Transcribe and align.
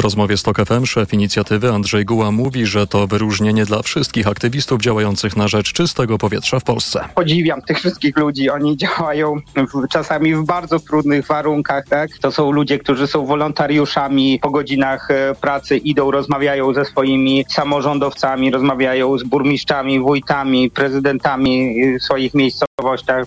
rozmowie 0.00 0.36
z 0.36 0.42
TOK 0.42 0.56
FM 0.66 0.86
szef 0.86 1.12
inicjatywy 1.12 1.72
Andrzej 1.72 2.04
Guła 2.04 2.30
mówi, 2.30 2.66
że 2.66 2.86
to 2.86 3.06
wyróżnienie 3.06 3.64
dla 3.64 3.82
wszystkich 3.82 4.26
aktywistów 4.26 4.80
działających 4.80 5.36
na 5.36 5.48
rzecz 5.48 5.72
czystego 5.72 6.18
powietrza 6.18 6.60
w 6.60 6.64
Polsce. 6.64 7.04
Podziwiam 7.14 7.62
tych 7.62 7.78
wszystkich 7.78 8.16
ludzi. 8.16 8.50
Oni 8.50 8.76
działają 8.76 9.36
w, 9.56 9.88
czasami 9.88 10.34
w 10.34 10.44
bardzo 10.44 10.80
trudnych 10.80 11.26
warunkach. 11.26 11.88
Tak? 11.88 12.10
To 12.20 12.32
są 12.32 12.50
ludzie, 12.50 12.78
którzy 12.78 13.06
są 13.06 13.26
wolontariuszami 13.26 14.38
po 14.42 14.50
godzinach 14.50 15.10
e, 15.10 15.34
pracy, 15.34 15.76
idą, 15.76 16.10
rozmawiają 16.10 16.74
ze 16.74 16.84
swoimi 16.84 17.44
samorządowcami, 17.48 18.50
rozmawiają 18.50 19.18
z 19.18 19.22
burmistrzami, 19.22 20.00
wójtami, 20.00 20.70
prezydentami 20.70 21.74
w 21.98 22.02
swoich 22.02 22.34
miejscowościach. 22.34 23.26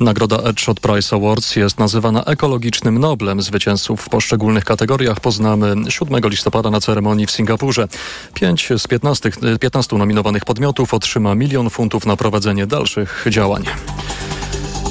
Nagroda 0.00 0.36
Edge 0.36 0.68
od 0.68 0.80
Price 0.80 1.16
Awards 1.16 1.56
jest 1.56 1.78
nazywana 1.78 2.24
ekologicznym 2.24 2.98
Noblem. 2.98 3.42
Zwycięzców 3.42 4.00
w 4.00 4.08
poszczególnych 4.08 4.64
kategoriach 4.64 5.20
poznamy 5.20 5.74
7 5.88 6.20
listopada 6.24 6.70
na 6.70 6.80
ceremonii 6.80 7.26
w 7.26 7.30
Singapurze. 7.30 7.88
5 8.34 8.68
z 8.78 8.86
15, 8.86 9.30
15 9.60 9.96
nominowanych 9.96 10.44
podmiotów 10.44 10.94
otrzyma 10.94 11.34
milion 11.34 11.70
funtów 11.70 12.06
na 12.06 12.16
prowadzenie 12.16 12.66
dalszych 12.66 13.26
działań. 13.30 13.64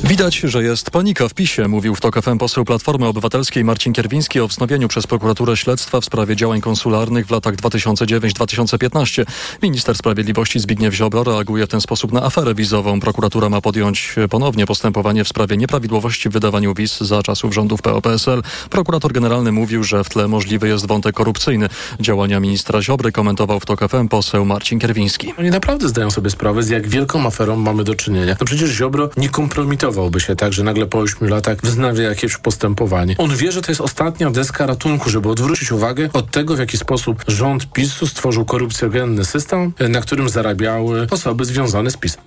Widać, 0.06 0.36
że 0.36 0.64
jest 0.64 0.92
panika 0.92 1.28
w 1.28 1.34
PiSie, 1.34 1.68
mówił 1.68 1.96
w 1.96 2.02
TOK 2.02 2.22
FM 2.22 2.38
poseł 2.38 2.66
Platformy 2.66 3.08
Obywatelskiej 3.08 3.64
Marcin 3.64 3.94
Kierwiński 3.94 4.40
o 4.40 4.48
wznowieniu 4.48 4.88
przez 4.88 5.08
prokuraturę 5.08 5.58
śledztwa 5.58 6.02
w 6.02 6.06
sprawie 6.06 6.36
działań 6.36 6.62
konsularnych 6.62 7.28
w 7.28 7.32
latach 7.32 7.56
2009-2015. 7.56 9.26
Minister 9.64 9.98
Sprawiedliwości 9.98 10.60
Zbigniew 10.60 10.94
Ziobro 10.94 11.24
reaguje 11.24 11.66
w 11.66 11.70
ten 11.70 11.82
sposób 11.82 12.12
na 12.12 12.24
aferę 12.24 12.56
wizową. 12.56 13.00
Prokuratura 13.00 13.50
ma 13.50 13.62
podjąć 13.62 14.16
ponownie 14.30 14.66
postępowanie 14.66 15.24
w 15.24 15.28
sprawie 15.28 15.58
nieprawidłowości 15.58 16.30
w 16.30 16.32
wydawaniu 16.32 16.74
wiz 16.74 17.02
za 17.02 17.24
czasów 17.24 17.54
rządów 17.54 17.82
PO-PSL. 17.82 18.42
Prokurator 18.70 19.12
generalny 19.12 19.52
mówił, 19.52 19.84
że 19.84 20.04
w 20.04 20.10
tle 20.10 20.28
możliwy 20.28 20.68
jest 20.68 20.88
wątek 20.88 21.16
korupcyjny. 21.16 21.70
Działania 22.00 22.40
ministra 22.40 22.82
Ziobry 22.82 23.12
komentował 23.12 23.60
w 23.60 23.66
TOK 23.66 23.90
FM 23.90 24.08
poseł 24.08 24.46
Marcin 24.46 24.80
Kierwiński. 24.80 25.34
Oni 25.38 25.50
naprawdę 25.50 25.90
zdają 25.90 26.12
sobie 26.12 26.30
sprawę, 26.30 26.64
z 26.64 26.70
jak 26.70 26.88
wielką 26.88 27.28
aferą 27.28 27.56
mamy 27.56 27.84
do 27.84 27.96
czynienia. 27.96 28.36
No 28.40 28.46
przecież 28.46 28.70
Ziobro 28.70 29.10
nie 29.18 29.30
kompromitował 29.30 29.95
zachowałby 29.96 30.20
się 30.20 30.36
tak, 30.36 30.54
że 30.54 30.64
nagle 30.64 30.86
po 30.86 31.00
8 31.00 31.30
latach 31.30 31.58
wznawia 31.64 32.04
jakieś 32.04 32.38
postępowanie. 32.38 33.16
On 33.18 33.36
wie, 33.36 33.52
że 33.52 33.62
to 33.62 33.72
jest 33.72 33.82
ostatnia 33.82 34.32
deska 34.32 34.66
ratunku, 34.66 35.10
żeby 35.10 35.30
odwrócić 35.30 35.72
uwagę 35.72 36.10
od 36.14 36.32
tego, 36.32 36.56
w 36.56 36.60
jaki 36.60 36.78
sposób 36.78 37.24
rząd 37.28 37.72
PiSu 37.74 38.08
stworzył 38.08 38.46
korupcjogenny 38.46 39.26
system, 39.26 39.74
na 39.90 40.02
którym 40.02 40.30
zarabiały 40.30 41.08
osoby 41.12 41.46
związane 41.46 41.92
z 41.92 41.98
PiSem. 41.98 42.22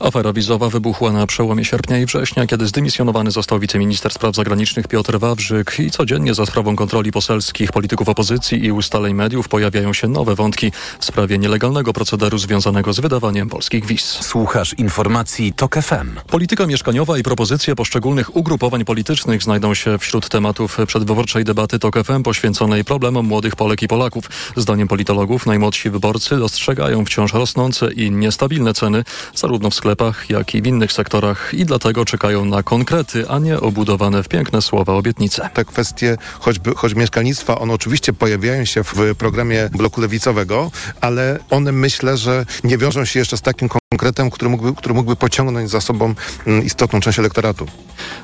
Afera 0.00 0.32
wizowa 0.32 0.68
wybuchła 0.68 1.12
na 1.12 1.26
przełomie 1.26 1.64
sierpnia 1.64 1.98
i 1.98 2.06
września, 2.06 2.46
kiedy 2.46 2.66
zdymisjonowany 2.66 3.30
został 3.30 3.58
wiceminister 3.58 4.12
spraw 4.12 4.34
zagranicznych 4.34 4.88
Piotr 4.88 5.18
Wawrzyk 5.18 5.76
i 5.78 5.90
codziennie 5.90 6.34
za 6.34 6.46
sprawą 6.46 6.76
kontroli 6.76 7.12
poselskich 7.12 7.72
polityków 7.72 8.08
opozycji 8.08 8.64
i 8.64 8.72
ustaleń 8.72 9.14
mediów 9.14 9.48
pojawiają 9.48 9.92
się 9.92 10.08
nowe 10.08 10.34
wątki 10.34 10.72
w 10.98 11.04
sprawie 11.04 11.38
nielegalnego 11.38 11.92
procederu 11.92 12.38
związanego 12.38 12.92
z 12.92 13.00
wydawaniem 13.00 13.48
polskich 13.48 13.86
wiz. 13.86 14.04
Słuchasz 14.04 14.74
informacji 14.78 15.52
TOK 15.52 15.74
FM. 15.74 16.20
Polityka 16.26 16.66
mieszkaniowa 16.66 17.18
i 17.18 17.22
propozycje 17.22 17.76
poszczególnych 17.76 18.36
ugrupowań 18.36 18.84
politycznych 18.84 19.42
znajdą 19.42 19.74
się 19.74 19.98
wśród 19.98 20.28
tematów 20.28 20.78
przedwyborczej 20.86 21.44
debaty 21.44 21.78
TOK 21.78 22.04
FM 22.04 22.22
poświęconej 22.22 22.84
problemom 22.84 23.26
młodych 23.26 23.56
Polek 23.56 23.82
i 23.82 23.88
Polaków. 23.88 24.24
Zdaniem 24.56 24.88
politologów 24.88 25.46
najmłodsi 25.46 25.90
wyborcy 25.90 26.36
dostrzegają 26.36 27.04
wciąż 27.04 27.32
rosnące 27.32 27.92
i 27.92 28.10
niestabilne 28.10 28.74
ceny 28.74 29.04
zarówno 29.34 29.70
w 29.70 29.74
sklepach, 29.74 29.93
jak 30.28 30.54
i 30.54 30.62
w 30.62 30.66
innych 30.66 30.92
sektorach 30.92 31.54
i 31.54 31.64
dlatego 31.64 32.04
czekają 32.04 32.44
na 32.44 32.62
konkrety, 32.62 33.28
a 33.28 33.38
nie 33.38 33.60
obudowane 33.60 34.22
w 34.22 34.28
piękne 34.28 34.62
słowa 34.62 34.92
obietnice. 34.92 35.50
Te 35.54 35.64
kwestie, 35.64 36.16
choćby, 36.40 36.74
choć 36.74 36.94
mieszkalnictwa, 36.94 37.58
one 37.58 37.72
oczywiście 37.72 38.12
pojawiają 38.12 38.64
się 38.64 38.84
w 38.84 38.94
programie 39.18 39.68
bloku 39.72 40.00
lewicowego, 40.00 40.70
ale 41.00 41.38
one 41.50 41.72
myślę, 41.72 42.16
że 42.16 42.46
nie 42.64 42.78
wiążą 42.78 43.04
się 43.04 43.18
jeszcze 43.18 43.36
z 43.36 43.42
takim 43.42 43.68
konkretem, 43.68 44.30
który 44.30 44.50
mógłby, 44.50 44.74
który 44.74 44.94
mógłby 44.94 45.16
pociągnąć 45.16 45.70
za 45.70 45.80
sobą 45.80 46.14
mm, 46.46 46.64
istotną 46.64 47.00
część 47.00 47.18
elektoratu. 47.18 47.66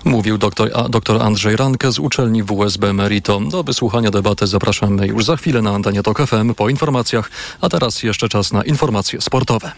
Mówił 0.05 0.39
doktor, 0.39 0.71
a, 0.75 0.89
doktor 0.89 1.23
Andrzej 1.23 1.57
Ranke 1.57 1.93
z 1.93 1.99
uczelni 1.99 2.43
WSB 2.43 2.93
Merito. 2.93 3.41
Do 3.41 3.63
wysłuchania 3.63 4.11
debaty 4.11 4.47
zapraszamy 4.47 5.07
już 5.07 5.25
za 5.25 5.37
chwilę 5.37 5.63
na 5.63 5.71
antenie 5.71 6.03
TOK 6.03 6.27
FM 6.27 6.55
po 6.55 6.69
informacjach, 6.69 7.31
a 7.61 7.69
teraz 7.69 8.03
jeszcze 8.03 8.29
czas 8.29 8.53
na 8.53 8.63
informacje 8.63 9.21
sportowe. 9.21 9.73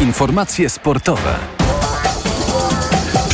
Informacje 0.00 0.68
sportowe. 0.68 1.67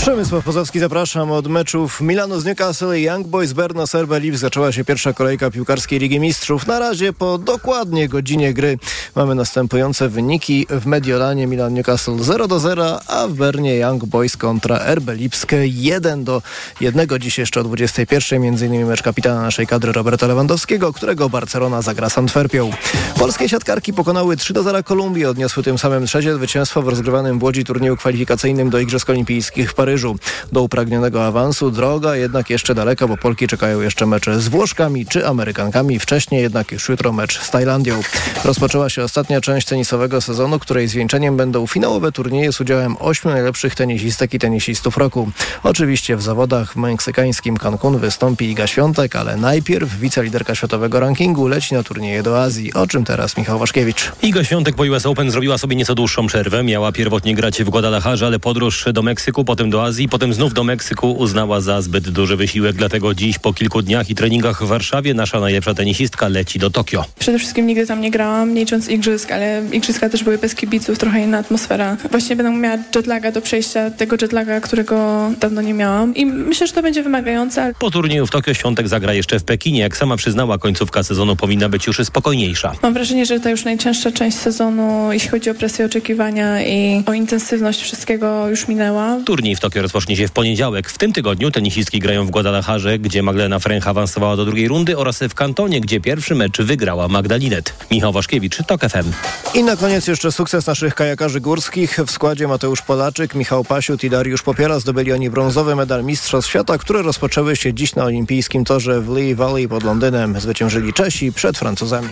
Przemysław 0.04 0.44
Pozowski, 0.44 0.80
zapraszam 0.80 1.32
od 1.32 1.46
meczów 1.46 2.00
Milano 2.00 2.40
z 2.40 2.44
Newcastle 2.44 2.94
i 2.94 3.02
Young 3.02 3.26
Boys 3.26 3.52
Berno 3.52 3.86
Serbe 3.86 4.20
Lip. 4.20 4.36
Zaczęła 4.36 4.72
się 4.72 4.84
pierwsza 4.84 5.12
kolejka 5.12 5.50
piłkarskiej 5.50 5.98
Ligi 5.98 6.20
Mistrzów. 6.20 6.66
Na 6.66 6.78
razie 6.78 7.12
po 7.12 7.38
dokładnie 7.38 8.08
godzinie 8.08 8.54
gry 8.54 8.78
mamy 9.14 9.34
następujące 9.34 10.08
wyniki. 10.08 10.66
W 10.70 10.86
Mediolanie 10.86 11.46
Milan 11.46 11.74
Newcastle 11.74 12.18
0 12.18 12.48
do 12.48 12.60
0, 12.60 13.00
a 13.06 13.28
w 13.28 13.32
Bernie 13.32 13.76
Young 13.76 14.04
Boys 14.04 14.36
kontra 14.36 14.94
RB 14.94 15.08
Lipskie 15.08 15.66
1 15.66 16.24
do 16.24 16.42
1. 16.80 17.08
Dziś 17.20 17.38
jeszcze 17.38 17.60
o 17.60 17.64
21. 17.64 18.42
Między 18.42 18.66
innymi 18.66 18.84
mecz 18.84 19.02
kapitana 19.02 19.42
naszej 19.42 19.66
kadry 19.66 19.92
Roberta 19.92 20.26
Lewandowskiego, 20.26 20.92
którego 20.92 21.28
Barcelona 21.28 21.82
zagra 21.82 22.10
z 22.10 22.18
Antwerpią. 22.18 22.70
Polskie 23.18 23.48
siatkarki 23.48 23.92
pokonały 23.92 24.36
3 24.36 24.52
do 24.52 24.62
0 24.62 24.82
Kolumbię. 24.82 25.30
Odniosły 25.30 25.62
tym 25.62 25.78
samym 25.78 26.06
trzecie 26.06 26.34
zwycięstwo 26.34 26.82
w 26.82 26.88
rozgrywanym 26.88 27.38
w 27.38 27.42
Łodzi 27.42 27.64
turnieju 27.64 27.96
kwalifikacyjnym 27.96 28.70
do 28.70 28.78
Igrzysk 28.78 29.10
Olimpijskich 29.10 29.70
w 29.70 29.74
Paryżu. 29.74 29.93
Paryżu. 29.94 30.16
Do 30.52 30.62
upragnionego 30.62 31.26
awansu 31.26 31.70
droga 31.70 32.16
jednak 32.16 32.50
jeszcze 32.50 32.74
daleka, 32.74 33.08
bo 33.08 33.16
Polki 33.16 33.46
czekają 33.46 33.80
jeszcze 33.80 34.06
mecze 34.06 34.40
z 34.40 34.48
Włoszkami 34.48 35.06
czy 35.06 35.26
Amerykankami. 35.26 35.98
Wcześniej 35.98 36.42
jednak 36.42 36.72
już 36.72 36.88
jutro 36.88 37.12
mecz 37.12 37.40
z 37.40 37.50
Tajlandią. 37.50 38.00
Rozpoczęła 38.44 38.88
się 38.90 39.02
ostatnia 39.02 39.40
część 39.40 39.66
tenisowego 39.66 40.20
sezonu, 40.20 40.58
której 40.58 40.88
zwieńczeniem 40.88 41.36
będą 41.36 41.66
finałowe 41.66 42.12
turnieje 42.12 42.52
z 42.52 42.60
udziałem 42.60 42.96
ośmiu 43.00 43.30
najlepszych 43.30 43.74
tenisistek 43.74 44.34
i 44.34 44.38
tenisistów 44.38 44.96
roku. 44.96 45.30
Oczywiście 45.62 46.16
w 46.16 46.22
zawodach 46.22 46.72
w 46.72 46.76
meksykańskim 46.76 47.56
Cancun 47.56 47.98
wystąpi 47.98 48.50
Iga 48.50 48.66
Świątek, 48.66 49.16
ale 49.16 49.36
najpierw 49.36 49.98
wiceliderka 49.98 50.54
światowego 50.54 51.00
rankingu 51.00 51.48
leci 51.48 51.74
na 51.74 51.82
turnieje 51.82 52.22
do 52.22 52.42
Azji, 52.42 52.74
o 52.74 52.86
czym 52.86 53.04
teraz 53.04 53.36
Michał 53.36 53.58
Waszkiewicz. 53.58 54.12
Iga 54.22 54.44
Świątek 54.44 54.74
po 54.74 54.82
US 54.82 55.06
Open 55.06 55.30
zrobiła 55.30 55.58
sobie 55.58 55.76
nieco 55.76 55.94
dłuższą 55.94 56.26
przerwę. 56.26 56.64
Miała 56.64 56.92
pierwotnie 56.92 57.34
grać 57.34 57.62
w 57.62 57.70
Guadalajarze, 57.70 58.26
ale 58.26 58.38
podróż 58.38 58.84
do 58.92 59.02
Meksyku, 59.02 59.44
potem 59.44 59.70
do 59.70 59.83
Azji, 59.84 60.08
potem 60.08 60.34
znów 60.34 60.54
do 60.54 60.64
Meksyku 60.64 61.12
uznała 61.12 61.60
za 61.60 61.82
zbyt 61.82 62.10
duży 62.10 62.36
wysiłek. 62.36 62.76
Dlatego 62.76 63.14
dziś 63.14 63.38
po 63.38 63.52
kilku 63.52 63.82
dniach 63.82 64.10
i 64.10 64.14
treningach 64.14 64.62
w 64.62 64.66
Warszawie 64.66 65.14
nasza 65.14 65.40
najlepsza 65.40 65.74
tenisistka 65.74 66.28
leci 66.28 66.58
do 66.58 66.70
Tokio. 66.70 67.04
Przede 67.18 67.38
wszystkim 67.38 67.66
nigdy 67.66 67.86
tam 67.86 68.00
nie 68.00 68.10
grałam, 68.10 68.54
nie 68.54 68.60
licząc 68.60 68.88
igrzysk, 68.88 69.32
ale 69.32 69.62
igrzyska 69.72 70.08
też 70.08 70.24
były 70.24 70.38
bez 70.38 70.54
kibiców, 70.54 70.98
trochę 70.98 71.20
inna 71.20 71.38
atmosfera. 71.38 71.96
Właśnie 72.10 72.36
będę 72.36 72.52
miała 72.52 72.78
jetlaga 72.96 73.32
do 73.32 73.40
przejścia, 73.40 73.90
tego 73.90 74.16
jetlaga, 74.22 74.60
którego 74.60 75.30
dawno 75.40 75.62
nie 75.62 75.74
miałam 75.74 76.14
i 76.14 76.26
myślę, 76.26 76.66
że 76.66 76.72
to 76.72 76.82
będzie 76.82 77.02
wymagające. 77.02 77.72
Po 77.78 77.90
turnieju 77.90 78.26
w 78.26 78.30
Tokio 78.30 78.54
Świątek 78.54 78.88
zagra 78.88 79.14
jeszcze 79.14 79.38
w 79.38 79.44
Pekinie. 79.44 79.80
Jak 79.80 79.96
sama 79.96 80.16
przyznała, 80.16 80.58
końcówka 80.58 81.02
sezonu 81.02 81.36
powinna 81.36 81.68
być 81.68 81.86
już 81.86 81.98
spokojniejsza. 82.04 82.72
Mam 82.82 82.94
wrażenie, 82.94 83.26
że 83.26 83.40
to 83.40 83.50
już 83.50 83.64
najcięższa 83.64 84.12
część 84.12 84.36
sezonu, 84.36 85.12
jeśli 85.12 85.28
chodzi 85.28 85.50
o 85.50 85.54
presję 85.54 85.86
oczekiwania 85.86 86.62
i 86.66 87.02
o 87.06 87.12
intensywność 87.12 87.82
wszystkiego 87.82 88.48
już 88.48 88.68
minęła. 88.68 89.18
Turniej 89.26 89.56
w 89.56 89.60
Tokio 89.60 89.73
rozpocznie 89.82 90.16
się 90.16 90.28
w 90.28 90.32
poniedziałek. 90.32 90.90
W 90.90 90.98
tym 90.98 91.12
tygodniu 91.12 91.50
tenisistki 91.50 91.98
grają 91.98 92.26
w 92.26 92.30
Guadalajarze, 92.30 92.98
gdzie 92.98 93.22
Magdalena 93.22 93.58
Fręch 93.58 93.88
awansowała 93.88 94.36
do 94.36 94.44
drugiej 94.44 94.68
rundy 94.68 94.98
oraz 94.98 95.18
w 95.18 95.34
Kantonie, 95.34 95.80
gdzie 95.80 96.00
pierwszy 96.00 96.34
mecz 96.34 96.62
wygrała 96.62 97.08
Magdalinet. 97.08 97.74
Michał 97.90 98.12
Waszkiewicz, 98.12 98.58
TOK 98.66 98.80
FM. 98.80 99.12
I 99.54 99.62
na 99.62 99.76
koniec 99.76 100.06
jeszcze 100.06 100.32
sukces 100.32 100.66
naszych 100.66 100.94
kajakarzy 100.94 101.40
górskich. 101.40 101.98
W 102.06 102.10
składzie 102.10 102.48
Mateusz 102.48 102.82
Polaczyk, 102.82 103.34
Michał 103.34 103.64
Pasiut 103.64 104.04
i 104.04 104.10
Dariusz 104.10 104.42
Popiera 104.42 104.78
zdobyli 104.78 105.12
oni 105.12 105.30
brązowy 105.30 105.76
medal 105.76 106.04
Mistrzostw 106.04 106.50
Świata, 106.50 106.78
które 106.78 107.02
rozpoczęły 107.02 107.56
się 107.56 107.74
dziś 107.74 107.94
na 107.94 108.04
olimpijskim 108.04 108.64
torze 108.64 109.00
w 109.00 109.08
Lee 109.16 109.34
Valley 109.34 109.68
pod 109.68 109.82
Londynem. 109.82 110.40
Zwyciężyli 110.40 110.92
Czesi 110.92 111.32
przed 111.32 111.58
Francuzami. 111.58 112.08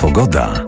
Pogoda. 0.00 0.64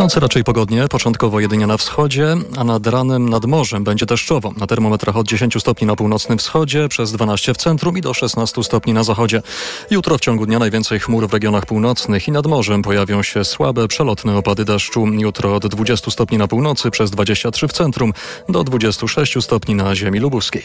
Nocy 0.00 0.20
raczej 0.20 0.44
pogodnie, 0.44 0.88
początkowo 0.88 1.40
jedynie 1.40 1.66
na 1.66 1.76
wschodzie, 1.76 2.36
a 2.56 2.64
nad 2.64 2.86
ranem 2.86 3.28
nad 3.28 3.44
morzem 3.44 3.84
będzie 3.84 4.06
deszczowo. 4.06 4.52
Na 4.56 4.66
termometrach 4.66 5.16
od 5.16 5.26
10 5.26 5.56
stopni 5.60 5.86
na 5.86 5.96
północnym 5.96 6.38
wschodzie, 6.38 6.88
przez 6.88 7.12
12 7.12 7.54
w 7.54 7.56
centrum 7.56 7.98
i 7.98 8.00
do 8.00 8.14
16 8.14 8.62
stopni 8.62 8.92
na 8.92 9.02
zachodzie. 9.02 9.42
Jutro 9.90 10.18
w 10.18 10.20
ciągu 10.20 10.46
dnia 10.46 10.58
najwięcej 10.58 11.00
chmur 11.00 11.28
w 11.28 11.32
regionach 11.32 11.66
północnych 11.66 12.28
i 12.28 12.32
nad 12.32 12.46
morzem 12.46 12.82
pojawią 12.82 13.22
się 13.22 13.44
słabe, 13.44 13.88
przelotne 13.88 14.36
opady 14.36 14.64
deszczu. 14.64 15.06
Jutro 15.06 15.54
od 15.54 15.66
20 15.66 16.10
stopni 16.10 16.38
na 16.38 16.48
północy, 16.48 16.90
przez 16.90 17.10
23 17.10 17.68
w 17.68 17.72
centrum, 17.72 18.12
do 18.48 18.64
26 18.64 19.34
stopni 19.40 19.74
na 19.74 19.94
ziemi 19.94 20.18
lubuskiej. 20.18 20.62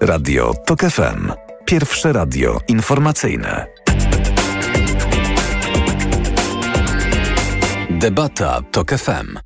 Radio 0.00 0.54
TOK 0.66 0.80
FM. 0.80 1.32
Pierwsze 1.64 2.12
radio 2.12 2.58
informacyjne. 2.68 3.83
Debata 7.98 8.60
TOK 8.70 8.92
FM. 8.92 9.43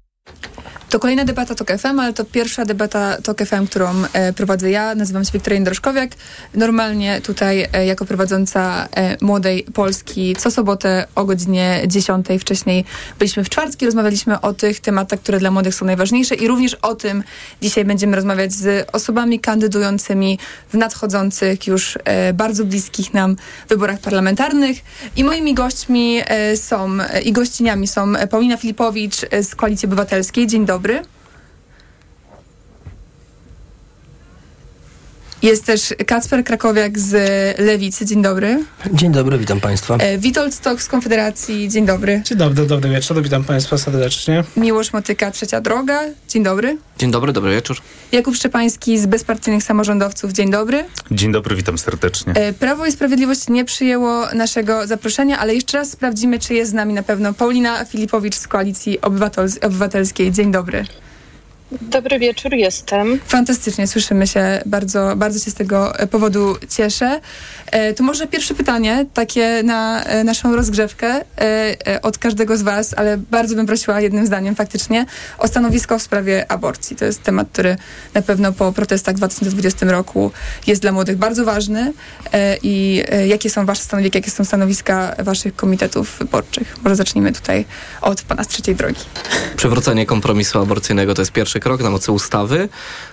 To 0.88 0.98
kolejna 0.98 1.24
debata 1.24 1.54
TOK 1.54 1.68
FM, 1.78 2.00
ale 2.00 2.12
to 2.12 2.24
pierwsza 2.24 2.64
debata 2.64 3.16
TOK 3.22 3.38
FM, 3.38 3.66
którą 3.66 3.88
e, 4.12 4.32
prowadzę 4.32 4.70
ja. 4.70 4.94
Nazywam 4.94 5.24
się 5.24 5.32
Wiktoria 5.32 5.54
Jędroszkowiak. 5.54 6.10
Normalnie 6.54 7.20
tutaj 7.20 7.68
e, 7.72 7.86
jako 7.86 8.04
prowadząca 8.04 8.88
e, 8.96 9.16
Młodej 9.20 9.64
Polski 9.74 10.36
co 10.36 10.50
sobotę 10.50 11.06
o 11.14 11.24
godzinie 11.24 11.82
10. 11.86 12.26
Wcześniej 12.40 12.84
byliśmy 13.18 13.44
w 13.44 13.48
czwartki, 13.48 13.86
rozmawialiśmy 13.86 14.40
o 14.40 14.54
tych 14.54 14.80
tematach, 14.80 15.20
które 15.20 15.38
dla 15.38 15.50
młodych 15.50 15.74
są 15.74 15.86
najważniejsze 15.86 16.34
i 16.34 16.48
również 16.48 16.74
o 16.74 16.94
tym 16.94 17.22
dzisiaj 17.62 17.84
będziemy 17.84 18.16
rozmawiać 18.16 18.52
z 18.52 18.88
osobami 18.92 19.40
kandydującymi 19.40 20.38
w 20.68 20.74
nadchodzących 20.74 21.66
już 21.66 21.98
e, 22.04 22.32
bardzo 22.32 22.64
bliskich 22.64 23.14
nam 23.14 23.36
wyborach 23.68 24.00
parlamentarnych. 24.00 24.78
I 25.16 25.24
moimi 25.24 25.54
gośćmi 25.54 26.20
e, 26.26 26.56
są 26.56 27.00
e, 27.00 27.20
i 27.22 27.32
gościniami 27.32 27.86
są 27.86 28.12
Paulina 28.30 28.56
Filipowicz 28.56 29.16
z 29.42 29.54
Koalicji 29.54 29.86
Obywatelskiej. 29.86 30.46
Dzień 30.46 30.66
dobry. 30.66 30.77
dobry. 30.78 31.02
Jest 35.42 35.64
też 35.66 35.94
Kacper 36.06 36.44
Krakowiak 36.44 36.98
z 36.98 37.12
Lewicy. 37.58 38.06
Dzień 38.06 38.22
dobry. 38.22 38.64
Dzień 38.92 39.12
dobry, 39.12 39.38
witam 39.38 39.60
Państwa. 39.60 39.96
E, 39.96 40.18
Witold 40.18 40.54
Stok 40.54 40.82
z 40.82 40.88
Konfederacji. 40.88 41.68
Dzień 41.68 41.86
dobry. 41.86 42.22
Dzień 42.24 42.38
dobry, 42.38 42.66
dobry 42.66 42.90
wieczór, 42.90 43.22
witam 43.22 43.44
Państwa 43.44 43.78
serdecznie. 43.78 44.44
Miłosz 44.56 44.92
Motyka, 44.92 45.30
Trzecia 45.30 45.60
Droga. 45.60 46.00
Dzień 46.28 46.42
dobry. 46.42 46.78
Dzień 46.98 47.10
dobry, 47.10 47.32
dobry 47.32 47.50
wieczór. 47.54 47.76
Jakub 48.12 48.36
Szczepański 48.36 48.98
z 48.98 49.06
Bezpartyjnych 49.06 49.62
Samorządowców. 49.62 50.32
Dzień 50.32 50.50
dobry. 50.50 50.84
Dzień 51.10 51.32
dobry, 51.32 51.56
witam 51.56 51.78
serdecznie. 51.78 52.32
E, 52.34 52.52
Prawo 52.52 52.86
i 52.86 52.92
Sprawiedliwość 52.92 53.48
nie 53.48 53.64
przyjęło 53.64 54.26
naszego 54.34 54.86
zaproszenia, 54.86 55.38
ale 55.38 55.54
jeszcze 55.54 55.78
raz 55.78 55.90
sprawdzimy, 55.90 56.38
czy 56.38 56.54
jest 56.54 56.70
z 56.70 56.74
nami 56.74 56.94
na 56.94 57.02
pewno 57.02 57.34
Paulina 57.34 57.84
Filipowicz 57.84 58.34
z 58.36 58.48
Koalicji 58.48 59.00
Obywatel- 59.00 59.66
Obywatelskiej. 59.66 60.32
Dzień 60.32 60.52
dobry. 60.52 60.84
Dobry 61.72 62.18
wieczór, 62.18 62.54
jestem. 62.54 63.20
Fantastycznie, 63.26 63.86
słyszymy 63.86 64.26
się. 64.26 64.62
Bardzo, 64.66 65.16
bardzo 65.16 65.44
się 65.44 65.50
z 65.50 65.54
tego 65.54 65.98
e, 65.98 66.06
powodu 66.06 66.56
cieszę. 66.76 67.20
E, 67.72 67.94
to 67.94 68.04
może 68.04 68.26
pierwsze 68.26 68.54
pytanie, 68.54 69.06
takie 69.14 69.62
na 69.62 70.04
e, 70.04 70.24
naszą 70.24 70.56
rozgrzewkę 70.56 71.24
e, 71.40 72.02
od 72.02 72.18
każdego 72.18 72.56
z 72.56 72.62
Was, 72.62 72.94
ale 72.96 73.18
bardzo 73.18 73.54
bym 73.54 73.66
prosiła 73.66 74.00
jednym 74.00 74.26
zdaniem 74.26 74.54
faktycznie 74.54 75.06
o 75.38 75.48
stanowisko 75.48 75.98
w 75.98 76.02
sprawie 76.02 76.52
aborcji. 76.52 76.96
To 76.96 77.04
jest 77.04 77.22
temat, 77.22 77.48
który 77.52 77.76
na 78.14 78.22
pewno 78.22 78.52
po 78.52 78.72
protestach 78.72 79.14
w 79.14 79.18
2020 79.18 79.86
roku 79.86 80.30
jest 80.66 80.82
dla 80.82 80.92
młodych 80.92 81.16
bardzo 81.16 81.44
ważny. 81.44 81.92
I 82.62 83.04
jakie 83.26 83.50
są 83.50 83.66
Wasze 83.66 83.82
stanowiska, 83.82 84.18
jakie 84.18 84.30
są 84.30 84.44
stanowiska 84.44 85.14
Waszych 85.18 85.56
komitetów 85.56 86.16
wyborczych? 86.18 86.76
Może 86.82 86.96
zacznijmy 86.96 87.32
tutaj 87.32 87.64
od 88.00 88.22
Pana 88.22 88.44
z 88.44 88.48
trzeciej 88.48 88.74
drogi. 88.74 89.00
Przywrócenie 89.56 90.06
kompromisu 90.06 90.60
aborcyjnego 90.60 91.14
to 91.14 91.22
jest 91.22 91.32
pierwszy 91.32 91.57
krok 91.60 91.82
na 91.82 91.90
mocy 91.90 92.12
ustawy, 92.12 92.68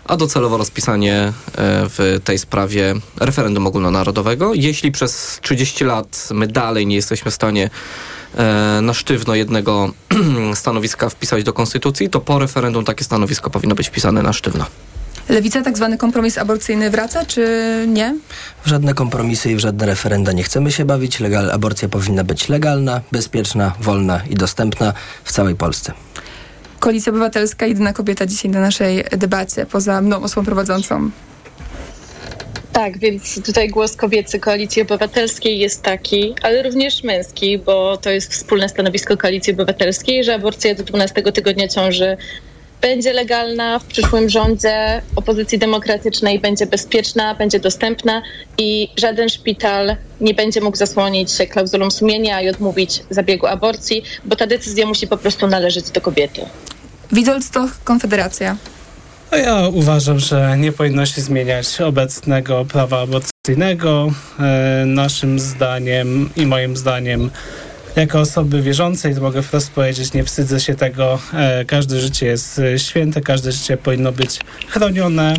a 0.06 0.18
docelowo 0.18 0.58
rozpisanie 0.58 1.14
e, 1.14 1.32
w 1.90 2.20
tej 2.24 2.40
sprawie 2.40 2.94
referendum 3.20 3.68
ogólnonarodowego. 3.68 4.54
Jeśli 4.54 4.92
przez 4.92 5.40
30 5.42 5.86
lat 5.86 6.28
my 6.34 6.48
dalej 6.48 6.88
nie 6.88 6.96
jesteśmy 6.96 7.32
w 7.32 7.34
stanie 7.34 7.70
e, 8.38 8.80
na 8.82 8.94
sztywno 8.94 9.36
jednego 9.36 9.94
stanowiska 10.54 11.10
wpisać 11.10 11.44
do 11.44 11.54
konstytucji, 11.54 12.10
to 12.10 12.22
po 12.22 12.40
referendum 12.40 12.86
takie 12.86 13.04
stanowisko 13.04 13.50
powinno 13.50 13.76
być 13.76 13.88
wpisane 13.88 14.22
na 14.24 14.34
sztywno. 14.34 14.66
Lewica, 15.30 15.62
tak 15.62 15.78
zwany 15.78 15.98
kompromis 15.98 16.38
aborcyjny 16.38 16.90
wraca, 16.90 17.26
czy 17.26 17.86
nie? 17.88 18.16
W 18.64 18.70
żadne 18.70 18.94
kompromisy 18.94 19.52
i 19.52 19.56
w 19.56 19.60
żadne 19.60 19.86
referenda 19.86 20.32
nie 20.32 20.44
chcemy 20.44 20.72
się 20.72 20.86
bawić. 20.86 21.20
Legal, 21.20 21.52
aborcja 21.52 21.90
powinna 21.90 22.24
być 22.24 22.50
legalna, 22.50 23.02
bezpieczna, 23.12 23.74
wolna 23.80 24.22
i 24.30 24.36
dostępna 24.36 24.94
w 25.24 25.32
całej 25.32 25.56
Polsce. 25.56 25.94
Koalicja 26.86 27.10
Obywatelska, 27.10 27.66
jedyna 27.66 27.94
kobieta 27.94 28.26
dzisiaj 28.26 28.52
na 28.52 28.62
naszej 28.62 29.04
debacie, 29.18 29.66
poza 29.66 30.02
mną 30.02 30.24
osobą 30.24 30.46
prowadzącą. 30.46 31.10
Tak, 32.74 32.98
więc 32.98 33.46
tutaj 33.46 33.70
głos 33.70 33.96
kobiecy 33.96 34.40
Koalicji 34.40 34.82
Obywatelskiej 34.82 35.60
jest 35.60 35.82
taki, 35.82 36.36
ale 36.42 36.64
również 36.64 37.04
męski, 37.04 37.58
bo 37.58 37.98
to 37.98 38.10
jest 38.10 38.32
wspólne 38.32 38.70
stanowisko 38.70 39.18
Koalicji 39.18 39.54
Obywatelskiej, 39.54 40.24
że 40.24 40.36
aborcja 40.36 40.76
do 40.76 40.84
12 40.84 41.22
tygodnia 41.22 41.68
ciąży 41.68 42.18
będzie 42.86 43.14
legalna 43.14 43.80
w 43.80 43.86
przyszłym 43.86 44.30
rządzie 44.30 45.02
opozycji 45.16 45.60
demokratycznej, 45.60 46.40
będzie 46.40 46.66
bezpieczna, 46.66 47.36
będzie 47.36 47.60
dostępna 47.60 48.22
i 48.58 48.90
żaden 48.98 49.30
szpital 49.30 49.96
nie 50.22 50.34
będzie 50.34 50.62
mógł 50.62 50.78
zasłonić 50.78 51.32
się 51.32 51.48
klauzulą 51.48 51.92
sumienia 51.92 52.42
i 52.42 52.50
odmówić 52.50 53.04
zabiegu 53.10 53.48
aborcji, 53.48 54.04
bo 54.26 54.36
ta 54.36 54.48
decyzja 54.48 54.86
musi 54.86 55.08
po 55.08 55.18
prostu 55.18 55.48
należeć 55.48 55.92
do 55.92 56.02
kobiety. 56.02 56.42
Witold 57.12 57.44
Stoch, 57.44 57.72
Konfederacja. 57.84 58.56
No 59.32 59.38
ja 59.38 59.68
uważam, 59.68 60.20
że 60.20 60.58
nie 60.58 60.72
powinno 60.72 61.06
się 61.06 61.22
zmieniać 61.22 61.82
obecnego 61.82 62.66
prawa 62.66 63.02
aborcyjnego. 63.02 64.12
E, 64.40 64.84
naszym 64.86 65.40
zdaniem 65.40 66.30
i 66.36 66.46
moim 66.46 66.78
zdaniem 66.78 67.32
jako 67.96 68.20
osoby 68.20 68.62
wierzącej, 68.62 69.16
mogę 69.16 69.42
wprost 69.42 69.72
powiedzieć, 69.72 70.14
nie 70.14 70.24
wstydzę 70.24 70.60
się 70.60 70.76
tego. 70.76 71.20
E, 71.34 71.66
każde 71.66 72.00
życie 72.00 72.26
jest 72.26 72.60
e, 72.60 72.80
święte, 72.80 73.22
każde 73.22 73.52
życie 73.52 73.78
powinno 73.78 74.12
być 74.12 74.40
chronione 74.68 75.34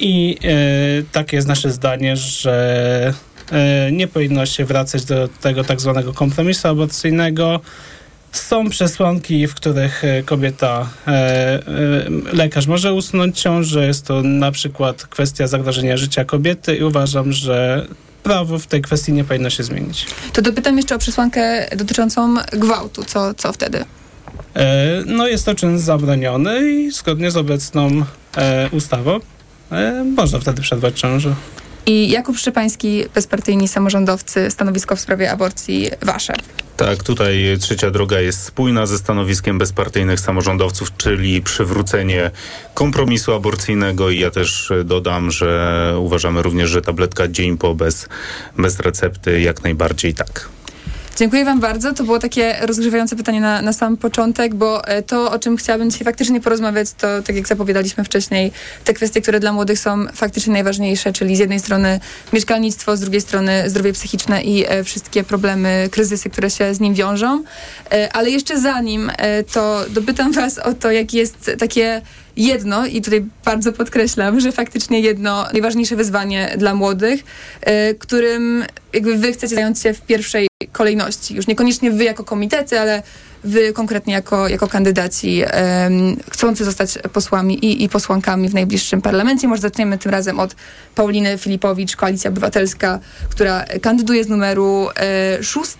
i 0.00 0.38
e, 0.44 1.02
takie 1.12 1.36
jest 1.36 1.48
nasze 1.48 1.70
zdanie, 1.70 2.16
że 2.16 3.14
nie 3.92 4.08
powinno 4.08 4.46
się 4.46 4.64
wracać 4.64 5.04
do 5.04 5.28
tego 5.28 5.64
tak 5.64 5.80
zwanego 5.80 6.12
kompromisu 6.12 6.68
aborcyjnego. 6.68 7.60
Są 8.32 8.70
przesłanki, 8.70 9.46
w 9.46 9.54
których 9.54 10.02
kobieta, 10.24 10.88
lekarz 12.32 12.66
może 12.66 12.94
usunąć 12.94 13.40
ciążę. 13.40 13.86
Jest 13.86 14.06
to 14.06 14.22
na 14.22 14.52
przykład 14.52 15.06
kwestia 15.06 15.46
zagrożenia 15.46 15.96
życia 15.96 16.24
kobiety 16.24 16.76
i 16.76 16.82
uważam, 16.82 17.32
że 17.32 17.86
prawo 18.26 18.58
w 18.58 18.66
tej 18.66 18.82
kwestii 18.82 19.12
nie 19.12 19.24
powinno 19.24 19.50
się 19.50 19.62
zmienić. 19.62 20.06
To 20.32 20.42
dopytam 20.42 20.76
jeszcze 20.76 20.94
o 20.94 20.98
przesłankę 20.98 21.68
dotyczącą 21.76 22.34
gwałtu. 22.52 23.04
Co, 23.04 23.34
co 23.34 23.52
wtedy? 23.52 23.84
E, 24.56 25.02
no 25.06 25.28
jest 25.28 25.46
to 25.46 25.54
czyn 25.54 25.78
zabroniony 25.78 26.70
i 26.70 26.90
zgodnie 26.90 27.30
z 27.30 27.36
obecną 27.36 27.90
e, 28.36 28.68
ustawą 28.72 29.20
e, 29.72 30.04
można 30.04 30.38
wtedy 30.38 30.62
przerwać 30.62 31.00
ciążę. 31.00 31.34
I 31.86 32.10
Jakub 32.10 32.38
Szczepański, 32.38 33.04
bezpartyjni 33.14 33.68
samorządowcy, 33.68 34.50
stanowisko 34.50 34.96
w 34.96 35.00
sprawie 35.00 35.30
aborcji 35.30 35.90
wasze. 36.02 36.34
Tak, 36.76 37.02
tutaj 37.02 37.56
trzecia 37.60 37.90
droga 37.90 38.20
jest 38.20 38.42
spójna 38.42 38.86
ze 38.86 38.98
stanowiskiem 38.98 39.58
bezpartyjnych 39.58 40.20
samorządowców, 40.20 40.96
czyli 40.96 41.42
przywrócenie 41.42 42.30
kompromisu 42.74 43.32
aborcyjnego 43.32 44.10
i 44.10 44.18
ja 44.18 44.30
też 44.30 44.72
dodam, 44.84 45.30
że 45.30 45.94
uważamy 45.98 46.42
również, 46.42 46.70
że 46.70 46.82
tabletka 46.82 47.28
dzień 47.28 47.58
po 47.58 47.74
bez, 47.74 48.08
bez 48.58 48.80
recepty 48.80 49.40
jak 49.40 49.62
najbardziej 49.62 50.14
tak. 50.14 50.48
Dziękuję 51.16 51.44
Wam 51.44 51.60
bardzo. 51.60 51.92
To 51.92 52.04
było 52.04 52.18
takie 52.18 52.56
rozgrzewające 52.60 53.16
pytanie 53.16 53.40
na, 53.40 53.62
na 53.62 53.72
sam 53.72 53.96
początek, 53.96 54.54
bo 54.54 54.88
e, 54.88 55.02
to, 55.02 55.32
o 55.32 55.38
czym 55.38 55.56
chciałabym 55.56 55.90
dzisiaj 55.90 56.04
faktycznie 56.04 56.40
porozmawiać, 56.40 56.92
to 56.92 57.22
tak 57.22 57.36
jak 57.36 57.48
zapowiadaliśmy 57.48 58.04
wcześniej, 58.04 58.52
te 58.84 58.94
kwestie, 58.94 59.20
które 59.20 59.40
dla 59.40 59.52
młodych 59.52 59.78
są 59.78 60.06
faktycznie 60.14 60.52
najważniejsze, 60.52 61.12
czyli 61.12 61.36
z 61.36 61.38
jednej 61.38 61.60
strony 61.60 62.00
mieszkalnictwo, 62.32 62.96
z 62.96 63.00
drugiej 63.00 63.20
strony 63.20 63.70
zdrowie 63.70 63.92
psychiczne 63.92 64.42
i 64.42 64.64
e, 64.68 64.84
wszystkie 64.84 65.24
problemy, 65.24 65.88
kryzysy, 65.90 66.30
które 66.30 66.50
się 66.50 66.74
z 66.74 66.80
nim 66.80 66.94
wiążą. 66.94 67.44
E, 67.92 68.12
ale 68.12 68.30
jeszcze 68.30 68.60
zanim 68.60 69.12
to 69.52 69.84
dopytam 69.90 70.32
Was 70.32 70.58
o 70.58 70.72
to, 70.72 70.90
jakie 70.90 71.18
jest 71.18 71.50
takie 71.58 72.02
jedno, 72.36 72.86
i 72.86 73.02
tutaj 73.02 73.24
bardzo 73.44 73.72
podkreślam, 73.72 74.40
że 74.40 74.52
faktycznie 74.52 75.00
jedno 75.00 75.46
najważniejsze 75.52 75.96
wyzwanie 75.96 76.54
dla 76.58 76.74
młodych, 76.74 77.24
którym 77.98 78.64
jakby 78.92 79.16
wy 79.16 79.32
chcecie 79.32 79.54
zająć 79.54 79.80
się 79.82 79.94
w 79.94 80.00
pierwszej 80.00 80.46
kolejności. 80.72 81.34
Już 81.34 81.46
niekoniecznie 81.46 81.90
wy 81.90 82.04
jako 82.04 82.24
komitety, 82.24 82.80
ale 82.80 83.02
wy 83.44 83.72
konkretnie 83.72 84.14
jako, 84.14 84.48
jako 84.48 84.68
kandydaci 84.68 85.42
em, 85.46 86.16
chcący 86.30 86.64
zostać 86.64 86.98
posłami 87.12 87.64
i, 87.64 87.84
i 87.84 87.88
posłankami 87.88 88.48
w 88.48 88.54
najbliższym 88.54 89.02
parlamencie. 89.02 89.48
Może 89.48 89.62
zaczniemy 89.62 89.98
tym 89.98 90.12
razem 90.12 90.40
od 90.40 90.56
Pauliny 90.94 91.38
Filipowicz, 91.38 91.96
Koalicja 91.96 92.30
Obywatelska, 92.30 93.00
która 93.30 93.64
kandyduje 93.82 94.24
z 94.24 94.28
numeru 94.28 94.88
e, 94.96 95.42
6 95.42 95.70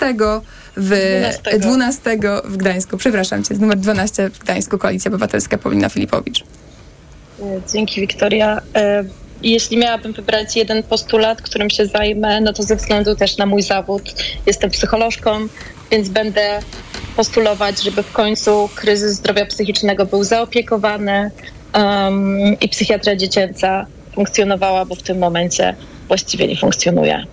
w 0.76 0.88
12. 0.88 1.58
12 1.58 2.18
w 2.44 2.56
Gdańsku. 2.56 2.96
Przepraszam 2.96 3.44
cię, 3.44 3.54
z 3.54 3.60
numer 3.60 3.78
12 3.78 4.30
w 4.30 4.38
Gdańsku, 4.38 4.78
Koalicja 4.78 5.08
Obywatelska, 5.08 5.58
Paulina 5.58 5.88
Filipowicz. 5.88 6.44
E, 7.40 7.60
Dzięki, 7.72 8.00
Wiktoria. 8.00 8.60
E, 8.74 9.04
Jeśli 9.50 9.76
miałabym 9.76 10.12
wybrać 10.12 10.56
jeden 10.56 10.82
postulat, 10.82 11.42
którym 11.42 11.70
się 11.70 11.86
zajmę, 11.86 12.40
no 12.40 12.52
to 12.52 12.62
ze 12.62 12.76
względu 12.76 13.14
też 13.14 13.36
na 13.36 13.46
mój 13.46 13.62
zawód. 13.62 14.02
Jestem 14.46 14.70
psycholożką, 14.70 15.30
więc 15.90 16.08
będę 16.08 16.60
postulować, 17.16 17.82
żeby 17.82 18.02
w 18.02 18.12
końcu 18.12 18.68
kryzys 18.74 19.12
zdrowia 19.12 19.46
psychicznego 19.46 20.06
był 20.06 20.24
zaopiekowany 20.24 21.30
um, 21.74 22.60
i 22.60 22.68
psychiatria 22.68 23.16
dziecięca 23.16 23.86
funkcjonowała, 24.14 24.84
bo 24.84 24.94
w 24.94 25.02
tym 25.02 25.18
momencie 25.18 25.74
właściwie 26.08 26.48
nie 26.48 26.56
funkcjonuje. 26.56 27.26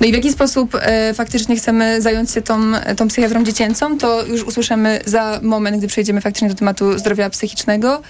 No 0.00 0.06
i 0.06 0.12
w 0.12 0.14
jaki 0.14 0.32
sposób 0.32 0.74
e, 0.74 1.14
faktycznie 1.14 1.56
chcemy 1.56 2.02
zająć 2.02 2.30
się 2.30 2.42
tą, 2.42 2.72
tą 2.96 3.08
psychiatrą 3.08 3.44
dziecięcą, 3.44 3.98
to 3.98 4.26
już 4.26 4.42
usłyszymy 4.42 5.00
za 5.06 5.40
moment, 5.42 5.78
gdy 5.78 5.86
przejdziemy 5.86 6.20
faktycznie 6.20 6.48
do 6.48 6.54
tematu 6.54 6.98
zdrowia 6.98 7.30
psychicznego. 7.30 8.02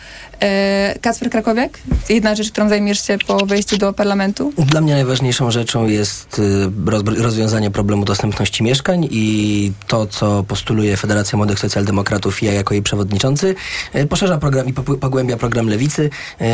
E, 0.42 0.98
Kacper 1.00 1.30
Krakowiak, 1.30 1.78
jedna 2.08 2.34
rzecz, 2.34 2.50
którą 2.50 2.68
zajmiesz 2.68 3.06
się 3.06 3.18
po 3.26 3.46
wejściu 3.46 3.76
do 3.76 3.92
parlamentu? 3.92 4.52
Dla 4.58 4.80
mnie 4.80 4.94
najważniejszą 4.94 5.50
rzeczą 5.50 5.86
jest 5.86 6.40
roz, 6.86 7.02
rozwiązanie 7.18 7.70
problemu 7.70 8.04
dostępności 8.04 8.62
mieszkań 8.62 9.08
i 9.10 9.72
to, 9.86 10.06
co 10.06 10.42
postuluje 10.42 10.96
Federacja 10.96 11.36
Młodych 11.36 11.58
Socjaldemokratów 11.58 12.42
i 12.42 12.46
ja 12.46 12.52
jako 12.52 12.74
jej 12.74 12.82
przewodniczący, 12.82 13.54
y, 13.96 14.06
poszerza 14.06 14.38
program 14.38 14.68
i 14.68 14.72
pogłębia 14.72 15.36
program 15.36 15.68
Lewicy. 15.68 16.10
Y, 16.40 16.44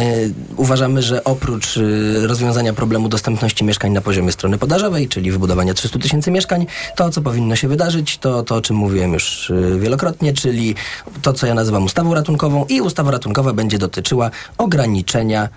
uważamy, 0.56 1.02
że 1.02 1.24
oprócz 1.24 1.78
rozwiązania 2.22 2.72
problemu 2.72 3.08
dostępności 3.08 3.64
mieszkań 3.64 3.92
na 3.92 4.00
poziomie 4.00 4.32
strony 4.32 4.58
podażowej, 4.58 4.99
czyli 5.08 5.30
wybudowania 5.32 5.74
300 5.74 5.98
tysięcy 5.98 6.30
mieszkań, 6.30 6.66
to, 6.96 7.10
co 7.10 7.22
powinno 7.22 7.56
się 7.56 7.68
wydarzyć, 7.68 8.18
to 8.18 8.42
to, 8.42 8.56
o 8.56 8.60
czym 8.60 8.76
mówiłem 8.76 9.12
już 9.12 9.52
wielokrotnie, 9.78 10.32
czyli 10.32 10.74
to, 11.22 11.32
co 11.32 11.46
ja 11.46 11.54
nazywam 11.54 11.84
ustawą 11.84 12.14
ratunkową 12.14 12.64
i 12.68 12.80
ustawa 12.80 13.10
ratunkowa 13.10 13.52
będzie 13.52 13.78
dotyczyła 13.78 14.30
ograniczenia 14.58 15.48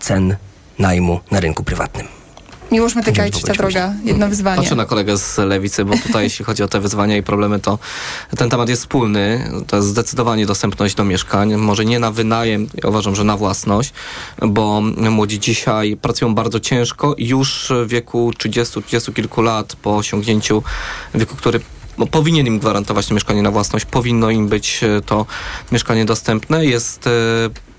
cen 0.00 0.36
najmu 0.78 1.20
na 1.30 1.40
rynku 1.40 1.64
prywatnym. 1.64 2.25
Miłosz 2.72 2.94
Metykaj, 2.94 3.30
trzecia 3.30 3.52
droga, 3.52 3.94
jedno 4.04 4.28
wyzwanie. 4.28 4.56
Patrzę 4.56 4.74
na 4.74 4.84
kolegę 4.84 5.18
z 5.18 5.38
lewicy, 5.38 5.84
bo 5.84 5.94
tutaj 5.98 6.24
jeśli 6.24 6.44
chodzi 6.44 6.62
o 6.62 6.68
te 6.68 6.80
wyzwania 6.80 7.16
i 7.16 7.22
problemy, 7.22 7.58
to 7.58 7.78
ten 8.36 8.50
temat 8.50 8.68
jest 8.68 8.82
wspólny. 8.82 9.50
To 9.66 9.76
jest 9.76 9.88
zdecydowanie 9.88 10.46
dostępność 10.46 10.94
do 10.94 11.04
mieszkań. 11.04 11.56
Może 11.56 11.84
nie 11.84 11.98
na 11.98 12.10
wynajem, 12.10 12.68
ja 12.82 12.88
uważam, 12.88 13.16
że 13.16 13.24
na 13.24 13.36
własność, 13.36 13.92
bo 14.42 14.80
młodzi 15.10 15.40
dzisiaj 15.40 15.96
pracują 15.96 16.34
bardzo 16.34 16.60
ciężko 16.60 17.14
i 17.14 17.26
już 17.26 17.72
w 17.86 17.88
wieku 17.88 18.32
30, 18.38 18.82
30 18.82 19.12
kilku 19.12 19.42
lat 19.42 19.76
po 19.76 19.96
osiągnięciu 19.96 20.62
wieku, 21.14 21.36
który 21.36 21.60
no, 21.98 22.06
powinien 22.06 22.46
im 22.46 22.58
gwarantować 22.58 23.06
to 23.06 23.14
mieszkanie 23.14 23.42
na 23.42 23.50
własność, 23.50 23.84
powinno 23.84 24.30
im 24.30 24.48
być 24.48 24.80
to 25.06 25.26
mieszkanie 25.72 26.04
dostępne. 26.04 26.66
Jest 26.66 27.08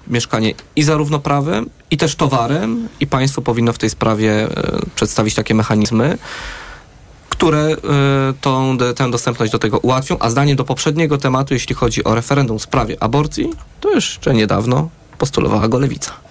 mieszkanie 0.09 0.53
i 0.75 0.83
zarówno 0.83 1.19
prawem, 1.19 1.69
i 1.91 1.97
też 1.97 2.15
towarem, 2.15 2.87
i 2.99 3.07
państwo 3.07 3.41
powinno 3.41 3.73
w 3.73 3.77
tej 3.77 3.89
sprawie 3.89 4.31
e, 4.31 4.79
przedstawić 4.95 5.35
takie 5.35 5.55
mechanizmy, 5.55 6.17
które 7.29 7.59
e, 7.59 7.75
tą, 8.41 8.77
tę 8.95 9.11
dostępność 9.11 9.51
do 9.51 9.59
tego 9.59 9.77
ułatwią. 9.77 10.17
A 10.19 10.29
zdanie 10.29 10.55
do 10.55 10.63
poprzedniego 10.63 11.17
tematu, 11.17 11.53
jeśli 11.53 11.75
chodzi 11.75 12.03
o 12.03 12.15
referendum 12.15 12.59
w 12.59 12.61
sprawie 12.61 13.03
aborcji, 13.03 13.49
to 13.81 13.91
jeszcze 13.91 14.33
niedawno 14.33 14.89
postulowała 15.17 15.67
go 15.67 15.79
lewica. 15.79 16.26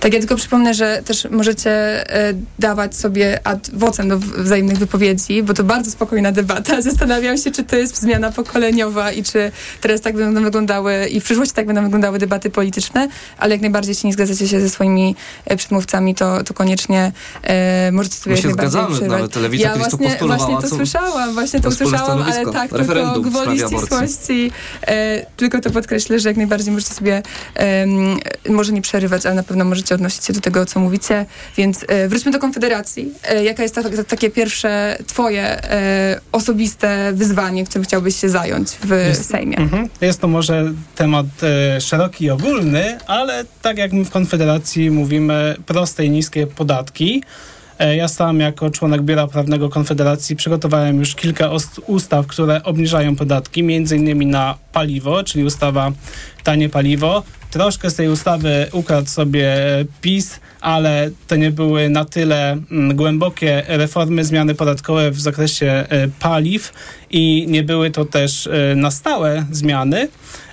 Tak, 0.00 0.12
ja 0.14 0.18
tylko 0.18 0.36
przypomnę, 0.36 0.74
że 0.74 1.02
też 1.04 1.28
możecie 1.30 1.70
e, 1.70 2.34
dawać 2.58 2.96
sobie 2.96 3.46
ad 3.46 3.70
vocem 3.72 4.08
do 4.08 4.18
wzajemnych 4.18 4.78
wypowiedzi, 4.78 5.42
bo 5.42 5.54
to 5.54 5.64
bardzo 5.64 5.90
spokojna 5.90 6.32
debata. 6.32 6.82
Zastanawiam 6.90 7.38
się, 7.38 7.50
czy 7.50 7.64
to 7.64 7.76
jest 7.76 8.00
zmiana 8.00 8.32
pokoleniowa 8.32 9.12
i 9.12 9.22
czy 9.22 9.52
teraz 9.80 10.00
tak 10.00 10.16
będą 10.16 10.42
wyglądały 10.42 11.06
i 11.06 11.20
w 11.20 11.24
przyszłości 11.24 11.54
tak 11.54 11.66
będą 11.66 11.82
wyglądały 11.82 12.18
debaty 12.18 12.50
polityczne, 12.50 13.08
ale 13.38 13.54
jak 13.54 13.60
najbardziej, 13.60 13.90
jeśli 13.90 14.06
nie 14.06 14.12
zgadzacie 14.12 14.48
się 14.48 14.60
ze 14.60 14.70
swoimi 14.70 15.16
e, 15.44 15.56
przedmówcami, 15.56 16.14
to, 16.14 16.44
to 16.44 16.54
koniecznie 16.54 17.12
e, 17.42 17.92
możecie 17.92 18.16
sobie 18.16 18.36
My 18.36 18.42
się 18.42 18.52
zgadzamy, 18.52 19.08
nawet 19.08 19.32
telewizja 19.32 19.68
ja 19.68 19.76
właśnie, 19.76 20.16
właśnie 20.26 20.56
to 20.60 20.68
słyszałam, 20.68 21.34
właśnie 21.34 21.60
to 21.60 21.68
usłyszałam, 21.68 22.22
ale 22.22 22.52
tak, 22.52 22.70
tylko 22.70 23.20
gwoli 23.20 23.58
ścisłości. 23.58 24.52
E, 24.86 25.26
tylko 25.36 25.60
to 25.60 25.70
podkreślę, 25.70 26.20
że 26.20 26.28
jak 26.28 26.36
najbardziej 26.36 26.72
możecie 26.72 26.94
sobie 26.94 27.22
e, 27.56 27.86
może 28.48 28.72
nie 28.72 28.82
przerywać, 28.82 29.26
ale 29.26 29.34
na 29.34 29.42
pewno 29.42 29.64
możecie 29.64 29.89
odnosić 29.94 30.24
się 30.24 30.32
do 30.32 30.40
tego, 30.40 30.66
co 30.66 30.80
mówicie. 30.80 31.26
Więc 31.56 31.84
e, 31.88 32.08
wróćmy 32.08 32.32
do 32.32 32.38
Konfederacji. 32.38 33.12
E, 33.24 33.44
jaka 33.44 33.62
jest 33.62 33.74
ta, 33.74 33.82
ta, 33.82 34.04
takie 34.04 34.30
pierwsze 34.30 34.96
twoje 35.06 35.42
e, 35.42 36.20
osobiste 36.32 37.12
wyzwanie, 37.12 37.64
którym 37.64 37.84
chciałbyś 37.84 38.16
się 38.16 38.28
zająć 38.28 38.68
w 38.68 38.90
jest, 38.90 39.30
Sejmie? 39.30 39.56
Mm-hmm. 39.56 39.88
Jest 40.00 40.20
to 40.20 40.28
może 40.28 40.72
temat 40.96 41.26
e, 41.42 41.80
szeroki 41.80 42.24
i 42.24 42.30
ogólny, 42.30 42.98
ale 43.06 43.44
tak 43.62 43.78
jak 43.78 43.92
my 43.92 44.04
w 44.04 44.10
Konfederacji 44.10 44.90
mówimy, 44.90 45.56
proste 45.66 46.04
i 46.04 46.10
niskie 46.10 46.46
podatki. 46.46 47.22
Ja 47.96 48.08
sam 48.08 48.40
jako 48.40 48.70
członek 48.70 49.02
Biura 49.02 49.26
Prawnego 49.26 49.68
Konfederacji 49.68 50.36
przygotowałem 50.36 50.98
już 50.98 51.14
kilka 51.14 51.50
ustaw, 51.86 52.26
które 52.26 52.62
obniżają 52.62 53.16
podatki, 53.16 53.62
między 53.62 53.96
innymi 53.96 54.26
na 54.26 54.54
paliwo, 54.72 55.24
czyli 55.24 55.44
ustawa 55.44 55.92
Tanie 56.44 56.68
Paliwo, 56.68 57.22
Troszkę 57.50 57.90
z 57.90 57.94
tej 57.94 58.08
ustawy 58.08 58.66
ukradł 58.72 59.08
sobie 59.08 59.54
PiS, 60.00 60.40
ale 60.60 61.10
to 61.26 61.36
nie 61.36 61.50
były 61.50 61.88
na 61.88 62.04
tyle 62.04 62.52
mm, 62.52 62.96
głębokie 62.96 63.62
reformy, 63.68 64.24
zmiany 64.24 64.54
podatkowe 64.54 65.10
w 65.10 65.20
zakresie 65.20 65.66
e, 65.66 66.08
paliw 66.20 66.72
i 67.10 67.46
nie 67.48 67.62
były 67.62 67.90
to 67.90 68.04
też 68.04 68.46
e, 68.46 68.74
na 68.74 68.90
stałe 68.90 69.46
zmiany. 69.50 70.08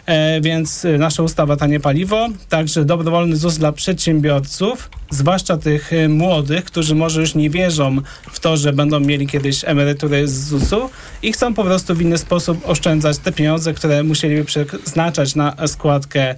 E, 0.07 0.41
więc 0.41 0.85
e, 0.85 0.97
nasza 0.97 1.23
ustawa 1.23 1.55
Tanie 1.55 1.79
Paliwo, 1.79 2.29
także 2.49 2.85
dobrowolny 2.85 3.35
ZUS 3.35 3.57
dla 3.57 3.71
przedsiębiorców, 3.71 4.89
zwłaszcza 5.09 5.57
tych 5.57 5.93
e, 5.93 6.09
młodych, 6.09 6.65
którzy 6.65 6.95
może 6.95 7.21
już 7.21 7.35
nie 7.35 7.49
wierzą 7.49 7.97
w 8.31 8.39
to, 8.39 8.57
że 8.57 8.73
będą 8.73 8.99
mieli 8.99 9.27
kiedyś 9.27 9.65
emerytury 9.65 10.27
z 10.27 10.47
ZUS-u 10.47 10.89
i 11.21 11.33
chcą 11.33 11.53
po 11.53 11.63
prostu 11.63 11.95
w 11.95 12.01
inny 12.01 12.17
sposób 12.17 12.69
oszczędzać 12.69 13.17
te 13.17 13.31
pieniądze, 13.31 13.73
które 13.73 14.03
musieliby 14.03 14.45
przeznaczać 14.45 15.35
na 15.35 15.67
składkę 15.67 16.35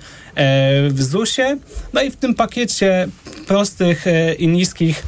w 0.89 1.01
ZUS-ie. 1.01 1.57
No 1.93 2.01
i 2.01 2.11
w 2.11 2.15
tym 2.15 2.35
pakiecie 2.35 3.07
prostych 3.47 4.05
i 4.39 4.47
niskich 4.47 5.03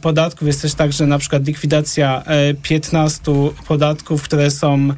podatków 0.00 0.46
jest 0.46 0.62
też 0.62 0.74
także 0.74 1.06
na 1.06 1.18
przykład 1.18 1.46
likwidacja 1.46 2.22
15 2.62 3.22
podatków, 3.68 4.22
które 4.22 4.50
są 4.50 4.88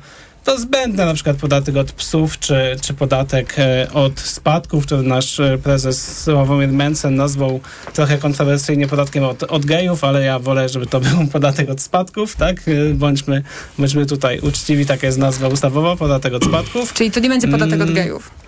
to 0.45 0.59
zbędne, 0.59 1.07
na 1.07 1.15
przykład 1.15 1.37
podatek 1.37 1.77
od 1.77 1.93
psów, 1.93 2.39
czy, 2.39 2.77
czy 2.81 2.95
podatek 2.95 3.55
e, 3.59 3.89
od 3.93 4.21
spadków, 4.21 4.87
który 4.87 5.03
nasz 5.03 5.41
e, 5.41 5.59
prezes 5.59 6.23
Sławomir 6.25 6.69
Mencen 6.69 7.15
nazwał 7.15 7.61
trochę 7.93 8.19
kontrowersyjnie 8.19 8.89
podatkiem 8.89 9.25
od, 9.25 9.43
od 9.43 9.65
gejów, 9.67 10.05
ale 10.05 10.25
ja 10.25 10.39
wolę, 10.39 10.69
żeby 10.69 10.87
to 10.87 11.01
był 11.11 11.27
podatek 11.27 11.71
od 11.71 11.81
spadków, 11.81 12.37
tak? 12.37 12.57
E, 12.69 12.95
bądźmy, 12.95 13.43
bądźmy 13.79 14.07
tutaj 14.07 14.41
uczciwi, 14.41 14.87
taka 14.87 15.07
jest 15.07 15.19
nazwa 15.19 15.49
ustawowa, 15.49 15.97
podatek 15.97 16.35
od 16.35 16.45
spadków. 16.45 16.93
Czyli 16.93 17.11
to 17.11 17.21
nie 17.21 17.29
będzie 17.29 17.49
podatek 17.49 17.81
od 17.81 17.91
mm. 17.91 17.95
gejów? 17.95 18.42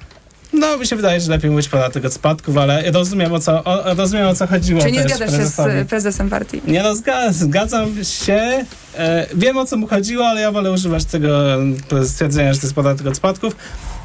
No, 0.54 0.78
mi 0.78 0.86
się 0.86 0.96
wydaje, 0.96 1.20
że 1.20 1.30
lepiej 1.30 1.50
mówić 1.50 1.68
podatek 1.68 2.04
od 2.04 2.12
spadków, 2.12 2.56
ale 2.56 2.90
rozumiem 2.90 3.32
o 3.32 3.40
co, 3.40 3.64
o, 3.64 3.94
rozumiem, 3.94 4.26
o 4.26 4.34
co 4.34 4.46
chodziło. 4.46 4.82
Czy 4.82 4.92
nie 4.92 5.02
zgadzasz 5.02 5.30
się 5.30 5.46
z 5.46 5.88
prezesem 5.88 6.30
partii? 6.30 6.62
Nie, 6.66 6.82
no 6.82 6.94
zgadzam 7.30 8.04
się. 8.04 8.64
E, 8.98 9.26
wiem 9.34 9.56
o 9.56 9.66
co 9.66 9.76
mu 9.76 9.86
chodziło, 9.86 10.26
ale 10.26 10.40
ja 10.40 10.52
wolę 10.52 10.72
używać 10.72 11.04
tego 11.04 11.62
e, 11.62 12.04
stwierdzenia, 12.04 12.52
że 12.52 12.60
to 12.60 12.66
jest 12.66 12.74
podatek 12.74 13.06
od 13.06 13.16
spadków. 13.16 13.56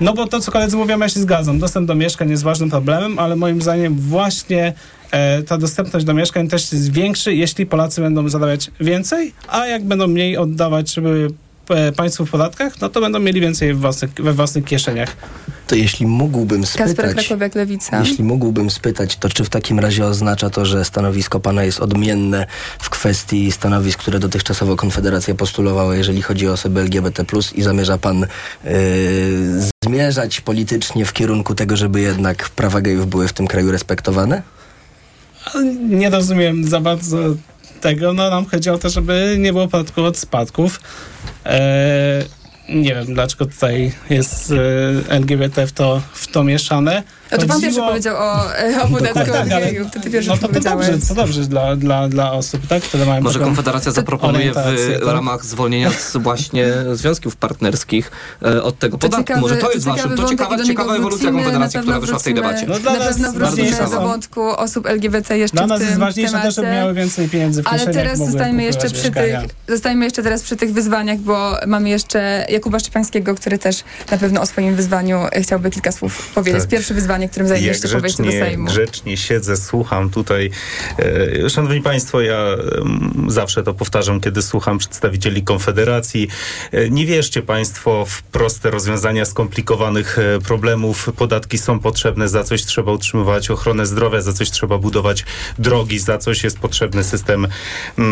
No 0.02 0.14
bo 0.14 0.28
to, 0.28 0.40
co 0.40 0.52
koledzy 0.52 0.78
mówią, 0.78 1.00
ja 1.00 1.10
się 1.10 1.20
zgadzam. 1.20 1.60
Dostęp 1.60 1.88
do 1.88 1.96
mieszkań 1.96 2.30
jest 2.30 2.44
ważnym 2.44 2.70
problemem, 2.70 3.20
ale 3.20 3.36
moim 3.36 3.62
zdaniem 3.62 3.96
właśnie 3.96 4.74
e, 5.12 5.44
ta 5.44 5.58
dostępność 5.58 6.06
do 6.06 6.14
mieszkań 6.14 6.48
też 6.48 6.72
jest 6.72 6.92
większy, 6.92 7.36
jeśli 7.36 7.66
Polacy 7.66 8.02
będą 8.02 8.30
zarabiać 8.30 8.72
więcej, 8.80 9.34
a 9.48 9.68
jak 9.68 9.84
będą 9.84 10.08
mniej 10.08 10.38
oddawać 10.38 10.94
żeby 10.94 11.28
państwu 11.96 12.26
w 12.26 12.32
podatkach, 12.32 12.82
no 12.82 12.90
to 12.90 13.02
będą 13.02 13.20
mieli 13.20 13.42
więcej 13.42 13.74
we 13.74 13.80
własnych, 13.80 14.14
we 14.14 14.34
własnych 14.34 14.66
kieszeniach. 14.66 15.16
To 15.68 15.76
jeśli 15.76 16.06
mógłbym 16.06 16.66
spytać, 16.66 17.56
Lewica. 17.56 18.00
jeśli 18.00 18.24
mógłbym 18.24 18.70
spytać, 18.70 19.18
to 19.18 19.30
czy 19.30 19.44
w 19.44 19.50
takim 19.50 19.80
razie 19.80 20.06
oznacza 20.06 20.50
to, 20.50 20.66
że 20.66 20.86
stanowisko 20.86 21.40
pana 21.40 21.64
jest 21.64 21.80
odmienne 21.80 22.46
w 22.80 22.90
kwestii 22.90 23.52
stanowisk, 23.52 24.00
które 24.00 24.20
dotychczasowo 24.20 24.76
Konfederacja 24.76 25.36
postulowała, 25.36 25.96
jeżeli 25.96 26.22
chodzi 26.22 26.48
o 26.48 26.52
osoby 26.52 26.80
LGBT+, 26.82 27.26
i 27.56 27.62
zamierza 27.62 27.98
pan 27.98 28.20
yy, 28.20 28.72
zmierzać 29.84 30.42
politycznie 30.42 31.06
w 31.06 31.14
kierunku 31.14 31.56
tego, 31.56 31.78
żeby 31.78 32.02
jednak 32.02 32.50
prawa 32.50 32.82
gejów 32.82 33.08
były 33.08 33.28
w 33.28 33.34
tym 33.34 33.48
kraju 33.48 33.72
respektowane? 33.72 34.42
Nie 35.90 36.10
rozumiem 36.10 36.68
za 36.68 36.80
bardzo 36.80 37.18
tego, 37.82 38.14
no 38.14 38.30
nam 38.30 38.46
chodzi 38.46 38.70
o 38.70 38.78
to, 38.78 38.90
żeby 38.90 39.36
nie 39.40 39.54
było 39.54 39.68
podatku 39.68 40.04
od 40.04 40.18
spadków. 40.18 40.82
E, 41.46 42.24
nie 42.70 42.96
wiem, 42.96 43.06
dlaczego 43.14 43.46
tutaj 43.46 43.94
jest 44.10 44.52
e, 44.52 44.56
LGBT 45.10 45.68
w 45.68 45.72
to, 45.72 46.02
w 46.14 46.28
to 46.28 46.44
mieszane. 46.44 47.04
No 47.32 47.38
to 47.38 47.46
pan 47.46 47.62
pierwszy 47.62 47.80
powiedział 47.80 48.16
o, 48.18 48.56
e, 48.56 48.84
o 48.84 48.88
podatku 48.88 49.50
gejów, 49.50 49.92
to 49.92 50.00
ty 50.00 50.10
pierwszy 50.10 50.30
no 50.30 50.38
to, 50.38 50.48
to 50.48 50.60
dobrze, 50.60 50.98
to 51.08 51.16
dobrze 51.16 51.42
dla, 51.42 51.76
dla, 51.76 52.10
dla 52.10 52.32
osób, 52.32 52.68
tak, 52.68 52.84
które 52.84 53.06
mają 53.06 53.22
Może 53.22 53.40
Konfederacja 53.40 53.92
zaproponuje 53.92 54.52
w 54.52 54.56
tak? 54.56 54.66
ramach 55.06 55.46
zwolnienia 55.46 55.92
z 55.92 56.18
właśnie 56.18 56.68
związków 56.94 57.36
partnerskich 57.36 58.12
e, 58.42 58.64
od 58.64 58.80
tego 58.80 58.98
podatku. 58.98 59.22
Ciekawy, 59.22 59.42
Może 59.42 59.58
to 59.58 59.72
jest 59.72 59.86
ważne. 59.86 60.16
To 60.16 60.26
ciekawa, 60.26 60.64
ciekawa 60.64 60.96
ewolucja 60.96 61.32
Konfederacji, 61.32 61.80
która 61.80 62.00
wyszła 62.00 62.20
w 62.20 62.24
tej 62.24 62.34
debacie. 62.34 62.66
No 62.68 62.80
dla 62.80 62.94
na 62.94 63.00
pewno 63.00 63.32
wrócimy 63.32 63.72
do 63.72 64.02
wątku 64.02 64.42
osób 64.42 64.86
LGBT 64.86 65.38
jeszcze 65.38 65.58
dla 65.58 65.68
nas 65.68 65.78
w 65.78 65.80
tym 65.80 65.88
jest 65.88 66.00
ważniejsze 66.00 66.40
też, 66.42 66.56
żeby 66.56 66.68
miały 66.68 66.94
więcej 66.94 67.30
pieniędzy 67.30 67.64
w 67.64 67.68
Ale 67.68 67.88
teraz 67.88 68.18
zostajemy 68.18 68.64
jeszcze 68.64 68.90
przy 68.90 69.12
tych, 69.12 69.36
zostajemy 69.68 70.06
jeszcze 70.06 70.24
teraz 70.24 70.42
przy 70.42 70.56
tych 70.56 70.74
wyzwaniach, 70.74 71.20
bo 71.20 71.58
mamy 71.68 71.90
jeszcze 71.90 72.46
Jakuba 72.50 72.80
Szczepańskiego, 72.80 73.36
który 73.36 73.58
też 73.58 73.84
na 74.12 74.18
pewno 74.18 74.42
o 74.42 74.46
swoim 74.46 74.76
wyzwaniu 74.76 75.20
chciałby 75.42 75.70
kilka 75.70 75.92
słów 75.92 76.32
powiedzieć. 76.36 76.62
Tak. 76.62 76.70
Pierwsze 76.70 76.94
wyzwanie 76.94 77.19
wyzwanie, 77.20 77.30
którym 77.30 77.48
zajmiesz 77.48 77.82
się 77.82 77.88
po 77.90 78.00
wejściu 78.00 78.24
do 78.24 78.32
Sejmu. 78.32 78.66
grzecznie 78.66 79.18
siedzę, 79.18 79.58
słucham 79.58 80.10
tutaj. 80.10 80.52
E, 81.46 81.50
Szanowni 81.50 81.82
Państwo, 81.82 82.22
ja 82.22 82.46
zawsze 83.28 83.64
to 83.64 83.74
powtarzam, 83.74 84.20
kiedy 84.22 84.42
słucham 84.42 84.78
przedstawicieli 84.78 85.44
Konfederacji. 85.44 86.28
E, 86.72 86.90
Nie 86.90 87.06
wierzcie 87.06 87.42
Państwo 87.42 88.06
w 88.06 88.22
proste 88.22 88.72
rozwiązania 88.72 89.26
skomplikowanych 89.26 90.20
e, 90.20 90.40
problemów. 90.40 91.10
Podatki 91.18 91.58
są 91.58 91.80
potrzebne, 91.80 92.30
za 92.30 92.44
coś 92.44 92.66
trzeba 92.66 92.92
utrzymywać 92.92 93.52
ochronę 93.52 93.86
zdrowia, 93.86 94.22
za 94.22 94.34
coś 94.34 94.52
trzeba 94.52 94.78
budować 94.78 95.26
drogi, 95.60 96.00
za 96.00 96.18
coś 96.18 96.44
jest 96.44 96.60
potrzebny 96.60 97.04
system, 97.04 97.48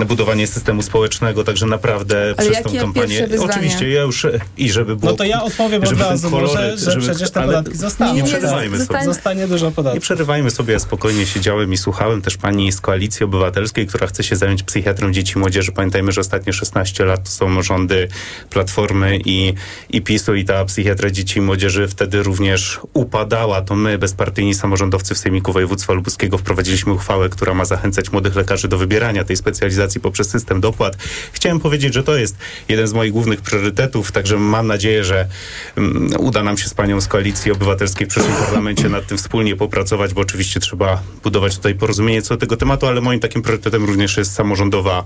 budowanie 0.06 0.48
systemu 0.48 0.82
społecznego, 0.82 1.44
także 1.44 1.66
naprawdę 1.66 2.34
Ale 2.38 2.52
przez 2.52 2.64
tą 2.64 2.78
kampanię... 2.80 3.28
Oczywiście, 3.40 3.90
ja 3.90 4.02
już 4.02 4.28
i 4.58 4.72
żeby 4.72 4.96
było... 4.96 5.12
No 5.12 5.18
to 5.18 5.24
ja 5.24 5.44
odpowiem 5.44 5.84
od 5.84 5.90
żeby 5.90 6.02
ten 6.02 6.12
razu 6.12 6.30
koloryt, 6.30 6.54
może, 6.56 6.78
że 6.78 6.92
żeby- 6.92 7.02
przecież 7.06 7.32
te 7.32 7.40
ale 7.42 7.48
podatki 7.54 7.78
zostaną. 7.78 8.14
Nie 8.16 8.24
przerywajmy 8.24 8.86
Zostanie 9.06 9.48
dużo 9.48 9.72
podatków. 9.72 9.96
Nie 9.96 10.01
przerywajmy 10.01 10.51
sobie, 10.51 10.74
ja 10.74 10.80
spokojnie 10.80 11.25
siedziałem 11.25 11.74
i 11.74 11.77
słuchałem 11.77 12.22
też 12.22 12.38
pani 12.38 12.72
z 12.72 12.82
Koalicji 12.82 13.24
Obywatelskiej, 13.24 13.88
która 13.88 14.08
chce 14.08 14.24
się 14.24 14.36
zająć 14.36 14.63
psychiatrą 14.63 15.12
dzieci 15.12 15.34
i 15.36 15.39
młodzieży. 15.39 15.72
Pamiętajmy, 15.72 16.12
że 16.12 16.22
ostatnie 16.22 16.54
16 16.54 17.06
lat 17.06 17.24
to 17.24 17.30
są 17.30 17.62
rządy 17.62 18.08
Platformy 18.50 19.20
i, 19.25 19.54
i 19.89 20.01
PiSu 20.01 20.36
i 20.36 20.46
ta 20.46 20.66
psychiatra 20.66 21.12
dzieci 21.12 21.39
i 21.39 21.42
młodzieży 21.42 21.88
wtedy 21.88 22.24
również 22.24 22.80
upadała. 22.94 23.62
To 23.62 23.75
my, 23.75 23.98
bezpartyjni 23.98 24.56
samorządowcy 24.56 25.16
w 25.16 25.18
Sejmiku 25.18 25.54
Województwa 25.54 25.94
Lubuskiego 25.94 26.38
wprowadziliśmy 26.38 26.94
uchwałę, 26.94 27.30
która 27.30 27.54
ma 27.54 27.66
zachęcać 27.66 28.12
młodych 28.12 28.36
lekarzy 28.36 28.68
do 28.68 28.77
wybierania 28.77 29.24
tej 29.24 29.38
specjalizacji 29.38 30.01
poprzez 30.01 30.30
system 30.30 30.62
dopłat. 30.62 30.98
Chciałem 31.32 31.60
powiedzieć, 31.60 31.94
że 31.94 32.04
to 32.04 32.16
jest 32.16 32.36
jeden 32.70 32.88
z 32.88 32.94
moich 32.94 33.12
głównych 33.12 33.42
priorytetów, 33.42 34.12
także 34.12 34.38
mam 34.38 34.68
nadzieję, 34.68 35.04
że 35.04 35.27
mm, 35.75 36.10
uda 36.20 36.44
nam 36.44 36.58
się 36.58 36.70
z 36.70 36.74
panią 36.74 37.01
z 37.01 37.08
Koalicji 37.08 37.51
Obywatelskiej 37.51 38.08
w 38.08 38.10
przyszłym 38.10 38.36
parlamencie 38.36 38.87
nad 38.89 39.08
tym 39.08 39.17
wspólnie 39.17 39.56
popracować, 39.56 40.13
bo 40.13 40.22
oczywiście 40.22 40.60
trzeba 40.60 41.01
budować 41.24 41.56
tutaj 41.56 41.75
porozumienie 41.75 42.22
co 42.22 42.34
do 42.34 42.39
tego 42.39 42.58
tematu, 42.58 42.88
ale 42.88 43.01
moim 43.01 43.20
takim 43.20 43.41
priorytetem 43.41 43.86
również 43.86 44.17
jest 44.17 44.34
samorządowa 44.34 45.03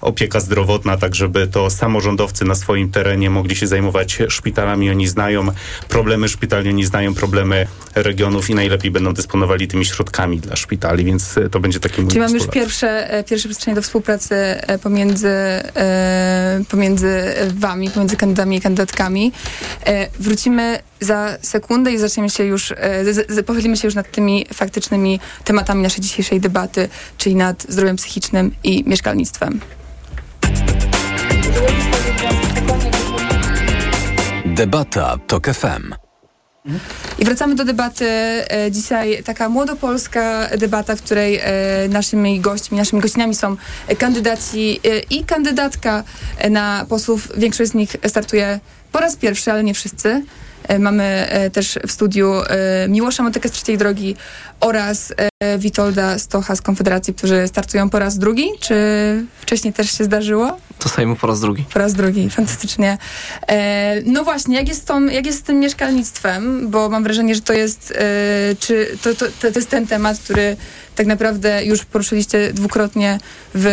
opieka 0.00 0.40
zdrowotna, 0.40 0.96
tak 0.96 1.14
żeby 1.14 1.46
to 1.46 1.70
samorządowcy 1.70 2.44
na 2.44 2.54
swoim 2.54 2.90
terenie 2.90 3.30
mogli 3.30 3.56
się 3.56 3.66
zajmować 3.66 4.18
szpitalami. 4.28 4.90
Oni 4.90 5.08
znają 5.08 5.46
problemy 5.88 6.28
szpitali, 6.28 6.70
oni 6.70 6.84
znają 6.84 7.14
problemy 7.14 7.66
regionów 7.94 8.50
i 8.50 8.54
najlepiej 8.54 8.90
będą 8.90 9.12
dysponowali 9.12 9.68
tymi 9.68 9.84
środkami 9.84 10.40
dla 10.40 10.56
szpitali, 10.56 11.04
więc 11.04 11.34
to 11.50 11.60
będzie 11.60 11.80
taki 11.80 12.00
mój 12.00 12.08
Czyli 12.08 12.20
mamy 12.20 12.38
już 12.38 12.46
pierwsze, 12.46 13.10
e, 13.10 13.24
pierwsze 13.24 13.48
przestrzenie 13.48 13.74
do 13.74 13.82
współpracy 13.82 14.34
e, 14.34 14.78
pomiędzy, 14.78 15.28
e, 15.28 16.60
pomiędzy 16.68 17.34
wami, 17.54 17.90
pomiędzy 17.90 18.16
kandydatami 18.16 18.56
i 18.56 18.60
kandydatkami. 18.60 19.32
Wrócimy 20.18 20.78
za 21.00 21.38
sekundę 21.42 21.92
i 21.92 21.98
zaczniemy 21.98 22.30
się 22.30 22.44
już, 22.44 22.72
e, 22.72 23.42
pochylimy 23.46 23.76
się 23.76 23.88
już 23.88 23.94
nad 23.94 24.10
tymi 24.10 24.46
faktycznymi 24.54 25.20
tematami 25.44 25.82
naszej 25.82 26.00
dzisiejszej 26.00 26.40
debaty, 26.40 26.88
czyli 27.18 27.34
nad 27.34 27.66
zdrowiem 27.68 27.96
psychicznym 27.96 28.54
i 28.64 28.84
mieszkalnictwem. 28.86 29.60
Debata 34.46 35.18
TOK 35.26 35.46
FM. 35.46 35.94
I 37.18 37.24
wracamy 37.24 37.54
do 37.54 37.64
debaty. 37.64 38.06
E, 38.08 38.70
Dzisiaj 38.70 39.22
taka 39.24 39.48
młodopolska 39.48 40.48
debata, 40.58 40.96
w 40.96 41.02
której 41.02 41.36
e, 41.42 41.42
naszymi 41.88 42.40
gośćmi, 42.40 42.78
naszymi 42.78 43.02
gościnami 43.02 43.34
są 43.34 43.56
kandydaci 43.98 44.80
i 45.10 45.24
kandydatka 45.24 46.04
na 46.50 46.86
posłów. 46.88 47.28
Większość 47.36 47.70
z 47.70 47.74
nich 47.74 47.96
startuje 48.06 48.60
po 48.92 49.00
raz 49.00 49.16
pierwszy, 49.16 49.52
ale 49.52 49.64
nie 49.64 49.74
wszyscy. 49.74 50.24
E, 50.68 50.78
Mamy 50.78 51.04
e, 51.04 51.50
też 51.50 51.78
w 51.86 51.92
studiu 51.92 52.32
e, 52.34 52.88
Miłosza 52.88 53.22
Motykę 53.22 53.48
z 53.48 53.52
Trzeciej 53.52 53.78
Drogi 53.78 54.16
oraz 54.60 55.14
Witolda 55.58 56.18
Stocha 56.18 56.56
z 56.56 56.62
Konfederacji, 56.62 57.14
którzy 57.14 57.48
startują 57.48 57.90
po 57.90 57.98
raz 57.98 58.18
drugi. 58.18 58.48
Czy 58.60 58.74
wcześniej 59.40 59.72
też 59.72 59.98
się 59.98 60.04
zdarzyło? 60.04 60.58
To 60.78 60.88
po 61.20 61.26
raz 61.26 61.40
drugi. 61.40 61.64
Po 61.72 61.78
raz 61.78 61.94
drugi, 61.94 62.30
fantastycznie. 62.30 62.98
No 64.06 64.24
właśnie, 64.24 64.56
jak 64.56 64.68
jest, 64.68 64.82
z 64.82 64.84
tą, 64.84 65.06
jak 65.06 65.26
jest 65.26 65.38
z 65.38 65.42
tym 65.42 65.60
mieszkalnictwem? 65.60 66.70
Bo 66.70 66.88
mam 66.88 67.02
wrażenie, 67.04 67.34
że 67.34 67.40
to 67.40 67.52
jest, 67.52 67.94
czy 68.58 68.98
to, 69.02 69.14
to, 69.14 69.26
to, 69.40 69.58
jest 69.58 69.70
ten 69.70 69.86
temat, 69.86 70.18
który 70.18 70.56
tak 70.94 71.06
naprawdę 71.06 71.64
już 71.64 71.84
poruszyliście 71.84 72.52
dwukrotnie 72.52 73.18
w, 73.54 73.66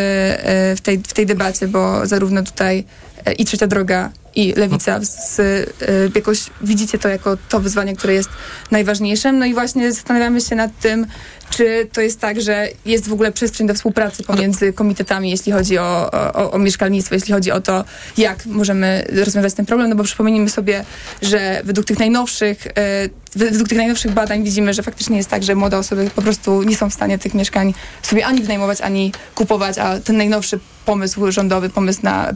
w, 0.78 0.82
tej, 0.82 0.98
w 0.98 1.14
tej 1.14 1.26
debacie, 1.26 1.68
bo 1.68 2.08
zarówno 2.08 2.44
tutaj 2.44 2.84
i 3.38 3.46
Trzecia 3.46 3.68
Droga, 3.68 4.12
i 4.36 4.54
Lewica 4.54 5.00
z, 5.02 5.40
e, 5.40 5.46
jakoś 6.16 6.46
widzicie 6.62 7.00
to 7.00 7.10
jako 7.10 7.38
to 7.50 7.60
wyzwanie, 7.60 7.96
które 7.96 8.14
jest 8.14 8.30
najważniejsze. 8.72 9.32
No 9.32 9.46
i 9.46 9.54
właśnie 9.54 9.92
zastanawiamy 9.92 10.42
się 10.42 10.56
nad 10.56 10.80
tym, 10.80 11.08
czy 11.56 11.90
to 11.94 12.02
jest 12.02 12.20
tak, 12.20 12.42
że 12.42 12.68
jest 12.86 13.08
w 13.10 13.14
ogóle 13.14 13.32
przestrzeń 13.32 13.68
do 13.68 13.74
współpracy 13.74 14.24
pomiędzy 14.24 14.74
komitetami, 14.74 15.30
jeśli 15.30 15.52
chodzi 15.52 15.78
o, 15.78 16.12
o, 16.34 16.52
o 16.52 16.60
mieszkalnictwo, 16.60 17.16
jeśli 17.16 17.34
chodzi 17.34 17.52
o 17.52 17.62
to, 17.62 17.84
jak 18.18 18.46
możemy 18.46 19.06
rozwiązać 19.26 19.54
ten 19.54 19.66
problem, 19.66 19.90
no 19.90 19.96
bo 19.96 20.04
przypomnijmy 20.04 20.50
sobie, 20.50 20.86
że 21.22 21.62
według 21.64 21.88
tych 21.88 22.00
najnowszych, 22.00 22.68
e, 22.68 23.10
według 23.36 23.70
tych 23.70 23.78
najnowszych 23.78 24.12
badań 24.12 24.44
widzimy, 24.44 24.74
że 24.74 24.84
faktycznie 24.84 25.18
jest 25.18 25.30
tak, 25.30 25.44
że 25.44 25.56
młode 25.56 25.78
osoby 25.78 26.10
po 26.16 26.22
prostu 26.22 26.64
nie 26.64 26.78
są 26.78 26.90
w 26.90 26.94
stanie 26.94 27.20
tych 27.20 27.34
mieszkań 27.34 27.74
sobie 28.04 28.26
ani 28.26 28.42
wynajmować, 28.42 28.82
ani 28.82 29.12
kupować, 29.36 29.78
a 29.78 30.00
ten 30.00 30.18
najnowszy 30.18 30.60
pomysł 30.86 31.32
rządowy, 31.32 31.70
pomysł 31.70 32.00
na, 32.04 32.34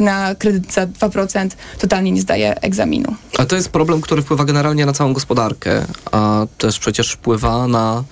na 0.00 0.34
kredyt 0.34 0.72
za 0.72 0.86
2% 0.86 1.48
totalnie 1.78 2.12
nie 2.12 2.20
zdaje 2.20 2.60
egzaminu. 2.60 3.14
Ale 3.38 3.46
to 3.46 3.56
jest 3.56 3.68
problem, 3.68 4.00
który 4.00 4.22
wpływa 4.22 4.44
generalnie 4.44 4.86
na 4.86 4.92
całą 4.92 5.12
gospodarkę, 5.12 5.86
a 6.12 6.46
też 6.58 6.78
przecież 6.78 7.12
wpływa 7.12 7.68
na 7.68 8.04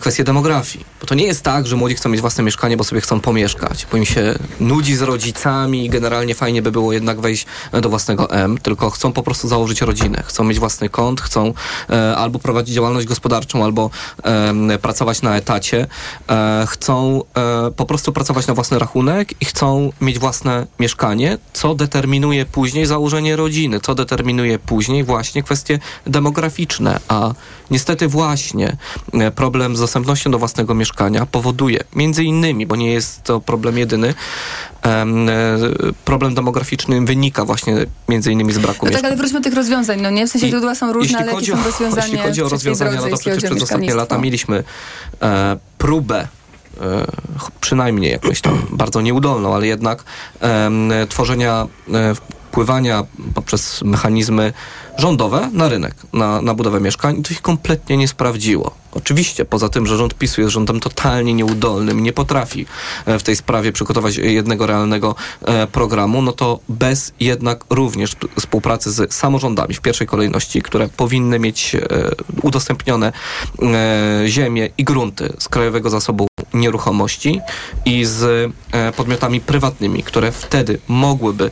kwestię 0.00 0.24
demografii. 0.24 0.84
Bo 1.00 1.06
to 1.06 1.14
nie 1.14 1.24
jest 1.24 1.42
tak, 1.42 1.66
że 1.66 1.76
młodzi 1.76 1.94
chcą 1.94 2.08
mieć 2.08 2.20
własne 2.20 2.44
mieszkanie, 2.44 2.76
bo 2.76 2.84
sobie 2.84 3.00
chcą 3.00 3.20
pomieszkać, 3.20 3.86
bo 3.90 3.96
im 3.96 4.04
się 4.04 4.34
nudzi 4.60 4.96
z 4.96 5.02
rodzicami 5.02 5.86
i 5.86 5.90
generalnie 5.90 6.34
fajnie 6.34 6.62
by 6.62 6.72
było 6.72 6.92
jednak 6.92 7.20
wejść 7.20 7.46
do 7.72 7.88
własnego 7.88 8.30
M, 8.30 8.58
tylko 8.58 8.90
chcą 8.90 9.12
po 9.12 9.22
prostu 9.22 9.48
założyć 9.48 9.80
rodzinę, 9.80 10.22
chcą 10.26 10.44
mieć 10.44 10.58
własny 10.58 10.88
kąt, 10.88 11.20
chcą 11.20 11.54
e, 11.90 12.16
albo 12.16 12.38
prowadzić 12.38 12.74
działalność 12.74 13.06
gospodarczą, 13.06 13.64
albo 13.64 13.90
e, 14.22 14.78
pracować 14.78 15.22
na 15.22 15.36
etacie, 15.36 15.86
e, 16.28 16.66
chcą 16.68 17.22
e, 17.36 17.70
po 17.70 17.86
prostu 17.86 18.12
pracować 18.12 18.46
na 18.46 18.54
własny 18.54 18.78
rachunek 18.78 19.34
i 19.40 19.44
chcą 19.44 19.92
mieć 20.00 20.18
własne 20.18 20.66
mieszkanie, 20.78 21.38
co 21.52 21.74
determinuje 21.74 22.46
później 22.46 22.86
założenie 22.86 23.36
rodziny, 23.36 23.80
co 23.80 23.94
determinuje 23.94 24.58
później 24.58 25.04
właśnie 25.04 25.42
kwestie 25.42 25.78
demograficzne, 26.06 27.00
a 27.08 27.34
niestety 27.70 28.08
właśnie 28.08 28.76
e, 29.12 29.30
problem 29.58 29.76
z 29.76 29.80
dostępnością 29.80 30.30
do 30.30 30.38
własnego 30.38 30.74
mieszkania 30.74 31.26
powoduje, 31.26 31.80
między 31.94 32.24
innymi, 32.24 32.66
bo 32.66 32.76
nie 32.76 32.92
jest 32.92 33.22
to 33.22 33.40
problem 33.40 33.78
jedyny, 33.78 34.14
e, 34.84 35.16
problem 36.04 36.34
demograficzny 36.34 37.00
wynika 37.00 37.44
właśnie 37.44 37.86
między 38.08 38.32
innymi 38.32 38.52
z 38.52 38.58
braku 38.58 38.78
No 38.78 38.84
tak, 38.84 38.90
mieszkań. 38.90 39.06
ale 39.10 39.16
wróćmy 39.16 39.40
do 39.40 39.44
tych 39.44 39.54
rozwiązań. 39.54 40.00
No 40.00 40.10
nie, 40.10 40.26
w 40.26 40.30
sensie 40.30 40.46
I 40.46 40.50
źródła 40.50 40.74
są 40.74 40.92
różne, 40.92 41.18
ale 41.18 41.32
jakie 41.32 41.46
są 41.46 41.64
rozwiązania 41.64 42.06
Jeśli 42.06 42.18
chodzi 42.18 42.42
o 42.42 42.48
rozwiązania, 42.48 42.90
drodze, 42.90 43.10
no 43.10 43.16
to 43.16 43.20
przecież 43.20 43.44
przez 43.44 43.62
ostatnie 43.62 43.94
lata 43.94 44.18
mieliśmy 44.18 44.64
e, 45.22 45.56
próbę 45.78 46.28
e, 46.80 47.06
przynajmniej 47.60 48.12
jakąś 48.12 48.40
tam 48.40 48.66
bardzo 48.70 49.00
nieudolną, 49.00 49.54
ale 49.54 49.66
jednak 49.66 50.04
tworzenia, 51.08 51.66
e, 51.94 52.14
wpływania 52.14 53.04
poprzez 53.34 53.82
mechanizmy 53.82 54.52
rządowe 54.98 55.50
na 55.52 55.68
rynek, 55.68 55.94
na, 56.12 56.42
na 56.42 56.54
budowę 56.54 56.80
mieszkań 56.80 57.18
i 57.18 57.22
to 57.22 57.34
się 57.34 57.40
kompletnie 57.40 57.96
nie 57.96 58.08
sprawdziło. 58.08 58.74
Oczywiście, 58.92 59.44
poza 59.44 59.68
tym, 59.68 59.86
że 59.86 59.96
rząd 59.96 60.14
PiSu 60.14 60.40
jest 60.40 60.52
rządem 60.52 60.80
totalnie 60.80 61.34
nieudolnym, 61.34 62.02
nie 62.02 62.12
potrafi 62.12 62.66
e, 63.06 63.18
w 63.18 63.22
tej 63.22 63.36
sprawie 63.36 63.72
przygotować 63.72 64.16
jednego 64.16 64.66
realnego 64.66 65.14
e, 65.42 65.66
programu, 65.66 66.22
no 66.22 66.32
to 66.32 66.60
bez 66.68 67.12
jednak 67.20 67.64
również 67.70 68.16
współpracy 68.38 68.90
z 68.90 69.14
samorządami 69.14 69.74
w 69.74 69.80
pierwszej 69.80 70.06
kolejności, 70.06 70.62
które 70.62 70.88
powinny 70.88 71.38
mieć 71.38 71.74
e, 71.74 71.80
udostępnione 72.42 73.12
ziemie 74.26 74.68
i 74.78 74.84
grunty 74.84 75.32
z 75.38 75.48
Krajowego 75.48 75.90
Zasobu 75.90 76.26
Nieruchomości 76.54 77.40
i 77.84 78.04
z 78.04 78.52
podmiotami 78.96 79.40
prywatnymi, 79.40 80.02
które 80.02 80.32
wtedy 80.32 80.78
mogłyby 80.88 81.50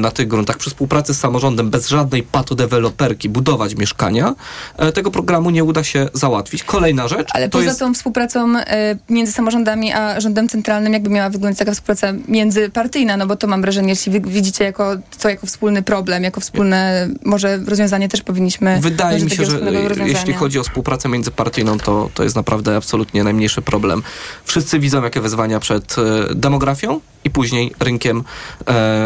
na 0.00 0.10
tych 0.10 0.28
gruntach 0.28 0.56
przy 0.56 0.70
współpracy 0.70 1.14
z 1.14 1.20
samorządem 1.20 1.70
bez 1.70 1.88
żadnej 1.88 2.22
patodeweloperki 2.22 2.87
budować 3.28 3.74
mieszkania, 3.74 4.34
e, 4.76 4.92
tego 4.92 5.10
programu 5.10 5.50
nie 5.50 5.64
uda 5.64 5.84
się 5.84 6.08
załatwić. 6.14 6.64
Kolejna 6.64 7.08
rzecz 7.08 7.28
Ale 7.32 7.48
to 7.48 7.58
poza 7.58 7.64
jest 7.64 7.80
tą 7.80 7.94
współpracą 7.94 8.56
e, 8.56 8.96
między 9.08 9.32
samorządami 9.32 9.92
a 9.92 10.20
rządem 10.20 10.48
centralnym, 10.48 10.92
jakby 10.92 11.10
miała 11.10 11.30
wyglądać 11.30 11.58
taka 11.58 11.72
współpraca 11.72 12.12
międzypartyjna, 12.28 13.16
no 13.16 13.26
bo 13.26 13.36
to 13.36 13.46
mam 13.46 13.62
wrażenie, 13.62 13.88
jeśli 13.88 14.12
wy 14.12 14.20
widzicie 14.20 14.64
jako, 14.64 14.96
to 15.22 15.28
jako 15.28 15.46
wspólny 15.46 15.82
problem, 15.82 16.24
jako 16.24 16.40
wspólne 16.40 17.08
może 17.24 17.58
rozwiązanie 17.66 18.08
też 18.08 18.22
powinniśmy 18.22 18.80
Wydaje 18.80 19.24
mi 19.24 19.30
się, 19.30 19.44
że 19.44 19.60
jeśli 20.06 20.32
chodzi 20.32 20.58
o 20.58 20.62
współpracę 20.62 21.08
międzypartyjną, 21.08 21.78
to, 21.78 22.10
to 22.14 22.22
jest 22.22 22.36
naprawdę 22.36 22.76
absolutnie 22.76 23.24
najmniejszy 23.24 23.62
problem. 23.62 24.02
Wszyscy 24.44 24.78
widzą, 24.78 25.02
jakie 25.02 25.20
wyzwania 25.20 25.60
przed 25.60 25.96
e, 25.98 26.34
demografią, 26.34 27.00
i 27.24 27.30
później 27.30 27.72
rynkiem 27.80 28.18
e, 28.18 28.22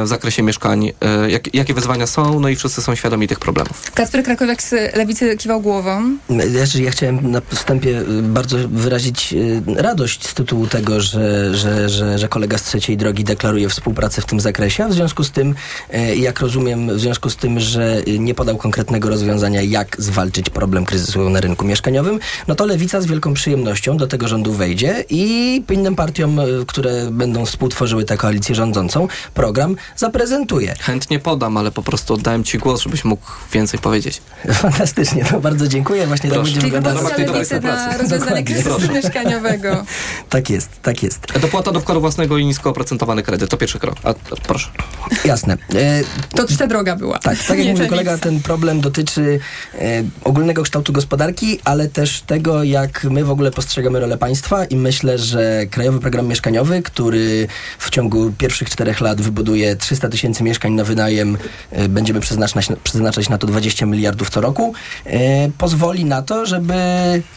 w 0.04 0.08
zakresie 0.08 0.42
mieszkań, 0.42 0.92
e, 1.00 1.30
jak, 1.30 1.54
jakie 1.54 1.74
wyzwania 1.74 2.06
są, 2.06 2.40
no 2.40 2.48
i 2.48 2.56
wszyscy 2.56 2.82
są 2.82 2.94
świadomi 2.94 3.28
tych 3.28 3.38
problemów. 3.38 3.90
Kacper 3.94 4.24
Krakowiak 4.24 4.62
z 4.62 4.96
Lewicy 4.96 5.36
kiwał 5.36 5.60
głową. 5.60 6.16
Ja, 6.30 6.82
ja 6.82 6.90
chciałem 6.90 7.30
na 7.30 7.40
wstępie 7.54 8.00
y, 8.00 8.22
bardzo 8.22 8.56
wyrazić 8.68 9.34
radość 9.76 10.26
z 10.26 10.34
tytułu 10.34 10.66
tego, 10.66 11.00
że, 11.00 11.54
że, 11.54 11.88
że, 11.88 12.18
że 12.18 12.28
kolega 12.28 12.58
z 12.58 12.62
trzeciej 12.62 12.96
drogi 12.96 13.24
deklaruje 13.24 13.68
współpracę 13.68 14.22
w 14.22 14.26
tym 14.26 14.40
zakresie, 14.40 14.84
a 14.84 14.88
w 14.88 14.92
związku 14.92 15.24
z 15.24 15.30
tym, 15.30 15.54
jak 16.16 16.40
rozumiem, 16.40 16.96
w 16.96 17.00
związku 17.00 17.30
z 17.30 17.36
tym, 17.36 17.60
że 17.60 18.02
nie 18.18 18.34
podał 18.34 18.56
konkretnego 18.56 19.08
rozwiązania, 19.08 19.62
jak 19.62 19.96
zwalczyć 19.98 20.50
problem 20.50 20.84
kryzysu 20.84 21.30
na 21.30 21.40
rynku 21.40 21.64
mieszkaniowym, 21.64 22.18
no 22.48 22.54
to 22.54 22.66
Lewica 22.66 23.00
z 23.00 23.06
wielką 23.06 23.34
przyjemnością 23.34 23.96
do 23.96 24.06
tego 24.06 24.28
rządu 24.28 24.52
wejdzie 24.52 25.04
i 25.10 25.62
innym 25.70 25.96
partiom, 25.96 26.40
które 26.66 27.10
będą 27.10 27.46
współtworzyły 27.46 28.01
tę 28.04 28.16
koalicję 28.16 28.54
rządzącą, 28.54 29.08
program 29.34 29.76
zaprezentuje. 29.96 30.74
Chętnie 30.80 31.18
podam, 31.18 31.56
ale 31.56 31.70
po 31.70 31.82
prostu 31.82 32.14
oddałem 32.14 32.44
Ci 32.44 32.58
głos, 32.58 32.82
żebyś 32.82 33.04
mógł 33.04 33.26
więcej 33.52 33.80
powiedzieć. 33.80 34.22
Fantastycznie, 34.52 35.24
to 35.24 35.40
bardzo 35.40 35.68
dziękuję. 35.68 36.06
Właśnie 36.06 36.30
tak 36.30 36.38
Proszę. 36.38 36.52
będzie 36.52 36.60
Czyli 36.60 36.72
wyglądała 36.72 37.10
Propozycja 37.10 37.32
Lewicy 37.32 37.60
na 37.60 37.98
rozwiązanie 37.98 38.44
kryzysu 38.44 38.68
Proszę. 38.68 38.92
mieszkaniowego. 38.92 39.76
Tak 40.28 40.50
jest, 40.50 40.70
tak 40.82 41.02
jest. 41.02 41.38
Dopłata 41.40 41.72
do 41.72 41.80
wkładu 41.80 42.00
własnego 42.00 42.38
i 42.38 42.46
nisko 42.46 42.70
oprocentowany 42.70 43.22
kredyt. 43.22 43.50
To 43.50 43.56
pierwszy 43.56 43.78
krok. 43.78 43.96
A, 44.04 44.14
proszę. 44.46 44.68
Jasne. 45.24 45.56
E, 45.74 46.02
To 46.36 46.44
trzecia 46.44 46.66
droga 46.66 46.96
była. 46.96 47.18
Tak, 47.18 47.38
tak 47.48 47.58
jak 47.58 47.68
mówił 47.68 47.88
kolega, 47.88 48.18
ten 48.18 48.40
problem 48.40 48.80
dotyczy 48.80 49.40
e, 49.74 49.78
ogólnego 50.24 50.62
kształtu 50.62 50.92
gospodarki, 50.92 51.60
ale 51.64 51.88
też 51.88 52.22
tego, 52.22 52.64
jak 52.64 53.04
my 53.04 53.24
w 53.24 53.30
ogóle 53.30 53.50
postrzegamy 53.50 54.00
rolę 54.00 54.18
państwa 54.18 54.64
i 54.64 54.76
myślę, 54.76 55.18
że 55.18 55.66
Krajowy 55.70 56.00
Program 56.00 56.26
Mieszkaniowy, 56.26 56.82
który 56.82 57.48
w 57.78 57.90
ciągu 57.92 58.32
pierwszych 58.38 58.70
czterech 58.70 59.00
lat 59.00 59.20
wybuduje 59.20 59.76
300 59.76 60.08
tysięcy 60.08 60.44
mieszkań 60.44 60.72
na 60.72 60.84
wynajem, 60.84 61.38
e, 61.70 61.88
będziemy 61.88 62.20
przeznaczać, 62.20 62.68
przeznaczać 62.84 63.28
na 63.28 63.38
to 63.38 63.46
20 63.46 63.86
miliardów 63.86 64.30
co 64.30 64.40
roku, 64.40 64.74
e, 65.06 65.50
pozwoli 65.58 66.04
na 66.04 66.22
to, 66.22 66.46
żeby 66.46 66.74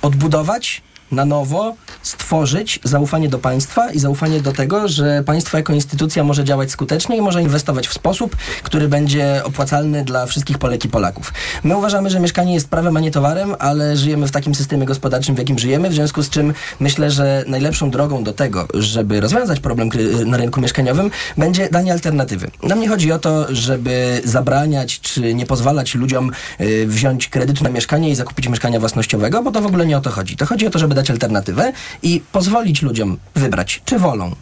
odbudować 0.02 0.82
na 1.12 1.26
nowo 1.26 1.76
stworzyć 2.02 2.80
zaufanie 2.84 3.30
do 3.30 3.40
państwa 3.40 3.92
i 3.92 4.00
zaufanie 4.00 4.42
do 4.42 4.52
tego, 4.52 4.88
że 4.88 5.24
państwo 5.26 5.58
jako 5.58 5.74
instytucja 5.74 6.24
może 6.24 6.44
działać 6.44 6.72
skutecznie 6.72 7.18
i 7.18 7.22
może 7.22 7.42
inwestować 7.42 7.88
w 7.88 7.94
sposób, 7.94 8.36
który 8.64 8.88
będzie 8.88 9.42
opłacalny 9.44 10.04
dla 10.04 10.26
wszystkich 10.26 10.58
Polek 10.58 10.86
i 10.86 10.90
Polaków. 10.90 11.34
My 11.64 11.78
uważamy, 11.78 12.10
że 12.10 12.20
mieszkanie 12.20 12.54
jest 12.54 12.70
prawem, 12.70 12.98
a 12.98 13.00
nie 13.00 13.12
towarem, 13.12 13.56
ale 13.60 13.98
żyjemy 13.98 14.28
w 14.28 14.32
takim 14.32 14.56
systemie 14.56 14.86
gospodarczym, 14.86 15.36
w 15.36 15.38
jakim 15.38 15.60
żyjemy, 15.60 15.90
w 15.90 15.94
związku 15.94 16.24
z 16.24 16.30
czym 16.30 16.54
myślę, 16.80 17.12
że 17.12 17.44
najlepszą 17.48 17.90
drogą 17.90 18.24
do 18.24 18.34
tego, 18.34 18.68
żeby 18.74 19.22
rozwiązać 19.22 19.60
problem 19.60 19.90
na 20.26 20.38
rynku 20.38 20.62
mieszkaniowym, 20.62 21.12
będzie 21.38 21.70
danie 21.70 21.94
alternatywy. 21.94 22.52
Nam 22.64 22.80
nie 22.80 22.90
chodzi 22.90 23.12
o 23.12 23.20
to, 23.20 23.46
żeby 23.50 24.22
zabraniać 24.24 25.00
czy 25.00 25.34
nie 25.34 25.46
pozwalać 25.46 25.96
ludziom 25.96 26.32
y, 26.62 26.88
wziąć 26.88 27.28
kredytu 27.28 27.64
na 27.64 27.70
mieszkanie 27.70 28.10
i 28.10 28.16
zakupić 28.16 28.50
mieszkania 28.50 28.80
własnościowego, 28.80 29.44
bo 29.44 29.52
to 29.52 29.62
w 29.62 29.66
ogóle 29.66 29.86
nie 29.86 29.98
o 29.98 30.02
to 30.02 30.10
chodzi. 30.10 30.36
To 30.38 30.46
chodzi 30.46 30.68
o 30.68 30.70
to, 30.70 30.80
żeby 30.80 30.95
dać 30.96 31.12
alternatywę 31.12 31.74
i 32.04 32.22
pozwolić 32.32 32.82
ludziom 32.82 33.18
wybrać, 33.36 33.82
czy 33.86 34.00
wolą 34.00 34.36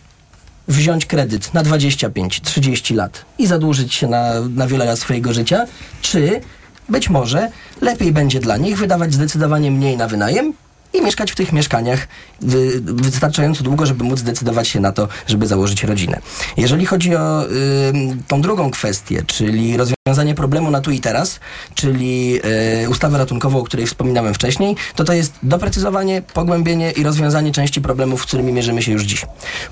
wziąć 0.68 1.06
kredyt 1.06 1.54
na 1.54 1.64
25-30 1.64 2.96
lat 2.96 3.26
i 3.38 3.48
zadłużyć 3.48 3.94
się 3.94 4.08
na, 4.08 4.34
na 4.56 4.68
wiele 4.68 4.86
lat 4.86 5.00
swojego 5.00 5.34
życia, 5.34 5.66
czy 6.02 6.42
być 6.90 7.10
może 7.10 7.52
lepiej 7.82 8.12
będzie 8.12 8.40
dla 8.40 8.58
nich 8.58 8.78
wydawać 8.78 9.14
zdecydowanie 9.14 9.72
mniej 9.72 9.98
na 9.98 10.08
wynajem 10.08 10.54
i 10.94 11.02
mieszkać 11.02 11.32
w 11.32 11.36
tych 11.36 11.54
mieszkaniach 11.54 12.08
wy, 12.42 12.82
wystarczająco 12.82 13.64
długo, 13.64 13.86
żeby 13.86 14.04
móc 14.04 14.20
zdecydować 14.20 14.68
się 14.68 14.80
na 14.80 14.92
to, 14.92 15.08
żeby 15.28 15.48
założyć 15.48 15.84
rodzinę. 15.84 16.20
Jeżeli 16.58 16.86
chodzi 16.86 17.16
o 17.16 17.46
y, 17.46 17.50
tą 18.28 18.42
drugą 18.42 18.72
kwestię, 18.72 19.24
czyli 19.28 19.78
rozwiązanie 19.78 20.03
problemu 20.36 20.72
na 20.72 20.82
tu 20.82 20.92
i 20.92 21.00
teraz, 21.00 21.40
czyli 21.76 22.40
y, 22.84 22.90
ustawę 22.90 23.18
ratunkową, 23.18 23.60
o 23.60 23.64
której 23.64 23.88
wspominałem 23.88 24.34
wcześniej, 24.34 24.76
to 24.96 25.04
to 25.04 25.14
jest 25.14 25.34
doprecyzowanie, 25.44 26.22
pogłębienie 26.34 26.92
i 26.92 27.04
rozwiązanie 27.04 27.52
części 27.52 27.82
problemów, 27.82 28.22
z 28.22 28.26
którymi 28.26 28.54
mierzymy 28.54 28.82
się 28.82 28.92
już 28.92 29.04
dziś. 29.04 29.26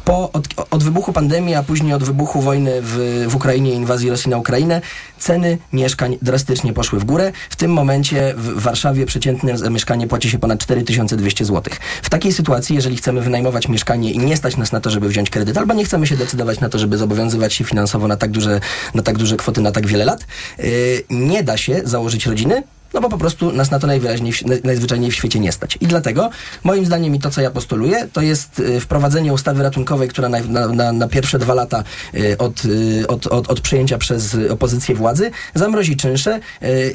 Po, 0.06 0.32
od, 0.32 0.48
od 0.72 0.84
wybuchu 0.84 1.14
pandemii, 1.14 1.56
a 1.56 1.64
później 1.64 1.94
od 1.94 2.04
wybuchu 2.04 2.42
wojny 2.42 2.82
w, 2.82 3.26
w 3.28 3.36
Ukrainie 3.36 3.74
inwazji 3.74 4.10
Rosji 4.10 4.30
na 4.30 4.38
Ukrainę, 4.38 4.82
ceny 5.22 5.58
mieszkań 5.74 6.18
drastycznie 6.22 6.74
poszły 6.74 7.00
w 7.00 7.04
górę. 7.04 7.32
W 7.50 7.56
tym 7.56 7.74
momencie 7.74 8.34
w 8.38 8.62
Warszawie 8.62 9.06
przeciętne 9.06 9.70
mieszkanie 9.70 10.08
płaci 10.08 10.30
się 10.30 10.40
ponad 10.40 10.60
4200 10.60 11.46
zł. 11.46 11.74
W 12.02 12.10
takiej 12.10 12.34
sytuacji, 12.34 12.76
jeżeli 12.76 12.98
chcemy 12.98 13.22
wynajmować 13.22 13.68
mieszkanie 13.68 14.12
i 14.12 14.20
nie 14.20 14.38
stać 14.38 14.58
nas 14.58 14.72
na 14.72 14.82
to, 14.82 14.90
żeby 14.90 15.10
wziąć 15.10 15.30
kredyt, 15.30 15.58
albo 15.58 15.74
nie 15.74 15.86
chcemy 15.86 16.08
się 16.08 16.18
decydować 16.18 16.60
na 16.60 16.70
to, 16.70 16.80
żeby 16.80 16.98
zobowiązywać 16.98 17.54
się 17.54 17.64
finansowo 17.64 18.08
na 18.08 18.18
tak 18.18 18.32
duże, 18.32 18.60
na 18.94 19.02
tak 19.02 19.18
duże 19.18 19.38
kwoty 19.38 19.62
na 19.62 19.72
tak 19.72 19.88
wiele 19.88 20.06
lat, 20.06 20.21
yy, 20.58 20.66
nie 21.10 21.44
da 21.44 21.58
się 21.58 21.82
założyć 21.84 22.26
rodziny, 22.26 22.64
no 22.94 23.02
bo 23.02 23.10
po 23.10 23.18
prostu 23.18 23.52
nas 23.52 23.72
na 23.72 23.80
to 23.80 23.88
najwyraźniej, 23.88 24.34
najzwyczajniej 24.64 25.12
w 25.12 25.16
świecie 25.16 25.40
nie 25.40 25.52
stać. 25.52 25.78
I 25.82 25.88
dlatego, 25.88 26.30
moim 26.64 26.86
zdaniem 26.86 27.16
i 27.16 27.20
to, 27.20 27.30
co 27.30 27.42
ja 27.42 27.52
postuluję, 27.52 28.08
to 28.14 28.22
jest 28.22 28.60
y, 28.60 28.80
wprowadzenie 28.80 29.34
ustawy 29.34 29.64
ratunkowej, 29.64 30.08
która 30.10 30.30
na, 30.30 30.40
na, 30.68 30.94
na, 30.94 31.08
pierwsze 31.08 31.40
dwa 31.40 31.54
lata 31.54 31.84
y, 32.16 32.38
od, 32.38 32.66
y, 32.66 33.08
od, 33.08 33.28
od, 33.28 33.50
od 33.50 33.62
przyjęcia 33.62 33.98
przez 33.98 34.38
opozycję 34.50 34.96
władzy 34.96 35.32
zamrozi 35.56 35.96
czynsze. 35.96 36.40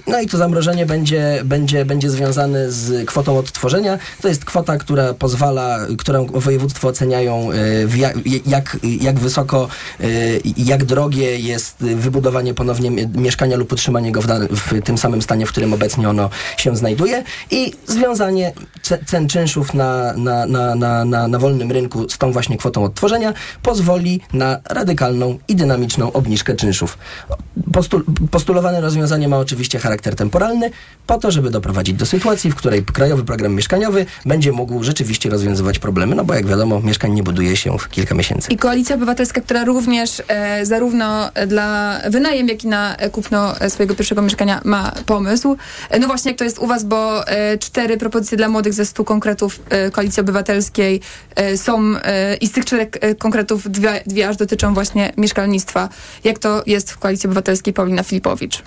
No 0.06 0.20
i 0.20 0.26
to 0.26 0.38
zamrożenie 0.38 0.87
będzie, 0.87 1.40
będzie, 1.44 1.85
będzie 1.85 2.11
związane 2.11 2.72
z 2.72 3.06
kwotą 3.06 3.38
odtworzenia. 3.38 3.98
To 4.22 4.28
jest 4.28 4.44
kwota, 4.44 4.76
która 4.76 5.14
pozwala, 5.14 5.78
którą 5.98 6.26
województwo 6.26 6.88
oceniają, 6.88 7.48
jak, 7.96 8.16
jak, 8.46 8.76
jak 9.00 9.18
wysoko 9.18 9.68
jak 10.56 10.85
drogie 10.85 11.38
jest 11.38 11.76
wybudowanie 11.78 12.54
ponownie 12.54 12.90
mie- 12.90 13.09
mieszkania 13.14 13.56
lub 13.56 13.72
utrzymanie 13.72 14.12
go 14.12 14.22
w, 14.22 14.26
w 14.50 14.82
tym 14.82 14.98
samym 14.98 15.22
stanie, 15.22 15.46
w 15.46 15.48
którym 15.48 15.72
obecnie 15.72 15.86
ono 16.09 16.31
się 16.57 16.77
znajduje 16.77 17.22
i 17.51 17.72
związanie 17.87 18.53
ce- 18.83 19.05
cen 19.07 19.29
czynszów 19.29 19.75
na, 19.75 20.12
na, 20.12 20.46
na, 20.46 20.75
na, 20.75 21.05
na, 21.05 21.29
na 21.29 21.38
wolnym 21.38 21.72
rynku 21.72 22.09
z 22.09 22.18
tą 22.18 22.33
właśnie 22.33 22.59
kwotą 22.59 22.85
odtworzenia 22.85 23.35
pozwoli 23.62 24.20
na 24.33 24.59
radykalną 24.70 25.38
i 25.49 25.57
dynamiczną 25.57 26.12
obniżkę 26.12 26.55
czynszów. 26.55 26.99
Postul, 27.72 28.05
postulowane 28.31 28.81
rozwiązanie 28.81 29.29
ma 29.29 29.38
oczywiście 29.38 29.79
charakter 29.79 30.14
temporalny, 30.14 30.70
po 31.07 31.18
to, 31.18 31.31
żeby 31.31 31.51
doprowadzić 31.51 31.96
do 31.96 32.07
sytuacji, 32.07 32.51
w 32.51 32.55
której 32.55 32.85
Krajowy 32.85 33.25
Program 33.25 33.55
Mieszkaniowy 33.55 34.07
będzie 34.27 34.53
mógł 34.53 34.83
rzeczywiście 34.83 35.31
rozwiązywać 35.31 35.79
problemy, 35.79 36.14
no 36.14 36.25
bo 36.25 36.35
jak 36.35 36.46
wiadomo, 36.46 36.81
mieszkań 36.81 37.12
nie 37.12 37.22
buduje 37.22 37.57
się 37.57 37.79
w 37.79 37.88
kilka 37.88 38.14
miesięcy. 38.14 38.53
I 38.53 38.57
Koalicja 38.57 38.96
Obywatelska, 38.96 39.40
która 39.40 39.64
również 39.64 40.22
e, 40.29 40.66
zarówno 40.66 41.31
dla 41.46 42.01
wynajem, 42.11 42.49
jak 42.49 42.64
i 42.64 42.68
na 42.68 42.96
kupno 43.12 43.61
e, 43.61 43.70
swojego 43.70 43.94
pierwszego 43.94 44.22
mieszkania 44.22 44.61
ma 44.64 44.92
pomysł. 45.07 45.57
E, 45.91 45.99
no 45.99 46.07
właśnie, 46.07 46.31
jak 46.31 46.39
to 46.39 46.45
jest 46.45 46.59
u 46.59 46.67
was, 46.67 46.85
bo 46.85 47.29
e, 47.29 47.59
cztery 47.59 47.97
propozycje 47.97 48.39
dla 48.39 48.49
młodych 48.49 48.73
ze 48.73 48.87
stu 48.87 49.05
konkretów 49.05 49.61
e, 49.71 49.91
Koalicji 49.91 50.21
Obywatelskiej 50.21 51.01
są 51.57 51.95
i 52.41 52.47
z 52.47 52.53
tych 52.53 52.65
czterech 52.65 52.89
konkretów 53.19 53.71
dwie, 53.71 54.03
dwie 54.07 54.29
aż 54.29 54.37
dotyczą 54.37 54.75
właśnie 54.75 55.12
mieszkalnictwa. 55.17 55.89
Jak 56.25 56.39
to 56.39 56.62
jest 56.67 56.91
w 56.91 56.99
Koalicji 56.99 57.27
Obywatelskiej 57.27 57.75
Paulina 57.75 58.03
Filipowicz? 58.03 58.62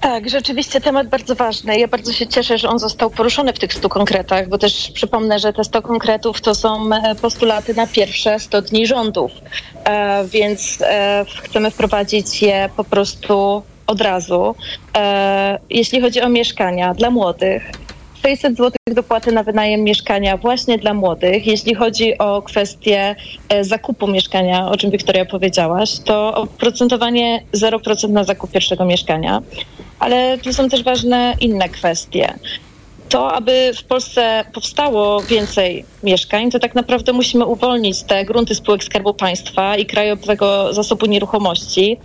Tak, 0.00 0.30
rzeczywiście 0.30 0.80
temat 0.80 1.08
bardzo 1.08 1.34
ważny. 1.34 1.78
Ja 1.78 1.88
bardzo 1.88 2.12
się 2.12 2.26
cieszę, 2.26 2.58
że 2.58 2.68
on 2.68 2.78
został 2.78 3.10
poruszony 3.10 3.52
w 3.52 3.58
tych 3.58 3.74
100 3.74 3.88
konkretach, 3.88 4.48
bo 4.48 4.58
też 4.58 4.90
przypomnę, 4.94 5.38
że 5.38 5.52
te 5.52 5.64
100 5.64 5.82
konkretów 5.82 6.40
to 6.40 6.54
są 6.54 6.90
postulaty 7.22 7.74
na 7.74 7.86
pierwsze 7.86 8.40
100 8.40 8.62
dni 8.62 8.86
rządów, 8.86 9.32
więc 10.26 10.78
chcemy 11.44 11.70
wprowadzić 11.70 12.42
je 12.42 12.68
po 12.76 12.84
prostu 12.84 13.62
od 13.86 14.00
razu. 14.00 14.54
E, 14.96 15.58
jeśli 15.70 16.00
chodzi 16.00 16.20
o 16.20 16.28
mieszkania 16.28 16.94
dla 16.94 17.10
młodych, 17.10 17.70
600 18.22 18.56
zł 18.56 18.72
dopłaty 18.94 19.32
na 19.32 19.42
wynajem 19.42 19.80
mieszkania 19.80 20.36
właśnie 20.36 20.78
dla 20.78 20.94
młodych. 20.94 21.46
Jeśli 21.46 21.74
chodzi 21.74 22.18
o 22.18 22.42
kwestię 22.42 23.16
e, 23.48 23.64
zakupu 23.64 24.06
mieszkania, 24.06 24.68
o 24.68 24.76
czym 24.76 24.90
Wiktoria 24.90 25.24
powiedziałaś, 25.24 25.98
to 26.04 26.34
oprocentowanie 26.34 27.42
0% 27.54 28.10
na 28.10 28.24
zakup 28.24 28.50
pierwszego 28.50 28.84
mieszkania. 28.84 29.42
Ale 29.98 30.38
tu 30.38 30.52
są 30.52 30.68
też 30.68 30.82
ważne 30.82 31.34
inne 31.40 31.68
kwestie. 31.68 32.34
To, 33.08 33.32
aby 33.32 33.72
w 33.76 33.84
Polsce 33.84 34.44
powstało 34.52 35.22
więcej 35.22 35.84
mieszkań, 36.02 36.50
to 36.50 36.58
tak 36.58 36.74
naprawdę 36.74 37.12
musimy 37.12 37.46
uwolnić 37.46 38.02
te 38.02 38.24
grunty 38.24 38.54
spółek 38.54 38.84
Skarbu 38.84 39.14
Państwa 39.14 39.76
i 39.76 39.86
Krajowego 39.86 40.74
Zasobu 40.74 41.06
Nieruchomości. 41.06 41.96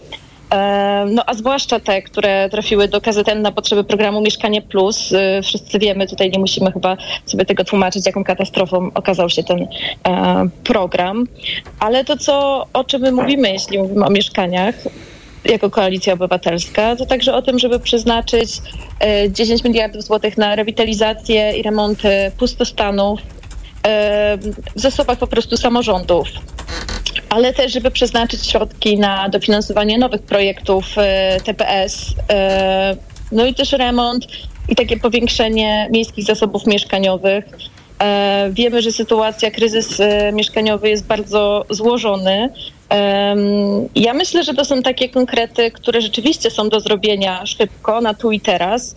E, 0.52 1.06
No 1.12 1.24
a 1.26 1.34
zwłaszcza 1.34 1.80
te, 1.80 2.02
które 2.02 2.50
trafiły 2.50 2.88
do 2.88 3.02
KZN 3.02 3.42
na 3.42 3.52
potrzeby 3.52 3.84
programu 3.84 4.22
Mieszkanie 4.22 4.62
Plus. 4.62 5.14
E, 5.14 5.42
Wszyscy 5.42 5.80
wiemy, 5.80 6.08
tutaj 6.08 6.32
nie 6.32 6.40
musimy 6.40 6.72
chyba 6.72 6.98
sobie 7.26 7.46
tego 7.46 7.64
tłumaczyć, 7.64 8.06
jaką 8.06 8.24
katastrofą 8.24 8.90
okazał 8.94 9.30
się 9.30 9.44
ten 9.44 9.68
e, 10.08 10.50
program. 10.64 11.28
Ale 11.80 12.06
to, 12.06 12.18
co, 12.18 12.66
o 12.74 12.84
czym 12.84 13.02
my 13.02 13.12
mówimy, 13.12 13.52
jeśli 13.52 13.80
mówimy 13.80 14.06
o 14.06 14.10
mieszkaniach, 14.10 14.76
jako 15.46 15.70
Koalicja 15.70 16.14
Obywatelska, 16.14 16.96
to 16.96 17.06
także 17.06 17.36
o 17.36 17.42
tym, 17.42 17.60
żeby 17.60 17.80
przeznaczyć 17.80 18.62
e, 19.00 19.32
10 19.32 19.64
miliardów 19.64 20.04
złotych 20.04 20.38
na 20.38 20.56
rewitalizację 20.56 21.58
i 21.58 21.64
remonty 21.64 22.32
pustostanów 22.40 23.20
e, 23.84 24.38
w 24.76 24.80
zasobach 24.80 25.18
po 25.18 25.28
prostu 25.28 25.58
samorządów. 25.58 26.28
Ale 27.30 27.54
też, 27.54 27.74
żeby 27.74 27.92
przeznaczyć 27.92 28.48
środki 28.48 29.00
na 29.00 29.30
dofinansowanie 29.30 29.98
nowych 29.98 30.22
projektów 30.22 30.86
e, 30.98 31.38
TPS, 31.42 32.14
e, 32.30 32.96
no 33.32 33.46
i 33.46 33.54
też 33.54 33.72
remont 33.72 34.28
i 34.70 34.76
takie 34.76 34.98
powiększenie 34.98 35.88
miejskich 35.92 36.26
zasobów 36.26 36.66
mieszkaniowych. 36.66 37.46
E, 38.00 38.50
Wiemy, 38.52 38.82
że 38.82 38.92
sytuacja, 38.92 39.52
kryzys 39.52 40.02
mieszkaniowy 40.34 40.90
jest 40.90 41.06
bardzo 41.06 41.66
złożony. 41.70 42.50
Ja 43.96 44.14
myślę, 44.14 44.44
że 44.44 44.54
to 44.54 44.66
są 44.66 44.82
takie 44.82 45.10
konkrety, 45.10 45.72
które 45.72 46.02
rzeczywiście 46.02 46.52
są 46.52 46.70
do 46.70 46.80
zrobienia 46.80 47.46
szybko, 47.46 48.02
na 48.02 48.14
tu 48.14 48.32
i 48.32 48.40
teraz. 48.40 48.96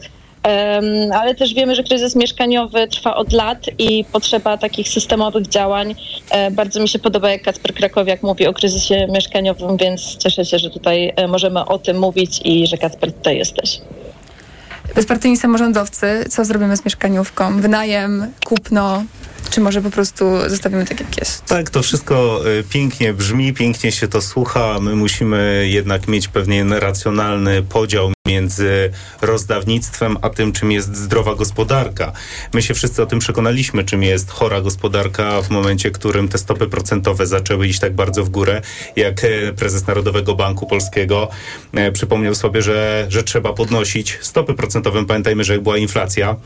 Ale 1.12 1.34
też 1.34 1.54
wiemy, 1.54 1.74
że 1.74 1.82
kryzys 1.82 2.16
mieszkaniowy 2.16 2.88
trwa 2.88 3.16
od 3.16 3.32
lat 3.32 3.58
i 3.78 4.04
potrzeba 4.04 4.56
takich 4.56 4.88
systemowych 4.88 5.46
działań. 5.48 5.94
E, 6.30 6.50
Bardzo 6.50 6.80
mi 6.80 6.88
się 6.88 6.98
podoba, 6.98 7.30
jak 7.30 7.42
Kacper 7.42 7.74
Krakowiak 7.74 8.22
mówi 8.22 8.46
o 8.46 8.52
kryzysie 8.52 9.06
mieszkaniowym, 9.10 9.76
więc 9.76 10.16
cieszę 10.16 10.44
się, 10.44 10.58
że 10.58 10.70
tutaj 10.70 11.12
e, 11.16 11.28
możemy 11.28 11.64
o 11.64 11.78
tym 11.78 11.98
mówić 11.98 12.40
i 12.44 12.66
że 12.66 12.78
Kacper 12.78 13.12
tutaj 13.12 13.38
jesteś. 13.38 13.80
Bezpartyjni 14.94 15.36
samorządowcy, 15.36 16.24
co 16.30 16.44
zrobimy 16.44 16.76
z 16.76 16.84
mieszkaniówką? 16.84 17.60
Wynajem, 17.60 18.32
kupno, 18.44 19.02
czy 19.50 19.60
może 19.60 19.82
po 19.82 19.90
prostu 19.90 20.24
zostawimy 20.46 20.86
tak, 20.86 21.00
jak 21.00 21.18
jest? 21.18 21.44
Tak, 21.44 21.70
to 21.70 21.82
wszystko 21.82 22.40
y, 22.58 22.64
pięknie 22.64 23.14
brzmi, 23.14 23.52
pięknie 23.52 23.92
się 23.92 24.08
to 24.08 24.22
słucha. 24.22 24.78
My 24.80 24.96
musimy 24.96 25.68
jednak 25.70 26.08
mieć 26.08 26.28
pewien 26.28 26.72
racjonalny 26.72 27.62
podział 27.62 28.12
między 28.26 28.92
rozdawnictwem, 29.22 30.16
a 30.22 30.30
tym, 30.30 30.52
czym 30.52 30.72
jest 30.72 30.96
zdrowa 30.96 31.34
gospodarka. 31.34 32.12
My 32.54 32.62
się 32.62 32.74
wszyscy 32.74 33.02
o 33.02 33.06
tym 33.06 33.18
przekonaliśmy, 33.18 33.84
czym 33.84 34.02
jest 34.02 34.30
chora 34.30 34.60
gospodarka 34.60 35.42
w 35.42 35.50
momencie, 35.50 35.90
w 35.90 35.92
którym 35.92 36.28
te 36.28 36.38
stopy 36.38 36.66
procentowe 36.66 37.26
zaczęły 37.26 37.66
iść 37.66 37.80
tak 37.80 37.94
bardzo 37.94 38.24
w 38.24 38.28
górę, 38.28 38.62
jak 38.96 39.24
e, 39.24 39.52
prezes 39.52 39.86
Narodowego 39.86 40.34
Banku 40.34 40.66
Polskiego 40.66 41.28
e, 41.74 41.92
przypomniał 41.92 42.34
sobie, 42.34 42.62
że, 42.62 43.06
że 43.08 43.22
trzeba 43.22 43.52
podnosić 43.52 44.18
stopy 44.20 44.54
procentowe. 44.54 45.06
Pamiętajmy, 45.06 45.44
że 45.44 45.52
jak 45.52 45.62
była 45.62 45.76
inflacja, 45.76 46.36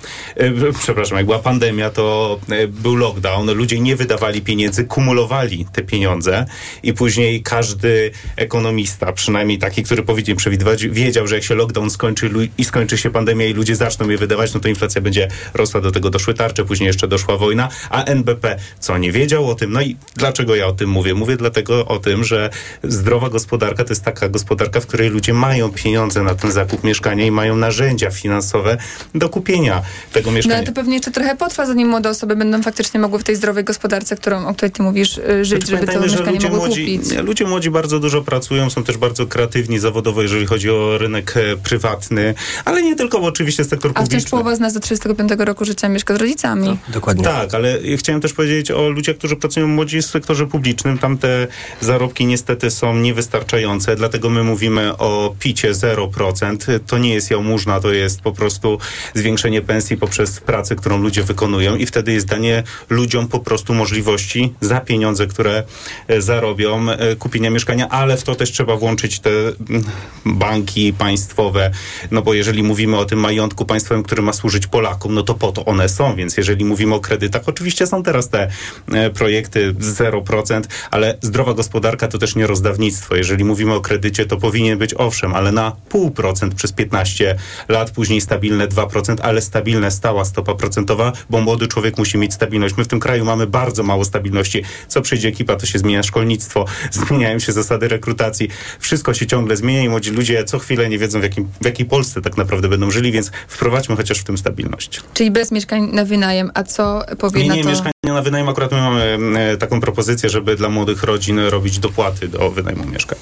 przepraszam, 0.80 1.18
jak 1.18 1.26
była 1.26 1.38
pandemia, 1.38 1.90
to 1.90 2.38
był 2.84 2.96
lockdown, 2.96 3.50
ludzie 3.54 3.80
nie 3.80 3.96
wydawali 3.96 4.42
pieniędzy, 4.42 4.84
kumulowali 4.84 5.66
te 5.72 5.82
pieniądze 5.82 6.44
i 6.82 6.92
później 6.92 7.42
każdy 7.42 8.10
ekonomista, 8.36 9.12
przynajmniej 9.12 9.58
taki, 9.58 9.82
który 9.82 10.02
powinien 10.02 10.36
przewidywać, 10.36 10.86
wiedział, 10.86 11.26
że 11.26 11.34
jak 11.34 11.44
się 11.44 11.54
lockdown 11.54 11.90
skończy 11.90 12.30
i 12.58 12.64
skończy 12.64 12.98
się 12.98 13.10
pandemia 13.10 13.46
i 13.46 13.52
ludzie 13.52 13.76
zaczną 13.76 14.08
je 14.08 14.18
wydawać, 14.18 14.54
no 14.54 14.60
to 14.60 14.68
inflacja 14.68 15.00
będzie 15.00 15.28
rosła, 15.54 15.80
do 15.80 15.90
tego 15.92 16.10
doszły 16.10 16.34
tarcze, 16.34 16.64
później 16.64 16.86
jeszcze 16.86 17.08
doszła 17.08 17.36
wojna, 17.36 17.68
a 17.90 18.04
NBP 18.04 18.56
co, 18.80 18.98
nie 18.98 19.12
wiedział 19.12 19.50
o 19.50 19.54
tym? 19.54 19.72
No 19.72 19.80
i 19.82 19.96
dlaczego 20.16 20.54
ja 20.56 20.66
o 20.66 20.72
tym 20.72 20.90
mówię? 20.90 21.14
Mówię 21.14 21.36
dlatego 21.36 21.86
o 21.86 21.98
tym, 21.98 22.24
że 22.24 22.50
zdrowa 22.82 23.28
gospodarka 23.30 23.84
to 23.84 23.90
jest 23.90 24.04
taka 24.04 24.28
gospodarka, 24.28 24.80
w 24.80 24.86
której 24.86 25.10
ludzie 25.10 25.32
mają 25.34 25.72
pieniądze 25.72 26.22
na 26.22 26.34
ten 26.34 26.52
zakup 26.52 26.84
mieszkania 26.84 27.26
i 27.26 27.30
mają 27.30 27.56
narzędzia 27.56 28.10
finansowe 28.10 28.76
do 29.14 29.28
kupienia 29.28 29.82
tego 30.12 30.30
No 30.30 30.36
mieszkania. 30.36 30.56
ale 30.56 30.66
to 30.66 30.72
pewnie 30.72 30.94
jeszcze 30.94 31.10
trochę 31.10 31.36
potrwa, 31.36 31.66
zanim 31.66 31.88
młode 31.88 32.10
osoby 32.10 32.36
będą 32.36 32.62
faktycznie 32.62 32.73
mogły 32.98 33.18
w 33.18 33.24
tej 33.24 33.36
zdrowej 33.36 33.64
gospodarce, 33.64 34.16
którą, 34.16 34.46
o 34.46 34.54
której 34.54 34.72
ty 34.72 34.82
mówisz, 34.82 35.18
y, 35.18 35.44
żyć, 35.44 35.66
Znaczy, 35.66 35.82
żeby 35.82 35.92
to 35.92 36.00
mieszkanie 36.00 36.30
ludzie 36.30 36.48
mogły 36.48 36.66
młodzi, 36.68 36.98
kupić. 36.98 37.18
ludzie 37.18 37.44
młodzi 37.46 37.70
bardzo 37.70 38.00
dużo 38.00 38.22
pracują, 38.22 38.70
są 38.70 38.84
też 38.84 38.96
bardzo 38.96 39.26
kreatywni 39.26 39.78
zawodowo, 39.78 40.22
jeżeli 40.22 40.46
chodzi 40.46 40.70
o 40.70 40.98
rynek 40.98 41.34
e, 41.36 41.56
prywatny, 41.56 42.34
ale 42.64 42.82
nie 42.82 42.96
tylko, 42.96 43.20
bo 43.20 43.26
oczywiście 43.26 43.64
sektor 43.64 43.90
A 43.90 43.94
wciąż 43.94 44.04
publiczny. 44.08 44.30
połowa 44.30 44.56
z 44.56 44.60
nas 44.60 44.72
do 44.74 44.80
35 44.80 45.30
roku 45.38 45.64
życia 45.64 45.88
mieszka 45.88 46.14
z 46.14 46.18
rodzicami. 46.18 46.78
Dokładnie. 46.88 47.24
Tak, 47.24 47.54
ale 47.54 47.78
chciałem 47.96 48.20
też 48.20 48.32
powiedzieć 48.32 48.70
o 48.70 48.88
ludziach, 48.88 49.16
którzy 49.16 49.36
pracują 49.36 49.66
młodzi 49.68 50.02
w 50.02 50.06
sektorze 50.06 50.46
publicznym. 50.46 50.98
Tam 50.98 51.18
te 51.18 51.46
zarobki 51.80 52.26
niestety 52.26 52.70
są 52.70 52.96
niewystarczające, 52.96 53.96
dlatego 53.96 54.30
my 54.30 54.42
mówimy 54.44 54.96
o 54.96 55.34
picie 55.38 55.72
0%. 55.72 56.80
To 56.86 56.98
nie 56.98 57.14
jest 57.14 57.30
jałmużna, 57.30 57.80
to 57.80 57.92
jest 57.92 58.20
po 58.20 58.32
prostu 58.32 58.78
zwiększenie 59.14 59.62
pensji 59.62 59.96
poprzez 59.96 60.40
pracę, 60.40 60.76
którą 60.76 60.98
ludzie 60.98 61.22
wykonują 61.22 61.76
i 61.76 61.86
wtedy 61.86 62.12
jest 62.12 62.26
danie 62.26 62.62
ludziom 62.90 63.28
po 63.28 63.40
prostu 63.40 63.74
możliwości 63.74 64.52
za 64.60 64.80
pieniądze, 64.80 65.26
które 65.26 65.62
e, 66.08 66.20
zarobią, 66.22 66.90
e, 66.90 67.16
kupienia 67.16 67.50
mieszkania, 67.50 67.88
ale 67.88 68.16
w 68.16 68.22
to 68.22 68.34
też 68.34 68.52
trzeba 68.52 68.76
włączyć 68.76 69.20
te 69.20 69.30
mm, 69.30 69.84
banki 70.24 70.92
państwowe, 70.92 71.70
no 72.10 72.22
bo 72.22 72.34
jeżeli 72.34 72.62
mówimy 72.62 72.98
o 72.98 73.04
tym 73.04 73.18
majątku 73.18 73.64
państwowym, 73.64 74.02
który 74.02 74.22
ma 74.22 74.32
służyć 74.32 74.66
Polakom, 74.66 75.14
no 75.14 75.22
to 75.22 75.34
po 75.34 75.52
to 75.52 75.64
one 75.64 75.88
są, 75.88 76.16
więc 76.16 76.36
jeżeli 76.36 76.64
mówimy 76.64 76.94
o 76.94 77.00
kredytach, 77.00 77.42
oczywiście 77.46 77.86
są 77.86 78.02
teraz 78.02 78.28
te 78.28 78.48
e, 78.92 79.10
projekty 79.10 79.74
0%, 79.74 80.62
ale 80.90 81.18
zdrowa 81.20 81.54
gospodarka 81.54 82.08
to 82.08 82.18
też 82.18 82.36
nie 82.36 82.46
rozdawnictwo. 82.46 83.16
Jeżeli 83.16 83.44
mówimy 83.44 83.74
o 83.74 83.80
kredycie, 83.80 84.26
to 84.26 84.36
powinien 84.36 84.78
być 84.78 84.94
owszem, 84.94 85.34
ale 85.34 85.52
na 85.52 85.72
pół 85.88 86.10
procent 86.10 86.54
przez 86.54 86.72
15 86.72 87.36
lat, 87.68 87.90
później 87.90 88.20
stabilne 88.20 88.68
2%, 88.68 89.16
ale 89.22 89.40
stabilne, 89.42 89.90
stała 89.90 90.24
stopa 90.24 90.54
procentowa, 90.54 91.12
bo 91.30 91.40
młody 91.40 91.68
człowiek 91.68 91.98
musi 91.98 92.18
mieć 92.18 92.34
stabilność. 92.54 92.76
My 92.76 92.84
w 92.84 92.88
tym 92.88 93.00
kraju 93.00 93.24
mamy 93.24 93.46
bardzo 93.46 93.82
mało 93.82 94.04
stabilności. 94.04 94.62
Co 94.88 95.02
przyjdzie 95.02 95.28
ekipa, 95.28 95.56
to 95.56 95.66
się 95.66 95.78
zmienia 95.78 96.02
szkolnictwo, 96.02 96.64
zmieniają 97.08 97.38
się 97.38 97.52
zasady 97.52 97.88
rekrutacji, 97.88 98.48
wszystko 98.78 99.14
się 99.14 99.26
ciągle 99.26 99.56
zmienia 99.56 99.82
i 99.82 99.88
młodzi 99.88 100.10
ludzie 100.10 100.44
co 100.44 100.58
chwilę 100.58 100.88
nie 100.88 100.98
wiedzą, 100.98 101.20
w, 101.20 101.22
jakim, 101.22 101.48
w 101.62 101.64
jakiej 101.64 101.86
Polsce 101.86 102.22
tak 102.22 102.36
naprawdę 102.36 102.68
będą 102.68 102.90
żyli, 102.90 103.12
więc 103.12 103.30
wprowadźmy 103.48 103.96
chociaż 103.96 104.18
w 104.18 104.24
tym 104.24 104.38
stabilność. 104.38 105.00
Czyli 105.14 105.30
bez 105.30 105.52
mieszkań 105.52 105.90
na 105.92 106.04
wynajem. 106.04 106.50
A 106.54 106.62
co 106.62 107.02
powie 107.18 107.42
Nie, 107.42 107.48
na 107.48 107.54
nie, 107.54 107.62
to? 107.62 107.68
mieszkania 107.68 107.92
na 108.04 108.22
wynajem 108.22 108.48
akurat 108.48 108.72
my 108.72 108.78
mamy 108.78 109.18
e, 109.38 109.56
taką 109.56 109.80
propozycję, 109.80 110.30
żeby 110.30 110.56
dla 110.56 110.68
młodych 110.68 111.02
rodzin 111.02 111.38
robić 111.38 111.78
dopłaty 111.78 112.28
do 112.28 112.50
wynajmu 112.50 112.84
mieszkań. 112.84 113.18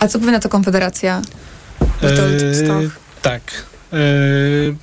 A 0.00 0.08
co 0.08 0.18
powie 0.18 0.32
na 0.32 0.40
to 0.40 0.48
Konfederacja? 0.48 1.22
Eee, 2.02 2.90
tak. 3.22 3.42
Eee, 3.92 4.76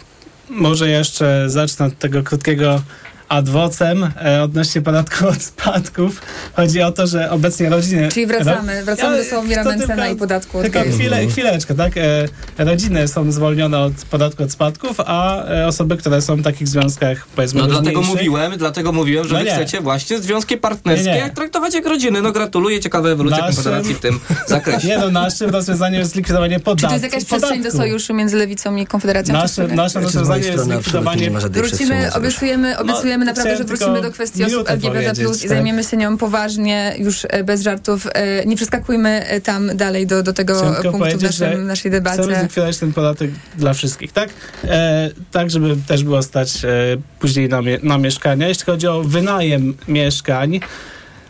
może 0.50 0.90
jeszcze 0.90 1.50
zacznę 1.50 1.86
od 1.86 2.00
tego 2.00 2.24
krótkiego 2.24 2.82
ad 3.30 3.50
vocem 3.50 4.12
e, 4.26 4.44
odnośnie 4.44 4.82
podatku 4.82 5.28
od 5.28 5.42
spadków. 5.42 6.22
Chodzi 6.56 6.82
o 6.82 6.92
to, 6.92 7.08
że 7.08 7.32
obecnie 7.32 7.70
rodziny... 7.70 8.10
Czyli 8.10 8.26
wracamy, 8.26 8.84
wracamy 8.84 9.18
do 9.18 9.24
Sławomira 9.24 9.64
Mencena 9.64 9.96
tylko- 9.96 10.16
i 10.16 10.16
podatku 10.16 10.58
od 10.58 10.64
Tylko 10.64 10.80
chwilę, 10.82 11.28
chwileczkę, 11.28 11.76
tak? 11.76 11.94
E, 11.98 12.28
rodziny 12.58 13.08
są 13.08 13.32
zwolnione 13.32 13.80
od 13.80 13.94
podatku 13.94 14.44
od 14.44 14.52
spadków, 14.52 14.98
a 15.06 15.46
e, 15.46 15.68
osoby, 15.68 15.98
które 15.98 16.22
są 16.22 16.36
w 16.36 16.44
takich 16.44 16.68
związkach, 16.68 17.28
powiedzmy, 17.36 17.62
No 17.62 17.68
dlatego 17.68 18.02
mówiłem, 18.02 18.58
dlatego 18.58 18.92
mówiłem, 18.92 19.28
że 19.28 19.34
No 19.34 19.40
wy 19.40 19.46
chcecie 19.46 19.82
właśnie 19.82 20.20
związki 20.20 20.58
partnerskie 20.58 21.12
Nie, 21.12 21.24
nie. 21.24 21.30
traktować 21.30 21.74
jak 21.74 21.86
rodziny. 21.86 22.22
No 22.22 22.32
gratuluję, 22.32 22.80
ciekawa 22.80 23.10
ewolucja 23.10 23.38
Naszym- 23.38 23.56
Konfederacji 23.56 23.96
w 23.96 24.00
tym 24.00 24.20
zakresie. 24.48 24.88
Nie 24.96 24.98
no, 24.98 25.12
naszym 25.12 25.50
rozwiązaniem 25.50 26.00
jest 26.00 26.16
likwidowanie 26.16 26.60
podatku. 26.60 26.82
Czy 26.82 26.88
to 26.88 26.94
jest 26.94 27.14
jakaś 27.14 27.26
przestrzeń 27.26 27.64
do 27.64 27.72
sojuszu 27.72 28.14
między 28.14 28.38
lewicą 28.38 28.76
i 28.76 28.86
Konfederacją? 28.86 29.34
Nasze, 29.34 29.68
mojej 29.68 29.90
rozwiązanie 29.94 30.48
jest 30.48 30.68
likwidowanie... 30.72 31.32
Wrócimy, 31.32 31.96
na 31.96 32.02
sojusz. 32.02 32.16
obiecujemy, 32.16 32.78
obiecujemy 33.16 33.26
naprawdę, 33.26 33.58
że 33.58 33.64
wrócimy 33.64 34.02
do 34.02 34.12
kwestii 34.12 34.44
osób 34.44 34.70
LGBT+, 34.70 34.88
powiedzieć, 35.16 35.38
i 35.38 35.40
tak. 35.42 35.50
zajmiemy 35.50 35.84
się 35.84 35.98
nią 35.98 36.18
poważnie, 36.18 36.96
już 36.98 37.26
e, 37.30 37.44
bez 37.44 37.62
żartów. 37.62 38.08
E, 38.14 38.46
Nie 38.46 38.56
przeskakujmy 38.56 39.10
e, 39.28 39.42
tam 39.42 39.78
dalej 39.78 40.08
do, 40.08 40.24
do 40.24 40.34
tego 40.34 40.76
punktu 40.92 41.18
w 41.18 41.22
naszym, 41.24 41.68
naszej 41.68 41.92
Chcemy 41.92 42.02
debacie. 42.04 42.40
zlikwidować 42.40 42.78
ten 42.78 42.94
podatek 42.94 43.32
dla 43.58 43.74
wszystkich, 43.74 44.12
tak? 44.12 44.30
E, 44.64 45.10
tak, 45.32 45.50
żeby 45.52 45.76
też 45.88 46.04
było 46.04 46.24
stać 46.24 46.66
e, 46.66 46.68
później 47.20 47.50
na, 47.50 47.62
mie- 47.62 47.80
na 47.84 47.98
mieszkania. 47.98 48.48
Jeśli 48.48 48.66
chodzi 48.66 48.88
o 48.88 49.04
wynajem 49.04 49.74
mieszkań, 49.88 50.60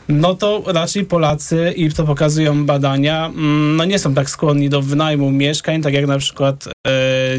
no 0.10 0.36
to 0.36 0.64
raczej 0.68 1.06
Polacy, 1.06 1.74
i 1.76 1.92
to 1.92 2.04
pokazują 2.04 2.66
badania, 2.66 3.26
mm, 3.26 3.76
no 3.76 3.86
nie 3.86 4.00
są 4.00 4.14
tak 4.14 4.30
skłonni 4.30 4.70
do 4.70 4.82
wynajmu 4.82 5.32
mieszkań, 5.32 5.82
tak 5.82 5.94
jak 5.94 6.08
na 6.08 6.18
przykład 6.18 6.66
e, 6.68 6.72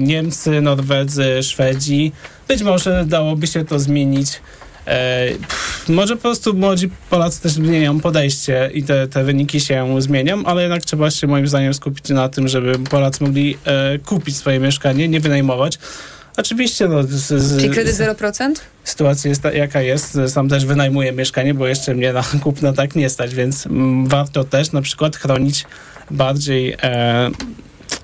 Niemcy, 0.00 0.60
Norwedzy, 0.60 1.42
Szwedzi. 1.42 2.12
Być 2.48 2.62
może 2.62 3.04
dałoby 3.08 3.46
się 3.46 3.64
to 3.64 3.78
zmienić. 3.78 4.40
E, 4.86 5.28
pff, 5.30 5.88
może 5.88 6.16
po 6.16 6.22
prostu 6.22 6.54
młodzi 6.54 6.90
Polacy 7.10 7.42
też 7.42 7.52
zmieniają 7.52 8.00
podejście 8.00 8.70
i 8.74 8.82
te, 8.82 9.08
te 9.08 9.24
wyniki 9.24 9.60
się 9.60 10.02
zmienią, 10.02 10.44
ale 10.44 10.62
jednak 10.62 10.84
trzeba 10.84 11.10
się 11.10 11.26
moim 11.26 11.48
zdaniem 11.48 11.74
skupić 11.74 12.08
na 12.08 12.28
tym, 12.28 12.48
żeby 12.48 12.78
Polacy 12.78 13.24
mogli 13.24 13.58
e, 13.64 13.98
kupić 13.98 14.36
swoje 14.36 14.60
mieszkanie, 14.60 15.08
nie 15.08 15.20
wynajmować. 15.20 15.78
Oczywiście, 16.36 16.88
no, 16.88 17.02
z, 17.02 17.08
z, 17.42 17.60
Czyli 17.60 17.70
kredyt 17.70 17.96
0%? 17.96 18.52
sytuacja 18.84 19.28
jest 19.28 19.42
ta, 19.42 19.52
jaka 19.52 19.80
jest. 19.80 20.18
Sam 20.28 20.48
też 20.48 20.66
wynajmuję 20.66 21.12
mieszkanie, 21.12 21.54
bo 21.54 21.66
jeszcze 21.66 21.94
mnie 21.94 22.12
na 22.12 22.22
kupno 22.44 22.72
tak 22.72 22.94
nie 22.94 23.10
stać, 23.10 23.34
więc 23.34 23.66
mm, 23.66 24.06
warto 24.06 24.44
też 24.44 24.72
na 24.72 24.82
przykład 24.82 25.16
chronić 25.16 25.64
bardziej 26.10 26.76
e, 26.82 27.30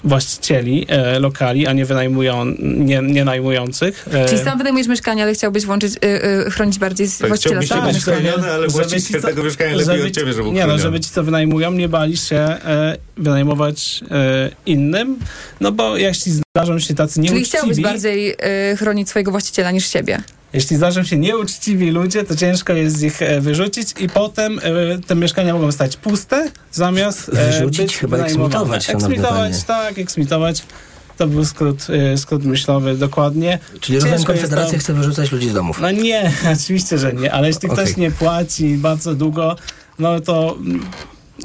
właścicieli 0.05 0.87
e, 0.89 1.19
lokali, 1.19 1.67
a 1.67 1.73
nie 1.73 1.85
wynajmują, 1.85 2.45
nie, 2.63 3.01
nie 3.03 3.25
najmujących. 3.25 4.09
E, 4.13 4.27
Czyli 4.29 4.41
sam 4.45 4.59
wynajmujesz 4.59 4.89
mieszkanie, 4.89 5.23
ale 5.23 5.35
chciałbyś 5.35 5.67
włączyć, 5.67 5.95
y, 6.05 6.27
y, 6.47 6.51
chronić 6.51 6.79
bardziej 6.79 7.09
Tak, 7.19 7.29
właściciela 7.29 7.61
chciałbyś 7.61 7.95
mieszkania. 7.95 8.19
chroniony, 8.33 8.53
ale 8.53 8.69
właściciel 8.69 9.21
co- 9.21 9.29
tego 9.29 9.43
mieszkania 9.43 9.71
lepiej 9.71 9.85
żeby 9.97 10.07
od 10.09 10.15
ciebie, 10.15 10.33
żeby 10.33 10.51
Nie 10.51 10.67
no, 10.67 10.79
żeby 10.79 11.01
ci, 11.01 11.11
co 11.11 11.25
wynajmują, 11.25 11.73
nie 11.73 11.89
bali 11.89 12.17
się 12.17 12.37
e, 12.37 12.97
wynajmować 13.17 14.01
e, 14.11 14.51
innym, 14.67 15.19
no 15.61 15.73
bo 15.73 15.97
jeśli 15.97 16.33
zdarzą 16.33 16.79
się 16.79 16.95
tacy 16.95 17.15
Czyli 17.15 17.25
nieuczciwi... 17.25 17.49
chciałbyś 17.49 17.81
bardziej 17.81 18.31
y, 18.73 18.77
chronić 18.77 19.09
swojego 19.09 19.31
właściciela 19.31 19.71
niż 19.71 19.87
siebie. 19.87 20.19
Jeśli 20.53 20.77
zdarzą 20.77 21.05
się 21.05 21.19
nieuczciwi 21.19 21.91
ludzie, 21.91 22.25
to 22.25 22.37
ciężko 22.37 22.73
jest 22.73 23.03
ich 23.03 23.23
e, 23.23 23.41
wyrzucić 23.41 23.95
i 24.01 24.09
potem 24.09 24.59
e, 24.59 24.63
te 25.07 25.15
mieszkania 25.15 25.55
mogą 25.55 25.73
stać 25.73 25.97
puste, 25.97 26.51
zamiast 26.73 27.29
e, 27.29 27.33
Wyrzucić? 27.33 27.83
być 27.83 27.97
Chyba 27.97 28.17
eksmitować, 28.17 28.91
Eksmitować, 28.91 29.63
tak, 29.63 29.99
eksmitować. 29.99 30.63
To 31.17 31.27
był 31.27 31.45
skrót, 31.45 31.87
skrót 32.17 32.45
myślowy, 32.45 32.97
dokładnie. 32.97 33.59
Czyli 33.81 33.99
rozumiem, 33.99 34.25
Konfederacja 34.25 34.79
chce 34.79 34.95
wyrzucać 34.95 35.33
ludzi 35.33 35.49
z 35.49 35.53
domów. 35.53 35.81
No 35.81 35.91
nie, 35.91 36.33
oczywiście, 36.61 36.99
że 36.99 37.13
nie, 37.13 37.33
ale 37.33 37.49
jeśli 37.49 37.69
Okej. 37.69 37.85
ktoś 37.85 37.97
nie 37.97 38.11
płaci 38.11 38.77
bardzo 38.77 39.15
długo, 39.15 39.57
no 39.99 40.21
to 40.21 40.57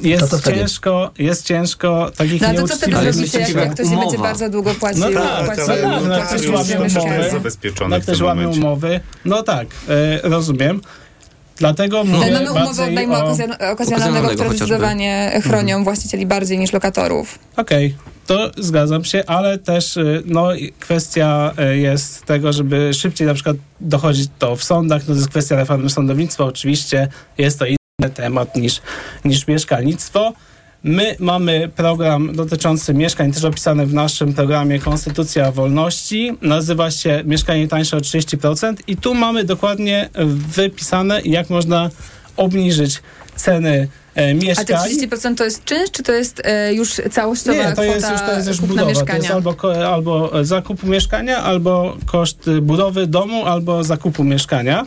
jest 0.01 0.27
wtedy? 0.27 0.57
ciężko, 0.57 1.11
jest 1.19 1.45
ciężko 1.45 2.11
takich 2.17 2.41
No 2.41 2.47
ale 2.47 2.61
to 2.61 2.67
co 2.67 2.75
wtedy 2.75 3.11
zrobicie, 3.11 3.39
jak, 3.39 3.49
jak 3.49 3.73
ktoś 3.73 3.89
będzie 3.89 4.17
bardzo 4.17 4.49
długo 4.49 4.73
płacił? 4.73 5.01
No 5.01 5.21
tak, 5.21 5.45
płacił, 5.45 5.65
tak, 5.65 5.81
no, 5.83 6.21
ktoś 6.21 6.47
łamie 6.47 6.79
umowy, 6.79 7.51
tym 7.79 8.01
ktoś 8.01 8.21
łamie 8.21 8.49
umowy, 8.49 8.99
no 9.25 9.43
tak, 9.43 9.67
e, 9.89 10.29
rozumiem. 10.29 10.81
Dlatego 11.57 12.03
No, 12.03 12.17
mówię 12.17 12.31
mamy 12.31 12.51
umowę 12.51 12.65
bardziej 12.65 12.87
odnajmu 12.87 13.13
o... 13.13 13.17
okazjon- 13.17 13.53
okazjonalnego, 13.53 13.71
Okazjonalnego 13.73 14.29
które 14.33 14.49
zdecydowanie 14.49 15.41
chronią 15.43 15.83
właścicieli 15.83 16.25
bardziej 16.25 16.57
niż 16.59 16.73
lokatorów. 16.73 17.39
Okej, 17.57 17.95
to 18.27 18.51
zgadzam 18.57 19.03
się, 19.03 19.23
ale 19.27 19.57
też 19.57 19.97
y, 19.97 20.23
no, 20.25 20.49
kwestia 20.79 21.53
y, 21.73 21.77
jest 21.77 22.25
tego, 22.25 22.53
żeby 22.53 22.93
szybciej 22.93 23.27
na 23.27 23.33
przykład 23.33 23.57
dochodzić 23.81 24.29
to 24.39 24.55
w 24.55 24.63
sądach. 24.63 25.01
No, 25.01 25.07
to 25.07 25.13
jest 25.13 25.29
kwestia 25.29 25.55
reformy 25.55 25.89
sądownictwa. 25.89 26.43
Oczywiście 26.43 27.07
jest 27.37 27.59
to 27.59 27.65
temat 28.13 28.55
niż, 28.55 28.81
niż 29.25 29.47
mieszkalnictwo. 29.47 30.33
My 30.83 31.15
mamy 31.19 31.69
program 31.75 32.35
dotyczący 32.35 32.93
mieszkań, 32.93 33.33
też 33.33 33.43
opisany 33.43 33.85
w 33.85 33.93
naszym 33.93 34.33
programie 34.33 34.79
Konstytucja 34.79 35.51
Wolności. 35.51 36.37
Nazywa 36.41 36.91
się 36.91 37.21
Mieszkanie 37.25 37.67
tańsze 37.67 37.97
o 37.97 37.99
30% 37.99 38.75
i 38.87 38.97
tu 38.97 39.13
mamy 39.13 39.43
dokładnie 39.43 40.09
wypisane, 40.55 41.21
jak 41.25 41.49
można 41.49 41.89
obniżyć 42.35 43.01
ceny 43.35 43.87
e, 44.15 44.21
A 44.21 44.25
te 44.25 44.33
mieszkań. 44.33 44.75
30% 44.75 45.35
to 45.35 45.45
jest 45.45 45.65
czynsz, 45.65 45.91
czy 45.91 46.03
to 46.03 46.11
jest 46.11 46.41
e, 46.45 46.73
już 46.73 47.01
całościowa 47.11 47.69
Nie, 47.69 47.75
to 47.75 47.83
jest 47.83 48.11
już, 48.11 48.21
to 48.21 48.31
jest 48.35 48.47
już 48.47 48.61
budowa. 48.61 48.81
To 48.81 48.87
mieszkania? 48.87 49.17
jest 49.17 49.31
albo, 49.31 49.87
albo 49.93 50.45
zakupu 50.45 50.87
mieszkania, 50.87 51.37
albo 51.37 51.97
koszt 52.05 52.49
budowy 52.61 53.07
domu, 53.07 53.45
albo 53.45 53.83
zakupu 53.83 54.23
mieszkania. 54.23 54.85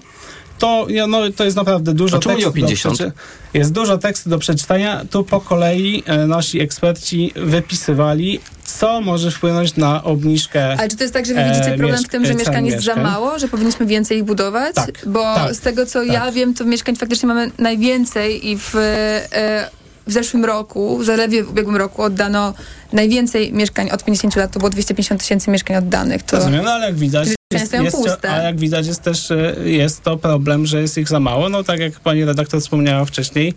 To, 0.61 0.87
ja, 0.89 1.07
no, 1.07 1.19
to 1.37 1.45
jest 1.45 1.57
naprawdę 1.57 1.95
dużo 1.95 2.17
A 2.17 2.21
czemu 2.21 2.35
nie 2.39 2.45
tekstu. 2.45 2.51
o 2.51 2.67
50? 2.67 2.99
Do 2.99 3.05
przeczy- 3.05 3.13
jest 3.55 3.73
dużo 3.73 3.99
tekstu 3.99 4.31
do 4.31 4.39
przeczytania. 4.39 5.05
Tu 5.11 5.25
po 5.25 5.41
kolei 5.41 6.03
e, 6.07 6.27
nasi 6.27 6.61
eksperci 6.61 7.33
wypisywali, 7.37 8.41
co 8.65 9.01
może 9.01 9.31
wpłynąć 9.31 9.77
na 9.77 10.05
obniżkę. 10.05 10.77
Ale 10.79 10.89
czy 10.89 10.97
to 10.97 11.05
jest 11.05 11.15
tak, 11.15 11.27
że 11.27 11.35
wy 11.35 11.41
e, 11.41 11.53
widzicie 11.53 11.77
problem 11.77 12.05
w 12.05 12.09
tym, 12.09 12.23
że 12.25 12.29
cen 12.29 12.39
mieszkań 12.39 12.67
jest 12.67 12.85
za 12.85 12.95
mieszkań? 12.95 13.13
mało, 13.13 13.39
że 13.39 13.49
powinniśmy 13.49 13.87
więcej 13.87 14.19
ich 14.19 14.25
budować? 14.25 14.75
Tak, 14.75 14.91
Bo 15.07 15.23
tak, 15.35 15.55
z 15.55 15.61
tego, 15.61 15.87
co 15.87 16.03
ja 16.03 16.33
wiem, 16.33 16.55
to 16.55 16.65
mieszkań 16.65 16.97
faktycznie 16.97 17.27
mamy 17.27 17.51
najwięcej 17.59 18.49
i 18.49 18.59
w, 18.59 18.75
e, 18.77 19.71
w 20.07 20.13
zeszłym 20.13 20.45
roku, 20.45 20.99
w 20.99 21.05
zalewie 21.05 21.45
w 21.45 21.51
ubiegłym 21.51 21.77
roku 21.77 22.03
oddano 22.03 22.55
najwięcej 22.93 23.53
mieszkań 23.53 23.91
od 23.91 24.05
50 24.05 24.37
lat, 24.37 24.53
to 24.53 24.59
było 24.59 24.71
250 24.71 25.21
tysięcy 25.21 25.51
mieszkań 25.51 25.77
oddanych. 25.77 26.23
To 26.23 26.37
Rozumiem, 26.37 26.65
no 26.65 26.71
ale 26.71 26.87
jak 26.87 26.95
widać, 26.97 27.29
Czyli 27.53 27.61
jest, 27.63 27.73
jest, 27.73 27.97
puste. 27.97 28.31
a 28.33 28.43
jak 28.43 28.59
widać 28.59 28.87
jest 28.87 29.03
też 29.03 29.31
e, 29.31 29.55
jest 29.65 30.03
to 30.03 30.17
problem, 30.17 30.67
że 30.67 30.81
jest 30.83 30.99
ich 30.99 31.09
za 31.09 31.21
mało. 31.21 31.49
No 31.49 31.65
tak 31.65 31.81
jak 31.81 32.01
pani 32.01 32.25
redaktor 32.25 32.61
wspomniała 32.61 33.05
wcześniej, 33.05 33.55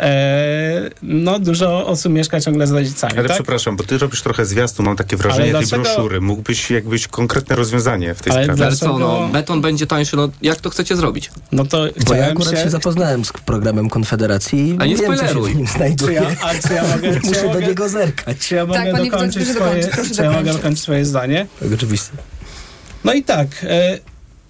e, 0.00 0.90
no 1.02 1.38
dużo 1.38 1.86
osób 1.86 2.12
mieszka 2.12 2.40
ciągle 2.40 2.66
z 2.66 2.70
rodzicami, 2.70 3.12
Ale 3.18 3.28
tak? 3.28 3.36
przepraszam, 3.36 3.76
bo 3.76 3.84
ty 3.84 3.98
robisz 3.98 4.22
trochę 4.22 4.46
zwiastu, 4.46 4.82
mam 4.82 4.96
takie 4.96 5.16
wrażenie 5.16 5.52
tej 5.52 5.66
broszury. 5.66 6.20
Mógłbyś 6.20 6.70
jakbyś 6.70 7.08
konkretne 7.08 7.56
rozwiązanie 7.56 8.14
w 8.14 8.22
tej 8.22 8.32
Ale 8.32 8.44
sprawie. 8.44 8.64
Ale 8.66 8.76
co, 8.76 8.98
no, 8.98 9.28
beton 9.32 9.60
będzie 9.60 9.86
tańszy, 9.86 10.16
no 10.16 10.28
jak 10.42 10.60
to 10.60 10.70
chcecie 10.70 10.96
zrobić? 10.96 11.30
No 11.52 11.64
to 11.64 11.84
Bo 12.06 12.14
ja 12.14 12.26
akurat 12.26 12.50
się... 12.50 12.56
się... 12.62 12.70
zapoznałem 12.70 13.24
z 13.24 13.32
programem 13.32 13.90
Konfederacji 13.90 14.68
i 14.68 14.76
A 14.78 14.86
nie 14.86 14.96
wiem, 14.96 15.06
co 15.06 15.12
się 15.12 15.16
spoileruj. 15.18 15.52
w 15.52 15.56
nim 15.56 15.66
Czy 15.66 15.72
znajduje. 15.72 16.14
ja, 16.14 16.22
a 16.42 16.68
czy 16.68 16.74
ja 16.74 16.82
mogę, 16.82 17.14
czy 17.20 17.26
Muszę 17.26 17.36
ja 17.40 17.42
do 17.42 17.54
mogę, 17.54 17.66
niego 17.66 17.88
zerkać. 17.88 18.38
czy 18.38 18.54
ja 18.54 18.66
mogę 18.66 18.92
Tak, 18.92 19.04
dokończyć 19.04 19.48
swoje, 19.48 19.82
czy 20.14 20.22
ja 20.22 20.30
mogę 20.30 20.36
dokończyć. 20.38 20.52
dokończyć 20.56 20.82
swoje 20.82 21.04
zdanie? 21.04 21.46
Tak, 21.60 21.68
oczywiście. 21.74 22.10
No 23.04 23.12
i 23.12 23.22
tak, 23.22 23.48
e, 23.62 23.98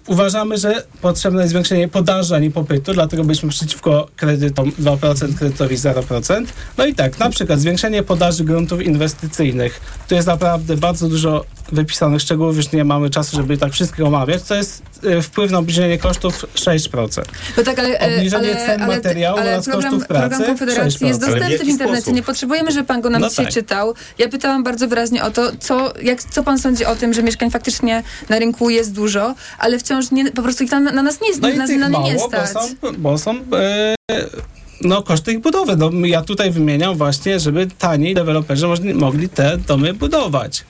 uważamy, 0.07 0.57
że 0.57 0.83
potrzebne 1.01 1.41
jest 1.41 1.51
zwiększenie 1.51 1.87
podaży, 1.87 2.35
a 2.35 2.39
nie 2.39 2.51
popytu, 2.51 2.93
dlatego 2.93 3.23
byliśmy 3.23 3.49
przeciwko 3.49 4.07
kredytom 4.15 4.71
2%, 4.71 5.37
kredytowi 5.37 5.77
0%. 5.77 6.45
No 6.77 6.85
i 6.85 6.95
tak, 6.95 7.19
na 7.19 7.29
przykład 7.29 7.59
zwiększenie 7.59 8.03
podaży 8.03 8.43
gruntów 8.43 8.81
inwestycyjnych. 8.81 9.81
Tu 10.07 10.15
jest 10.15 10.27
naprawdę 10.27 10.77
bardzo 10.77 11.09
dużo 11.09 11.45
wypisanych 11.71 12.21
szczegółów, 12.21 12.57
już 12.57 12.71
nie 12.71 12.83
mamy 12.83 13.09
czasu, 13.09 13.35
żeby 13.35 13.57
tak 13.57 13.73
wszystkich 13.73 14.05
omawiać. 14.05 14.43
To 14.43 14.55
jest 14.55 14.83
e, 15.03 15.21
wpływ 15.21 15.51
na 15.51 15.57
obniżenie 15.57 15.97
kosztów 15.97 16.45
6%. 16.55 17.21
No 17.57 17.63
tak, 17.63 17.79
ale, 17.79 17.99
e, 17.99 18.15
Obniżenie 18.17 18.51
ale, 18.51 18.65
cen 18.65 18.81
ale, 18.81 18.95
materiału 18.95 19.37
ale 19.39 19.51
oraz 19.53 19.65
program, 19.65 19.91
kosztów 19.91 20.07
pracy 20.07 20.29
program 20.29 20.47
Konfederacji 20.57 20.99
6%. 20.99 21.07
jest 21.07 21.19
w 21.19 21.21
dostępny 21.25 21.47
w, 21.49 21.51
jaki 21.51 21.69
internecie. 21.69 22.01
sposób? 22.01 22.15
Nie 22.15 22.23
potrzebujemy, 22.23 22.71
żeby 22.71 22.87
pan 22.87 23.01
go 23.01 23.09
nam 23.09 23.21
No 23.21 23.29
dzisiaj 23.29 23.45
tak. 23.45 23.53
czytał. 23.53 23.93
Ja 24.17 24.29
pytałam 24.29 24.63
bardzo 24.63 24.87
wyraźnie 24.87 25.23
o 25.23 25.31
to, 25.31 25.51
co, 25.59 25.93
jak, 26.01 26.23
co 26.23 26.43
pan 26.43 26.59
sądzi 26.59 26.85
o 26.85 26.95
tym, 26.95 27.13
że 27.13 27.23
mieszkań 27.23 27.51
faktycznie 27.51 28.03
na 28.29 28.39
rynku 28.39 28.69
jest 28.69 28.93
dużo, 28.93 29.35
ale 29.59 29.79
wciąż 29.79 30.11
nie, 30.11 30.31
po 30.31 30.41
prostu 30.41 30.63
ich 30.63 30.69
tam, 30.69 30.83
na 30.83 31.01
nas 31.03 31.21
nie, 31.21 31.27
No 31.41 31.49
nas, 31.55 31.69
na 31.69 31.75
nie 31.75 31.89
mało, 31.89 32.07
nie 32.07 32.13
bo 32.15 32.27
stać. 32.27 32.49
są, 32.49 32.59
bo 32.97 33.17
są 33.17 33.31
e, 33.53 33.95
no, 34.81 35.03
koszty 35.03 35.31
ich 35.31 35.39
budowy. 35.39 35.75
No, 35.75 35.89
ja 36.05 36.21
tutaj 36.21 36.51
wymieniam 36.51 36.97
właśnie, 36.97 37.39
żeby 37.39 37.67
taniej 37.79 38.15
deweloperzy 38.15 38.67
mogli 38.93 39.29
te 39.29 39.57
domy 39.57 39.93
budować. 39.93 40.63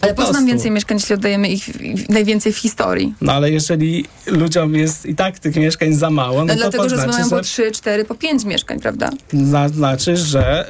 Ale 0.00 0.14
po 0.14 0.22
co 0.22 0.26
nam 0.26 0.32
prostu. 0.32 0.46
więcej 0.46 0.70
mieszkań, 0.70 0.98
jeśli 0.98 1.14
oddajemy 1.14 1.48
ich 1.48 1.68
najwięcej 2.08 2.52
w 2.52 2.56
historii? 2.58 3.14
No 3.20 3.32
ale 3.32 3.50
jeżeli 3.50 4.04
ludziom 4.26 4.74
jest 4.74 5.06
i 5.06 5.14
tak 5.14 5.38
tych 5.38 5.56
mieszkań 5.56 5.92
za 5.92 6.10
mało, 6.10 6.38
no 6.38 6.44
No 6.44 6.52
to 6.54 6.56
dlatego, 6.60 6.88
że 6.88 6.96
znaczy, 6.96 7.30
po 7.30 7.36
że, 7.36 7.42
3, 7.42 7.70
4, 7.72 8.04
po 8.04 8.14
5 8.14 8.44
mieszkań, 8.44 8.80
prawda? 8.80 9.10
zna- 9.32 9.68
znaczy, 9.68 10.16
że 10.16 10.66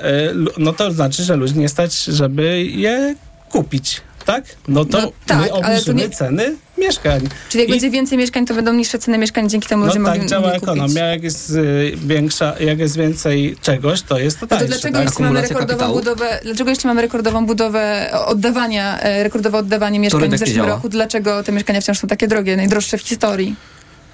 no 0.59 0.73
to 0.73 0.93
znaczy, 0.93 1.23
że 1.25 1.37
ludzi 1.37 1.59
nie 1.59 1.69
stać, 1.69 2.05
żeby 2.05 2.64
je 2.64 3.14
kupić. 3.51 4.01
Tak? 4.27 4.45
No 4.69 4.85
to 4.85 5.01
No 5.01 5.12
tak, 5.27 5.38
my 5.41 5.49
to 5.49 5.55
obniżymy 5.55 6.01
nie- 6.03 6.11
ceny 6.11 6.57
mieszkań. 6.79 7.21
Czyli 7.49 7.61
jak 7.62 7.69
I- 7.69 7.73
będzie 7.73 7.91
więcej 7.91 8.19
mieszkań, 8.19 8.47
to 8.47 8.55
będą 8.55 8.73
niższe 8.73 8.99
ceny 8.99 9.19
mieszkań, 9.19 9.49
dzięki 9.49 9.69
temu 9.69 9.81
No 9.81 9.87
ludzie 9.87 10.05
tak 10.05 10.14
mogli 10.14 10.29
działa 10.29 10.53
ekonomia, 10.53 11.07
jak 11.07 11.23
jest 11.23 11.51
y, 11.51 11.93
większa, 12.07 12.55
jak 12.61 12.79
jest 12.79 12.97
więcej 12.97 13.57
czegoś, 13.62 14.03
to 14.03 14.19
jest 14.19 14.41
to 14.41 14.47
No 14.47 14.49
to 14.49 14.57
tańsze. 14.57 14.67
dlaczego 14.69 14.99
tak? 14.99 15.09
jeśli 15.09 15.25
mamy 15.25 15.41
rekordową 15.43 15.69
kapitału? 15.69 15.95
budowę, 15.99 16.41
dlaczego 16.45 16.71
jeśli 16.71 16.87
mamy 16.87 17.03
rekordowową 17.03 17.47
budowę 17.47 18.11
oddawania, 18.27 19.01
e, 19.01 19.23
rekordowe 19.23 19.59
oddawanie 19.59 20.01
mieszkań 20.01 20.31
w 20.31 20.38
zeszłym 20.38 20.67
roku, 20.67 20.88
dlaczego 20.88 21.43
te 21.43 21.53
mieszkania 21.53 21.81
wciąż 21.81 21.99
są 21.99 22.09
takie 22.09 22.29
drogie, 22.29 22.57
najdroższe 22.57 22.99
w 22.99 23.03
historii? 23.03 23.55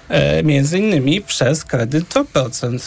E, 0.09 0.43
między 0.43 0.79
innymi 0.79 1.21
przez 1.21 1.63
kredyt 1.65 2.03
2%. 2.03 2.79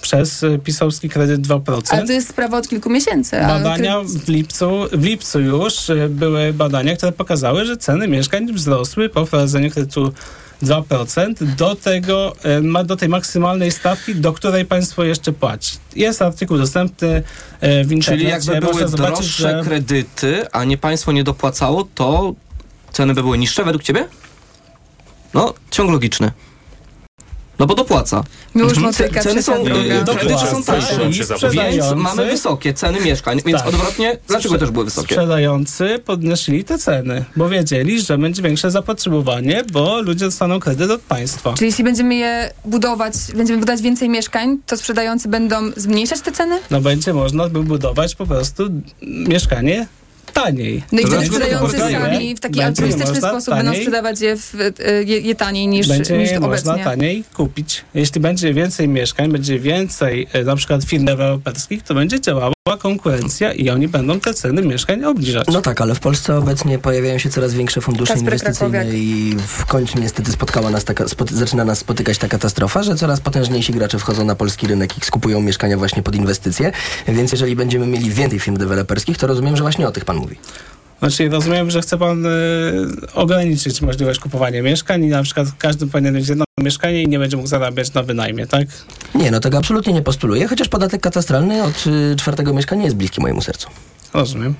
Przez 0.00 0.42
y, 0.42 0.58
pisowski 0.64 1.08
kredyt 1.08 1.40
2%. 1.40 1.82
Ale 1.90 2.06
to 2.06 2.12
jest 2.12 2.28
sprawa 2.28 2.58
od 2.58 2.68
kilku 2.68 2.90
miesięcy. 2.90 3.40
a 3.44 3.46
Badania 3.48 4.00
w 4.00 4.28
lipcu, 4.28 4.70
w 4.92 5.04
lipcu 5.04 5.40
już 5.40 5.88
y, 5.90 6.08
były 6.10 6.52
badania, 6.52 6.96
które 6.96 7.12
pokazały, 7.12 7.64
że 7.64 7.76
ceny 7.76 8.08
mieszkań 8.08 8.52
wzrosły 8.52 9.08
po 9.08 9.26
wprowadzeniu 9.26 9.70
kredytu 9.70 10.12
2% 10.62 11.34
do 11.56 11.74
tego, 11.74 12.32
ma- 12.62 12.84
do 12.84 12.96
tej 12.96 13.08
maksymalnej 13.08 13.70
stawki, 13.72 14.14
do 14.14 14.32
której 14.32 14.64
państwo 14.64 15.04
jeszcze 15.04 15.32
płaci. 15.32 15.76
Jest 15.96 16.22
artykuł 16.22 16.58
dostępny 16.58 17.22
w 17.62 17.92
internecie. 17.92 18.02
Czyli 18.02 18.24
jakby 18.24 18.52
można 18.60 18.72
były 18.72 18.88
zobaczyć, 18.88 19.16
droższe 19.16 19.42
że- 19.58 19.62
kredyty, 19.64 20.50
a 20.52 20.64
nie 20.64 20.78
państwo 20.78 21.12
nie 21.12 21.24
dopłacało, 21.24 21.88
to 21.94 22.34
ceny 22.92 23.14
by 23.14 23.22
były 23.22 23.38
niższe 23.38 23.64
według 23.64 23.82
ciebie? 23.82 24.08
No, 25.34 25.54
ciąg 25.70 25.90
logiczny. 25.90 26.32
No 27.58 27.66
bo 27.66 27.74
dopłaca. 27.74 28.24
Miłosz 28.54 28.72
Mhm. 28.76 28.86
Motyka, 28.86 29.20
Ceny 29.22 29.42
są, 29.42 29.64
droga. 29.64 29.80
e, 29.80 30.04
kredyty 30.16 30.46
są 30.50 30.62
tańsze. 30.62 30.98
Więc 31.52 31.82
mamy 31.96 32.26
wysokie 32.26 32.74
ceny 32.74 33.00
mieszkań, 33.00 33.40
więc 33.46 33.58
Tak. 33.58 33.68
odwrotnie, 33.68 34.18
dlaczego 34.28 34.54
Sprze- 34.54 34.58
też 34.60 34.70
były 34.70 34.84
wysokie? 34.84 35.14
Sprzedający 35.14 35.98
podnosili 36.04 36.64
te 36.64 36.78
ceny, 36.78 37.24
bo 37.36 37.48
wiedzieli, 37.48 38.00
że 38.02 38.18
będzie 38.18 38.42
większe 38.42 38.70
zapotrzebowanie, 38.70 39.64
bo 39.72 40.00
ludzie 40.02 40.24
dostaną 40.24 40.60
kredyt 40.60 40.90
od 40.90 41.00
państwa. 41.00 41.54
Czyli 41.54 41.66
jeśli 41.66 41.84
będziemy 41.84 42.14
je 42.14 42.50
budować, 42.64 43.14
będziemy 43.34 43.58
budować 43.60 43.82
więcej 43.82 44.08
mieszkań, 44.08 44.58
to 44.66 44.76
sprzedający 44.76 45.28
będą 45.28 45.56
zmniejszać 45.76 46.20
te 46.20 46.32
ceny? 46.32 46.58
No 46.70 46.80
będzie 46.80 47.14
można 47.14 47.48
by 47.48 47.62
budować 47.62 48.14
po 48.14 48.26
prostu 48.26 48.62
mieszkanie 49.02 49.86
taniej. 50.32 50.82
No 50.92 51.00
i 51.00 51.06
wtedy 51.06 51.26
sprzedający 51.26 51.78
sami 51.78 52.36
w 52.36 52.40
taki 52.40 52.54
będzie 52.54 52.66
altruistyczny 52.66 53.14
można 53.14 53.28
sposób 53.30 53.54
będą 53.54 53.72
taniej- 53.72 53.80
sprzedawać 53.80 54.20
je, 54.20 54.36
w, 54.36 54.54
e, 54.54 55.02
je, 55.02 55.20
je 55.20 55.34
taniej 55.34 55.68
niż, 55.68 55.88
będzie 55.88 56.18
niż 56.18 56.30
można 56.32 56.46
obecnie. 56.46 56.84
taniej 56.84 57.24
kupić. 57.34 57.84
Jeśli 57.94 58.20
będzie 58.20 58.54
więcej 58.54 58.88
mieszkań, 58.88 59.32
będzie 59.32 59.58
więcej 59.58 60.26
e, 60.32 60.44
na 60.44 60.56
przykład 60.56 60.84
firm 60.84 61.04
deweloperskich, 61.04 61.82
to 61.82 61.94
będzie 61.94 62.20
działała 62.20 62.52
konkurencja 62.78 63.52
i 63.52 63.70
oni 63.70 63.88
będą 63.88 64.20
te 64.20 64.34
ceny 64.34 64.62
mieszkań 64.62 65.04
obniżać. 65.04 65.46
No 65.52 65.60
tak, 65.60 65.80
ale 65.80 65.94
w 65.94 66.00
Polsce 66.00 66.36
obecnie 66.36 66.78
pojawiają 66.78 67.18
się 67.18 67.30
coraz 67.30 67.54
większe 67.54 67.80
fundusze 67.80 68.12
Kasper 68.12 68.32
inwestycyjne 68.32 68.78
Krakowiak. 68.78 69.02
i 69.02 69.36
w 69.46 69.66
końcu 69.66 69.98
niestety 69.98 70.32
spotkała 70.32 70.70
nas 70.70 70.84
taka, 70.84 71.04
zaczyna 71.30 71.64
nas 71.64 71.78
spotykać 71.78 72.18
ta 72.18 72.28
katastrofa, 72.28 72.82
że 72.82 72.96
coraz 72.96 73.20
potężniejsi 73.20 73.72
gracze 73.72 73.98
wchodzą 73.98 74.24
na 74.24 74.34
polski 74.34 74.66
rynek 74.66 74.98
i 74.98 75.00
skupują 75.00 75.40
mieszkania 75.40 75.76
właśnie 75.76 76.02
pod 76.02 76.14
inwestycje, 76.14 76.72
więc 77.08 77.32
jeżeli 77.32 77.56
będziemy 77.56 77.86
mieli 77.86 78.10
więcej 78.10 78.40
firm 78.40 78.56
deweloperskich, 78.56 79.18
to 79.18 79.26
rozumiem, 79.26 79.56
że 79.56 79.62
właśnie 79.62 79.88
o 79.88 79.90
tych 79.90 80.04
pan 80.04 80.17
mówi. 80.18 80.36
Znaczy 80.98 81.28
rozumiem, 81.28 81.70
że 81.70 81.80
chce 81.80 81.98
pan 81.98 82.26
y, 82.26 82.30
ograniczyć 83.14 83.80
możliwość 83.82 84.20
kupowania 84.20 84.62
mieszkań 84.62 85.04
i 85.04 85.08
na 85.08 85.22
przykład 85.22 85.48
każdy 85.58 85.86
powinien 85.86 86.14
mieć 86.14 86.28
jedno 86.28 86.44
mieszkanie 86.60 87.02
i 87.02 87.08
nie 87.08 87.18
będzie 87.18 87.36
mógł 87.36 87.48
zarabiać 87.48 87.94
na 87.94 88.02
wynajmie, 88.02 88.46
tak? 88.46 88.66
Nie, 89.14 89.30
no 89.30 89.40
tego 89.40 89.58
absolutnie 89.58 89.92
nie 89.92 90.02
postuluję, 90.02 90.48
chociaż 90.48 90.68
podatek 90.68 91.00
katastralny 91.00 91.62
od 91.62 91.86
y, 91.86 92.16
czwartego 92.16 92.54
mieszkania 92.54 92.84
jest 92.84 92.96
bliski 92.96 93.20
mojemu 93.20 93.42
sercu. 93.42 93.68
Rozumiem. 94.14 94.54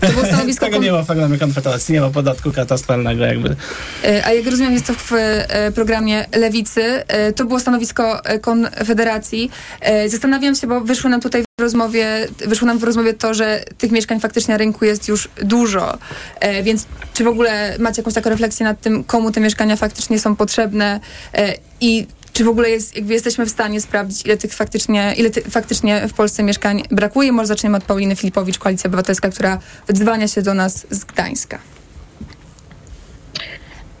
To 0.00 0.08
było 0.08 0.26
stanowisko 0.34 0.66
Tego 0.66 0.78
nie 0.78 0.92
ma 0.92 1.02
w 1.02 1.06
programie 1.06 1.38
Konfederacji, 1.38 1.94
nie 1.94 2.00
ma 2.00 2.10
podatku 2.10 2.52
katastralnego 2.52 3.24
jakby. 3.24 3.56
E, 4.04 4.26
A 4.26 4.32
jak 4.32 4.46
rozumiem, 4.46 4.72
jest 4.72 4.86
to 4.86 4.92
w 4.94 5.12
e, 5.12 5.72
programie 5.72 6.26
Lewicy. 6.36 6.82
E, 6.82 7.32
To 7.32 7.44
było 7.44 7.60
stanowisko 7.60 8.20
Konfederacji. 8.40 9.50
Zastanawiam 10.06 10.54
się, 10.54 10.66
bo 10.66 10.80
wyszło 10.80 11.10
nam 11.10 11.20
tutaj 11.20 11.42
w 11.42 11.62
rozmowie, 11.62 12.28
wyszło 12.46 12.66
nam 12.66 12.78
w 12.78 12.82
rozmowie 12.82 13.14
to, 13.14 13.34
że 13.34 13.64
tych 13.78 13.90
mieszkań 13.92 14.20
faktycznie 14.20 14.54
na 14.54 14.58
rynku 14.58 14.84
jest 14.84 15.08
już 15.08 15.28
dużo. 15.42 15.98
Więc 16.62 16.86
czy 17.14 17.24
w 17.24 17.26
ogóle 17.26 17.76
macie 17.78 18.02
jakąś 18.02 18.14
taką 18.14 18.30
refleksję 18.30 18.66
nad 18.66 18.80
tym, 18.80 19.04
komu 19.04 19.32
te 19.32 19.40
mieszkania 19.40 19.76
faktycznie 19.76 20.18
są 20.18 20.36
potrzebne 20.36 21.00
i 21.80 22.06
czy 22.34 22.44
w 22.44 22.48
ogóle 22.48 22.70
jest, 22.70 22.96
jesteśmy 22.96 23.46
w 23.46 23.50
stanie 23.50 23.80
sprawdzić, 23.80 24.26
ile 24.26 24.36
tych 24.36 24.54
faktycznie, 24.54 25.14
ile 25.16 25.30
ty, 25.30 25.40
faktycznie 25.40 26.08
w 26.08 26.12
Polsce 26.12 26.42
mieszkań 26.42 26.82
brakuje? 26.90 27.32
Może 27.32 27.46
zaczniemy 27.46 27.76
od 27.76 27.84
Pauliny 27.84 28.16
Filipowicz, 28.16 28.58
Koalicja 28.58 28.88
Obywatelska, 28.88 29.28
która 29.28 29.58
wydzwania 29.86 30.28
się 30.28 30.42
do 30.42 30.54
nas 30.54 30.86
z 30.90 31.04
Gdańska. 31.04 31.58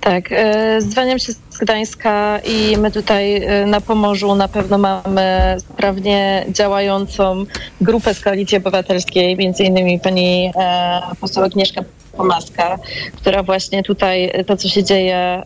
Tak, 0.00 0.24
e, 0.30 0.80
zwaniam 0.80 1.18
się 1.18 1.32
z 1.32 1.58
Gdańska 1.58 2.40
i 2.44 2.76
my 2.76 2.90
tutaj 2.90 3.36
e, 3.36 3.66
na 3.66 3.80
Pomorzu 3.80 4.34
na 4.34 4.48
pewno 4.48 4.78
mamy 4.78 5.56
sprawnie 5.58 6.46
działającą 6.48 7.44
grupę 7.80 8.14
z 8.14 8.20
Koalicji 8.20 8.58
Obywatelskiej, 8.58 9.36
między 9.36 9.64
innymi 9.64 10.00
pani 10.00 10.52
e, 10.56 11.00
poseł 11.20 11.44
Agnieszka 11.44 11.84
Pomaska, 12.16 12.78
która 13.16 13.42
właśnie 13.42 13.82
tutaj 13.82 14.44
to, 14.46 14.56
co 14.56 14.68
się 14.68 14.84
dzieje 14.84 15.42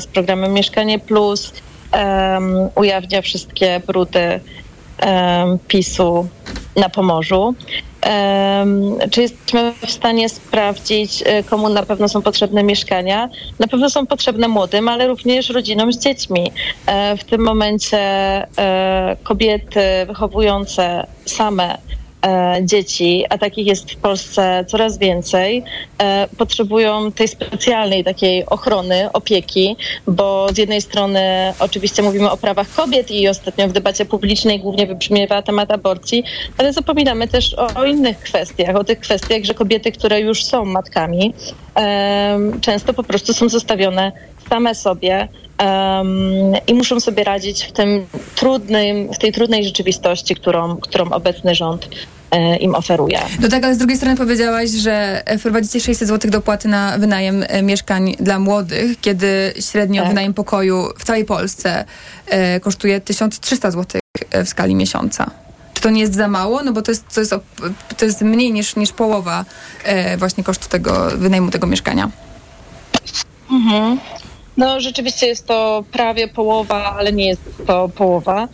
z 0.00 0.06
programem 0.06 0.52
Mieszkanie 0.52 0.98
Plus, 0.98 1.52
em, 1.92 2.68
ujawnia 2.74 3.22
wszystkie 3.22 3.80
brudy 3.86 4.40
em, 4.98 5.58
PiSu 5.68 6.28
na 6.76 6.88
Pomorzu. 6.88 7.54
Em, 8.00 8.98
czy 9.10 9.22
jesteśmy 9.22 9.72
w 9.86 9.90
stanie 9.90 10.28
sprawdzić, 10.28 11.22
e, 11.26 11.42
komu 11.42 11.68
na 11.68 11.82
pewno 11.82 12.08
są 12.08 12.22
potrzebne 12.22 12.62
mieszkania? 12.62 13.28
Na 13.58 13.66
pewno 13.66 13.90
są 13.90 14.06
potrzebne 14.06 14.48
młodym, 14.48 14.88
ale 14.88 15.06
również 15.06 15.48
rodzinom 15.48 15.92
z 15.92 15.98
dziećmi. 15.98 16.52
E, 16.86 17.16
W 17.16 17.24
tym 17.24 17.44
momencie 17.44 17.98
e, 17.98 19.16
kobiety 19.22 19.80
wychowujące 20.06 21.06
same 21.26 21.78
dzieci, 22.62 23.24
a 23.30 23.38
takich 23.38 23.66
jest 23.66 23.90
w 23.90 23.96
Polsce 23.96 24.64
coraz 24.68 24.98
więcej, 24.98 25.64
e, 25.98 26.28
potrzebują 26.38 27.12
tej 27.12 27.28
specjalnej 27.28 28.04
takiej 28.04 28.46
ochrony, 28.46 29.12
opieki, 29.12 29.76
bo 30.06 30.48
z 30.52 30.58
jednej 30.58 30.80
strony 30.80 31.20
oczywiście 31.58 32.02
mówimy 32.02 32.30
o 32.30 32.36
prawach 32.36 32.74
kobiet 32.74 33.10
i 33.10 33.28
ostatnio 33.28 33.68
w 33.68 33.72
debacie 33.72 34.04
publicznej 34.04 34.60
głównie 34.60 34.86
wybrzmiewa 34.86 35.42
temat 35.42 35.70
aborcji, 35.70 36.24
ale 36.58 36.72
zapominamy 36.72 37.28
też 37.28 37.54
o, 37.54 37.66
o 37.74 37.84
innych 37.84 38.18
kwestiach, 38.18 38.76
o 38.76 38.84
tych 38.84 39.00
kwestiach, 39.00 39.44
że 39.44 39.54
kobiety, 39.54 39.92
które 39.92 40.20
już 40.20 40.44
są 40.44 40.64
matkami, 40.64 41.34
em, 41.74 42.60
często 42.60 42.94
po 42.94 43.02
prostu 43.02 43.32
są 43.32 43.48
zostawione 43.48 44.12
same 44.50 44.74
sobie 44.74 45.28
em, 45.58 46.52
i 46.66 46.74
muszą 46.74 47.00
sobie 47.00 47.24
radzić 47.24 47.64
w 47.64 47.72
tym 47.72 48.06
trudnym, 48.34 49.12
w 49.12 49.18
tej 49.18 49.32
trudnej 49.32 49.64
rzeczywistości, 49.64 50.34
którą, 50.34 50.76
którą 50.76 51.10
obecny 51.10 51.54
rząd 51.54 51.84
e, 51.84 52.11
im 52.60 52.74
oferuje. 52.74 53.18
No 53.40 53.48
tak, 53.48 53.64
ale 53.64 53.74
z 53.74 53.78
drugiej 53.78 53.96
strony 53.96 54.16
powiedziałaś, 54.16 54.70
że 54.70 55.22
e, 55.26 55.38
wprowadzicie 55.38 55.80
600 55.80 56.08
zł 56.08 56.30
dopłaty 56.30 56.68
na 56.68 56.98
wynajem 56.98 57.44
e, 57.48 57.62
mieszkań 57.62 58.16
dla 58.20 58.38
młodych, 58.38 59.00
kiedy 59.00 59.54
średnio 59.60 60.02
Tak. 60.02 60.08
wynajem 60.10 60.34
pokoju 60.34 60.88
w 60.98 61.04
całej 61.04 61.24
Polsce 61.24 61.84
e, 62.26 62.60
kosztuje 62.60 63.00
1300 63.00 63.70
zł 63.70 64.00
w 64.44 64.48
skali 64.48 64.74
miesiąca. 64.74 65.30
Czy 65.74 65.82
to 65.82 65.90
nie 65.90 66.00
jest 66.00 66.14
za 66.14 66.28
mało? 66.28 66.62
No 66.62 66.72
bo 66.72 66.82
to 66.82 66.90
jest, 66.90 67.14
to 67.14 67.20
jest, 67.20 67.34
to 67.96 68.04
jest 68.04 68.22
mniej 68.22 68.52
niż, 68.52 68.76
niż 68.76 68.92
połowa 68.92 69.44
e, 69.84 70.16
właśnie 70.16 70.44
kosztu 70.44 70.68
tego 70.68 71.10
wynajmu 71.16 71.50
tego 71.50 71.66
mieszkania. 71.66 72.10
Mhm. 73.50 73.98
No 74.56 74.80
rzeczywiście 74.80 75.26
jest 75.26 75.46
to 75.46 75.84
prawie 75.92 76.28
połowa, 76.28 76.94
ale 76.98 77.12
nie 77.12 77.26
jest 77.26 77.42
to 77.66 77.88
połowa. 77.88 78.48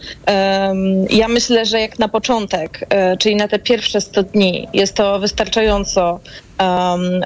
Ja 1.11 1.29
myślę, 1.29 1.67
że 1.67 1.81
jak 1.81 1.99
na 1.99 2.09
początek, 2.09 2.87
e, 2.89 3.17
czyli 3.17 3.37
na 3.37 3.49
te 3.49 3.59
pierwsze 3.59 4.01
100 4.01 4.23
dni, 4.23 4.69
jest 4.73 4.95
to 4.95 5.19
wystarczająco, 5.19 6.21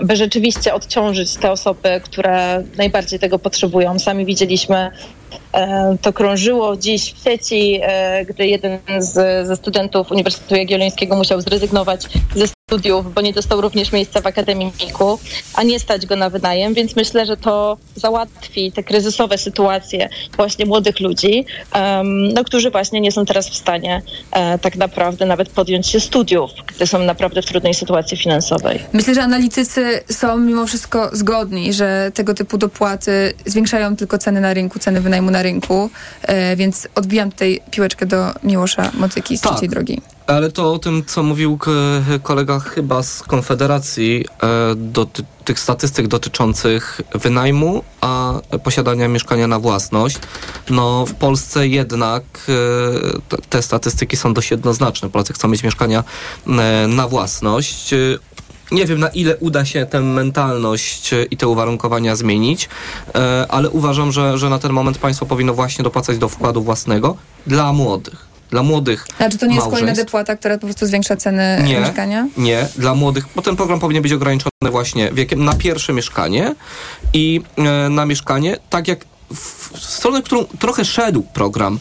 by 0.02 0.16
rzeczywiście 0.16 0.74
odciążyć 0.74 1.34
te 1.34 1.50
osoby, 1.50 2.00
które 2.04 2.64
najbardziej 2.76 3.18
tego 3.18 3.38
potrzebują. 3.38 3.98
Sami 3.98 4.24
widzieliśmy, 4.24 4.90
to 6.02 6.12
krążyło 6.12 6.76
dziś 6.76 7.14
w 7.14 7.24
sieci, 7.24 7.80
e, 7.82 8.24
gdy 8.24 8.46
jeden 8.46 8.78
z, 8.98 9.46
ze 9.46 9.56
studentów 9.56 10.10
Uniwersytetu 10.10 10.54
Jagiellońskiego 10.54 11.16
musiał 11.16 11.40
zrezygnować 11.40 12.08
ze 12.34 12.46
studiów, 12.72 13.14
bo 13.14 13.20
nie 13.20 13.32
dostał 13.32 13.60
również 13.60 13.92
miejsca 13.92 14.20
w 14.20 14.26
akademiku, 14.26 15.18
a 15.54 15.62
nie 15.62 15.80
stać 15.80 16.06
go 16.06 16.16
na 16.16 16.30
wynajem, 16.30 16.74
więc 16.74 16.96
myślę, 16.96 17.26
że 17.26 17.36
to 17.36 17.76
załatwi 17.94 18.72
te 18.72 18.82
kryzysowe 18.82 19.38
sytuacje 19.38 20.08
właśnie 20.36 20.66
młodych 20.66 21.00
ludzi, 21.00 21.44
no, 22.34 22.44
którzy 22.44 22.70
właśnie 22.70 23.00
nie 23.00 23.12
są 23.12 23.24
teraz 23.24 23.48
w 23.48 23.54
stanie 23.54 24.02
e, 24.32 24.58
tak 24.58 24.76
naprawdę 24.76 25.26
nawet 25.26 25.48
podjąć 25.48 25.86
się 25.86 26.00
studiów, 26.00 26.50
gdy 26.66 26.86
są 26.86 26.98
naprawdę 26.98 27.42
w 27.42 27.46
trudnej 27.46 27.74
sytuacji 27.74 28.16
finansowej. 28.16 28.82
Myślę, 28.92 29.14
że 29.14 29.22
analitycy 29.22 30.00
są 30.10 30.38
mimo 30.38 30.66
wszystko 30.66 31.16
zgodni, 31.16 31.72
że 31.72 32.10
tego 32.14 32.34
typu 32.34 32.58
dopłaty 32.58 33.34
zwiększają 33.46 33.96
tylko 33.96 34.18
ceny 34.18 34.40
na 34.40 34.54
rynku, 34.54 34.78
ceny 34.78 35.00
wynajmu 35.00 35.30
na 35.30 35.41
rynku, 35.42 35.90
e, 36.22 36.56
więc 36.56 36.88
odbijam 36.94 37.30
tutaj 37.32 37.60
piłeczkę 37.70 38.06
do 38.06 38.32
Miłosza 38.44 38.90
Motyki 38.94 39.38
z 39.38 39.40
Tak. 39.40 39.52
trzeciej 39.52 39.68
drogi. 39.68 40.00
Ale 40.26 40.50
to 40.52 40.72
o 40.72 40.78
tym, 40.78 41.04
co 41.06 41.22
mówił 41.22 41.58
kolega 42.22 42.58
chyba 42.58 43.02
z 43.02 43.22
Konfederacji, 43.22 44.24
e, 44.42 44.74
do 44.76 45.04
ty- 45.06 45.24
tych 45.44 45.60
statystyk 45.60 46.06
dotyczących 46.08 47.00
wynajmu, 47.14 47.84
a 48.00 48.32
posiadania 48.64 49.08
mieszkania 49.08 49.46
na 49.46 49.58
własność. 49.58 50.16
No 50.70 51.06
w 51.06 51.14
Polsce 51.14 51.68
jednak 51.68 52.22
e, 52.48 53.40
te- 53.48 53.62
statystyki 53.62 54.16
są 54.16 54.34
dość 54.34 54.50
jednoznaczne. 54.50 55.10
Polacy 55.10 55.32
chcą 55.32 55.48
mieć 55.48 55.62
mieszkania 55.62 56.04
na 56.88 57.08
własność. 57.08 57.94
Nie 58.72 58.86
wiem, 58.86 59.00
na 59.00 59.08
ile 59.08 59.36
uda 59.36 59.64
się 59.64 59.86
tę 59.86 60.00
mentalność 60.00 61.12
e, 61.12 61.24
i 61.24 61.36
te 61.36 61.48
uwarunkowania 61.48 62.16
zmienić, 62.16 62.68
e, 63.14 63.46
ale 63.48 63.70
uważam, 63.70 64.12
że, 64.12 64.38
że 64.38 64.50
na 64.50 64.58
ten 64.58 64.72
moment 64.72 64.98
państwo 64.98 65.26
powinno 65.26 65.54
właśnie 65.54 65.84
dopłacać 65.84 66.18
do 66.18 66.28
wkładu 66.28 66.62
własnego 66.62 67.16
dla 67.46 67.72
młodych. 67.72 68.32
Dla 68.50 68.62
młodych 68.62 69.06
Znaczy 69.16 69.38
to 69.38 69.46
nie 69.46 69.54
jest 69.54 69.66
kolejna 69.66 69.94
dopłata, 69.94 70.36
która 70.36 70.58
po 70.58 70.66
prostu 70.66 70.86
zwiększa 70.86 71.16
ceny 71.16 71.62
Nie. 71.64 71.80
mieszkania? 71.80 72.28
Nie, 72.36 72.68
dla 72.76 72.94
młodych, 72.94 73.24
bo 73.36 73.42
ten 73.42 73.56
program 73.56 73.80
powinien 73.80 74.02
być 74.02 74.12
ograniczony 74.12 74.70
właśnie 74.70 75.12
wiekiem 75.12 75.44
na 75.44 75.54
pierwsze 75.54 75.92
mieszkanie 75.92 76.54
i 77.12 77.40
e, 77.56 77.88
na 77.88 78.06
mieszkanie, 78.06 78.56
tak 78.70 78.88
jak 78.88 79.04
w, 79.34 79.72
w 79.78 79.84
stronę, 79.84 80.22
którą 80.22 80.44
trochę 80.44 80.84
szedł 80.84 81.22
program 81.22 81.78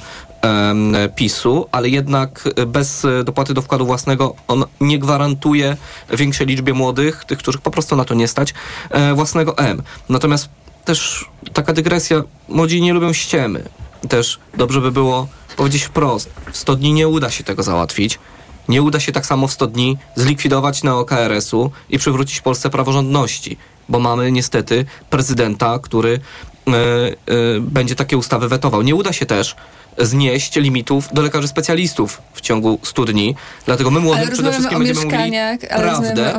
PiSu, 1.15 1.65
ale 1.71 1.89
jednak 1.89 2.49
e, 2.55 2.65
bez 2.65 3.05
e, 3.05 3.23
dopłaty 3.23 3.53
do 3.53 3.61
wkładu 3.61 3.85
własnego 3.85 4.35
on 4.47 4.65
nie 4.81 4.99
gwarantuje 4.99 5.77
większej 6.13 6.47
liczbie 6.47 6.73
młodych, 6.73 7.25
tych, 7.25 7.39
których 7.39 7.61
po 7.61 7.71
prostu 7.71 7.95
na 7.95 8.05
to 8.05 8.13
nie 8.13 8.27
stać, 8.27 8.53
e, 8.89 9.13
własnego 9.13 9.57
M. 9.57 9.81
Natomiast 10.09 10.49
też 10.85 11.29
taka 11.53 11.73
dygresja, 11.73 12.23
młodzi 12.49 12.81
nie 12.81 12.93
lubią 12.93 13.13
ściemy. 13.13 13.63
Też 14.09 14.39
dobrze 14.57 14.81
by 14.81 14.91
było 14.91 15.27
powiedzieć 15.57 15.83
wprost, 15.83 16.29
w 16.51 16.57
100 16.57 16.75
dni 16.75 16.93
nie 16.93 17.07
uda 17.07 17.29
się 17.29 17.43
tego 17.43 17.63
załatwić. 17.63 18.19
Nie 18.69 18.81
uda 18.81 18.99
się 18.99 19.11
tak 19.11 19.25
samo 19.25 19.47
w 19.47 19.51
100 19.51 19.67
dni 19.67 19.97
zlikwidować 20.15 20.83
neo-KRS-u 20.83 21.71
i 21.89 21.97
przywrócić 21.97 22.41
Polsce 22.41 22.69
praworządności, 22.69 23.57
bo 23.89 23.99
mamy 23.99 24.31
niestety 24.31 24.85
prezydenta, 25.09 25.79
który 25.79 26.19
będzie 27.59 27.95
takie 27.95 28.17
ustawy 28.17 28.47
wetował. 28.47 28.81
Nie 28.81 28.95
uda 28.95 29.13
się 29.13 29.25
też 29.25 29.55
znieść 29.97 30.55
limitów 30.55 31.09
do 31.13 31.21
lekarzy 31.21 31.47
specjalistów 31.47 32.21
w 32.33 32.41
ciągu 32.41 32.79
100 32.83 33.05
dni. 33.05 33.35
Dlatego 33.65 33.91
my 33.91 33.99
młodym 33.99 34.23
Ale 34.23 34.31
przede 34.31 34.51
wszystkim 34.51 34.77
o 34.77 34.79
będziemy 34.79 35.05
mówili 35.05 35.31
prawdę. 35.69 36.33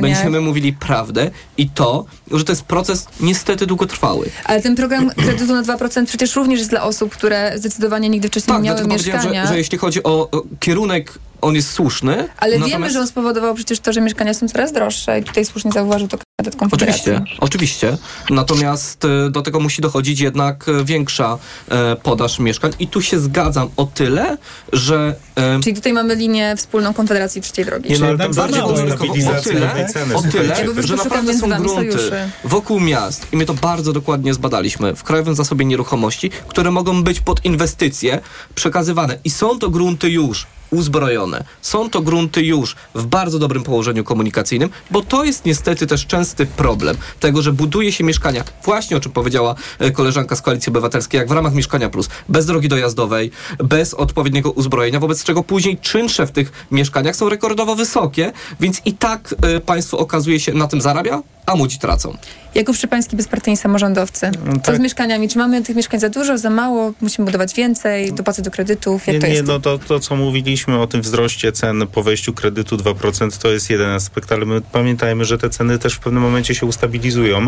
Będziemy 0.00 0.40
mówili 0.40 0.72
prawdę 0.72 1.30
i 1.56 1.70
to, 1.70 2.04
że 2.32 2.44
to 2.44 2.52
jest 2.52 2.62
proces 2.62 3.06
niestety 3.20 3.66
długotrwały. 3.66 4.30
Ale 4.44 4.62
ten 4.62 4.76
program 4.76 5.10
kredytu 5.24 5.54
na 5.54 5.62
2% 5.62 6.06
przecież 6.06 6.36
również 6.36 6.58
jest 6.58 6.70
dla 6.70 6.82
osób, 6.82 7.12
które 7.12 7.52
zdecydowanie 7.56 8.08
nigdy 8.08 8.28
wcześniej 8.28 8.56
nie 8.56 8.62
miały 8.62 8.86
mieszkania. 8.86 9.42
że, 9.42 9.52
że 9.52 9.58
jeśli 9.58 9.78
chodzi 9.78 10.02
o 10.02 10.30
kierunek 10.60 11.18
on 11.40 11.54
jest 11.54 11.70
słuszny. 11.70 12.28
Ale 12.36 12.52
natomiast... 12.52 12.70
wiemy, 12.70 12.90
że 12.90 13.00
on 13.00 13.06
spowodował 13.06 13.54
przecież 13.54 13.80
to, 13.80 13.92
że 13.92 14.00
mieszkania 14.00 14.34
są 14.34 14.48
coraz 14.48 14.72
droższe 14.72 15.20
i 15.20 15.24
tutaj 15.24 15.44
słusznie 15.44 15.72
zauważył 15.72 16.08
to 16.08 16.18
kandydat 16.36 16.60
Konfederacji. 16.60 17.12
Oczywiście, 17.12 17.36
oczywiście. 17.40 17.96
Natomiast 18.30 19.04
e, 19.04 19.30
do 19.30 19.42
tego 19.42 19.60
musi 19.60 19.82
dochodzić 19.82 20.20
jednak 20.20 20.68
e, 20.68 20.84
większa 20.84 21.38
e, 21.68 21.96
podaż 21.96 22.38
mieszkań 22.38 22.72
i 22.78 22.88
tu 22.88 23.02
się 23.02 23.18
zgadzam 23.20 23.68
o 23.76 23.84
tyle, 23.84 24.36
że... 24.72 25.14
Czyli 25.62 25.76
tutaj 25.76 25.92
mamy 25.92 26.14
linię 26.14 26.56
wspólną 26.56 26.94
Konfederacji 26.94 27.40
Trzeciej 27.42 27.64
Drogi. 27.64 27.90
Nie, 27.90 27.98
no, 27.98 28.06
ale 28.06 28.18
tam 28.18 28.34
bardziej 28.34 28.60
bardzo 28.60 28.72
mało 28.72 28.72
ogólnikowo 28.72 29.12
o 29.12 29.42
tyle, 29.42 29.86
o 30.14 30.22
tyle. 30.22 30.56
Ja 30.76 30.82
że 30.82 30.96
naprawdę 30.96 31.38
są 31.38 31.48
grunty 31.48 31.68
sojuszy. 31.68 32.30
wokół 32.44 32.80
miast 32.80 33.26
i 33.32 33.36
my 33.36 33.46
to 33.46 33.54
bardzo 33.54 33.92
dokładnie 33.92 34.34
zbadaliśmy 34.34 34.96
w 34.96 35.02
Krajowym 35.02 35.34
Zasobie 35.34 35.64
Nieruchomości, 35.64 36.30
które 36.48 36.70
mogą 36.70 37.02
być 37.02 37.20
pod 37.20 37.44
inwestycje 37.44 38.20
przekazywane 38.54 39.18
i 39.24 39.30
są 39.30 39.58
to 39.58 39.70
grunty 39.70 40.10
już 40.10 40.46
uzbrojone. 40.70 41.44
Są 41.62 41.90
to 41.90 42.00
grunty 42.00 42.42
już 42.42 42.76
w 42.94 43.06
bardzo 43.06 43.38
dobrym 43.38 43.62
położeniu 43.62 44.04
komunikacyjnym, 44.04 44.70
bo 44.90 45.02
to 45.02 45.24
jest 45.24 45.44
niestety 45.44 45.86
też 45.86 46.06
częsty 46.06 46.46
problem 46.46 46.96
tego, 47.20 47.42
że 47.42 47.52
buduje 47.52 47.92
się 47.92 48.04
mieszkania, 48.04 48.44
właśnie 48.64 48.96
o 48.96 49.00
czym 49.00 49.12
powiedziała 49.12 49.54
e, 49.78 49.90
koleżanka 49.90 50.36
z 50.36 50.42
Koalicji 50.42 50.70
Obywatelskiej, 50.70 51.18
jak 51.18 51.28
w 51.28 51.32
ramach 51.32 51.54
Mieszkania 51.54 51.90
Plus, 51.90 52.08
bez 52.28 52.46
drogi 52.46 52.68
dojazdowej, 52.68 53.30
bez 53.58 53.94
odpowiedniego 53.94 54.50
uzbrojenia, 54.50 55.00
wobec 55.00 55.20
czego 55.28 55.42
później 55.42 55.78
czynsze 55.78 56.26
w 56.26 56.30
tych 56.30 56.66
mieszkaniach 56.70 57.16
są 57.16 57.28
rekordowo 57.28 57.74
wysokie, 57.74 58.32
więc 58.60 58.80
i 58.84 58.92
tak 58.92 59.34
e, 59.42 59.60
państwo 59.60 59.98
okazuje 59.98 60.40
się 60.40 60.52
na 60.52 60.66
tym 60.66 60.80
zarabia, 60.80 61.22
a 61.48 61.56
młodzi 61.56 61.78
tracą. 61.78 62.16
Jakub 62.54 62.76
Szczepański, 62.76 63.16
bezpartyjni 63.16 63.56
samorządowcy. 63.56 64.30
Co 64.54 64.58
tak. 64.58 64.76
z 64.76 64.78
mieszkaniami? 64.78 65.28
Czy 65.28 65.38
mamy 65.38 65.62
tych 65.62 65.76
mieszkań 65.76 66.00
za 66.00 66.08
dużo, 66.08 66.38
za 66.38 66.50
mało? 66.50 66.92
Musimy 67.00 67.24
budować 67.24 67.54
więcej? 67.54 68.12
Dopłaty 68.12 68.42
do 68.42 68.50
kredytów? 68.50 69.06
Jak 69.06 69.14
Nie, 69.14 69.20
to 69.20 69.26
nie, 69.26 69.32
jest? 69.32 69.46
no 69.46 69.60
to, 69.60 69.78
to 69.78 70.00
co 70.00 70.16
mówiliśmy 70.16 70.80
o 70.80 70.86
tym 70.86 71.02
wzroście 71.02 71.52
cen 71.52 71.86
po 71.92 72.02
wejściu 72.02 72.32
kredytu 72.32 72.76
2% 72.76 73.42
to 73.42 73.48
jest 73.48 73.70
jeden 73.70 73.90
aspekt, 73.90 74.32
ale 74.32 74.44
my 74.44 74.60
pamiętajmy, 74.60 75.24
że 75.24 75.38
te 75.38 75.50
ceny 75.50 75.78
też 75.78 75.94
w 75.94 75.98
pewnym 75.98 76.22
momencie 76.22 76.54
się 76.54 76.66
ustabilizują 76.66 77.46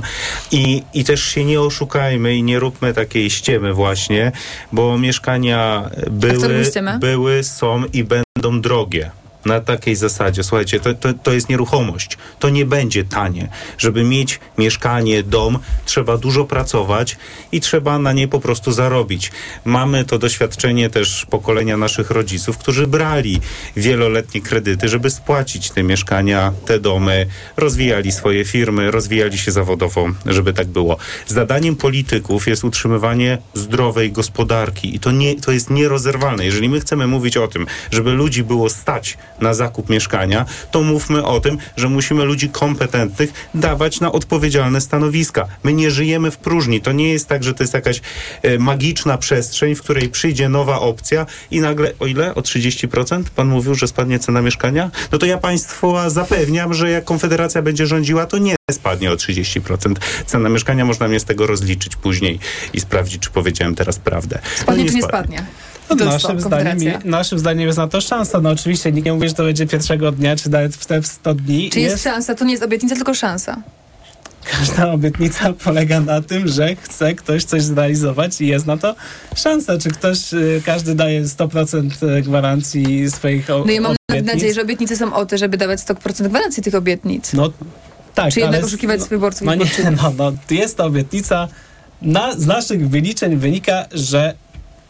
i, 0.51 0.83
i 0.95 1.05
też 1.05 1.25
się 1.25 1.45
nie 1.45 1.61
oszukajmy 1.61 2.37
i 2.37 2.43
nie 2.43 2.59
róbmy 2.59 2.95
takiej 2.95 3.31
ściemy 3.31 3.75
właśnie, 3.75 4.33
bo 4.73 4.99
mieszkania 4.99 5.91
były, 6.11 6.65
były, 7.01 7.45
są 7.45 7.85
i 7.93 8.05
będą 8.05 8.61
drogie. 8.61 9.11
Na 9.45 9.61
takiej 9.61 9.97
zasadzie, 9.97 10.43
słuchajcie, 10.43 10.81
to, 10.81 10.95
to, 10.95 11.15
to 11.15 11.33
jest 11.33 11.49
nieruchomość. 11.49 12.19
To 12.39 12.49
nie 12.49 12.67
będzie 12.67 13.05
tanie. 13.05 13.49
Żeby 13.79 14.05
mieć 14.05 14.41
mieszkanie, 14.59 15.23
dom, 15.23 15.59
trzeba 15.85 16.17
dużo 16.17 16.45
pracować 16.45 17.17
i 17.53 17.61
trzeba 17.61 17.99
na 17.99 18.13
nie 18.13 18.29
po 18.29 18.41
prostu 18.41 18.73
zarobić. 18.73 19.33
Mamy 19.65 20.05
to 20.05 20.19
doświadczenie 20.19 20.91
też 20.91 21.27
pokolenia 21.31 21.77
naszych 21.77 22.11
rodziców, 22.11 22.59
którzy 22.59 22.87
brali 22.87 23.41
wieloletnie 23.77 24.41
kredyty, 24.41 24.89
żeby 24.89 25.11
spłacić 25.11 25.71
te 25.71 25.83
mieszkania, 25.83 26.53
te 26.67 26.81
domy, 26.81 27.27
rozwijali 27.57 28.13
swoje 28.13 28.45
firmy, 28.45 28.91
rozwijali 28.91 29.39
się 29.39 29.53
zawodowo, 29.53 30.07
żeby 30.27 30.53
tak 30.53 30.69
było. 30.69 30.97
Zadaniem 31.27 31.77
polityków 31.77 32.49
jest 32.49 32.65
utrzymywanie 32.65 33.39
zdrowej 33.55 34.13
gospodarki 34.13 34.95
i 34.95 35.01
to, 35.01 35.11
nie, 35.11 35.41
to 35.41 35.53
jest 35.53 35.71
nierozerwalne. 35.71 36.45
Jeżeli 36.45 36.69
my 36.69 36.81
chcemy 36.81 37.07
mówić 37.07 37.37
o 37.37 37.49
tym, 37.49 37.67
żeby 37.91 38.13
ludzi 38.13 38.43
było 38.43 38.71
stać 38.71 39.19
na 39.41 39.55
zakup 39.55 39.89
mieszkania, 39.89 40.45
to 40.71 40.83
mówmy 40.83 41.25
o 41.25 41.41
tym, 41.41 41.59
że 41.77 41.89
musimy 41.89 42.25
ludzi 42.25 42.49
kompetentnych 42.49 43.33
dawać 43.55 44.01
na 44.01 44.13
odpowiedzialne 44.13 44.81
stanowiska. 44.81 45.47
My 45.63 45.73
nie 45.73 45.91
żyjemy 45.91 46.31
w 46.31 46.37
próżni. 46.37 46.81
To 46.81 46.93
nie 46.93 47.13
jest 47.13 47.29
tak, 47.29 47.45
że 47.45 47.55
to 47.55 47.63
jest 47.63 47.75
jakaś 47.75 48.01
e, 48.43 48.59
magiczna 48.59 49.19
przestrzeń, 49.19 49.75
w 49.75 49.83
której 49.83 50.09
przyjdzie 50.09 50.49
nowa 50.49 50.81
opcja 50.81 51.27
i 51.51 51.61
nagle, 51.61 51.93
o 51.99 52.07
ile? 52.07 52.35
O 52.35 52.41
30%? 52.41 53.23
Pan 53.37 53.49
mówił, 53.49 53.75
że 53.75 53.89
spadnie 53.89 54.19
cena 54.19 54.43
mieszkania? 54.43 54.91
No 55.13 55.19
to 55.19 55.27
ja 55.27 55.39
Państwa 55.39 56.11
zapewniam, 56.11 56.75
że 56.75 56.91
jak 56.91 57.05
Konfederacja 57.05 57.63
będzie 57.63 57.87
rządziła, 57.87 58.27
to 58.27 58.39
nie 58.39 58.57
spadnie 58.71 59.13
o 59.13 59.15
30%. 59.15 59.95
Cena 60.27 60.49
mieszkania 60.49 60.85
można 60.85 61.09
mnie 61.09 61.21
z 61.21 61.25
tego 61.25 61.47
rozliczyć 61.47 61.97
później 61.97 62.39
i 62.73 62.81
sprawdzić, 62.81 63.23
czy 63.23 63.31
powiedziałem 63.31 63.75
teraz 63.75 63.99
prawdę. 63.99 64.39
Spadnie 64.57 64.85
No 64.85 64.91
czy 64.91 64.97
nie 64.97 65.03
spadnie? 65.03 65.47
No, 65.99 66.05
jest 66.13 66.25
naszym, 66.25 66.41
zdaniem, 66.41 66.79
naszym 67.05 67.39
zdaniem 67.39 67.67
jest 67.67 67.79
na 67.79 67.89
to 67.89 68.01
szansa. 68.01 68.41
No 68.41 68.51
oczywiście 68.51 68.93
nikt 68.93 69.07
nie 69.07 69.13
mówi, 69.13 69.29
że 69.29 69.35
to 69.35 69.45
będzie 69.45 69.67
pierwszego 69.67 70.13
dnia, 70.13 70.37
czy 70.37 70.51
nawet 70.51 70.77
w 70.77 70.87
te 70.87 71.03
100 71.03 71.35
dni. 71.35 71.71
Czy 71.71 71.81
jest, 71.81 72.05
szansa? 72.05 72.35
To 72.35 72.45
nie 72.45 72.51
jest 72.53 72.63
obietnica, 72.63 72.95
tylko 72.95 73.15
szansa. 73.15 73.63
Każda 74.45 74.93
obietnica 74.93 75.53
polega 75.65 76.01
na 76.01 76.23
tym, 76.23 76.49
że 76.49 76.77
chce 76.77 77.15
ktoś 77.15 77.45
coś 77.45 77.63
zrealizować 77.63 78.41
i 78.41 78.47
jest 78.47 78.67
na 78.67 78.77
to 78.77 78.95
szansa. 79.37 79.79
Czy 79.79 79.91
ktoś, 79.91 80.33
y, 80.35 80.63
każdy 80.67 80.95
daje 80.95 81.25
100% 81.25 82.23
gwarancji 82.23 83.11
swoich 83.11 83.51
o- 83.51 83.65
No 83.67 83.73
ja 83.73 83.81
mam 83.81 83.95
obietnic. 84.11 84.35
nadzieję, 84.35 84.55
że 84.55 84.63
obietnice 84.63 84.97
są 84.97 85.15
o 85.15 85.27
to, 85.27 85.39
żeby 85.39 85.57
dawać 85.57 85.81
100% 85.81 86.29
gwarancji 86.29 86.63
tych 86.63 86.75
obietnic. 86.75 87.33
No 87.33 87.51
tak, 88.15 88.33
Czy 88.33 88.41
jednak 88.41 88.65
oszukiwać 88.65 89.01
no, 89.01 89.07
wyborców 89.07 89.43
No 89.47 89.55
nie, 89.55 89.65
no, 90.03 90.13
no 90.19 90.33
jest 90.51 90.77
to 90.77 90.85
obietnica. 90.85 91.49
Na, 92.03 92.35
z 92.35 92.47
naszych 92.47 92.89
wyliczeń 92.89 93.37
wynika, 93.37 93.87
że 93.93 94.35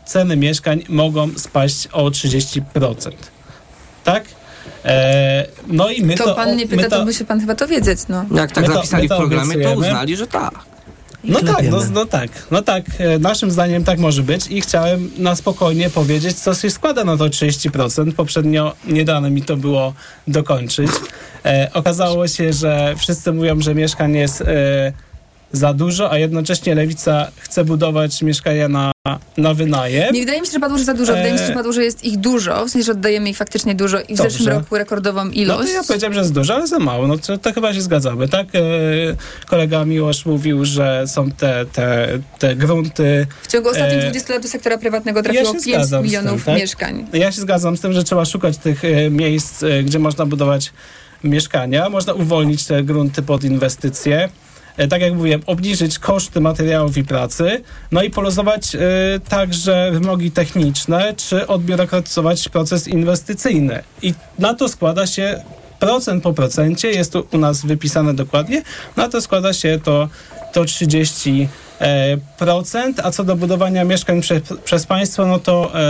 ceny 0.05 0.37
mieszkań 0.37 0.83
mogą 0.89 1.29
spaść 1.37 1.87
o 1.87 2.09
30%. 2.09 2.61
Tak? 4.05 4.25
E, 4.85 5.47
no 5.67 5.91
i 5.91 6.03
my 6.03 6.15
to... 6.15 6.25
to 6.25 6.35
pan 6.35 6.57
nie 6.57 6.69
pyta, 6.69 6.83
my 6.83 6.89
to 6.89 7.05
musi 7.05 7.25
pan 7.25 7.41
chyba 7.41 7.55
to 7.55 7.69
wiedzieć, 7.69 7.99
no. 8.09 8.25
Jak 8.35 8.53
tak 8.53 8.63
My 8.63 8.69
to- 8.69 8.75
zapisali 8.75 9.09
to 9.09 9.15
w 9.15 9.19
programie, 9.19 9.57
to 9.65 9.73
uznali, 9.73 10.17
że 10.17 10.27
tak. 10.27 10.71
No 11.25 11.41
tak, 11.41 11.71
no, 11.71 11.79
no 11.93 12.07
tak, 12.07 12.31
no 12.51 12.63
tak, 12.63 12.85
e, 12.99 13.19
naszym 13.19 13.51
zdaniem 13.51 13.85
tak 13.85 13.99
może 13.99 14.23
być 14.23 14.47
i 14.47 14.61
chciałem 14.61 15.11
na 15.19 15.37
spokojnie 15.37 15.91
powiedzieć, 15.91 16.37
co 16.37 16.55
się 16.55 16.71
składa 16.71 17.05
na 17.05 17.17
to 17.17 17.25
30%. 17.25 18.13
Poprzednio 18.13 18.73
nie 18.87 19.05
dane 19.05 19.31
mi 19.31 19.43
to 19.43 19.57
było 19.57 19.95
dokończyć. 20.29 20.91
E, 21.45 21.71
okazało 21.75 22.29
się, 22.29 22.53
że 22.53 22.95
wszyscy 22.99 23.33
mówią, 23.33 23.61
że 23.61 23.75
mieszkań 23.75 24.17
jest 24.17 24.41
e, 24.41 24.93
za 25.53 25.75
dużo, 25.75 26.13
a 26.13 26.19
jednocześnie 26.19 26.75
Lewica 26.75 27.31
chce 27.37 27.65
budować 27.65 28.23
mieszkania 28.23 28.69
na, 28.69 28.93
na 29.37 29.55
wynajem. 29.55 30.15
Nie 30.15 30.21
wydaje 30.21 30.41
mi 30.41 30.47
się, 30.47 30.53
że 30.53 30.61
padło, 30.61 30.79
że 30.79 30.85
za 30.85 30.95
dużo. 30.95 31.13
Wydaje 31.13 31.33
mi 31.33 31.39
się, 31.39 31.45
że 31.47 31.53
E, 31.53 31.55
padło, 31.55 31.73
że 31.73 31.85
jest 31.85 32.05
ich 32.05 32.17
dużo. 32.17 32.67
W 32.67 32.71
sensie, 32.71 32.87
że 32.87 32.93
oddajemy 32.93 33.31
ich 33.31 33.37
faktycznie 33.37 33.75
dużo 33.75 34.01
i 34.01 34.15
w 34.15 34.17
Dobrze. 34.19 34.31
zeszłym 34.31 34.49
roku 34.49 34.79
rekordową 34.79 35.25
No 35.25 35.31
ilość. 35.31 35.69
to 35.71 35.75
ja 35.77 35.83
powiedziałem, 35.85 36.15
że 36.15 36.21
jest 36.21 36.33
dużo, 36.33 36.55
ale 36.55 36.67
za 36.67 36.79
mało. 36.79 37.07
No 37.07 37.19
to, 37.19 37.39
to 37.39 37.53
chyba 37.53 37.75
się 37.75 37.81
zgadzamy, 37.81 38.29
tak? 38.29 38.47
E, 38.55 38.61
kolega 39.47 39.85
Miłosz 39.85 40.27
mówił, 40.27 40.65
że 40.65 41.05
są 41.07 41.31
te, 41.31 41.67
te, 41.73 42.09
te 42.39 42.57
grunty. 42.57 43.27
W 43.43 43.47
ciągu 43.47 43.69
ostatnich 43.69 43.99
e, 43.99 44.03
20 44.03 44.33
lat 44.33 44.43
do 44.43 44.49
sektora 44.49 44.79
prywatnego 44.79 45.19
Ja 45.19 45.23
trafiło 45.23 45.45
się 45.47 45.53
5 45.53 45.63
zgadzam 45.65 46.03
z 46.03 46.05
milionów 46.05 46.45
tym, 46.45 46.55
tak? 46.55 46.63
mieszkań. 46.63 47.07
Ja 47.13 47.33
się 47.33 47.41
zgadzam 47.41 47.77
z 47.77 47.81
tym, 47.81 47.93
że 47.93 48.05
trzeba 48.05 48.25
szukać 48.25 48.57
tych 48.59 48.85
e, 48.85 49.11
miejsc, 49.11 49.63
e, 49.63 49.83
gdzie 49.83 49.99
można 49.99 50.27
budować 50.27 50.73
mieszkania. 51.25 51.89
Można 51.89 52.13
uwolnić 52.13 52.67
te 52.67 52.83
grunty 52.83 53.23
pod 53.23 53.45
inwestycje. 53.45 54.29
E, 54.77 54.89
Tak 54.89 55.03
jak 55.03 55.15
mówiłem, 55.15 55.43
obniżyć 55.47 55.99
koszty 55.99 56.41
materiałów 56.41 56.97
i 56.97 57.05
pracy, 57.05 57.63
no 57.93 58.03
i 58.03 58.11
poluzować 58.11 58.75
e, 58.75 58.79
także 59.29 59.91
wymogi 59.93 60.31
techniczne, 60.31 61.15
czy 61.17 61.47
odbiurokratyzować 61.47 62.49
proces 62.49 62.89
inwestycyjny. 62.89 63.83
I 64.03 64.15
na 64.39 64.55
to 64.55 64.69
składa 64.69 65.07
się 65.07 65.43
procent 65.79 66.23
po 66.23 66.33
procencie, 66.33 66.91
jest 66.91 67.13
to 67.13 67.25
u 67.33 67.39
nas 67.39 67.67
wypisane 67.67 68.15
dokładnie, 68.15 68.63
na 68.97 69.09
to 69.09 69.21
składa 69.21 69.53
się 69.53 69.79
to, 69.85 70.09
to 70.53 70.65
30 70.65 71.31
e, 71.31 71.70
procent, 72.39 73.01
a 73.01 73.11
co 73.11 73.25
do 73.25 73.37
budowania 73.37 73.85
mieszkań 73.85 74.21
prze, 74.21 74.41
przez 74.65 74.87
państwo, 74.87 75.27
no 75.27 75.39
to 75.39 75.71
e, 75.75 75.81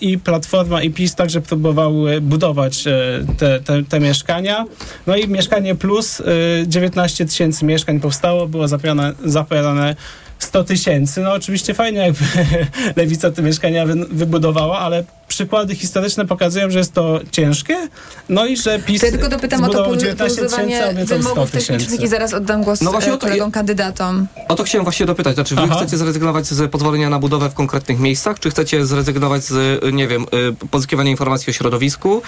i 0.00 0.18
Platforma 0.18 0.82
i 0.82 0.90
PiS 0.90 1.14
także 1.14 1.40
próbowały 1.40 2.20
budować 2.20 2.86
e, 2.86 2.92
te, 3.38 3.60
te, 3.60 3.82
te 3.82 4.00
mieszkania. 4.00 4.64
No 5.06 5.16
i 5.16 5.28
Mieszkanie 5.28 5.74
Plus, 5.74 6.20
e, 6.20 6.24
19 6.66 7.26
tysięcy 7.26 7.64
mieszkań 7.64 8.00
powstało, 8.00 8.46
było 8.46 8.68
zapowiadane, 8.68 9.12
zapowiadane 9.24 9.96
100 10.44 10.64
tysięcy. 10.64 11.20
No 11.20 11.32
oczywiście 11.32 11.74
fajnie, 11.74 11.98
jakby 12.00 12.24
Lewica 12.96 13.30
te 13.30 13.42
mieszkania 13.42 13.86
wy, 13.86 13.94
wybudowała, 14.10 14.78
ale 14.78 15.04
przykłady 15.28 15.74
historyczne 15.74 16.26
pokazują, 16.26 16.70
że 16.70 16.78
jest 16.78 16.92
to 16.92 17.20
ciężkie, 17.30 17.88
no 18.28 18.46
i 18.46 18.56
że 18.56 18.78
PiS 18.78 19.00
To 19.00 19.06
ja 19.06 19.12
tylko 19.12 19.28
dopytam 19.28 19.64
o 19.64 19.68
to 19.68 19.84
polu- 19.84 19.96
19 19.96 20.42
tysięcy, 20.42 20.56
a 20.56 20.58
poluzowanie 20.58 20.84
obiecał 20.90 21.06
100 21.22 21.28
wymogów 21.28 21.50
technicznych 21.50 22.00
i 22.00 22.08
zaraz 22.08 22.34
oddam 22.34 22.62
głos 22.64 22.80
No 22.80 22.90
właśnie 22.90 23.10
e, 23.12 23.14
o 23.14 23.18
to- 23.18 23.26
kolegom 23.26 23.50
kandydatom. 23.50 24.26
O 24.48 24.54
to 24.54 24.64
chciałem 24.64 24.84
właśnie 24.84 25.06
dopytać. 25.06 25.34
Znaczy, 25.34 25.54
wy 25.54 25.60
Aha. 25.64 25.74
chcecie 25.76 25.96
zrezygnować 25.96 26.46
z 26.46 26.70
pozwolenia 26.70 27.10
na 27.10 27.18
budowę 27.18 27.50
w 27.50 27.54
konkretnych 27.54 27.98
miejscach, 28.00 28.40
czy 28.40 28.50
chcecie 28.50 28.86
zrezygnować 28.86 29.44
z, 29.44 29.84
y, 29.84 29.92
nie 29.92 30.08
wiem, 30.08 30.22
y, 30.62 30.68
pozyskiwania 30.70 31.10
informacji 31.10 31.50
o 31.50 31.54
środowisku? 31.54 32.22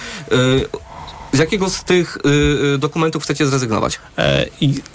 Z 1.37 1.39
jakiego 1.39 1.69
z 1.69 1.83
tych 1.83 2.17
y, 2.25 2.29
y, 2.75 2.77
dokumentów 2.77 3.23
chcecie 3.23 3.45
zrezygnować? 3.47 3.99
E, 4.17 4.45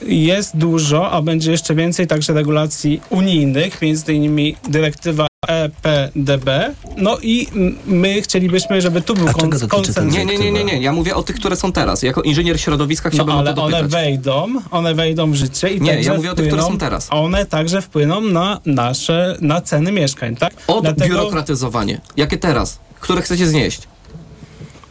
Jest 0.07 0.57
dużo, 0.57 1.11
a 1.11 1.23
będzie 1.23 1.51
jeszcze 1.51 1.75
więcej 1.75 2.07
także 2.07 2.33
regulacji 2.33 3.01
unijnych, 3.11 3.83
między 3.83 4.15
innymi 4.15 4.57
dyrektywa 4.69 5.27
EPDB. 5.49 6.51
No 6.97 7.19
i 7.23 7.47
my 7.87 8.23
chcielibyśmy, 8.23 8.81
żeby 8.83 9.03
tu 9.03 9.15
był 9.15 9.29
A 9.29 9.33
kon- 9.33 9.51
ten 9.95 10.09
Nie, 10.09 10.25
nie, 10.25 10.39
nie, 10.39 10.53
nie, 10.53 10.65
nie. 10.65 10.81
Ja 10.83 10.93
mówię 10.93 11.15
o 11.17 11.23
tych, 11.23 11.37
które 11.37 11.57
są 11.57 11.73
teraz. 11.73 12.03
Jako 12.03 12.23
inżynier 12.23 12.61
środowiska 12.61 13.09
No 13.09 13.13
chciałbym 13.13 13.35
o 13.35 13.39
ale 13.39 13.55
to 13.55 13.63
one 13.63 13.71
dopytać. 13.71 13.93
wejdą, 13.93 14.47
one 14.71 14.95
wejdą 14.95 15.31
w 15.31 15.35
życie 15.35 15.69
i 15.71 15.81
Nie, 15.81 16.01
ja 16.03 16.15
mówię 16.15 16.31
o 16.31 16.35
tych, 16.35 16.47
które 16.47 16.63
wpłyną- 16.63 16.73
są 16.73 16.79
teraz. 16.79 17.07
One 17.11 17.47
także 17.47 17.83
wpłyną 17.83 18.21
na 18.21 18.61
nasze, 18.67 19.37
na 19.41 19.61
ceny 19.61 19.93
mieszkań, 19.93 20.37
tak? 20.37 20.53
Odbiurokratyzowanie. 20.67 22.01
Jakie 22.17 22.39
teraz? 22.39 22.79
Które 23.01 23.23
chcecie 23.23 23.47
znieść? 23.47 23.81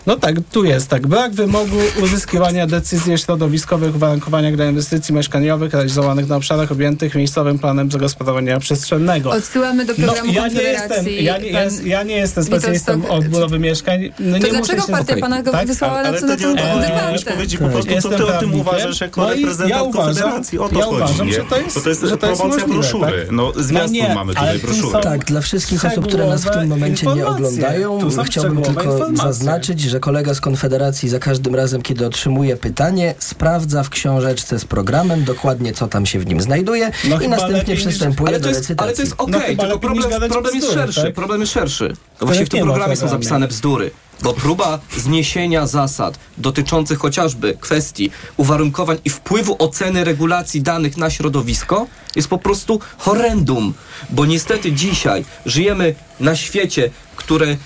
No 0.08 0.16
tak, 0.16 0.36
tu 0.52 0.64
jest 0.66 0.88
tak. 0.89 1.08
Brak 1.08 1.32
wymogu 1.32 1.78
uzyskiwania 2.04 2.68
decyzji 2.68 3.14
o 3.14 3.18
środowiskowych 3.18 3.95
uwarunkowaniach 3.95 4.56
dla 4.56 4.66
inwestycji 4.70 5.14
mieszkaniowych 5.16 5.74
realizowanych 5.74 6.28
na 6.28 6.36
obszarach 6.36 6.72
objętych 6.72 7.16
miejscowym 7.16 7.60
planem 7.60 7.91
zagospodarowania 7.91 8.60
przestrzennego. 8.60 9.30
Odsyłamy 9.32 9.86
do 9.86 9.95
programu 9.95 10.34
no, 10.34 10.34
ja 10.34 10.47
nie 10.47 10.62
jestem, 10.62 11.06
ja 11.20 11.38
nie, 11.38 11.47
jest, 11.49 11.86
ja 11.86 12.04
nie 12.04 12.16
jestem 12.16 12.43
specjalistą 12.43 13.08
od 13.10 13.28
budowy 13.28 13.60
mieszkań. 13.60 14.12
No, 14.20 14.38
nie 14.38 14.43
dlaczego 14.49 14.82
się... 14.82 14.91
partia 14.91 15.18
pana 15.18 15.43
go 15.43 15.52
wysłała 15.66 15.93
Ale 15.93 16.12
na 16.12 16.20
to 16.20 16.26
na 16.26 16.36
nie 16.36 16.41
tą 16.41 16.52
odpowiedziałeś 16.52 17.20
debatę? 17.24 17.32
powiedzieć 17.34 17.60
po 17.60 17.70
prostu, 17.70 17.88
co 17.89 17.95
Jestem 17.95 18.14
ty 18.14 18.26
o 18.26 18.39
tym 18.39 18.54
uważasz 18.60 19.02
jako 19.02 19.22
No 19.22 19.30
reprezentant 19.30 19.70
ja 19.70 19.84
uważam- 19.84 20.14
Konfederacji. 20.14 20.60
O 20.60 20.70
to 20.70 20.80
ja 20.80 20.86
chodzi, 20.86 20.95
uważam, 20.97 21.28
nie? 21.28 21.34
że 21.34 21.43
to 21.49 21.58
jest- 21.58 21.84
to 21.84 21.89
jest 21.89 22.02
że 22.02 22.18
to 22.18 22.28
jest 22.30 22.41
promocja 22.41 22.68
możliwe, 22.68 22.74
broszury. 22.89 23.22
tak? 23.22 23.32
No, 23.32 23.52
zwiastun 23.56 23.91
nie, 23.93 24.16
mamy 24.16 24.34
ale 24.36 24.60
tutaj 24.60 24.60
tu 24.60 24.82
broszury. 24.82 25.04
Tak, 25.04 25.26
dla 25.26 25.41
wszystkich 25.41 25.86
osób, 25.86 26.08
które 26.08 26.28
nas 26.28 26.45
w 26.45 26.52
tym 26.52 26.68
momencie 26.68 27.08
nie 27.08 27.28
oglądają, 27.28 27.99
chciałbym 28.26 28.62
tylko 28.64 29.16
zaznaczyć, 29.16 29.91
że 29.92 30.00
kolega 30.00 30.34
z 30.34 30.42
Konfederacji 30.42 31.10
za 31.10 31.20
każdym 31.20 31.56
razem, 31.56 31.82
kiedy 31.82 32.06
otrzymuje 32.06 32.58
pytanie, 32.58 33.16
sprawdza 33.20 33.84
w 33.84 33.89
książeczce 33.89 34.60
z 34.60 34.66
programem 34.66 35.24
dokładnie, 35.24 35.74
co 35.74 35.88
tam 35.88 36.06
się 36.06 36.20
w 36.20 36.26
nim 36.26 36.42
znajduje 36.42 36.92
No 37.10 37.22
i 37.22 37.28
następnie 37.28 37.76
przystępuje 37.76 38.39
do 38.39 38.48
jest, 38.50 38.60
recytacji. 38.60 38.88
ale 38.88 38.96
to 38.96 39.02
jest 39.02 39.14
okej, 39.18 39.32
No 39.32 39.39
chyba 39.39 39.48
tylko 39.50 39.64
lepiej 39.66 39.80
problem, 39.80 40.04
niż 40.04 40.08
gadać 40.14 40.32
problem 40.32 40.56
jest 40.56 40.68
bzdury, 40.68 40.82
szerszy. 40.86 41.02
tak? 41.04 41.14
Problem 41.14 41.42
jest 41.42 41.54
szerszy. 41.54 41.94
No 42.22 42.28
właśnie 42.28 42.46
w 42.46 42.50
tym 42.50 42.64
programie 42.64 42.96
są 42.96 43.08
zapisane 43.08 43.48
bzdury. 43.48 43.92
Bo 44.22 44.34
próba 44.34 44.80
zniesienia 44.98 45.68
zasad 45.68 46.20
dotyczących 46.38 47.00
chociażby 47.00 47.58
kwestii 47.60 48.12
uwarunkowań 48.38 48.98
i 49.06 49.10
wpływu 49.10 49.56
oceny 49.60 50.04
regulacji 50.04 50.62
danych 50.62 50.98
na 50.98 51.10
środowisko 51.10 51.88
jest 52.16 52.28
po 52.28 52.38
prostu 52.38 52.80
horrendum. 52.98 53.74
Bo 54.10 54.26
niestety 54.26 54.72
dzisiaj 54.72 55.26
żyjemy 55.46 55.96
na 56.20 56.36
świecie, 56.36 56.92
które 57.16 57.48
y, 57.48 57.58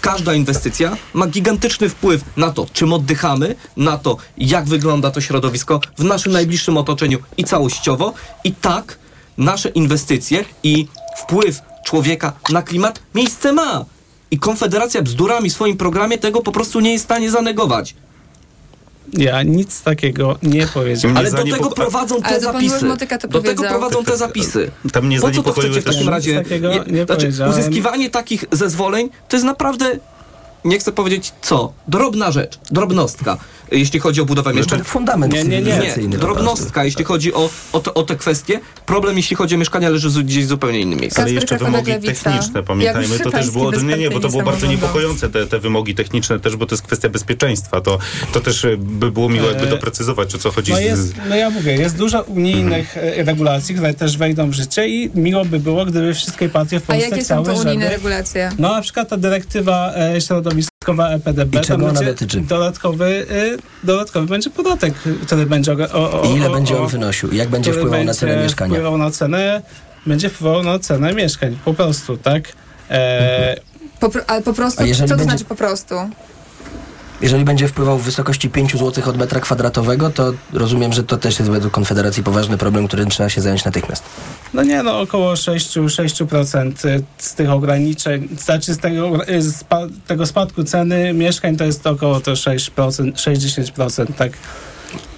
każda 0.00 0.34
inwestycja 0.34 0.96
ma 1.14 1.26
gigantyczny 1.26 1.88
wpływ 1.88 2.24
na 2.36 2.50
to, 2.50 2.66
czym 2.72 2.92
oddychamy, 2.92 3.54
na 3.76 3.98
to, 3.98 4.16
jak 4.38 4.64
wygląda 4.64 5.10
to 5.10 5.20
środowisko 5.20 5.80
w 5.98 6.04
naszym 6.04 6.32
najbliższym 6.32 6.76
otoczeniu 6.76 7.18
i 7.36 7.44
całościowo. 7.44 8.14
I 8.44 8.52
tak 8.52 8.98
nasze 9.38 9.68
inwestycje 9.68 10.44
i 10.62 10.88
wpływ 11.18 11.60
człowieka 11.84 12.32
na 12.50 12.62
klimat 12.62 13.00
miejsce 13.14 13.52
ma. 13.52 13.84
I 14.30 14.38
Konfederacja 14.38 15.02
bzdurami 15.02 15.50
w 15.50 15.52
swoim 15.52 15.76
programie 15.76 16.18
tego 16.18 16.40
po 16.40 16.52
prostu 16.52 16.80
nie 16.80 16.92
jest 16.92 17.04
w 17.04 17.06
stanie 17.06 17.30
zanegować. 17.30 17.94
Ja 19.12 19.42
nic 19.42 19.82
takiego 19.82 20.38
nie 20.42 20.66
powiedziałem. 20.66 21.16
Ale 21.16 21.30
do 21.30 21.44
tego 21.44 21.70
prowadzą 21.70 22.22
te 22.22 22.40
zapisy. 22.40 22.86
Do 23.28 23.40
tego 23.42 23.62
prowadzą 23.62 24.04
te 24.04 24.16
zapisy. 24.16 24.70
Tam 24.92 25.06
mnie 25.06 25.20
Po 25.20 25.30
co 25.30 25.42
to 25.42 25.52
chcecie 25.52 25.80
w 25.80 25.84
takim 25.84 26.08
razie? 26.08 26.44
Nie 26.86 27.04
znaczy, 27.04 27.32
uzyskiwanie 27.50 28.10
takich 28.10 28.44
zezwoleń 28.52 29.10
to 29.28 29.36
jest 29.36 29.46
naprawdę, 29.46 29.98
nie 30.68 30.78
chcę 30.78 30.92
powiedzieć 30.92 31.32
co, 31.42 31.72
drobna 31.88 32.32
rzecz, 32.32 32.58
drobnostka, 32.70 33.38
jeśli 33.72 34.00
chodzi 34.00 34.20
o 34.20 34.24
budowę 34.24 34.54
mieszkań. 34.54 34.84
fundament 34.84 35.32
Nie, 35.32 35.44
nie, 35.44 35.62
nie. 35.62 35.94
po 36.10 36.18
drobnostka, 36.18 36.84
jeśli 36.84 37.04
chodzi 37.04 37.34
o, 37.34 37.50
o, 37.72 37.80
te, 37.80 37.94
o 37.94 38.02
te 38.02 38.16
kwestie. 38.16 38.60
Problem, 38.86 39.16
jeśli 39.16 39.36
chodzi 39.36 39.54
o 39.54 39.58
mieszkania, 39.58 39.88
leży 39.88 40.24
gdzieś 40.24 40.44
w 40.44 40.48
zupełnie 40.48 40.80
innym 40.80 41.00
miejscu. 41.00 41.20
Ale 41.20 41.32
jeszcze 41.32 41.58
wymogi 41.58 41.92
techniczne, 41.92 42.62
pamiętajmy, 42.62 43.18
to 43.18 43.30
też 43.30 43.50
było, 43.50 43.72
nie, 43.72 43.96
nie, 43.96 44.10
bo 44.10 44.20
to 44.20 44.28
było 44.28 44.42
bardzo 44.42 44.66
niepokojące 44.66 45.30
te, 45.30 45.46
te 45.46 45.58
wymogi 45.58 45.94
techniczne 45.94 46.40
też, 46.40 46.56
bo 46.56 46.66
to 46.66 46.74
jest 46.74 46.86
kwestia 46.86 47.08
bezpieczeństwa, 47.08 47.80
to, 47.80 47.98
to 48.32 48.40
też 48.40 48.66
by 48.78 49.10
było 49.10 49.28
miło 49.28 49.48
jakby 49.48 49.66
E, 49.66 49.70
doprecyzować, 49.70 50.34
o 50.34 50.38
co 50.38 50.50
chodzi 50.50 50.72
No, 50.72 50.78
z, 50.78 50.80
jest, 50.80 51.14
no 51.28 51.36
ja 51.36 51.50
mówię, 51.50 51.76
jest 51.76 51.96
dużo 51.96 52.22
unijnych 52.22 52.96
e, 52.96 53.24
regulacji, 53.24 53.74
które 53.74 53.94
też 53.94 54.16
wejdą 54.16 54.50
w 54.50 54.52
życie 54.52 54.88
i 54.88 55.10
miło 55.14 55.44
by 55.44 55.58
było, 55.58 55.84
gdyby 55.84 56.14
wszystkie 56.14 56.48
partie 56.48 56.80
w 56.80 56.82
A 56.82 56.86
Polsce 56.86 57.08
jakie 57.08 57.24
są 57.24 57.44
to 57.44 57.52
unijne 57.52 57.72
żeby... 57.72 57.88
regulacje? 57.88 58.50
No 58.58 58.72
na 58.72 58.82
przykład 58.82 59.08
ta 59.08 59.16
dyrektywa 59.16 59.92
e, 59.94 60.20
środowiskowa 60.20 60.57
EPDB, 60.92 61.54
I 61.54 61.60
czego 61.60 61.86
ona 61.86 62.02
dotyczy? 62.02 62.40
dodatkowy, 62.40 63.26
e, 63.30 63.86
dodatkowy 63.86 64.26
będzie 64.26 64.50
podatek, 64.50 64.94
który 65.26 65.46
będzie 65.46 65.72
o, 65.72 66.22
o, 66.22 66.24
I 66.24 66.36
ile 66.36 66.48
o, 66.50 66.52
będzie 66.52 66.76
o, 66.76 66.82
on 66.82 66.88
wynosił? 66.88 67.32
Jak 67.34 67.48
będzie 67.48 67.72
wpływał 67.72 68.04
na 68.04 68.14
cenę 68.14 68.42
mieszkania? 68.42 68.72
Wpływał 68.74 68.98
na 68.98 69.10
cenę, 69.10 69.62
będzie 70.06 70.28
wpływał 70.30 70.62
na 70.62 70.78
cenę 70.78 71.14
mieszkań, 71.14 71.58
po 71.64 71.74
prostu, 71.74 72.16
tak? 72.16 72.52
E, 72.90 73.56
Po, 74.00 74.08
pro- 74.10 74.22
ale 74.30 74.42
po 74.42 74.52
prostu, 74.52 74.82
co 74.86 74.94
to 75.02 75.06
będzie- 75.08 75.24
znaczy 75.24 75.44
po 75.44 75.54
prostu? 75.54 75.94
Jeżeli 77.20 77.44
będzie 77.44 77.68
wpływał 77.68 77.98
w 77.98 78.02
wysokości 78.02 78.50
5 78.50 78.72
zł 78.72 79.04
od 79.10 79.16
metra 79.16 79.40
kwadratowego, 79.40 80.10
to 80.10 80.32
rozumiem, 80.52 80.92
że 80.92 81.04
to 81.04 81.16
też 81.16 81.38
jest 81.38 81.50
według 81.50 81.72
Konfederacji 81.72 82.22
poważny 82.22 82.58
problem, 82.58 82.88
którym 82.88 83.08
trzeba 83.08 83.28
się 83.28 83.40
zająć 83.40 83.64
natychmiast. 83.64 84.02
No 84.54 84.62
nie, 84.62 84.82
no 84.82 85.00
około 85.00 85.36
6, 85.36 85.76
6% 85.76 87.02
z 87.18 87.34
tych 87.34 87.50
ograniczeń, 87.50 88.28
znaczy 88.38 88.74
z 88.74 88.78
tego, 88.78 89.28
y, 89.28 89.42
z 89.42 89.64
tego 90.06 90.26
spadku 90.26 90.64
ceny 90.64 91.12
mieszkań 91.12 91.56
to 91.56 91.64
jest 91.64 91.86
około 91.86 92.20
to 92.20 92.32
6%, 92.32 93.12
6-10%, 93.12 94.06
tak. 94.14 94.32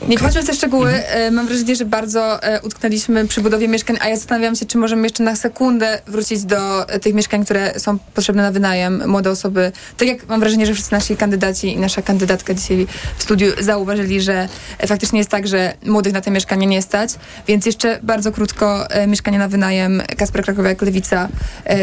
Nie 0.08 0.18
wchodźmy 0.18 0.42
w 0.42 0.46
te 0.46 0.54
szczegóły. 0.54 0.88
Mhm. 0.88 1.22
E, 1.22 1.30
Mam 1.30 1.46
wrażenie, 1.46 1.76
że 1.76 1.84
bardzo 1.84 2.42
e, 2.42 2.60
utknęliśmy 2.62 3.26
przy 3.28 3.40
budowie 3.40 3.68
mieszkań, 3.68 3.96
a 4.00 4.08
ja 4.08 4.16
zastanawiam 4.16 4.56
się, 4.56 4.66
czy 4.66 4.78
możemy 4.78 5.02
jeszcze 5.02 5.22
na 5.22 5.36
sekundę 5.36 6.00
wrócić 6.06 6.44
do 6.44 6.88
e, 6.88 7.00
tych 7.00 7.14
mieszkań, 7.14 7.44
które 7.44 7.80
są 7.80 7.98
potrzebne 7.98 8.42
na 8.42 8.52
wynajem. 8.52 9.02
Młode 9.06 9.30
osoby, 9.30 9.72
tak 9.96 10.08
jak 10.08 10.28
mam 10.28 10.40
wrażenie, 10.40 10.66
że 10.66 10.74
wszyscy 10.74 10.92
nasi 10.92 11.16
kandydaci 11.16 11.72
i 11.72 11.76
nasza 11.76 12.02
kandydatka 12.02 12.54
dzisiaj 12.54 12.86
w 13.18 13.22
studiu 13.22 13.52
zauważyli, 13.60 14.20
że 14.20 14.48
faktycznie 14.86 15.18
jest 15.18 15.30
tak, 15.30 15.46
że 15.48 15.74
młodych 15.86 16.12
na 16.12 16.20
te 16.20 16.30
mieszkania 16.30 16.66
nie 16.66 16.82
stać. 16.82 17.10
Więc 17.46 17.66
jeszcze 17.66 17.98
bardzo 18.02 18.32
krótko 18.32 18.86
mieszkania 19.06 19.38
na 19.38 19.48
wynajem. 19.48 20.02
Kasper 20.16 20.44
Krakowiak, 20.44 20.82
Lewica. 20.82 21.28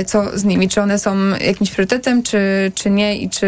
Co 0.08 0.38
z 0.38 0.44
nimi? 0.44 0.70
Czy 0.70 0.82
one 0.82 1.00
są 1.00 1.16
jakimś 1.30 1.72
priorytetem, 1.72 2.24
czy, 2.24 2.72
czy 2.76 2.90
nie? 2.90 3.18
I 3.18 3.30
czy 3.30 3.48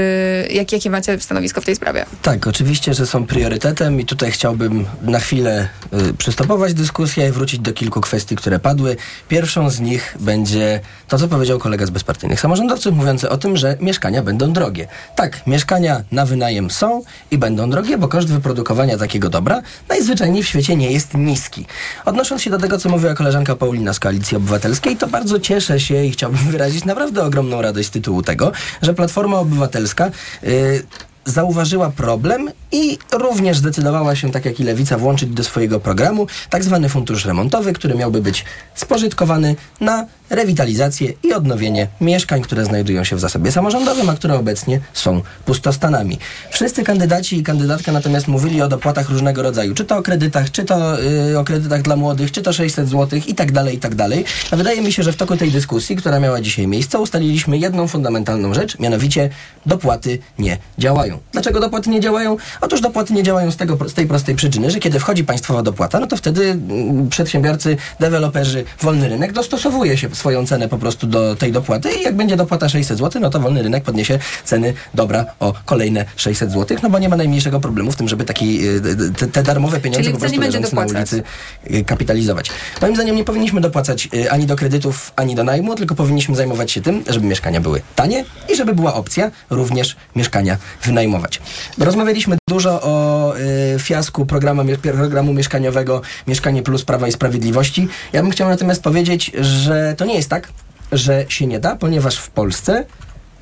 jak, 0.51 0.71
jakie 0.71 0.89
macie 0.89 1.19
stanowisko 1.19 1.61
w 1.61 1.65
tej 1.65 1.75
sprawie? 1.75 2.05
Tak, 2.21 2.47
oczywiście, 2.47 2.93
że 2.93 3.07
są 3.07 3.25
priorytetem 3.25 3.99
i 3.99 4.05
tutaj 4.05 4.28
chciałbym 4.31 4.85
na 5.01 5.19
chwilę 5.19 5.69
y, 6.09 6.13
przystopować 6.13 6.73
dyskusję 6.73 7.27
i 7.27 7.31
wrócić 7.31 7.59
do 7.59 7.73
kilku 7.73 8.01
kwestii, 8.01 8.35
które 8.35 8.59
padły. 8.59 8.95
Pierwszą 9.27 9.69
z 9.69 9.79
nich 9.79 10.17
będzie 10.19 10.79
to, 11.07 11.17
co 11.17 11.27
powiedział 11.27 11.59
kolega 11.59 11.85
z 11.85 11.89
bezpartyjnych 11.89 12.39
samorządowców, 12.39 12.95
mówiący 12.95 13.29
o 13.29 13.37
tym, 13.37 13.57
że 13.57 13.77
mieszkania 13.81 14.23
będą 14.23 14.53
drogie. 14.53 14.87
Tak, 15.15 15.47
mieszkania 15.47 16.03
na 16.11 16.25
wynajem 16.25 16.71
są 16.71 17.01
i 17.31 17.37
będą 17.37 17.69
drogie, 17.69 17.97
bo 17.97 18.07
koszt 18.07 18.27
wyprodukowania 18.27 18.97
takiego 18.97 19.29
dobra 19.29 19.61
najzwyczajniej 19.89 20.43
w 20.43 20.47
świecie 20.47 20.75
nie 20.75 20.91
jest 20.91 21.13
niski. 21.13 21.65
Odnosząc 22.05 22.41
się 22.41 22.49
do 22.49 22.57
tego, 22.57 22.77
co 22.77 22.89
mówiła 22.89 23.13
koleżanka 23.13 23.55
Paulina 23.55 23.93
z 23.93 23.99
Koalicji 23.99 24.37
Obywatelskiej, 24.37 24.97
to 24.97 25.07
bardzo 25.07 25.39
cieszę 25.39 25.79
się 25.79 26.05
i 26.05 26.11
chciałbym 26.11 26.39
wyrazić 26.51 26.85
naprawdę 26.85 27.23
ogromną 27.23 27.61
radość 27.61 27.87
z 27.87 27.91
tytułu 27.91 28.21
tego, 28.21 28.51
że 28.81 28.93
Platforma 28.93 29.37
Obywatelska 29.39 30.11
y, 30.43 30.83
zauważyła 31.25 31.89
problem 31.89 32.51
i 32.71 32.97
również 33.11 33.57
zdecydowała 33.57 34.15
się, 34.15 34.31
tak 34.31 34.45
jak 34.45 34.59
i 34.59 34.63
Lewica, 34.63 34.97
włączyć 34.97 35.29
do 35.29 35.43
swojego 35.43 35.79
programu 35.79 36.27
tak 36.49 36.63
zwany 36.63 36.89
fundusz 36.89 37.25
remontowy, 37.25 37.73
który 37.73 37.95
miałby 37.95 38.21
być 38.21 38.45
spożytkowany 38.75 39.55
na 39.81 40.05
rewitalizację 40.29 41.13
i 41.23 41.33
odnowienie 41.33 41.87
mieszkań, 42.01 42.41
które 42.41 42.65
znajdują 42.65 43.03
się 43.03 43.15
w 43.15 43.19
zasobie 43.19 43.51
samorządowym, 43.51 44.09
a 44.09 44.15
które 44.15 44.35
obecnie 44.35 44.79
są 44.93 45.21
pustostanami. 45.45 46.19
Wszyscy 46.51 46.83
kandydaci 46.83 47.37
i 47.37 47.43
kandydatka 47.43 47.91
natomiast 47.91 48.27
mówili 48.27 48.61
o 48.61 48.67
dopłatach 48.67 49.09
różnego 49.09 49.41
rodzaju, 49.41 49.73
czy 49.75 49.85
to 49.85 49.97
o 49.97 50.01
kredytach, 50.01 50.51
czy 50.51 50.65
to 50.65 50.99
yy, 51.01 51.39
o 51.39 51.43
kredytach 51.43 51.81
dla 51.81 51.95
młodych, 51.95 52.31
czy 52.31 52.41
to 52.41 52.53
600 52.53 52.89
zł 52.89 53.19
i 53.27 53.35
tak 53.35 53.51
dalej, 53.51 53.75
i 53.75 53.79
tak 53.79 53.95
dalej. 53.95 54.25
A 54.51 54.55
wydaje 54.55 54.81
mi 54.81 54.93
się, 54.93 55.03
że 55.03 55.13
w 55.13 55.15
toku 55.15 55.37
tej 55.37 55.51
dyskusji, 55.51 55.95
która 55.95 56.19
miała 56.19 56.41
dzisiaj 56.41 56.67
miejsce, 56.67 56.99
ustaliliśmy 56.99 57.57
jedną 57.57 57.87
fundamentalną 57.87 58.53
rzecz, 58.53 58.79
mianowicie 58.79 59.29
dopłaty 59.65 60.19
nie 60.39 60.57
działają. 60.77 61.08
Dlaczego 61.31 61.59
dopłaty 61.59 61.89
nie 61.89 61.99
działają? 61.99 62.37
Otóż 62.61 62.81
dopłaty 62.81 63.13
nie 63.13 63.23
działają 63.23 63.51
z, 63.51 63.57
tego, 63.57 63.89
z 63.89 63.93
tej 63.93 64.07
prostej 64.07 64.35
przyczyny, 64.35 64.71
że 64.71 64.79
kiedy 64.79 64.99
wchodzi 64.99 65.23
państwowa 65.23 65.63
dopłata, 65.63 65.99
no 65.99 66.07
to 66.07 66.17
wtedy 66.17 66.45
mm, 66.45 67.09
przedsiębiorcy, 67.09 67.77
deweloperzy, 67.99 68.63
wolny 68.81 69.09
rynek 69.09 69.33
dostosowuje 69.33 69.97
się 69.97 70.15
swoją 70.15 70.45
cenę 70.45 70.69
po 70.69 70.77
prostu 70.77 71.07
do 71.07 71.35
tej 71.35 71.51
dopłaty 71.51 71.89
i 71.91 72.03
jak 72.03 72.15
będzie 72.15 72.37
dopłata 72.37 72.69
600 72.69 72.97
zł, 72.97 73.21
no 73.21 73.29
to 73.29 73.39
wolny 73.39 73.63
rynek 73.63 73.83
podniesie 73.83 74.19
ceny 74.43 74.73
dobra 74.93 75.25
o 75.39 75.53
kolejne 75.65 76.05
600 76.15 76.51
zł, 76.51 76.77
no 76.83 76.89
bo 76.89 76.99
nie 76.99 77.09
ma 77.09 77.17
najmniejszego 77.17 77.59
problemu 77.59 77.91
w 77.91 77.95
tym, 77.95 78.07
żeby 78.07 78.25
taki, 78.25 78.67
y, 78.67 78.81
te, 79.17 79.27
te 79.27 79.43
darmowe 79.43 79.79
pieniądze 79.79 80.03
Czyli 80.03 80.13
po 80.13 80.19
prostu 80.19 80.41
leżące 80.41 80.75
na 80.75 80.85
ulicy 80.85 81.23
y, 81.71 81.83
kapitalizować. 81.83 82.51
Moim 82.81 82.95
zdaniem 82.95 83.15
nie 83.15 83.23
powinniśmy 83.23 83.61
dopłacać 83.61 84.09
y, 84.13 84.31
ani 84.31 84.45
do 84.45 84.55
kredytów, 84.55 85.11
ani 85.15 85.35
do 85.35 85.43
najmu, 85.43 85.75
tylko 85.75 85.95
powinniśmy 85.95 86.35
zajmować 86.35 86.71
się 86.71 86.81
tym, 86.81 87.03
żeby 87.07 87.27
mieszkania 87.27 87.61
były 87.61 87.81
tanie 87.95 88.25
i 88.53 88.55
żeby 88.55 88.75
była 88.75 88.93
opcja 88.93 89.31
również 89.49 89.95
mieszkania 90.15 90.57
wynajmować. 90.99 91.41
Rozmawialiśmy 91.77 92.37
dużo 92.49 92.81
o 92.81 93.33
y, 93.75 93.79
fiasku 93.79 94.25
programu, 94.25 94.63
programu 94.81 95.33
mieszkaniowego 95.33 96.01
Mieszkanie 96.27 96.63
Plus 96.63 96.85
Prawa 96.85 97.07
i 97.07 97.11
Sprawiedliwości. 97.11 97.87
Ja 98.13 98.21
bym 98.21 98.31
chciał 98.31 98.49
natomiast 98.49 98.83
powiedzieć, 98.83 99.31
że 99.39 99.95
to 99.97 100.05
nie 100.05 100.15
jest 100.15 100.29
tak, 100.29 100.51
że 100.91 101.25
się 101.29 101.47
nie 101.47 101.59
da, 101.59 101.75
ponieważ 101.75 102.17
w 102.17 102.29
Polsce 102.29 102.85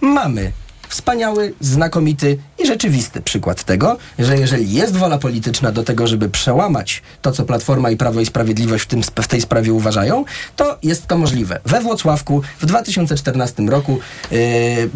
mamy 0.02 0.52
wspaniały, 0.90 1.54
znakomity 1.62 2.38
i 2.60 2.68
rzeczywisty 2.68 3.22
przykład 3.22 3.64
tego, 3.64 3.98
że 4.20 4.38
jeżeli 4.38 4.74
jest 4.74 4.96
wola 4.96 5.18
polityczna 5.18 5.72
do 5.72 5.84
tego, 5.84 6.08
żeby 6.08 6.30
przełamać 6.30 7.02
to, 7.22 7.32
co 7.32 7.44
Platforma 7.44 7.92
i 7.92 7.98
Prawo 7.98 8.22
i 8.22 8.26
Sprawiedliwość 8.26 8.84
w, 8.84 8.88
tym, 8.88 9.04
w 9.04 9.28
tej 9.28 9.42
sprawie 9.42 9.74
uważają, 9.74 10.26
to 10.56 10.78
jest 10.84 11.08
to 11.08 11.18
możliwe. 11.18 11.60
We 11.66 11.82
Włocławku 11.82 12.42
w 12.60 12.66
2014 12.66 13.64
roku 13.64 14.00
yy, 14.32 14.40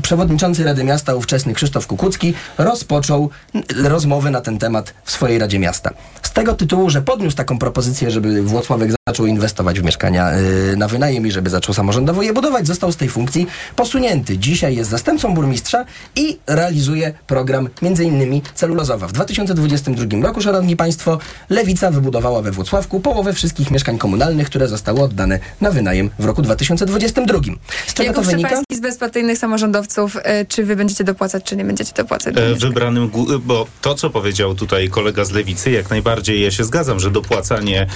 przewodniczący 0.01 0.64
Rady 0.64 0.84
Miasta 0.84 1.16
ówczesny 1.16 1.53
Krzysztof 1.53 1.88
Kukucki 1.88 2.34
rozpoczął 2.57 3.30
rozmowy 3.76 4.32
na 4.32 4.41
ten 4.41 4.57
temat 4.57 4.93
w 5.03 5.12
swojej 5.12 5.39
Radzie 5.39 5.59
Miasta. 5.59 5.93
Z 6.22 6.32
tego 6.32 6.53
tytułu, 6.53 6.89
że 6.89 7.01
podniósł 7.01 7.38
taką 7.38 7.59
propozycję, 7.59 8.12
żeby 8.12 8.41
Włocławek 8.43 8.91
zaczął 9.07 9.26
inwestować 9.26 9.80
w 9.80 9.84
mieszkania 9.84 10.32
yy, 10.32 10.78
na 10.78 10.88
wynajem 10.88 11.28
i 11.28 11.32
żeby 11.32 11.49
zaczął 11.49 11.76
samorządowo 11.76 12.22
je 12.22 12.34
budować, 12.34 12.68
został 12.68 12.91
z 12.91 12.97
tej 12.97 13.09
funkcji 13.09 13.47
posunięty. 13.76 14.38
Dzisiaj 14.38 14.76
jest 14.76 14.89
zastępcą 14.89 15.34
burmistrza 15.34 15.86
i 16.16 16.39
realizuje 16.47 17.14
program 17.28 17.51
między 17.82 18.04
innymi 18.04 18.41
celulozowa. 18.56 19.08
W 19.08 19.12
2022 19.12 20.28
roku, 20.28 20.41
szanowni 20.41 20.76
państwo, 20.76 21.18
Lewica 21.49 21.91
wybudowała 21.91 22.41
we 22.41 22.52
Włocławku 22.52 22.99
połowę 22.99 23.34
wszystkich 23.34 23.72
mieszkań 23.72 23.97
komunalnych, 23.97 24.47
które 24.47 24.68
zostały 24.68 25.02
oddane 25.02 25.39
na 25.62 25.72
wynajem 25.72 26.10
w 26.20 26.26
roku 26.26 26.41
2022. 26.41 27.39
Z 27.88 27.93
czego 27.93 28.08
jako 28.08 28.22
to 28.22 28.28
wynika? 28.28 28.62
Z 28.72 28.80
bezpartyjnych 28.80 29.38
samorządowców, 29.38 30.18
e, 30.24 30.45
czy 30.45 30.66
wy 30.66 30.76
będziecie 30.76 31.04
dopłacać, 31.04 31.43
czy 31.43 31.56
nie 31.56 31.66
będziecie 31.66 31.93
dopłacać? 31.93 32.36
do 32.36 32.41
E, 32.41 32.56
wybranym, 32.56 33.10
gó- 33.10 33.39
bo 33.39 33.68
to, 33.82 33.95
co 33.95 34.10
powiedział 34.10 34.56
tutaj 34.56 34.89
kolega 34.89 35.26
z 35.26 35.32
Lewicy, 35.32 35.72
jak 35.72 35.89
najbardziej 35.89 36.41
ja 36.41 36.52
się 36.52 36.64
zgadzam, 36.64 36.99
że 36.99 37.12
dopłacanie 37.12 37.82
e, 37.82 37.88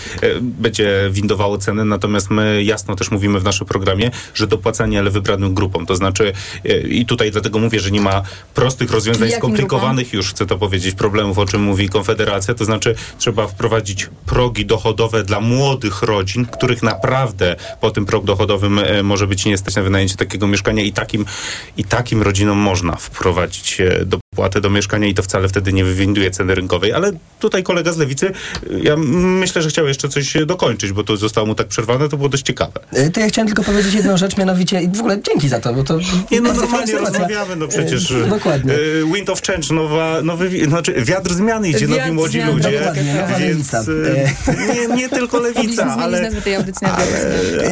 będzie 0.41 1.10
windowało 1.12 1.58
ceny, 1.58 1.86
natomiast 1.86 2.30
my 2.30 2.64
jasno 2.64 2.95
też 2.95 3.12
mówimy 3.12 3.39
w 3.39 3.43
naszym 3.43 3.68
programie, 3.68 4.12
że 4.34 4.47
dopłacanie, 4.47 4.99
ale 4.99 5.10
wybranym 5.12 5.53
grupom. 5.53 5.86
To 5.86 5.95
znaczy, 5.95 6.34
e, 6.66 6.80
i 6.80 7.06
tutaj 7.06 7.32
dlatego 7.32 7.60
mówię, 7.60 7.80
że 7.80 7.91
nie 7.91 8.01
ma 8.01 8.22
prostych 8.53 8.91
rozwiązań 8.91 9.30
jakim 9.30 9.45
skomplikowanych 9.46 10.14
już, 10.14 10.30
chcę 10.30 10.46
to 10.46 10.58
powiedzieć, 10.58 10.96
problemów, 10.96 11.38
o 11.38 11.46
czym 11.46 11.62
mówi 11.62 11.89
Konfederacja, 11.89 12.54
to 12.54 12.66
znaczy 12.66 12.96
trzeba 13.18 13.48
wprowadzić 13.48 14.10
progi 14.26 14.66
dochodowe 14.66 15.24
dla 15.24 15.39
młodych 15.39 16.02
rodzin, 16.02 16.46
których 16.46 16.84
naprawdę 16.84 17.56
po 17.82 17.91
tym 17.91 18.06
prog 18.06 18.26
dochodowym 18.26 18.80
e, 18.80 19.04
może 19.04 19.28
być 19.28 19.46
nie 19.46 19.58
stać 19.58 19.76
na 19.76 19.82
wynajęcie 19.82 20.16
takiego 20.16 20.48
mieszkania 20.48 20.84
i 20.84 20.91
takim, 20.91 21.26
i 21.78 21.84
takim 21.84 22.22
rodzinom 22.22 22.58
można 22.58 22.96
wprowadzić 22.96 23.82
e, 23.82 24.06
dopłatę 24.36 24.61
do 24.61 24.69
mieszkania 24.69 25.07
i 25.07 25.13
to 25.13 25.23
wcale 25.23 25.47
wtedy 25.49 25.73
nie 25.73 25.83
wywinduje 25.83 26.31
ceny 26.31 26.55
rynkowej. 26.55 26.93
Ale 26.93 27.11
tutaj 27.39 27.63
kolega 27.63 27.91
z 27.93 27.97
Lewicy, 27.97 28.27
e, 28.27 28.79
ja 28.83 28.95
myślę, 28.97 29.61
że 29.61 29.69
chciał 29.69 29.88
jeszcze 29.88 30.09
coś 30.09 30.36
e, 30.36 30.45
dokończyć, 30.45 30.91
bo 30.91 31.03
to 31.03 31.17
zostało 31.17 31.47
mu 31.47 31.55
tak 31.55 31.67
przerwane, 31.67 32.09
to 32.09 32.17
było 32.17 32.29
dość 32.29 32.43
ciekawe. 32.43 32.79
Y, 32.97 33.09
To 33.11 33.19
ja 33.19 33.27
chciałem 33.27 33.47
tylko 33.47 33.63
powiedzieć 33.63 33.93
jedną 33.93 34.17
rzecz, 34.17 34.38
mianowicie 34.38 34.81
i 34.81 34.88
w 34.89 34.99
ogóle 34.99 35.21
dzięki 35.21 35.49
za 35.49 35.59
to, 35.59 35.73
bo 35.73 35.83
to 35.83 35.99
Nie, 36.31 36.41
no 36.41 36.53
normalnie 36.53 36.93
rozmawiamy, 36.97 37.55
no 37.55 37.67
przecież. 37.67 38.11
Y, 38.11 38.27
Dokładnie. 38.29 38.73
Wind 39.15 39.29
of 39.29 39.41
change, 39.41 39.73
nowa, 39.73 40.21
nowy, 40.21 40.65
znaczy 40.65 40.93
wiatr 40.97 41.33
zmiany 41.33 41.69
idzie, 41.69 41.88
Wiatr 41.88 41.99
nowi 42.01 42.11
młodzi 42.11 42.31
zmiany, 42.41 42.51
ludzie. 42.53 42.71
dokładnie, 42.79 43.13
nowa 43.13 43.39
więc 43.39 43.73
lewica. 43.73 43.91
e, 44.47 44.88
nie, 44.89 44.95
nie 44.95 45.09
tylko 45.09 45.39
lewica, 45.39 45.95
ale. 45.99 46.29
Y, 46.29 46.33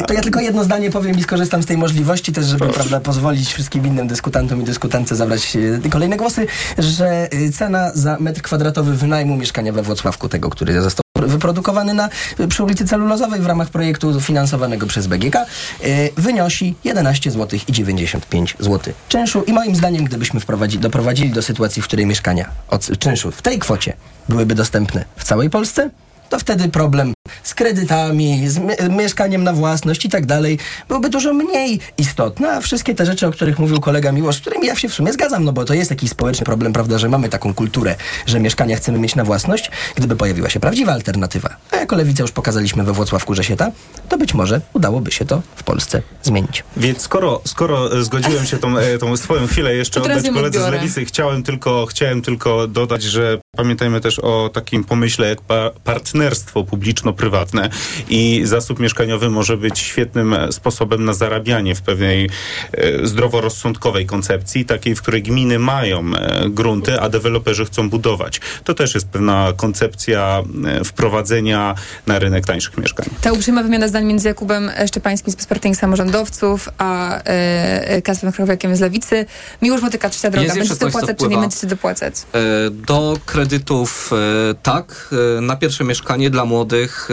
To 0.08 0.14
ja 0.14 0.20
tylko 0.20 0.40
jedno 0.40 0.64
zdanie 0.64 0.90
powiem 0.90 1.18
i 1.18 1.22
skorzystam 1.22 1.62
z 1.62 1.66
tej 1.66 1.76
możliwości 1.78 2.32
też, 2.32 2.46
żeby 2.46 2.66
prawda, 2.68 3.00
pozwolić 3.00 3.52
wszystkim 3.54 3.86
innym 3.86 4.08
dyskutantom 4.08 4.60
i 4.62 4.64
dyskutantce 4.64 5.16
zabrać 5.16 5.56
y, 5.56 5.90
kolejne 5.90 6.16
głosy, 6.16 6.46
że 6.78 7.28
y, 7.34 7.52
cena 7.52 7.90
za 7.94 8.16
metr 8.20 8.42
kwadratowy 8.42 8.96
wynajmu 8.96 9.36
mieszkania 9.36 9.72
we 9.72 9.82
Włocławku, 9.82 10.28
tego, 10.28 10.50
który 10.50 10.82
został 10.82 11.04
wyprodukowany 11.14 11.94
na, 11.94 12.08
przy 12.48 12.64
ulicy 12.64 12.84
Celulozowej 12.84 13.40
w 13.40 13.46
ramach 13.46 13.68
projektu 13.68 14.20
finansowanego 14.20 14.86
przez 14.86 15.06
BGK, 15.06 15.36
y, 15.84 16.10
wynosi 16.16 16.74
11 16.84 17.30
zł 17.30 17.58
i 17.68 17.72
95 17.72 18.56
zł 18.60 18.94
czynszu. 19.08 19.42
I 19.46 19.52
moim 19.52 19.76
zdaniem, 19.76 20.04
gdybyśmy 20.04 20.40
wprowadzi, 20.40 20.78
doprowadzili 20.78 21.30
do 21.30 21.42
sytuacji, 21.42 21.82
w 21.82 21.84
której 21.84 22.06
mieszkania 22.06 22.48
od 22.68 22.98
czynszu 22.98 23.30
w 23.30 23.42
tej 23.42 23.58
kwocie 23.58 23.96
byłyby 24.28 24.54
dostępne 24.54 25.04
w 25.16 25.24
całej 25.24 25.50
Polsce, 25.50 25.90
to 26.28 26.38
wtedy 26.38 26.68
problem 26.68 27.14
z 27.42 27.54
kredytami, 27.54 28.48
z 28.48 28.58
mie- 28.58 28.88
mieszkaniem 28.96 29.44
na 29.44 29.52
własność 29.52 30.04
i 30.04 30.08
tak 30.08 30.26
dalej 30.26 30.58
byłby 30.88 31.10
dużo 31.10 31.34
mniej 31.34 31.80
istotny, 31.98 32.50
a 32.50 32.60
wszystkie 32.60 32.94
te 32.94 33.06
rzeczy, 33.06 33.26
o 33.26 33.30
których 33.30 33.58
mówił 33.58 33.80
kolega 33.80 34.12
Miłosz, 34.12 34.36
z 34.36 34.40
którymi 34.40 34.66
ja 34.66 34.76
się 34.76 34.88
w 34.88 34.94
sumie 34.94 35.12
zgadzam, 35.12 35.44
no 35.44 35.52
bo 35.52 35.64
to 35.64 35.74
jest 35.74 35.90
jakiś 35.90 36.10
społeczny 36.10 36.46
problem, 36.46 36.72
prawda, 36.72 36.98
że 36.98 37.08
mamy 37.08 37.28
taką 37.28 37.54
kulturę, 37.54 37.94
że 38.26 38.40
mieszkania 38.40 38.76
chcemy 38.76 38.98
mieć 38.98 39.14
na 39.14 39.24
własność, 39.24 39.70
gdyby 39.94 40.16
pojawiła 40.16 40.50
się 40.50 40.60
prawdziwa 40.60 40.92
alternatywa, 40.92 41.56
a 41.70 41.76
jako 41.76 41.96
Lewica 41.96 42.22
już 42.22 42.32
pokazaliśmy 42.32 42.84
we 42.84 42.92
Włocławku, 42.92 43.34
że 43.34 43.44
się 43.44 43.56
ta, 43.56 43.70
to 44.08 44.18
być 44.18 44.34
może 44.34 44.60
udałoby 44.72 45.12
się 45.12 45.24
to 45.24 45.42
w 45.56 45.62
Polsce 45.62 46.02
zmienić. 46.22 46.64
Więc 46.76 47.00
skoro, 47.00 47.40
skoro 47.44 47.98
e, 47.98 48.04
zgodziłem 48.04 48.46
się 48.46 48.56
tą, 48.58 48.78
e, 48.78 48.98
tą 48.98 49.16
swoją 49.16 49.46
chwilę 49.46 49.74
jeszcze 49.74 50.02
oddać 50.02 50.30
koledze 50.30 50.62
z. 50.62 50.72
Lewicy, 50.72 51.04
chciałem 51.04 51.42
tylko, 51.42 51.86
chciałem 51.86 52.22
tylko 52.22 52.68
dodać, 52.68 53.02
że 53.02 53.38
pamiętajmy 53.54 54.00
też 54.00 54.18
o 54.18 54.50
takim 54.52 54.84
pomyśle 54.84 55.28
jak 55.28 55.40
pa 55.40 55.70
partnerstwo 55.84 56.64
publiczno-prywatne 56.64 57.68
i 58.08 58.42
zasób 58.44 58.78
mieszkaniowy 58.78 59.30
może 59.30 59.56
być 59.56 59.78
świetnym 59.78 60.36
sposobem 60.50 61.04
na 61.04 61.12
zarabianie 61.12 61.74
w 61.74 61.82
pewnej 61.82 62.30
e, 62.72 63.06
zdroworozsądkowej 63.06 64.06
koncepcji, 64.06 64.64
takiej, 64.64 64.94
w 64.94 65.02
której 65.02 65.22
gminy 65.22 65.58
mają 65.58 66.14
e, 66.14 66.50
grunty, 66.50 67.00
a 67.00 67.08
deweloperzy 67.08 67.64
chcą 67.64 67.90
budować. 67.90 68.40
To 68.64 68.74
też 68.74 68.94
jest 68.94 69.08
pewna 69.08 69.52
koncepcja 69.56 70.42
e, 70.66 70.84
wprowadzenia 70.84 71.74
na 72.06 72.18
rynek 72.18 72.46
tańszych 72.46 72.78
mieszkań. 72.78 73.06
Ta 73.20 73.32
uprzejma 73.32 73.62
wymiana 73.62 73.88
zdań 73.88 74.04
między 74.04 74.28
Jakubem 74.28 74.70
Szczepańskim 74.86 75.32
z 75.32 75.36
bezpartyjnych 75.36 75.78
samorządowców, 75.78 76.68
a 76.78 77.20
e, 77.22 78.02
Kasprem 78.02 78.32
Krakowiakiem 78.32 78.76
z 78.76 78.80
Lewicy. 78.80 79.26
Miłosz 79.62 79.82
Motyka, 79.82 80.10
trzecia 80.10 80.30
droga. 80.30 80.54
Będziecie 80.54 80.76
dopłacać, 80.76 81.18
czy 81.18 81.28
nie 81.28 81.38
będziecie 81.38 81.66
dopłacać? 81.66 82.14
E, 82.32 82.70
Do 82.70 83.18
kredytów 83.44 84.10
e, 84.12 84.54
tak, 84.62 85.14
e, 85.38 85.40
na 85.40 85.56
pierwsze 85.56 85.84
mieszkanie 85.84 86.30
dla 86.30 86.44
młodych, 86.44 87.08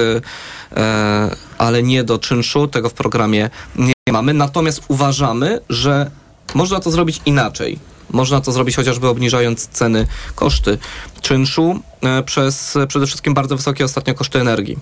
e, 0.75 1.35
ale 1.57 1.83
nie 1.83 2.03
do 2.03 2.19
czynszu, 2.19 2.67
tego 2.67 2.89
w 2.89 2.93
programie 2.93 3.49
nie 3.75 3.93
mamy. 4.11 4.33
Natomiast 4.33 4.81
uważamy, 4.87 5.59
że 5.69 6.11
można 6.53 6.79
to 6.79 6.91
zrobić 6.91 7.21
inaczej. 7.25 7.79
Można 8.09 8.41
to 8.41 8.51
zrobić 8.51 8.75
chociażby 8.75 9.07
obniżając 9.07 9.67
ceny, 9.67 10.07
koszty 10.35 10.77
czynszu 11.21 11.79
przez 12.25 12.77
przede 12.87 13.07
wszystkim 13.07 13.33
bardzo 13.33 13.55
wysokie 13.55 13.85
ostatnio 13.85 14.13
koszty 14.13 14.39
energii. 14.39 14.77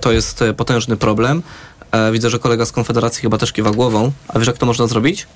To 0.00 0.12
jest 0.12 0.44
potężny 0.56 0.96
problem. 0.96 1.42
Widzę, 2.12 2.30
że 2.30 2.38
kolega 2.38 2.66
z 2.66 2.72
Konfederacji 2.72 3.22
chyba 3.22 3.38
też 3.38 3.52
kiwa 3.52 3.70
głową. 3.70 4.12
A 4.28 4.38
wiesz, 4.38 4.48
jak 4.48 4.58
to 4.58 4.66
można 4.66 4.86
zrobić? 4.86 5.26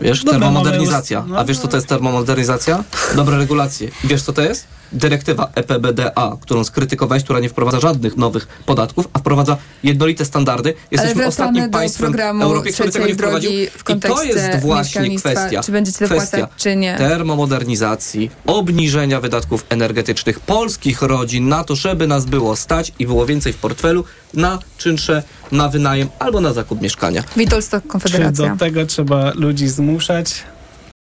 Wiesz, 0.00 0.24
Dobra, 0.24 0.40
termomodernizacja. 0.40 1.20
mamy 1.20 1.32
no, 1.32 1.38
A 1.38 1.44
wiesz, 1.44 1.58
co 1.58 1.68
to 1.68 1.76
jest 1.76 1.86
termomodernizacja? 1.88 2.84
Dobre 3.16 3.38
regulacje. 3.38 3.90
Wiesz, 4.04 4.22
co 4.22 4.32
to 4.32 4.42
jest? 4.42 4.66
Dyrektywa 4.92 5.50
EPBDA, 5.54 6.36
którą 6.40 6.64
skrytykowałeś, 6.64 7.24
która 7.24 7.40
nie 7.40 7.48
wprowadza 7.48 7.80
żadnych 7.80 8.16
nowych 8.16 8.46
podatków, 8.66 9.08
a 9.12 9.18
wtermomodernizacja 9.18 9.56
jednolite 9.82 10.24
standardy. 10.24 10.74
Jesteśmy 10.90 11.26
ostatnim 11.26 11.70
państwem 11.70 12.12
w 12.12 12.42
Europie, 12.42 12.72
który 12.72 12.92
tego 12.92 13.06
nie 13.06 13.14
wprowadził. 13.14 13.50
I 13.50 13.68
to 14.00 14.22
jest 14.22 14.60
właśnie 14.60 15.16
kwestia. 15.16 15.62
Czy 15.62 15.72
będziecie 15.72 15.98
dopłacać, 15.98 16.28
kwestia 16.28 16.48
czy 16.56 16.76
nie? 16.76 16.96
termomodernizacji, 16.98 18.30
obniżenia 18.46 19.20
wydatków 19.20 19.66
energetycznych 19.68 20.40
polskich 20.40 21.02
rodzin 21.02 21.48
na 21.48 21.64
to, 21.64 21.76
żeby 21.76 22.06
nas 22.06 22.24
było 22.24 22.56
stać 22.56 22.92
i 22.98 23.06
było 23.06 23.26
więcej 23.26 23.52
w 23.52 23.56
portfelu 23.56 24.04
na 24.34 24.58
czynsze, 24.78 25.22
na 25.52 25.68
wynajem 25.68 26.08
albo 26.18 26.40
na 26.40 26.52
zakup 26.52 26.80
mieszkania. 26.80 27.22
Witold 27.36 27.64
Stok, 27.64 27.82
Czy 27.82 27.88
Konfederacja. 27.88 28.50
do 28.50 28.56
tego 28.56 28.86
trzeba 28.86 29.32
ludzi 29.34 29.68
zmuszać 29.68 30.42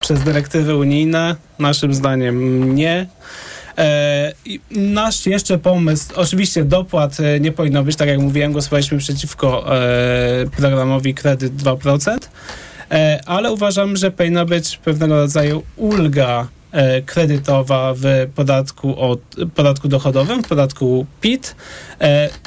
przez 0.02 0.24
dyrektywy 0.24 0.76
unijne? 0.76 1.36
Naszym 1.60 1.94
zdaniem 1.94 2.76
nie. 2.76 3.08
E, 3.80 4.34
nasz 4.72 5.26
jeszcze 5.26 5.58
pomysł, 5.58 6.14
oczywiście 6.16 6.64
dopłat 6.64 7.20
e, 7.20 7.40
nie 7.40 7.52
powinno 7.52 7.84
być, 7.84 7.96
tak 7.96 8.08
jak 8.08 8.20
mówiłem, 8.20 8.52
głosowaliśmy 8.52 8.98
przeciwko 8.98 9.78
e, 9.78 10.46
programowi 10.58 11.14
kredyt 11.14 11.54
2%, 11.54 12.18
e, 12.92 13.22
ale 13.26 13.52
uważam, 13.52 13.98
że 13.98 14.12
powinna 14.12 14.46
być 14.46 14.78
pewnego 14.78 15.16
rodzaju 15.16 15.64
ulga 15.76 16.48
kredytowa 17.06 17.94
w 17.98 18.04
podatku, 18.36 19.00
od, 19.00 19.20
podatku 19.56 19.88
dochodowym, 19.88 20.44
w 20.44 20.48
podatku 20.48 21.06
PIT. 21.22 21.56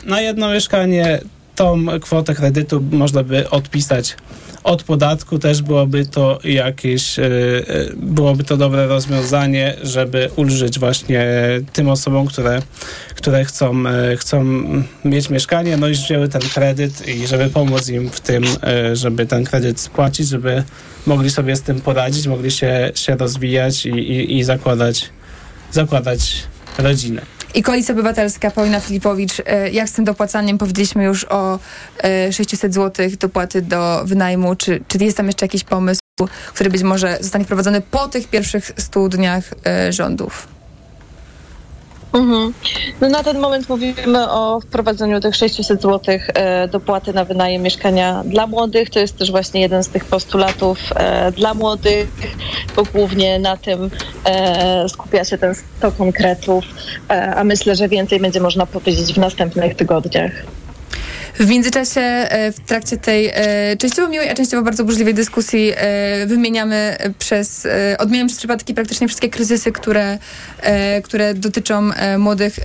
Na 0.07 0.21
jedno 0.21 0.51
mieszkanie 0.51 1.21
tą 1.55 1.87
kwotę 2.01 2.35
kredytu 2.35 2.83
można 2.91 3.23
by 3.23 3.51
odpisać 3.51 4.17
od 4.65 4.83
podatku 4.83 5.39
też 5.39 5.63
byłoby 5.63 6.07
to 6.07 6.39
jakieś, 6.45 7.19
e, 7.19 7.25
e, 7.25 7.31
byłoby 7.97 8.45
to 8.45 8.57
dobre 8.57 8.87
rozwiązanie, 8.87 9.77
żeby 9.83 10.31
ulżyć 10.37 10.79
właśnie 10.79 11.27
tym 11.73 11.89
osobom, 11.89 12.27
które, 12.27 12.63
które 13.15 13.45
chcą, 13.45 13.87
e, 13.87 14.17
chcą 14.17 14.45
mieć 15.05 15.31
mieszkanie, 15.31 15.77
no 15.77 15.89
i 15.89 15.93
wzięły 15.93 16.29
ten 16.29 16.41
kredyt 16.41 17.09
i 17.09 17.27
żeby 17.27 17.51
pomóc 17.51 17.89
im 17.89 18.11
w 18.11 18.21
tym, 18.21 18.45
żeby 18.93 19.27
ten 19.27 19.45
kredyt 19.45 19.81
spłacić, 19.81 20.29
żeby 20.29 20.65
mogli 21.07 21.31
sobie 21.31 21.57
z 21.57 21.63
tym 21.63 21.81
poradzić, 21.81 22.27
mogli 22.27 22.51
się, 22.51 22.93
się 22.95 23.17
rozwijać 23.17 23.87
i, 23.87 23.91
i, 23.91 24.39
i 24.39 24.45
zakładać, 24.45 25.11
zakładać 25.73 26.43
rodzinę. 26.79 27.23
I 27.55 27.63
Koalicja 27.63 27.95
Obywatelska, 27.95 28.51
Paulina 28.51 28.81
Filipowicz, 28.81 29.43
e, 29.47 29.71
jak 29.71 29.89
z 29.89 29.93
tym 29.93 30.05
dopłacaniem? 30.05 30.59
Powiedzieliśmy 30.59 31.05
już 31.05 31.27
o 31.29 31.59
e, 31.99 32.33
600 32.33 32.75
zł 32.75 33.11
dopłaty 33.21 33.63
do 33.63 34.03
wynajmu. 34.05 34.57
Czy, 34.57 34.83
czy 34.89 34.99
jest 34.99 35.17
tam 35.17 35.27
jeszcze 35.27 35.45
jakiś 35.45 35.65
pomysł? 35.65 36.03
który 36.55 36.71
być 36.71 36.83
może 36.83 37.19
zostanie 37.21 37.45
wprowadzony 37.45 37.81
po 37.81 38.09
tych 38.09 38.29
pierwszych 38.29 38.71
100 38.77 39.09
dniach 39.09 39.45
e, 39.67 39.93
rządów? 39.93 40.52
Mhm. 42.13 42.53
No 43.01 43.09
na 43.09 43.23
ten 43.23 43.39
moment 43.39 43.69
mówimy 43.69 44.31
o 44.31 44.61
wprowadzeniu 44.61 45.21
tych 45.21 45.37
600 45.37 45.83
zł 45.83 46.01
e, 46.35 46.69
dopłaty 46.69 47.13
na 47.13 47.25
wynajem 47.25 47.63
mieszkania 47.63 48.23
dla 48.25 48.47
młodych. 48.47 48.91
To 48.91 48.99
jest 48.99 49.17
też 49.17 49.31
właśnie 49.31 49.61
jeden 49.61 49.85
z 49.85 49.89
tych 49.89 50.05
postulatów 50.05 50.79
e, 50.95 51.33
dla 51.33 51.55
młodych, 51.55 52.09
bo 52.77 52.85
głównie 52.85 53.39
na 53.39 53.57
tym 53.57 53.91
e, 54.25 54.89
skupia 54.89 55.25
się 55.25 55.39
ten 55.39 55.55
100 55.79 55.93
konkretów, 55.93 56.65
a 57.37 57.45
myślę, 57.45 57.77
że 57.77 57.89
więcej 57.89 58.21
będzie 58.21 58.41
można 58.41 58.67
powiedzieć 58.67 59.15
w 59.15 59.19
następnych 59.19 59.77
tygodniach. 59.77 60.33
W 61.43 61.49
międzyczasie, 61.49 62.01
e, 62.01 62.53
w 62.53 62.61
trakcie 62.61 62.97
tej 62.97 63.31
e, 63.35 63.77
częściowo 63.77 64.09
miłej, 64.09 64.29
a 64.29 64.35
częściowo 64.35 64.63
bardzo 64.63 64.85
burzliwej 64.85 65.15
dyskusji 65.15 65.73
e, 65.77 66.27
wymieniamy 66.27 66.97
przez, 67.19 67.67
odmieniamy 67.99 68.29
przez 68.29 68.39
przypadki 68.39 68.75
praktycznie 68.75 69.09
wszystkie 69.09 69.29
kryzysy, 69.29 69.73
które, 69.73 70.19
które 71.05 71.35
dotyczą 71.35 71.91
młodych 72.19 72.59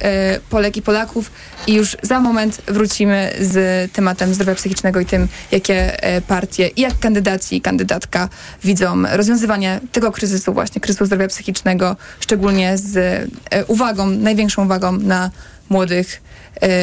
Polek 0.50 0.78
i 0.78 0.82
Polaków 0.82 1.32
i 1.68 1.74
już 1.74 1.98
za 2.02 2.20
moment 2.20 2.62
wrócimy 2.68 3.34
z 3.40 3.92
tematem 3.92 4.34
zdrowia 4.34 4.56
psychicznego 4.56 5.00
i 5.00 5.06
tym, 5.06 5.28
jakie 5.52 5.98
partie 6.28 6.68
i 6.68 6.82
jak 6.82 7.00
kandydaci 7.00 7.56
i 7.56 7.62
kandydatka 7.62 8.30
widzą 8.64 9.04
rozwiązywanie 9.12 9.80
tego 9.92 10.12
kryzysu 10.12 10.54
właśnie, 10.54 10.82
kryzysu 10.82 11.06
zdrowia 11.06 11.28
psychicznego, 11.28 11.96
szczególnie 12.20 12.78
z 12.78 13.26
uwagą, 13.68 14.10
największą 14.10 14.66
uwagą 14.66 14.92
na 14.92 15.32
młodych 15.70 16.22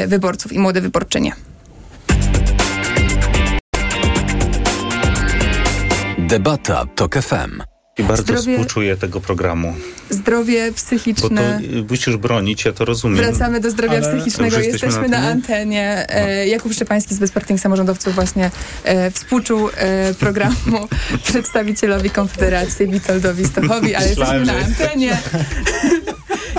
wyborców 0.07 0.53
i 0.53 0.59
młode 0.59 0.81
wyborczynie. 0.81 1.54
Debata 6.35 6.87
TOK 6.95 7.14
FM. 7.22 7.62
I 7.99 8.03
bardzo 8.03 8.22
zdrowie, 8.22 8.53
współczuję 8.53 8.97
tego 8.97 9.20
programu. 9.20 9.74
Zdrowie 10.11 10.72
psychiczne. 10.72 11.61
Bo 11.62 11.78
to 11.82 11.89
musisz 11.91 12.16
bronić, 12.16 12.64
ja 12.64 12.72
to 12.72 12.85
rozumiem. 12.85 13.16
Wracamy 13.16 13.61
do 13.61 13.70
zdrowia 13.70 13.97
Ale 13.97 14.12
psychicznego. 14.12 14.57
Jesteśmy, 14.57 14.87
jesteśmy 14.87 15.09
na, 15.09 15.16
antenie. 15.18 15.97
Na 15.97 16.01
antenie. 16.01 16.37
No. 16.39 16.45
Jakub 16.45 16.72
Szczepański 16.72 17.14
z 17.14 17.18
Bezpartyjnych 17.18 17.62
Samorządowców 17.62 18.14
właśnie 18.14 18.51
e, 18.85 19.11
współczuł 19.11 19.68
e, 19.76 20.14
programu 20.14 20.89
przedstawicielowi 21.28 22.11
Konfederacji 22.11 22.87
Witoldowi 22.87 23.45
Stochowi, 23.47 23.95
ale 23.95 24.09
Myślałem, 24.09 24.41
jesteśmy 24.41 24.61
na 24.61 24.66
antenie. 24.66 25.18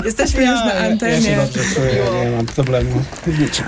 Jesteśmy 0.06 0.44
ja, 0.44 0.52
już 0.52 0.60
na 0.60 0.74
antenie. 0.74 1.30
Ja 1.30 1.48
się 1.48 1.54
dobrze 1.54 1.76
czuję, 1.76 2.04
nie 2.24 2.32
mam 2.32 2.46
problemu. 2.46 3.02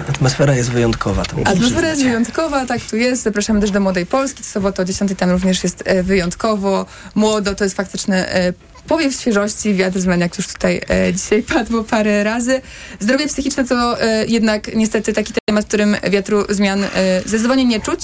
Atmosfera 0.10 0.56
jest 0.56 0.72
wyjątkowa. 0.72 1.24
Atmosfera 1.46 1.88
jest 1.88 2.04
wyjątkowa, 2.04 2.66
tak 2.66 2.82
tu 2.82 2.98
jest. 2.98 3.24
Zapraszamy 3.24 3.62
też 3.62 3.72
do 3.72 3.80
Młodej 3.80 4.06
Polski. 4.06 4.44
Co 4.44 4.50
sobotę 4.50 4.82
o 4.82 4.86
10 4.86 5.12
tam 5.18 5.30
również 5.30 5.64
jest 5.64 5.84
e, 5.86 6.04
wyjątkowo. 6.04 6.86
Młodo 7.16 7.56
to 7.56 7.64
jest 7.64 7.76
faktyczny 7.76 8.30
e, 8.30 8.54
powiew 8.88 9.16
świeżości, 9.16 9.74
wiatr 9.74 10.00
zmian, 10.00 10.20
jak 10.20 10.38
już 10.38 10.48
tutaj 10.48 10.82
e, 10.90 11.14
dzisiaj 11.14 11.44
padło 11.44 11.84
parę 11.84 12.24
razy. 12.24 12.62
Zdrowie 13.00 13.28
psychiczne 13.28 13.66
to 13.66 14.02
e, 14.02 14.26
jednak 14.26 14.76
niestety 14.76 15.14
taki 15.14 15.34
temat, 15.46 15.66
w 15.66 15.68
którym 15.68 15.96
wiatru 16.10 16.46
zmian 16.50 16.84
e, 16.84 16.88
zdecydowanie 17.26 17.66
nie 17.66 17.80
czuć, 17.80 18.00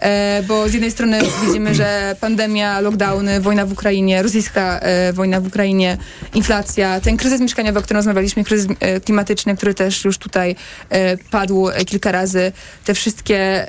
e, 0.00 0.42
bo 0.42 0.68
z 0.68 0.72
jednej 0.72 0.90
strony 0.90 1.20
widzimy, 1.46 1.74
że 1.74 2.16
pandemia, 2.20 2.80
lockdowny, 2.80 3.40
wojna 3.40 3.66
w 3.66 3.72
Ukrainie, 3.72 4.22
rosyjska 4.22 4.78
e, 4.78 5.12
wojna 5.12 5.40
w 5.40 5.46
Ukrainie, 5.46 5.96
inflacja, 6.34 7.00
ten 7.00 7.16
kryzys 7.16 7.40
mieszkaniowy, 7.40 7.78
o 7.78 7.82
którym 7.82 7.98
rozmawialiśmy, 7.98 8.44
kryzys 8.44 8.68
e, 8.80 9.00
klimatyczny, 9.00 9.56
który 9.56 9.74
też 9.74 10.04
już 10.04 10.18
tutaj 10.18 10.56
e, 10.90 11.16
padł 11.16 11.68
kilka 11.86 12.12
razy, 12.12 12.52
te 12.84 12.94
wszystkie, 12.94 13.66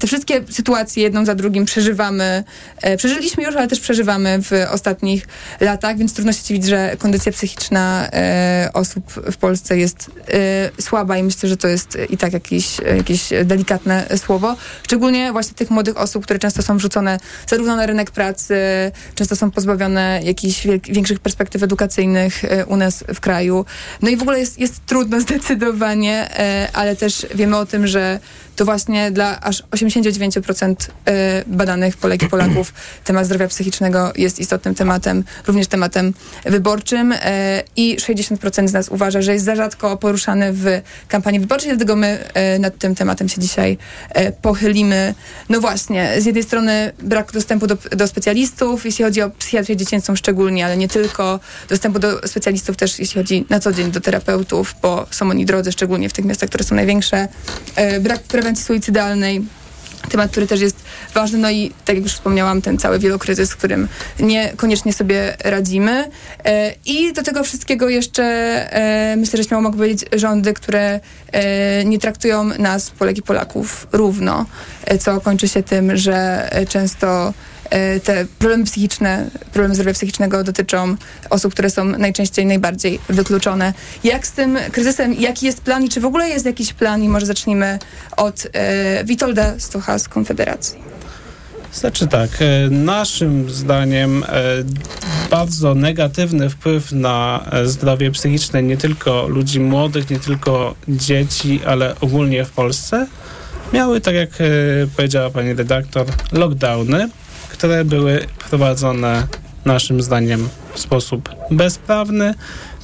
te 0.00 0.06
wszystkie 0.06 0.44
sytuacje 0.50 1.02
jedną 1.02 1.24
za 1.24 1.34
drugim 1.34 1.64
przeżywamy, 1.64 2.44
przeżyliśmy 2.96 3.44
już, 3.44 3.56
ale 3.56 3.68
też 3.68 3.80
przeżywamy 3.80 4.38
w 4.42 4.52
ostatnich 4.70 5.26
latach 5.60 5.83
tak, 5.84 5.98
więc 5.98 6.14
trudno 6.14 6.32
się 6.32 6.42
dziwić, 6.42 6.64
że 6.64 6.96
kondycja 6.98 7.32
psychiczna 7.32 8.08
e, 8.12 8.70
osób 8.74 9.12
w 9.12 9.36
Polsce 9.36 9.78
jest 9.78 10.10
e, 10.78 10.82
słaba 10.82 11.18
i 11.18 11.22
myślę, 11.22 11.48
że 11.48 11.56
to 11.56 11.68
jest 11.68 11.98
i 12.10 12.16
tak 12.16 12.32
jakieś, 12.32 12.78
jakieś 12.96 13.28
delikatne 13.44 14.06
słowo. 14.16 14.56
Szczególnie 14.82 15.32
właśnie 15.32 15.54
tych 15.54 15.70
młodych 15.70 15.96
osób, 15.96 16.24
które 16.24 16.38
często 16.38 16.62
są 16.62 16.76
wrzucone 16.76 17.18
zarówno 17.46 17.76
na 17.76 17.86
rynek 17.86 18.10
pracy, 18.10 18.56
często 19.14 19.36
są 19.36 19.50
pozbawione 19.50 20.20
jakichś 20.22 20.66
większych 20.84 21.20
perspektyw 21.20 21.62
edukacyjnych 21.62 22.44
e, 22.44 22.66
u 22.66 22.76
nas 22.76 23.04
w 23.14 23.20
kraju. 23.20 23.64
No 24.02 24.10
i 24.10 24.16
w 24.16 24.22
ogóle 24.22 24.38
jest, 24.40 24.58
jest 24.58 24.86
trudno 24.86 25.20
zdecydowanie, 25.26 26.38
e, 26.38 26.68
ale 26.72 26.96
też 26.96 27.26
wiemy 27.34 27.56
o 27.56 27.66
tym, 27.66 27.86
że 27.86 28.20
to 28.56 28.64
właśnie 28.64 29.10
dla 29.10 29.40
aż 29.40 29.62
89% 29.62 30.74
e, 31.06 31.44
badanych 31.46 31.96
Polek 31.96 32.22
i 32.22 32.28
Polaków 32.28 32.72
temat 33.04 33.26
zdrowia 33.26 33.48
psychicznego 33.48 34.12
jest 34.16 34.38
istotnym 34.38 34.74
tematem, 34.74 35.24
również 35.46 35.66
tematem 35.66 36.14
wyborczym 36.44 37.12
e, 37.12 37.62
i 37.76 37.96
60% 37.96 38.68
z 38.68 38.72
nas 38.72 38.88
uważa, 38.88 39.22
że 39.22 39.32
jest 39.32 39.44
za 39.44 39.56
rzadko 39.56 39.96
poruszany 39.96 40.52
w 40.52 40.80
kampanii 41.08 41.40
wyborczej, 41.40 41.68
dlatego 41.68 41.96
my 41.96 42.18
e, 42.34 42.58
nad 42.58 42.78
tym 42.78 42.94
tematem 42.94 43.28
się 43.28 43.40
dzisiaj 43.40 43.78
pochylimy. 44.42 45.14
No 45.48 45.60
właśnie, 45.60 46.12
z 46.18 46.26
jednej 46.26 46.44
strony 46.44 46.92
brak 47.02 47.32
dostępu 47.32 47.66
do, 47.66 47.76
do 47.96 48.06
specjalistów, 48.06 48.84
jeśli 48.84 49.04
chodzi 49.04 49.22
o 49.22 49.30
psychiatrię 49.30 49.76
dziecięcą 49.76 50.16
szczególnie, 50.16 50.66
ale 50.66 50.76
nie 50.76 50.88
tylko, 50.88 51.40
dostępu 51.68 51.98
do 51.98 52.28
specjalistów 52.28 52.76
też, 52.76 52.98
jeśli 52.98 53.20
chodzi 53.20 53.46
na 53.50 53.60
co 53.60 53.72
dzień 53.72 53.90
do 53.90 54.00
terapeutów, 54.00 54.74
bo 54.82 55.06
są 55.10 55.30
oni 55.30 55.46
drodzy, 55.46 55.72
szczególnie 55.72 56.08
w 56.08 56.12
tych 56.12 56.24
miastach, 56.24 56.48
które 56.48 56.64
są 56.64 56.74
największe. 56.74 57.28
Brak 58.00 58.22
prewencji 58.44 58.64
suicydalnej. 58.64 59.42
Temat, 60.10 60.30
który 60.30 60.46
też 60.46 60.60
jest 60.60 60.76
ważny, 61.14 61.38
no 61.38 61.50
i 61.50 61.72
tak 61.84 61.96
jak 61.96 62.04
już 62.04 62.12
wspomniałam, 62.12 62.62
ten 62.62 62.78
cały 62.78 62.98
wielokryzys, 62.98 63.48
z 63.48 63.54
którym 63.54 63.88
niekoniecznie 64.20 64.92
sobie 64.92 65.36
radzimy. 65.44 66.10
E, 66.44 66.74
I 66.86 67.12
do 67.12 67.22
tego 67.22 67.44
wszystkiego 67.44 67.88
jeszcze 67.88 68.24
e, 68.24 69.16
myślę, 69.16 69.36
że 69.36 69.44
śmiało 69.44 69.62
mogę 69.62 69.76
powiedzieć 69.76 70.04
rządy, 70.12 70.52
które 70.52 71.00
e, 71.32 71.84
nie 71.84 71.98
traktują 71.98 72.44
nas, 72.44 72.90
Polek 72.90 73.18
i 73.18 73.22
Polaków, 73.22 73.86
równo, 73.92 74.46
co 75.00 75.20
kończy 75.20 75.48
się 75.48 75.62
tym, 75.62 75.96
że 75.96 76.50
często 76.68 77.32
te 78.04 78.26
problemy 78.38 78.64
psychiczne, 78.64 79.30
problemy 79.52 79.74
zdrowia 79.74 79.92
psychicznego 79.92 80.44
dotyczą 80.44 80.96
osób, 81.30 81.52
które 81.52 81.70
są 81.70 81.84
najczęściej 81.84 82.46
najbardziej 82.46 82.98
wykluczone. 83.08 83.74
Jak 84.04 84.26
z 84.26 84.32
tym 84.32 84.58
kryzysem, 84.72 85.14
jaki 85.14 85.46
jest 85.46 85.60
plan 85.60 85.84
i 85.84 85.88
czy 85.88 86.00
w 86.00 86.04
ogóle 86.04 86.28
jest 86.28 86.46
jakiś 86.46 86.72
plan 86.72 87.02
i 87.02 87.08
może 87.08 87.26
zacznijmy 87.26 87.78
od 88.16 88.46
e, 88.52 89.04
Witolda 89.04 89.58
Stocha 89.58 89.98
z 89.98 90.08
Konfederacji. 90.08 90.78
Znaczy 91.72 92.06
tak, 92.06 92.30
e, 92.40 92.70
naszym 92.70 93.50
zdaniem 93.50 94.24
e, 94.24 94.28
bardzo 95.30 95.74
negatywny 95.74 96.50
wpływ 96.50 96.92
na 96.92 97.50
zdrowie 97.64 98.10
psychiczne 98.10 98.62
nie 98.62 98.76
tylko 98.76 99.28
ludzi 99.28 99.60
młodych, 99.60 100.10
nie 100.10 100.20
tylko 100.20 100.74
dzieci, 100.88 101.60
ale 101.66 101.94
ogólnie 102.00 102.44
w 102.44 102.50
Polsce 102.50 103.06
miały, 103.72 104.00
tak 104.00 104.14
jak 104.14 104.30
powiedziała 104.96 105.30
pani 105.30 105.54
redaktor, 105.54 106.06
lockdowny 106.32 107.08
które 107.64 107.84
były 107.84 108.26
prowadzone 108.48 109.26
naszym 109.64 110.02
zdaniem 110.02 110.48
w 110.74 110.80
sposób 110.80 111.28
bezprawny, 111.50 112.34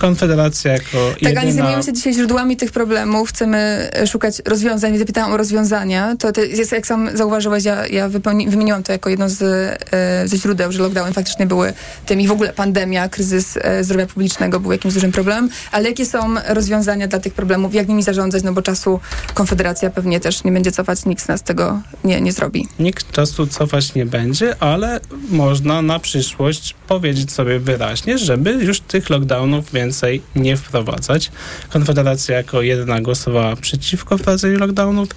Konfederacja 0.01 0.73
jako 0.73 0.99
Tak, 1.13 1.23
jedyna... 1.23 1.41
ale 1.41 1.53
zajmujemy 1.53 1.83
się 1.83 1.93
dzisiaj 1.93 2.15
źródłami 2.15 2.57
tych 2.57 2.73
problemów, 2.73 3.29
chcemy 3.29 3.91
e, 3.93 4.07
szukać 4.07 4.43
rozwiązań, 4.47 4.99
zapytałam 4.99 5.33
o 5.33 5.37
rozwiązania. 5.37 6.17
To, 6.19 6.33
to 6.33 6.41
jest, 6.41 6.73
jak 6.73 6.87
sam 6.87 7.17
zauważyłeś, 7.17 7.65
ja, 7.65 7.87
ja 7.87 8.09
wymieniłam 8.09 8.83
to 8.83 8.93
jako 8.93 9.11
jedno 9.11 9.29
z, 9.29 9.43
e, 9.43 10.29
ze 10.29 10.37
źródeł, 10.37 10.73
że 10.73 10.79
lockdowny 10.83 11.13
faktycznie 11.13 11.47
były 11.47 11.73
tym 12.07 12.21
i 12.21 12.27
w 12.27 12.33
ogóle 12.33 12.53
pandemia, 12.53 13.09
kryzys 13.09 13.57
e, 13.57 13.85
zdrowia 13.85 14.07
publicznego 14.07 14.61
był 14.61 14.73
jakimś 14.73 14.95
dużym 14.95 15.13
problemem, 15.13 15.49
ale 15.73 15.89
jakie 15.89 16.07
są 16.07 16.35
rozwiązania 16.49 17.09
dla 17.09 17.19
tych 17.19 17.35
problemów, 17.35 17.75
jak 17.75 17.89
nimi 17.89 18.03
zarządzać, 18.03 18.43
no 18.43 18.53
bo 18.53 18.63
czasu 18.63 19.01
Konfederacja 19.35 19.91
pewnie 19.91 20.21
też 20.21 20.45
nie 20.45 20.53
będzie 20.53 20.73
cofać, 20.73 21.07
nikt 21.07 21.25
z 21.25 21.29
nas 21.29 21.43
tego 21.43 21.81
nie, 22.05 22.21
nie 22.21 22.33
zrobi. 22.33 22.69
Nikt 22.79 23.13
czasu 23.13 23.47
cofać 23.47 23.95
nie 23.95 24.07
będzie, 24.07 24.63
ale 24.63 25.01
można 25.31 25.83
na 25.83 25.99
przyszłość 25.99 26.75
powiedzieć 26.89 27.33
sobie 27.33 27.59
wyraźnie, 27.59 28.19
żeby 28.19 28.51
już 28.51 28.81
tych 28.81 29.11
lockdownów 29.11 29.73
więcej 29.73 29.90
więcej 29.91 30.23
nie 30.37 30.57
wprowadzać. 30.57 31.31
Konfederacja 31.69 32.37
jako 32.37 32.63
jedyna 32.63 33.01
głosowała 33.01 33.57
przeciwko 33.57 34.19
wprowadzeniu 34.19 34.59
lockdownów. 34.59 35.09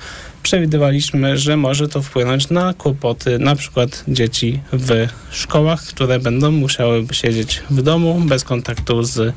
Przewidywaliśmy, 0.43 1.37
że 1.37 1.57
może 1.57 1.87
to 1.87 2.01
wpłynąć 2.01 2.49
na 2.49 2.73
kłopoty 2.73 3.39
na 3.39 3.55
przykład 3.55 4.03
dzieci 4.07 4.59
w 4.73 5.07
szkołach, 5.31 5.81
które 5.83 6.19
będą 6.19 6.51
musiały 6.51 7.05
siedzieć 7.11 7.61
w 7.69 7.81
domu 7.81 8.21
bez 8.25 8.43
kontaktu 8.43 9.03
z 9.03 9.33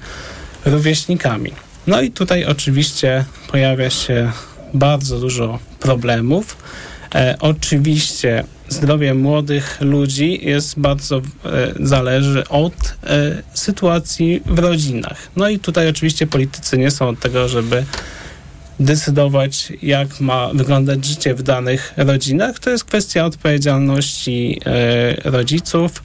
rówieśnikami. 0.65 1.53
No 1.87 2.01
i 2.01 2.11
tutaj 2.11 2.45
oczywiście 2.45 3.25
pojawia 3.51 3.91
się 3.91 4.33
bardzo 4.75 5.21
dużo 5.21 5.59
problemów. 5.81 6.57
E, 7.15 7.37
oczywiście 7.41 8.45
zdrowie 8.69 9.15
młodych 9.15 9.79
ludzi 9.81 10.41
jest 10.43 10.79
bardzo, 10.79 11.17
e, 11.17 11.23
zależy 11.81 12.49
od 12.49 12.73
e, 12.75 13.43
sytuacji 13.55 14.43
w 14.47 14.59
rodzinach. 14.59 15.19
No 15.37 15.49
i 15.49 15.59
tutaj 15.59 15.89
oczywiście 15.89 16.27
politycy 16.27 16.79
nie 16.79 16.91
są 16.91 17.09
od 17.09 17.21
tego, 17.21 17.49
żeby 17.49 17.85
decydować, 18.81 19.73
jak 19.83 20.21
ma 20.21 20.49
wyglądać 20.55 21.05
życie 21.05 21.35
w 21.35 21.43
danych 21.43 21.95
rodzinach. 21.97 22.59
To 22.59 22.71
jest 22.71 22.85
kwestia 22.85 23.25
odpowiedzialności 23.25 24.61
e, 25.25 25.31
rodziców, 25.31 26.03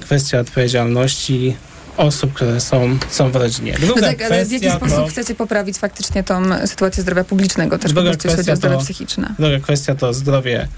kwestia 0.00 0.40
odpowiedzialności 0.40 1.56
osób, 1.96 2.32
które 2.32 2.60
są, 2.60 2.98
są 3.10 3.30
w 3.30 3.36
rodzinie. 3.36 3.76
No 3.80 3.86
Druga 3.86 4.00
tak, 4.00 4.22
ale 4.22 4.44
w 4.44 4.52
jaki 4.52 4.70
sposób 4.70 4.96
to- 4.96 5.06
chcecie 5.06 5.34
poprawić 5.34 5.76
faktycznie 5.78 6.24
tą 6.24 6.42
sytuację 6.66 7.02
zdrowia 7.02 7.24
publicznego, 7.24 7.78
też 7.78 7.92
po 7.92 7.94
Druga 7.94 8.10
prostu 8.10 8.28
jeśli 8.28 8.30
chodzi 8.30 8.34
kwestia 8.36 8.52
o 8.52 8.56
zdrowie 8.56 8.76
to- 8.76 8.82
psychiczne? 8.84 9.34
Druga 9.38 9.58
kwestia 9.60 9.94
to 9.94 10.14
zdrowie 10.14 10.68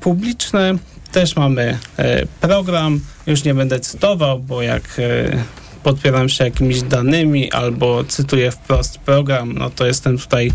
publiczne. 0.00 0.74
Też 1.12 1.36
mamy 1.36 1.78
e, 1.96 2.26
program, 2.40 3.00
już 3.26 3.44
nie 3.44 3.54
będę 3.54 3.80
cytował, 3.80 4.38
bo 4.38 4.62
jak 4.62 4.82
e, 4.98 5.44
podpieram 5.82 6.28
się 6.28 6.44
jakimiś 6.44 6.82
danymi 6.82 7.52
albo 7.52 8.04
cytuję 8.04 8.50
wprost 8.50 8.98
program, 8.98 9.52
no 9.52 9.70
to 9.70 9.86
jestem 9.86 10.18
tutaj 10.18 10.52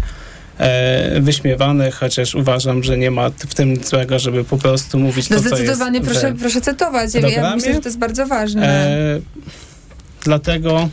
e, 0.58 1.22
wyśmiewany, 1.22 1.92
chociaż 1.92 2.36
uważam, 2.36 2.84
że 2.84 2.98
nie 2.98 3.12
ma 3.12 3.30
w 3.30 3.54
tym 3.54 3.74
nic 3.74 3.90
złego, 3.90 4.20
żeby 4.20 4.44
po 4.44 4.58
prostu 4.58 5.00
mówić 5.00 5.30
No 5.30 5.38
to, 5.38 5.44
co 5.44 5.50
jest 5.50 5.58
zdecydowanie 5.58 6.02
proszę, 6.02 6.34
proszę 6.40 6.62
cytować. 6.62 7.14
Ja, 7.14 7.30
ja 7.30 7.56
myślę, 7.56 7.74
że 7.74 7.80
to 7.80 7.90
jest 7.90 8.00
bardzo 8.00 8.28
ważne. 8.28 8.68
E, 8.68 9.20
dlatego 10.24 10.90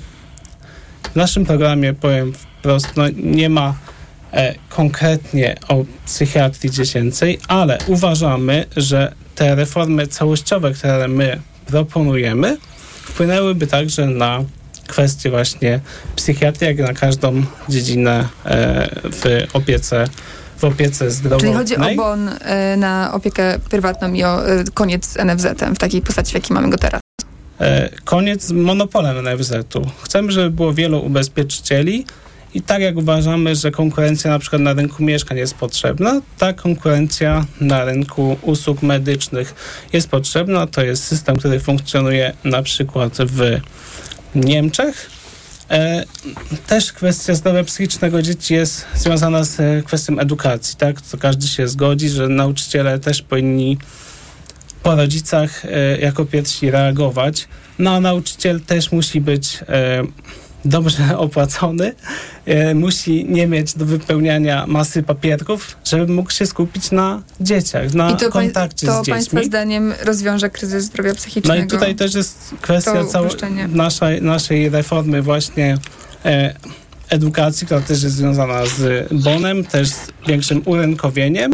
w 1.12 1.16
naszym 1.16 1.47
programie 1.47 1.95
powiem 1.95 2.32
wprost, 2.32 2.88
no 2.97 3.05
nie 3.16 3.49
ma 3.49 3.68
e, 3.68 3.74
konkretnie 4.68 5.57
o 5.68 5.85
psychiatrii 6.07 6.70
dziecięcej, 6.70 7.39
ale 7.49 7.78
uważamy, 7.87 8.64
że 8.76 9.12
te 9.35 9.55
reformy 9.55 10.07
całościowe, 10.07 10.72
które 10.72 11.09
my 11.09 11.41
proponujemy, 11.66 12.57
wpłynęłyby 13.05 13.66
także 13.66 14.07
na 14.07 14.45
kwestie 14.87 15.30
właśnie 15.30 15.80
psychiatrii, 16.16 16.68
jak 16.68 16.78
na 16.78 16.95
każdą 16.95 17.43
dziedzinę 17.68 18.28
e, 18.45 18.89
w 19.12 19.47
opiece 19.53 20.09
w 20.59 20.64
opiece 20.64 21.11
zdrowotnej. 21.11 21.53
Czyli 21.53 21.59
chodzi 21.59 21.76
o 21.76 21.97
bon 21.97 22.28
e, 22.28 22.76
na 22.76 23.12
opiekę 23.14 23.59
prywatną 23.70 24.12
i 24.12 24.24
o 24.24 24.49
e, 24.49 24.64
koniec 24.74 25.07
z 25.07 25.16
NFZ-em 25.16 25.74
w 25.74 25.78
takiej 25.78 26.03
postaci, 26.03 26.30
w 26.30 26.35
jakiej 26.35 26.55
mamy 26.55 26.70
go 26.70 26.78
teraz. 26.78 27.01
E, 27.61 27.89
koniec 28.05 28.45
z 28.45 28.53
monopolem 28.53 29.24
NFZ-u. 29.24 29.83
Chcemy, 30.03 30.33
żeby 30.33 30.51
było 30.51 30.72
wielu 30.72 31.07
ubezpieczycieli 31.07 32.07
i 32.55 32.62
tak 32.62 32.82
jak 32.82 32.96
uważamy, 32.96 33.57
że 33.57 33.70
konkurencja 33.70 34.30
na 34.30 34.38
przykład 34.38 34.62
na 34.62 34.72
rynku 34.72 35.03
mieszkań 35.03 35.38
jest 35.38 35.55
potrzebna, 35.55 36.20
ta 36.38 36.53
konkurencja 36.53 37.46
na 37.61 37.84
rynku 37.84 38.36
usług 38.42 38.82
medycznych 38.82 39.55
jest 39.92 40.09
potrzebna. 40.09 40.66
To 40.66 40.82
jest 40.82 41.05
system, 41.05 41.36
który 41.36 41.61
funkcjonuje 41.61 42.32
na 42.44 42.62
przykład 42.62 43.16
w 43.18 43.61
Niemczech. 44.34 45.11
E, 45.70 46.05
też 46.66 46.92
kwestia 46.92 47.34
zdrowia 47.34 47.64
psychicznego 47.64 48.22
dzieci 48.22 48.55
jest 48.55 48.86
związana 48.94 49.44
z 49.44 49.84
kwestią 49.86 50.18
edukacji, 50.18 50.76
tak? 50.78 51.00
To 51.00 51.18
każdy 51.18 51.46
się 51.46 51.68
zgodzi, 51.68 52.09
że 52.09 52.28
nauczyciele 52.28 52.98
też 52.98 53.22
powinni 53.22 53.78
po 54.82 54.96
rodzicach 54.96 55.64
e, 55.64 55.98
jako 55.98 56.24
pierwsi 56.24 56.70
reagować. 56.70 57.48
No 57.78 57.94
a 57.94 58.00
nauczyciel 58.00 58.61
też 58.61 58.92
musi 58.92 59.20
być 59.20 59.59
e, 59.68 60.03
dobrze 60.64 61.18
opłacony, 61.18 61.94
e, 62.46 62.74
musi 62.74 63.26
nie 63.28 63.46
mieć 63.46 63.74
do 63.74 63.84
wypełniania 63.86 64.66
masy 64.66 65.02
papierków, 65.02 65.76
żeby 65.84 66.12
mógł 66.12 66.30
się 66.30 66.46
skupić 66.46 66.90
na 66.90 67.22
dzieciach, 67.40 67.94
na 67.94 68.10
I 68.10 68.16
to, 68.16 68.18
pań- 68.30 68.30
kontakcie 68.30 68.86
to 68.86 68.92
z 68.92 68.96
dziećmi. 68.98 69.12
Państwa 69.12 69.42
zdaniem 69.42 69.94
rozwiąże 70.04 70.50
kryzys 70.50 70.84
zdrowia 70.84 71.10
No 71.10 71.16
psychicznego. 71.16 71.62
i 71.64 71.66
tutaj 71.66 71.94
też 71.94 72.14
jest 72.14 72.54
kwestia 72.60 72.92
To 72.92 73.04
całej 73.04 73.30
naszej, 73.68 74.22
naszej 74.22 74.68
reformy 74.68 75.22
właśnie 75.22 75.78
e, 76.24 76.54
edukacji, 77.08 77.66
która 77.66 77.80
też 77.80 78.02
jest 78.02 78.14
związana 78.16 78.66
z 78.66 79.08
bonem, 79.12 79.64
też 79.64 79.88
z 79.88 80.08
większym 80.28 80.62
urynkowieniem. 80.64 81.52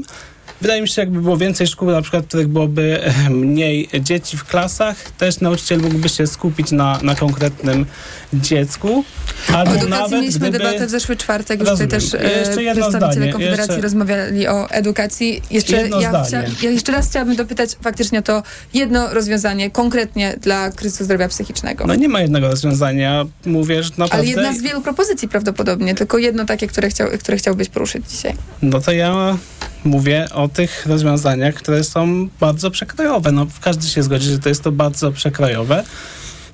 Wydaje 0.61 0.83
mi 0.83 0.89
się, 0.89 1.03
jakby 1.03 1.21
było 1.21 1.37
więcej 1.37 1.67
szkół, 1.67 1.91
na 1.91 2.03
przykład, 2.03 2.25
w 2.25 2.29
których 2.29 2.49
byłoby 2.49 3.01
e, 3.05 3.31
mniej 3.31 3.89
dzieci 4.01 4.37
w 4.37 4.45
klasach, 4.45 4.97
też 5.11 5.41
nauczyciel 5.41 5.81
mógłby 5.81 6.09
się 6.09 6.27
skupić 6.27 6.71
na, 6.71 6.99
na 7.03 7.15
konkretnym 7.15 7.87
dziecku. 8.33 9.05
O 9.51 9.57
Albo 9.57 9.71
edukacji 9.71 9.91
nawet 9.91 10.13
mieliśmy 10.13 10.41
gdyby... 10.41 10.59
debatę 10.59 10.87
w 10.87 10.91
zeszły 10.91 11.17
czwartek, 11.17 11.61
już 11.61 11.69
tutaj 11.69 11.89
też 11.89 12.15
e, 12.15 12.19
przedstawiciele 12.19 13.33
Konfederacji 13.33 13.73
jeszcze- 13.73 13.81
rozmawiali 13.81 14.49
o 14.49 14.71
edukacji. 14.71 15.43
Jeszcze, 15.51 15.77
Jedno 15.77 16.01
ja, 16.01 16.25
zdanie. 16.25 16.51
ja 16.63 16.71
jeszcze 16.71 16.93
raz 16.93 17.09
chciałabym 17.09 17.37
dopytać 17.37 17.71
faktycznie 17.83 18.19
o 18.19 18.23
to 18.23 18.43
jedno 18.75 19.15
rozwiązanie 19.15 19.71
konkretnie 19.71 20.35
dla 20.43 20.71
kryzysu 20.71 21.05
zdrowia 21.05 21.29
psychicznego. 21.29 21.87
No 21.87 21.95
nie 21.95 22.09
ma 22.09 22.21
jednego 22.21 22.49
rozwiązania. 22.49 23.27
Mówię, 23.47 23.83
że 23.83 23.91
naprawdę... 23.91 24.15
Ale 24.17 24.27
jedna 24.27 24.53
z 24.53 24.63
wielu 24.63 24.81
propozycji 24.81 25.29
prawdopodobnie, 25.29 25.95
tylko 25.95 26.19
jedno 26.19 26.45
takie, 26.45 26.67
które, 26.67 26.89
chciał, 26.89 27.09
które 27.21 27.37
chciałbyś 27.37 27.69
poruszyć 27.69 28.11
dzisiaj. 28.11 28.35
No 28.63 28.81
to 28.81 28.93
ja 28.93 29.39
mówię 29.85 30.29
o 30.35 30.49
tych 30.49 30.87
rozwiązaniach, 30.87 31.55
które 31.55 31.85
są 31.85 32.29
bardzo 32.41 32.71
przekrojowe. 32.71 33.33
No, 33.33 33.47
każdy 33.61 33.87
się 33.87 34.03
zgodzi, 34.03 34.31
że 34.31 34.39
to 34.39 34.49
jest 34.49 34.63
to 34.63 34.73
bardzo 34.73 35.13
przekrojowe. 35.13 35.85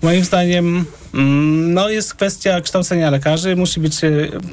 Moim 0.05 0.25
zdaniem 0.25 0.85
mm, 1.15 1.75
no 1.75 1.89
jest 1.89 2.15
kwestia 2.15 2.61
kształcenia 2.61 3.11
lekarzy. 3.11 3.57
Musi 3.57 3.81
być 3.81 4.05
e, 4.05 4.11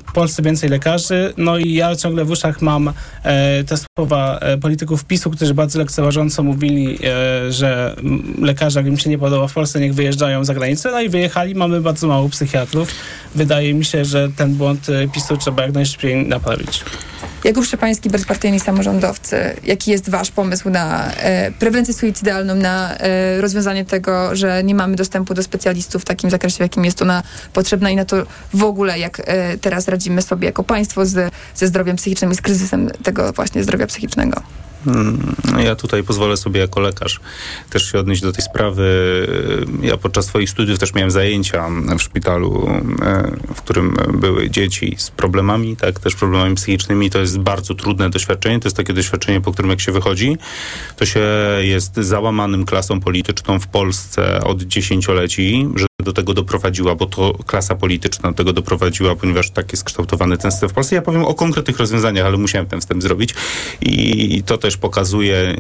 w 0.08 0.12
Polsce 0.14 0.44
więcej 0.44 0.70
lekarzy. 0.70 1.34
No 1.38 1.58
i 1.58 1.74
ja 1.74 1.96
ciągle 1.96 2.26
w 2.26 2.30
uszach 2.30 2.62
mam 2.62 2.94
e, 3.24 3.64
te 3.64 3.76
słowa 3.78 4.40
e, 4.40 4.58
polityków 4.58 5.06
PiSu, 5.06 5.32
którzy 5.32 5.54
bardzo 5.54 5.80
lekceważąco 5.80 6.44
mówili, 6.44 7.00
e, 7.04 7.52
że 7.52 7.96
mm, 7.98 8.36
lekarze, 8.42 8.80
jak 8.80 8.88
im 8.88 8.98
się 8.98 9.10
nie 9.10 9.18
podoba 9.18 9.48
w 9.48 9.54
Polsce, 9.54 9.80
niech 9.80 9.94
wyjeżdżają 9.94 10.46
za 10.46 10.54
granicę. 10.54 10.92
No 10.92 11.02
i 11.02 11.10
wyjechali. 11.10 11.56
Mamy 11.56 11.82
bardzo 11.82 12.08
mało 12.08 12.30
psychiatrów. 12.30 12.92
Wydaje 13.36 13.74
mi 13.74 13.86
się, 13.86 14.06
że 14.06 14.30
ten 14.38 14.56
błąd 14.56 14.90
e, 14.90 15.08
PiSu 15.08 15.38
trzeba 15.38 15.64
jak 15.64 15.74
najszybciej 15.74 16.28
naprawić. 16.28 16.84
Jakub 17.44 17.66
Szczepański, 17.66 18.10
bezpartyjni 18.10 18.60
samorządowcy, 18.60 19.56
jaki 19.64 19.92
jest 19.92 20.10
wasz 20.10 20.32
pomysł 20.32 20.70
na 20.70 21.12
e, 21.14 21.52
prewencję 21.52 21.94
suicydalną, 21.94 22.56
na 22.56 22.98
e, 22.98 23.42
rozwiązanie 23.42 23.86
tego, 23.86 24.36
że 24.36 24.64
nie 24.64 24.76
mamy 24.76 24.96
dostępu 24.96 25.34
do 25.34 25.44
specjalistów 25.44 26.02
w 26.02 26.06
takim 26.06 26.30
zakresie, 26.30 26.58
w 26.58 26.60
jakim 26.60 26.86
jest 26.86 27.02
ona 27.02 27.24
potrzebna 27.54 27.90
i 27.90 27.96
na 27.96 28.06
to 28.06 28.24
w 28.54 28.64
ogóle, 28.64 29.00
jak 29.00 29.22
e, 29.26 29.58
teraz 29.58 29.88
radzimy 29.88 30.22
sobie 30.22 30.46
jako 30.46 30.64
państwo 30.64 31.06
z, 31.06 31.34
ze 31.56 31.68
zdrowiem 31.68 31.96
psychicznym 31.96 32.32
i 32.32 32.36
z 32.36 32.42
kryzysem 32.42 32.90
tego 33.04 33.34
właśnie 33.34 33.64
zdrowia 33.64 33.88
psychicznego? 33.88 34.42
Mm, 34.88 35.36
Ja 35.60 35.76
tutaj 35.76 36.04
pozwolę 36.04 36.38
sobie 36.38 36.60
jako 36.60 36.80
lekarz 36.80 37.20
też 37.70 37.92
się 37.92 38.00
odnieść 38.00 38.22
do 38.22 38.32
tej 38.32 38.44
sprawy. 38.44 38.88
Ja 39.82 39.98
podczas 39.98 40.26
swoich 40.26 40.50
studiów 40.50 40.80
też 40.80 40.94
miałem 40.94 41.12
zajęcia 41.12 41.68
w 41.98 42.02
szpitalu, 42.02 42.70
e, 43.02 43.32
w 43.56 43.62
którym 43.62 43.96
były 44.14 44.50
dzieci 44.50 44.96
z 44.98 45.12
problemami, 45.12 45.76
tak, 45.76 46.00
też 46.00 46.16
problemami 46.16 46.56
psychicznymi. 46.56 47.10
To 47.10 47.20
jest 47.20 47.40
bardzo 47.40 47.76
trudne 47.76 48.10
doświadczenie. 48.10 48.60
To 48.60 48.68
jest 48.68 48.78
takie 48.78 48.94
doświadczenie, 48.94 49.42
po 49.42 49.52
którym 49.52 49.72
jak 49.72 49.82
się 49.82 49.92
wychodzi, 49.92 50.38
to 50.98 51.06
się 51.06 51.22
jest 51.62 51.96
załamanym 51.96 52.66
klasą 52.66 53.00
polityczną 53.00 53.60
w 53.60 53.68
Polsce 53.68 54.44
od 54.44 54.62
dziesięcioleci, 54.62 55.68
że 55.76 55.86
do 56.02 56.14
tego 56.14 56.34
doprowadziła, 56.34 56.96
bo 56.96 57.06
to 57.06 57.34
klasa 57.46 57.76
polityczna 57.76 58.32
do 58.32 58.38
tego 58.38 58.54
doprowadziła, 58.54 59.16
ponieważ 59.16 59.50
tak 59.50 59.72
jest 59.72 59.84
kształtowany 59.84 60.38
ten 60.38 60.52
system 60.52 60.70
w 60.70 60.74
Polsce. 60.74 60.96
Ja 60.96 61.02
powiem 61.02 61.26
o 61.26 61.34
konkretnych 61.34 61.80
rozwiązaniach, 61.80 62.26
ale 62.26 62.38
musiałem 62.38 62.68
ten 62.68 62.82
wstęp 62.82 63.04
zrobić 63.04 63.36
i 63.82 64.44
to 64.46 64.58
też 64.58 64.78
pokazuje 64.78 65.56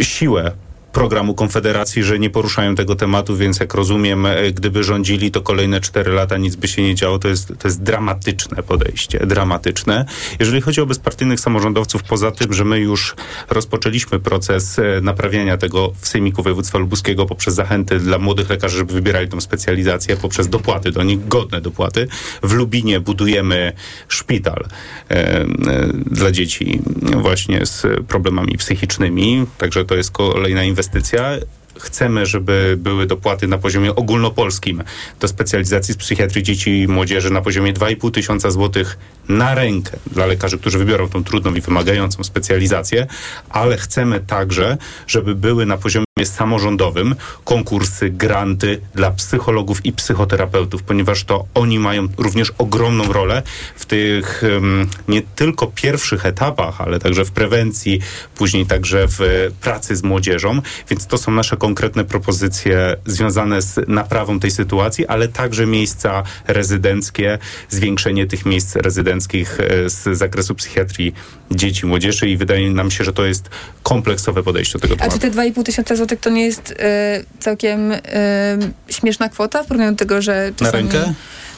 y, 0.00 0.04
siłę 0.04 0.52
programu 0.96 1.34
Konfederacji, 1.34 2.02
że 2.02 2.18
nie 2.18 2.30
poruszają 2.30 2.74
tego 2.74 2.96
tematu, 2.96 3.36
więc 3.36 3.60
jak 3.60 3.74
rozumiem, 3.74 4.26
e, 4.26 4.52
gdyby 4.52 4.84
rządzili, 4.84 5.30
to 5.30 5.40
kolejne 5.40 5.80
cztery 5.80 6.12
lata 6.12 6.36
nic 6.36 6.56
by 6.56 6.68
się 6.68 6.82
nie 6.82 6.94
działo. 6.94 7.18
To 7.18 7.28
jest, 7.28 7.48
to 7.58 7.68
jest 7.68 7.82
dramatyczne 7.82 8.62
podejście, 8.62 9.26
dramatyczne. 9.26 10.06
Jeżeli 10.40 10.60
chodzi 10.60 10.80
o 10.80 10.86
bezpartyjnych 10.86 11.40
samorządowców, 11.40 12.02
poza 12.02 12.30
tym, 12.30 12.52
że 12.52 12.64
my 12.64 12.78
już 12.78 13.14
rozpoczęliśmy 13.50 14.20
proces 14.20 14.78
e, 14.78 15.00
naprawiania 15.02 15.56
tego 15.56 15.92
w 16.00 16.08
Sejmiku 16.08 16.42
Województwa 16.42 16.78
Lubuskiego 16.78 17.26
poprzez 17.26 17.54
zachęty 17.54 17.98
dla 17.98 18.18
młodych 18.18 18.50
lekarzy, 18.50 18.76
żeby 18.76 18.92
wybierali 18.92 19.28
tą 19.28 19.40
specjalizację, 19.40 20.16
poprzez 20.16 20.48
dopłaty 20.48 20.92
do 20.92 21.02
nich, 21.02 21.28
godne 21.28 21.60
dopłaty. 21.60 22.08
W 22.42 22.52
Lubinie 22.52 23.00
budujemy 23.00 23.72
szpital 24.08 24.64
e, 25.10 25.14
e, 25.14 25.46
dla 26.06 26.30
dzieci 26.30 26.80
właśnie 27.16 27.66
z 27.66 28.06
problemami 28.08 28.58
psychicznymi, 28.58 29.46
także 29.58 29.84
to 29.84 29.94
jest 29.94 30.10
kolejna 30.10 30.64
inwestycja. 30.64 30.85
Chcemy, 31.78 32.26
żeby 32.26 32.76
były 32.78 33.06
dopłaty 33.06 33.48
na 33.48 33.58
poziomie 33.58 33.94
ogólnopolskim 33.94 34.82
do 35.20 35.28
specjalizacji 35.28 35.94
z 35.94 35.96
psychiatrii 35.96 36.42
dzieci 36.42 36.80
i 36.80 36.88
młodzieży 36.88 37.30
na 37.30 37.42
poziomie 37.42 37.72
2,5 37.72 38.10
tysiąca 38.10 38.50
złotych 38.50 38.98
na 39.28 39.54
rękę 39.54 39.96
dla 40.12 40.26
lekarzy, 40.26 40.58
którzy 40.58 40.78
wybiorą 40.78 41.08
tą 41.08 41.24
trudną 41.24 41.54
i 41.54 41.60
wymagającą 41.60 42.24
specjalizację, 42.24 43.06
ale 43.50 43.76
chcemy 43.76 44.20
także, 44.20 44.78
żeby 45.06 45.34
były 45.34 45.66
na 45.66 45.76
poziomie 45.76 46.05
samorządowym 46.26 47.14
konkursy, 47.44 48.10
granty 48.10 48.80
dla 48.94 49.10
psychologów 49.10 49.86
i 49.86 49.92
psychoterapeutów, 49.92 50.82
ponieważ 50.82 51.24
to 51.24 51.44
oni 51.54 51.78
mają 51.78 52.08
również 52.18 52.52
ogromną 52.58 53.12
rolę 53.12 53.42
w 53.76 53.86
tych 53.86 54.42
nie 55.08 55.22
tylko 55.22 55.66
pierwszych 55.66 56.26
etapach, 56.26 56.80
ale 56.80 56.98
także 56.98 57.24
w 57.24 57.30
prewencji, 57.30 58.00
później 58.34 58.66
także 58.66 59.06
w 59.08 59.50
pracy 59.60 59.96
z 59.96 60.02
młodzieżą, 60.02 60.62
więc 60.90 61.06
to 61.06 61.18
są 61.18 61.32
nasze 61.32 61.56
konkretne 61.56 62.04
propozycje 62.04 62.96
związane 63.06 63.62
z 63.62 63.88
naprawą 63.88 64.40
tej 64.40 64.50
sytuacji, 64.50 65.06
ale 65.06 65.28
także 65.28 65.66
miejsca 65.66 66.22
rezydenckie, 66.46 67.38
zwiększenie 67.68 68.26
tych 68.26 68.46
miejsc 68.46 68.76
rezydenckich 68.76 69.60
e, 69.60 69.90
z 69.90 70.18
zakresu 70.18 70.54
psychiatrii 70.54 71.14
dzieci, 71.50 71.86
młodzieży 71.86 72.28
i 72.28 72.36
wydaje 72.36 72.70
nam 72.70 72.90
się, 72.90 73.04
że 73.04 73.12
to 73.12 73.24
jest 73.26 73.50
kompleksowe 73.82 74.42
podejście 74.42 74.72
do 74.72 74.78
tego 74.78 74.94
A 74.94 74.98
tematu. 74.98 75.18
czy 75.18 75.30
te 75.30 75.36
2,5 75.36 75.62
tysiąca 75.62 75.96
złotych 75.96 76.15
to 76.20 76.30
nie 76.30 76.44
jest 76.46 76.74
e, 76.78 77.22
całkiem 77.40 77.92
e, 77.92 77.98
śmieszna 78.88 79.28
kwota 79.28 79.62
w 79.62 79.66
porównaniu 79.66 79.92
do 79.92 79.98
tego, 79.98 80.22
że 80.22 80.50
Na 80.50 80.66
czasami... 80.66 80.82
rękę? 80.92 81.12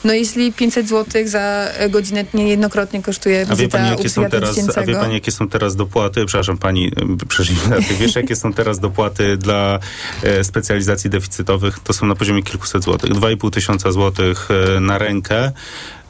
No 0.04 0.12
jeśli 0.12 0.52
500 0.52 0.88
zł 0.88 1.22
za 1.26 1.68
godzinę 1.90 2.24
niejednokrotnie 2.34 3.02
kosztuje 3.02 3.42
A 3.42 3.44
wie 3.44 3.56
wizyta 3.56 3.78
pani, 3.78 3.88
u 3.88 3.90
jakie 3.90 4.08
są 4.08 4.30
teraz, 4.30 4.76
a 4.76 4.82
wie 4.82 4.94
pani, 4.94 5.14
jakie 5.14 5.32
są 5.32 5.48
teraz 5.48 5.76
dopłaty? 5.76 6.26
Przepraszam 6.26 6.58
pani, 6.58 6.92
przepraszam, 7.28 7.56
wiesz, 8.00 8.16
jakie 8.16 8.36
są 8.36 8.52
teraz 8.52 8.78
dopłaty 8.78 9.36
dla 9.36 9.78
e, 10.22 10.44
specjalizacji 10.44 11.10
deficytowych? 11.10 11.78
To 11.78 11.92
są 11.92 12.06
na 12.06 12.14
poziomie 12.14 12.42
kilkuset 12.42 12.84
złotych. 12.84 13.10
2,5 13.10 13.50
tysiąca 13.50 13.92
złotych 13.92 14.48
e, 14.76 14.80
na 14.80 14.98
rękę. 14.98 15.52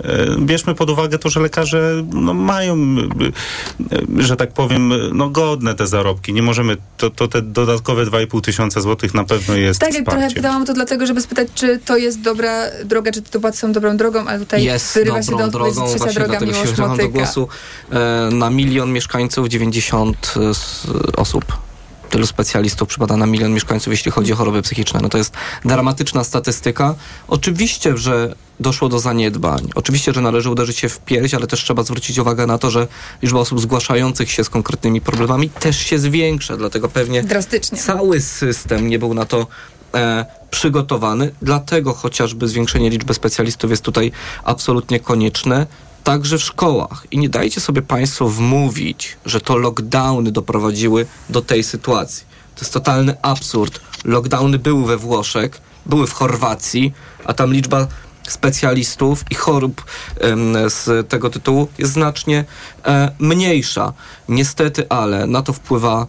E, 0.05 0.37
Bierzmy 0.39 0.75
pod 0.75 0.91
uwagę 0.91 1.19
to, 1.19 1.31
że 1.31 1.41
lekarze 1.41 2.05
no, 2.13 2.35
mają, 2.35 2.77
że 4.19 4.37
tak 4.37 4.53
powiem, 4.53 4.93
no, 5.13 5.29
godne 5.29 5.75
te 5.75 5.87
zarobki. 5.87 6.33
Nie 6.33 6.43
możemy, 6.43 6.77
to, 6.97 7.11
to 7.11 7.29
te 7.29 7.43
dodatkowe 7.43 8.07
2,5 8.07 8.41
tysiąca 8.41 8.81
złotych 8.81 9.15
na 9.15 9.25
pewno 9.25 9.55
jest 9.55 9.81
Tak, 9.81 9.95
jak 9.95 10.05
trochę 10.05 10.31
pytałam 10.31 10.67
to 10.67 10.75
dlatego, 10.75 11.07
żeby 11.07 11.21
spytać, 11.21 11.49
czy 11.55 11.79
to 11.79 11.97
jest 11.97 12.21
dobra 12.21 12.65
droga, 12.85 13.13
czy 13.13 13.23
te 13.23 13.31
dopłaty 13.31 13.59
są 13.59 13.73
dobrą 13.81 13.97
drogą, 13.97 14.27
ale 14.29 14.39
tutaj 14.39 14.65
jest 14.65 14.95
wyrywa 14.95 15.23
się 15.23 15.37
do 15.37 15.49
drogą, 15.49 15.89
trzecia 15.89 16.13
droga 16.13 16.29
dlatego 16.29 16.53
się 16.53 16.59
Miłosz 16.59 16.73
używam 16.73 16.97
do 16.97 17.09
głosu. 17.09 17.49
E, 17.93 18.29
na 18.33 18.51
milion 18.51 18.93
mieszkańców 18.93 19.49
90 19.49 20.35
s- 20.51 20.87
osób. 21.17 21.45
Tylu 22.11 22.27
specjalistów 22.27 22.89
przypada 22.89 23.17
na 23.17 23.27
milion 23.27 23.53
mieszkańców, 23.53 23.91
jeśli 23.93 24.11
chodzi 24.11 24.33
o 24.33 24.37
choroby 24.37 24.63
psychiczne. 24.63 25.01
No 25.03 25.09
to 25.09 25.19
jest 25.19 25.35
dramatyczna 25.65 26.25
statystyka. 26.25 26.95
Oczywiście, 27.29 27.97
że 27.97 28.35
doszło 28.61 28.89
do 28.89 28.99
zaniedbań. 28.99 29.69
Oczywiście, 29.75 30.13
że 30.13 30.21
należy 30.21 30.51
uderzyć 30.51 30.79
się 30.79 30.89
w 30.89 30.99
pierś, 30.99 31.35
ale 31.35 31.47
też 31.47 31.65
trzeba 31.65 31.83
zwrócić 31.83 32.19
uwagę 32.19 32.47
na 32.47 32.59
to, 32.59 32.71
że 32.71 32.87
liczba 33.23 33.39
osób 33.41 33.61
zgłaszających 33.61 34.31
się 34.31 34.45
z 34.45 34.51
konkretnymi 34.51 35.01
problemami 35.01 35.51
też 35.51 35.77
się 35.79 35.99
zwiększa, 35.99 36.57
dlatego 36.57 36.89
pewnie 36.89 37.23
Drastycznie. 37.23 37.79
cały 37.79 38.21
system 38.21 38.89
nie 38.89 38.99
był 38.99 39.15
na 39.15 39.25
to 39.25 39.41
e, 39.41 39.47
przygotowany. 40.51 41.31
Dlatego 41.43 41.93
chociażby 41.93 42.49
zwiększenie 42.49 42.91
liczby 42.91 43.15
specjalistów 43.15 43.71
jest 43.71 43.83
tutaj 43.83 44.13
absolutnie 44.45 45.01
konieczne. 45.01 45.67
Także 46.05 46.39
w 46.39 46.43
szkołach. 46.43 47.07
I 47.11 47.19
nie 47.19 47.29
dajcie 47.29 47.61
sobie 47.61 47.83
Państwo 47.83 48.29
wmówić, 48.29 49.17
że 49.27 49.41
to 49.41 49.57
lockdowny 49.57 50.33
doprowadziły 50.33 51.07
do 51.29 51.43
tej 51.43 51.65
sytuacji. 51.65 52.27
To 52.55 52.61
jest 52.61 52.73
totalny 52.73 53.23
absurd. 53.23 53.81
Lockdowny 54.05 54.59
były 54.59 54.87
we 54.87 54.97
Włoszech, 54.97 55.61
były 55.87 56.07
w 56.07 56.13
Chorwacji, 56.13 56.93
a 57.25 57.35
tam 57.35 57.53
liczba 57.53 57.87
specjalistów 58.29 59.25
i 59.31 59.35
chorób 59.35 59.85
em, 60.21 60.55
z 60.67 61.09
tego 61.09 61.31
tytułu 61.31 61.69
jest 61.79 61.93
znacznie 61.93 62.45
e, 62.85 63.11
mniejsza. 63.19 63.93
Niestety, 64.29 64.89
ale 64.89 65.27
na 65.27 65.43
to 65.43 65.53
wpływa 65.53 66.03
e, 66.03 66.07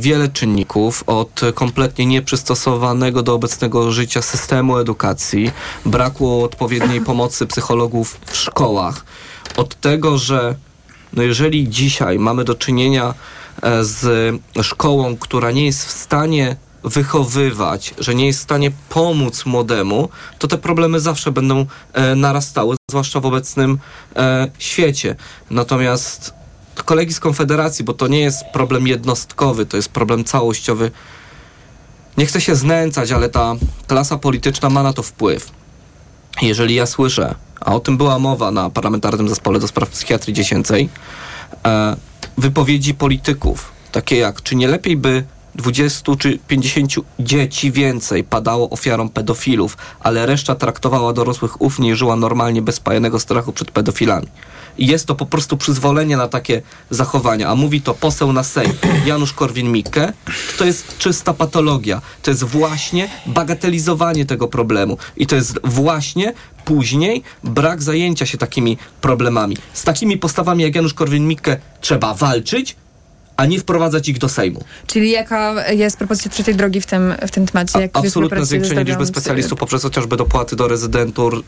wiele 0.00 0.28
czynników, 0.28 1.04
od 1.06 1.40
kompletnie 1.54 2.06
nieprzystosowanego 2.06 3.22
do 3.22 3.34
obecnego 3.34 3.92
życia 3.92 4.22
systemu 4.22 4.78
edukacji, 4.78 5.50
braku 5.86 6.44
odpowiedniej 6.44 7.00
pomocy 7.00 7.46
psychologów 7.46 8.20
w 8.26 8.36
szkołach, 8.36 9.04
od 9.56 9.80
tego, 9.80 10.18
że 10.18 10.54
no 11.12 11.22
jeżeli 11.22 11.68
dzisiaj 11.68 12.18
mamy 12.18 12.44
do 12.44 12.54
czynienia 12.54 13.14
e, 13.62 13.84
z 13.84 14.34
szkołą, 14.62 15.16
która 15.16 15.50
nie 15.50 15.66
jest 15.66 15.86
w 15.86 15.90
stanie 15.90 16.56
wychowywać, 16.84 17.94
że 17.98 18.14
nie 18.14 18.26
jest 18.26 18.38
w 18.38 18.42
stanie 18.42 18.70
pomóc 18.88 19.46
młodemu, 19.46 20.08
to 20.38 20.48
te 20.48 20.58
problemy 20.58 21.00
zawsze 21.00 21.32
będą 21.32 21.66
e, 21.92 22.14
narastały, 22.14 22.76
zwłaszcza 22.90 23.20
w 23.20 23.26
obecnym 23.26 23.78
e, 24.16 24.50
świecie. 24.58 25.16
Natomiast 25.50 26.39
kolegi 26.82 27.14
z 27.14 27.20
Konfederacji, 27.20 27.84
bo 27.84 27.94
to 27.94 28.08
nie 28.08 28.20
jest 28.20 28.44
problem 28.52 28.86
jednostkowy, 28.86 29.66
to 29.66 29.76
jest 29.76 29.88
problem 29.88 30.24
całościowy. 30.24 30.90
Nie 32.16 32.26
chcę 32.26 32.40
się 32.40 32.56
znęcać, 32.56 33.12
ale 33.12 33.28
ta 33.28 33.54
klasa 33.86 34.18
polityczna 34.18 34.70
ma 34.70 34.82
na 34.82 34.92
to 34.92 35.02
wpływ. 35.02 35.50
Jeżeli 36.42 36.74
ja 36.74 36.86
słyszę, 36.86 37.34
a 37.60 37.74
o 37.74 37.80
tym 37.80 37.96
była 37.96 38.18
mowa 38.18 38.50
na 38.50 38.70
parlamentarnym 38.70 39.28
zespole 39.28 39.60
do 39.60 39.68
spraw 39.68 39.88
psychiatrii 39.88 40.34
dziecięcej, 40.34 40.88
e, 41.66 41.96
wypowiedzi 42.38 42.94
polityków, 42.94 43.72
takie 43.92 44.16
jak, 44.16 44.42
czy 44.42 44.56
nie 44.56 44.68
lepiej 44.68 44.96
by 44.96 45.24
20 45.54 46.16
czy 46.16 46.38
50 46.48 46.94
dzieci 47.18 47.72
więcej 47.72 48.24
padało 48.24 48.70
ofiarą 48.70 49.08
pedofilów, 49.08 49.76
ale 50.00 50.26
reszta 50.26 50.54
traktowała 50.54 51.12
dorosłych 51.12 51.62
ufnie 51.62 51.90
i 51.90 51.94
żyła 51.94 52.16
normalnie 52.16 52.62
bez 52.62 52.80
pajanego 52.80 53.20
strachu 53.20 53.52
przed 53.52 53.70
pedofilami. 53.70 54.26
I 54.80 54.86
jest 54.86 55.06
to 55.06 55.14
po 55.14 55.26
prostu 55.26 55.56
przyzwolenie 55.56 56.16
na 56.16 56.28
takie 56.28 56.62
zachowania, 56.90 57.48
a 57.48 57.54
mówi 57.54 57.82
to 57.82 57.94
poseł 57.94 58.32
na 58.32 58.42
Sejm 58.42 58.72
Janusz 59.06 59.32
Korwin-Mikke, 59.32 60.12
to 60.58 60.64
jest 60.64 60.98
czysta 60.98 61.34
patologia. 61.34 62.02
To 62.22 62.30
jest 62.30 62.44
właśnie 62.44 63.08
bagatelizowanie 63.26 64.26
tego 64.26 64.48
problemu. 64.48 64.98
I 65.16 65.26
to 65.26 65.36
jest 65.36 65.58
właśnie 65.64 66.32
później 66.64 67.22
brak 67.44 67.82
zajęcia 67.82 68.26
się 68.26 68.38
takimi 68.38 68.78
problemami. 69.00 69.56
Z 69.72 69.84
takimi 69.84 70.18
postawami 70.18 70.62
jak 70.62 70.74
Janusz 70.74 70.94
Korwin-Mikke 70.94 71.56
trzeba 71.80 72.14
walczyć, 72.14 72.76
a 73.40 73.46
nie 73.46 73.60
wprowadzać 73.60 74.08
ich 74.08 74.18
do 74.18 74.28
Sejmu. 74.28 74.64
Czyli 74.86 75.10
jaka 75.10 75.70
jest 75.70 75.96
propozycja 75.96 76.30
trzeciej 76.30 76.54
drogi 76.54 76.80
w 76.80 76.86
tym, 76.86 77.14
w 77.26 77.30
tym 77.30 77.46
temacie? 77.46 77.80
Jak 77.80 77.90
Absolutne 77.94 78.46
zwiększenie 78.46 78.84
liczby 78.84 79.06
specjalistów 79.06 79.58
poprzez 79.58 79.82
chociażby 79.82 80.16
dopłaty 80.16 80.56
do 80.56 80.68
rezydentur, 80.68 81.34
e, 81.36 81.40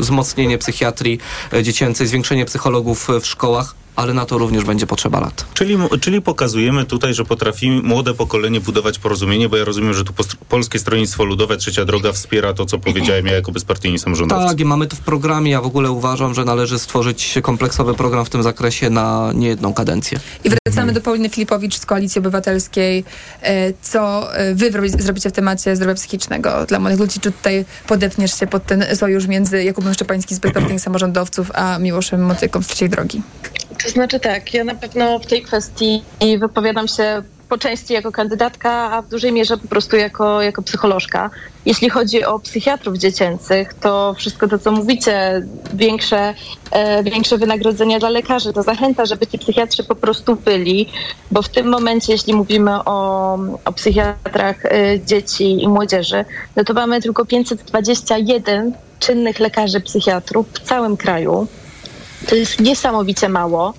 wzmocnienie 0.00 0.58
psychiatrii 0.58 1.18
e, 1.52 1.62
dziecięcej, 1.62 2.06
zwiększenie 2.06 2.44
psychologów 2.44 3.08
w 3.20 3.26
szkołach, 3.26 3.74
ale 3.96 4.14
na 4.14 4.26
to 4.26 4.38
również 4.38 4.64
będzie 4.64 4.86
potrzeba 4.86 5.20
lat. 5.20 5.46
Czyli, 5.54 5.76
czyli 6.00 6.22
pokazujemy 6.22 6.84
tutaj, 6.84 7.14
że 7.14 7.24
potrafimy 7.24 7.82
młode 7.82 8.14
pokolenie 8.14 8.60
budować 8.60 8.98
porozumienie, 8.98 9.48
bo 9.48 9.56
ja 9.56 9.64
rozumiem, 9.64 9.94
że 9.94 10.04
tu 10.04 10.12
Polskie 10.48 10.78
Stronnictwo 10.78 11.24
Ludowe, 11.24 11.56
Trzecia 11.56 11.84
Droga 11.84 12.12
wspiera 12.12 12.52
to, 12.54 12.66
co 12.66 12.78
powiedziałem 12.78 13.26
ja 13.26 13.32
jako 13.32 13.52
bezpartyjni 13.52 13.98
samorządowcy. 13.98 14.48
Tak, 14.48 14.60
i 14.60 14.64
mamy 14.64 14.86
to 14.86 14.96
w 14.96 15.00
programie. 15.00 15.50
Ja 15.50 15.60
w 15.60 15.66
ogóle 15.66 15.90
uważam, 15.90 16.34
że 16.34 16.44
należy 16.44 16.78
stworzyć 16.78 17.34
kompleksowy 17.42 17.94
program 17.94 18.24
w 18.24 18.30
tym 18.30 18.42
zakresie 18.42 18.90
na 18.90 19.30
niejedną 19.34 19.74
kadencję. 19.74 20.20
I 20.44 20.50
wracamy 20.50 20.92
do 20.92 21.00
Pauliny 21.00 21.28
Filipowicz 21.28 21.78
z 21.78 21.86
Koalicji 21.86 22.18
Obywatelskiej. 22.18 23.04
E, 23.42 23.72
Co 23.82 24.34
e, 24.34 24.54
wy 24.54 24.70
zrobicie 24.98 25.30
w 25.30 25.32
temacie 25.32 25.76
zdrowia 25.76 25.94
psychicznego 25.94 26.66
dla 26.66 26.80
młodych 26.80 27.00
ludzi? 27.00 27.20
Czy 27.20 27.32
tutaj 27.32 27.64
podepniesz 27.86 28.40
się 28.40 28.46
pod 28.46 28.66
ten 28.66 28.84
sojusz 28.96 29.26
między 29.26 29.64
Jakubem 29.64 29.94
Szczepańskim 29.94 30.36
z 30.36 30.40
bezpartyjnych 30.40 30.82
samorządowców, 30.82 31.50
a 31.54 31.78
Miłoszem 31.78 32.22
Motyką 32.22 32.62
z 32.62 32.66
trzeciej 32.66 32.88
drogi? 32.88 33.22
To 33.84 33.88
znaczy 33.88 34.20
tak, 34.20 34.54
ja 34.54 34.64
na 34.64 34.74
pewno 34.74 35.18
w 35.18 35.26
tej 35.26 35.42
kwestii 35.42 36.02
wypowiadam 36.38 36.88
się 36.88 37.22
po 37.50 37.58
części 37.58 37.92
jako 37.92 38.12
kandydatka, 38.12 38.70
a 38.70 39.02
w 39.02 39.08
dużej 39.08 39.32
mierze 39.32 39.56
po 39.56 39.68
prostu 39.68 39.96
jako, 39.96 40.42
jako 40.42 40.62
psycholożka. 40.62 41.30
Jeśli 41.66 41.90
chodzi 41.90 42.24
o 42.24 42.38
psychiatrów 42.38 42.98
dziecięcych, 42.98 43.74
to 43.74 44.14
wszystko 44.14 44.48
to, 44.48 44.58
co 44.58 44.72
mówicie, 44.72 45.42
większe, 45.74 46.34
e, 46.70 47.02
większe 47.02 47.38
wynagrodzenia 47.38 47.98
dla 47.98 48.08
lekarzy, 48.08 48.52
to 48.52 48.62
zachęta, 48.62 49.06
żeby 49.06 49.26
ci 49.26 49.38
psychiatrzy 49.38 49.84
po 49.84 49.94
prostu 49.94 50.36
byli, 50.36 50.88
bo 51.30 51.42
w 51.42 51.48
tym 51.48 51.68
momencie, 51.68 52.12
jeśli 52.12 52.34
mówimy 52.34 52.84
o, 52.84 53.38
o 53.64 53.72
psychiatrach 53.72 54.66
e, 54.66 55.00
dzieci 55.00 55.62
i 55.62 55.68
młodzieży, 55.68 56.24
no 56.56 56.64
to 56.64 56.74
mamy 56.74 57.02
tylko 57.02 57.24
521 57.24 58.72
czynnych 58.98 59.38
lekarzy 59.38 59.80
psychiatrów 59.80 60.46
w 60.52 60.60
całym 60.60 60.96
kraju. 60.96 61.46
To 62.28 62.34
jest 62.34 62.60
niesamowicie 62.60 63.28
mało, 63.28 63.74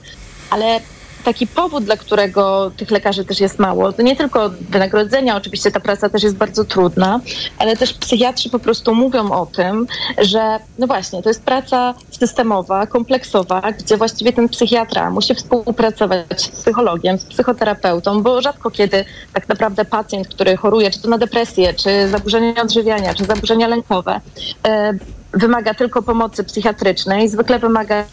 ale 0.49 0.79
taki 1.23 1.47
powód, 1.47 1.83
dla 1.83 1.97
którego 1.97 2.71
tych 2.77 2.91
lekarzy 2.91 3.25
też 3.25 3.39
jest 3.39 3.59
mało, 3.59 3.93
to 3.93 4.01
nie 4.01 4.15
tylko 4.15 4.49
wynagrodzenia, 4.49 5.35
oczywiście 5.35 5.71
ta 5.71 5.79
praca 5.79 6.09
też 6.09 6.23
jest 6.23 6.35
bardzo 6.35 6.65
trudna, 6.65 7.19
ale 7.57 7.77
też 7.77 7.93
psychiatrzy 7.93 8.49
po 8.49 8.59
prostu 8.59 8.95
mówią 8.95 9.31
o 9.31 9.45
tym, 9.45 9.87
że 10.17 10.59
no 10.79 10.87
właśnie, 10.87 11.23
to 11.23 11.29
jest 11.29 11.43
praca 11.43 11.93
systemowa, 12.11 12.87
kompleksowa, 12.87 13.61
gdzie 13.61 13.97
właściwie 13.97 14.33
ten 14.33 14.49
psychiatra 14.49 15.09
musi 15.09 15.35
współpracować 15.35 16.41
z 16.41 16.47
psychologiem, 16.47 17.19
z 17.19 17.25
psychoterapeutą, 17.25 18.23
bo 18.23 18.41
rzadko 18.41 18.71
kiedy 18.71 19.05
tak 19.33 19.49
naprawdę 19.49 19.85
pacjent, 19.85 20.27
który 20.27 20.57
choruje, 20.57 20.91
czy 20.91 21.01
to 21.01 21.09
na 21.09 21.17
depresję, 21.17 21.73
czy 21.73 22.07
zaburzenia 22.09 22.61
odżywiania, 22.61 23.13
czy 23.13 23.25
zaburzenia 23.25 23.67
lękowe, 23.67 24.21
e, 24.67 24.93
wymaga 25.33 25.73
tylko 25.73 26.01
pomocy 26.01 26.43
psychiatrycznej, 26.43 27.29
zwykle 27.29 27.59
wymaga 27.59 28.05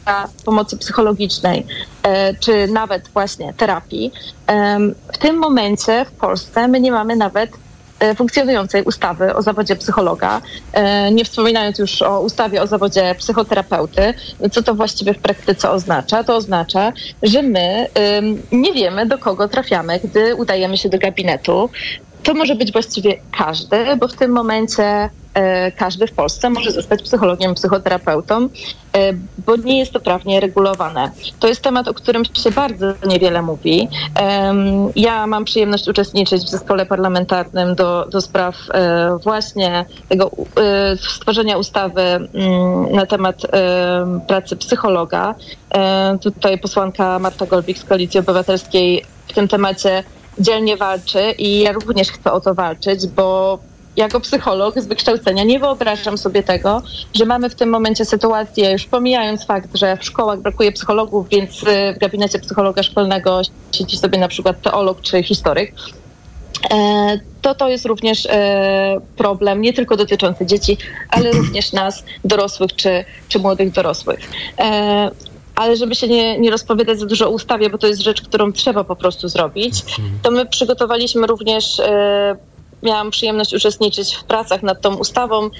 pomocy 0.44 0.76
psychologicznej, 0.76 1.66
e, 2.02 2.34
czy 2.34 2.68
nawet 2.68 3.08
właśnie 3.08 3.54
terapii. 3.54 4.12
W 5.12 5.18
tym 5.18 5.36
momencie 5.36 6.04
w 6.04 6.10
Polsce 6.10 6.68
my 6.68 6.80
nie 6.80 6.92
mamy 6.92 7.16
nawet 7.16 7.50
E, 7.98 8.14
funkcjonującej 8.14 8.82
ustawy 8.82 9.34
o 9.34 9.42
zawodzie 9.42 9.76
psychologa, 9.76 10.40
e, 10.72 11.12
nie 11.12 11.24
wspominając 11.24 11.78
już 11.78 12.02
o 12.02 12.20
ustawie 12.20 12.62
o 12.62 12.66
zawodzie 12.66 13.14
psychoterapeuty. 13.18 14.14
Co 14.52 14.62
to 14.62 14.74
właściwie 14.74 15.14
w 15.14 15.18
praktyce 15.18 15.70
oznacza? 15.70 16.24
To 16.24 16.36
oznacza, 16.36 16.93
że 17.22 17.43
my 17.43 17.86
nie 18.52 18.72
wiemy, 18.72 19.06
do 19.06 19.18
kogo 19.18 19.48
trafiamy, 19.48 20.01
gdy 20.05 20.34
udajemy 20.34 20.76
się 20.76 20.88
do 20.88 20.98
gabinetu. 20.98 21.70
To 22.23 22.35
może 22.35 22.55
być 22.55 22.73
właściwie 22.73 23.19
każdy, 23.31 23.97
bo 23.97 24.09
w 24.09 24.16
tym 24.16 24.31
momencie 24.31 25.11
E, 25.39 25.73
każdy 25.73 26.07
w 26.07 26.12
Polsce 26.12 26.51
może 26.51 26.73
zostać 26.73 27.03
psychologiem, 27.03 27.55
psychoterapeutą, 27.55 28.49
e, 28.93 29.12
bo 29.47 29.57
nie 29.57 29.78
jest 29.78 29.93
to 29.93 30.01
prawnie 30.01 30.40
regulowane. 30.40 31.11
To 31.40 31.49
jest 31.49 31.61
temat, 31.61 31.89
o 31.89 31.95
którym 31.95 32.24
się 32.24 32.51
bardzo 32.51 32.86
niewiele 33.07 33.43
mówi. 33.43 33.89
Ja 34.97 35.27
mam 35.27 35.45
przyjemność 35.45 35.89
uczestniczyć 35.89 36.43
w 36.43 36.49
zespole 36.49 36.86
parlamentarnym 36.86 37.74
do, 37.74 38.07
do 38.11 38.20
spraw 38.20 38.55
e, 38.70 39.19
właśnie 39.23 39.85
tego 40.09 40.31
stworzenia 41.15 41.59
ustawy 41.59 42.03
mm, 42.03 42.93
na 42.93 43.07
temat 43.07 43.43
pracy 44.28 44.57
psychologa. 44.57 45.35
Tutaj 46.23 46.59
posłanka 46.59 47.19
Marta 47.19 47.47
Golbik 47.47 47.78
z 47.78 47.85
Koalicji 47.85 48.20
Obywatelskiej 48.20 49.05
w 49.28 49.32
tym 49.32 49.49
temacie 49.49 50.05
dzielnie 50.40 50.77
walczy 50.77 51.35
i 51.39 51.60
ja 51.60 51.73
również 51.73 52.09
chcę 52.09 52.32
o 52.32 52.40
to 52.40 52.55
walczyć, 52.55 53.06
bo 53.06 53.59
jako 53.98 54.20
psycholog 54.20 54.81
z 54.81 54.86
wykształcenia 54.86 55.44
nie 55.44 55.59
wyobrażam 55.59 56.19
sobie 56.19 56.43
tego, 56.43 56.82
że 57.15 57.24
mamy 57.24 57.51
w 57.51 57.55
tym 57.55 57.69
momencie 57.70 58.05
sytuację, 58.05 58.73
już 58.73 58.85
pomijając 58.85 59.47
fakt, 59.47 59.77
że 59.77 59.97
w 59.97 60.05
szkołach 60.05 60.40
brakuje 60.40 60.73
psychologów, 60.73 61.28
więc 61.28 61.62
y, 61.62 61.94
w 61.97 61.98
gabinecie 61.98 62.39
psychologa 62.39 62.82
szkolnego 62.82 63.40
siedzi 63.73 63.97
sobie 63.97 64.19
na 64.19 64.28
przykład 64.28 64.62
teolog 64.62 65.01
czy 65.01 65.23
historyk, 65.23 65.74
e, 66.70 67.20
to 67.43 67.55
to 67.55 67.69
jest 67.69 67.86
również 67.86 68.27
e, 68.27 69.01
problem 69.16 69.60
nie 69.60 69.73
tylko 69.73 69.97
dotyczący 69.97 70.47
dzieci, 70.47 70.77
ale 71.10 71.32
również 71.39 71.73
nas, 71.73 72.05
dorosłych 72.24 72.77
czy, 72.77 73.05
czy 73.28 73.39
młodych 73.39 73.73
dorosłych. 73.73 74.20
E, 75.59 75.60
ale 75.60 75.76
żeby 75.76 75.94
się 75.94 76.09
nie, 76.09 76.39
nie 76.39 76.51
rozpowiadać 76.51 77.01
za 77.01 77.06
dużo 77.06 77.26
o 77.26 77.30
ustawie, 77.30 77.70
bo 77.70 77.78
to 77.78 77.86
jest 77.86 78.02
rzecz, 78.02 78.22
którą 78.22 78.52
trzeba 78.52 78.85
po 78.85 78.97
prostu 78.97 79.28
zrobić, 79.28 79.82
to 80.22 80.30
my 80.30 80.47
przygotowaliśmy 80.47 81.26
również 81.26 81.80
miałam 82.82 83.10
przyjemność 83.10 83.55
uczestniczyć 83.55 84.14
w 84.14 84.24
pracach 84.24 84.62
nad 84.62 84.80
tą 84.80 84.94
ustawą, 84.94 85.51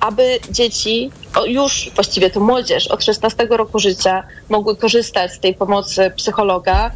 aby 0.00 0.38
dzieci, 0.50 1.10
już 1.46 1.90
właściwie 1.94 2.30
to 2.30 2.40
młodzież 2.40 2.86
od 2.86 3.04
16 3.04 3.46
roku 3.50 3.78
życia 3.78 4.22
mogły 4.48 4.76
korzystać 4.76 5.32
z 5.32 5.40
tej 5.40 5.54
pomocy 5.54 6.12
psychologa 6.16 6.86
e, 6.86 6.92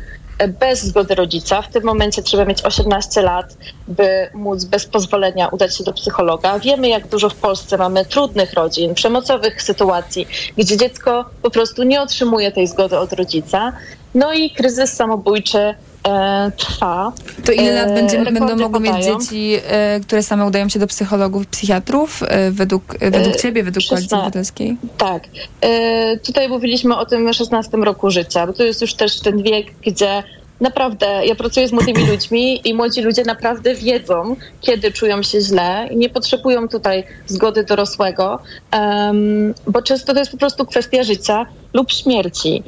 bez 0.48 0.82
zgody 0.82 1.14
rodzica. 1.14 1.62
W 1.62 1.68
tym 1.68 1.84
momencie 1.84 2.22
trzeba 2.22 2.44
mieć 2.44 2.62
18 2.62 3.22
lat, 3.22 3.56
by 3.88 4.30
móc 4.34 4.64
bez 4.64 4.86
pozwolenia 4.86 5.48
udać 5.48 5.76
się 5.76 5.84
do 5.84 5.92
psychologa. 5.92 6.58
Wiemy, 6.58 6.88
jak 6.88 7.08
dużo 7.08 7.28
w 7.28 7.34
Polsce 7.34 7.76
mamy 7.76 8.04
trudnych 8.04 8.52
rodzin, 8.52 8.94
przemocowych 8.94 9.62
sytuacji, 9.62 10.26
gdzie 10.56 10.76
dziecko 10.76 11.24
po 11.42 11.50
prostu 11.50 11.82
nie 11.82 12.02
otrzymuje 12.02 12.52
tej 12.52 12.66
zgody 12.66 12.98
od 12.98 13.12
rodzica. 13.12 13.72
No 14.14 14.32
i 14.32 14.50
kryzys 14.50 14.92
samobójczy 14.92 15.74
e, 16.08 16.52
trwa. 16.56 17.12
To 17.44 17.52
ile 17.52 17.72
lat 17.72 17.90
e, 17.90 17.94
będzie, 17.94 18.24
będą 18.24 18.56
mogły 18.56 18.80
mieć 18.80 19.04
dzieci, 19.04 19.56
e, 19.66 20.00
które 20.00 20.22
same 20.22 20.46
udają 20.46 20.68
się 20.68 20.78
do 20.78 20.86
psychologów, 20.86 21.46
psychiatrów, 21.46 22.22
e, 22.22 22.50
według, 22.50 22.82
e, 23.00 23.10
według 23.10 23.36
ciebie, 23.36 23.62
według 23.62 23.86
Koalicji 23.88 24.16
Obywatelskiej? 24.16 24.76
Tak. 24.98 25.22
E, 25.60 26.16
tutaj 26.16 26.48
mówiliśmy 26.48 26.96
o 26.96 27.06
tym 27.06 27.32
16 27.32 27.76
roku 27.76 28.10
życia, 28.10 28.46
bo 28.46 28.52
to 28.52 28.64
jest 28.64 28.80
już 28.80 28.94
też 28.94 29.20
ten 29.20 29.42
wiek, 29.42 29.66
gdzie 29.86 30.22
naprawdę, 30.60 31.26
ja 31.26 31.34
pracuję 31.34 31.68
z 31.68 31.72
młodymi 31.72 32.06
ludźmi 32.12 32.68
i 32.68 32.74
młodzi 32.74 33.02
ludzie 33.02 33.24
naprawdę 33.24 33.74
wiedzą, 33.74 34.36
kiedy 34.60 34.92
czują 34.92 35.22
się 35.22 35.40
źle 35.40 35.88
i 35.90 35.96
nie 35.96 36.08
potrzebują 36.08 36.68
tutaj 36.68 37.04
zgody 37.26 37.64
dorosłego, 37.64 38.38
um, 38.72 39.54
bo 39.66 39.82
często 39.82 40.12
to 40.12 40.18
jest 40.18 40.30
po 40.30 40.38
prostu 40.38 40.66
kwestia 40.66 41.02
życia 41.02 41.46
lub 41.74 41.92
śmierci 41.92 42.62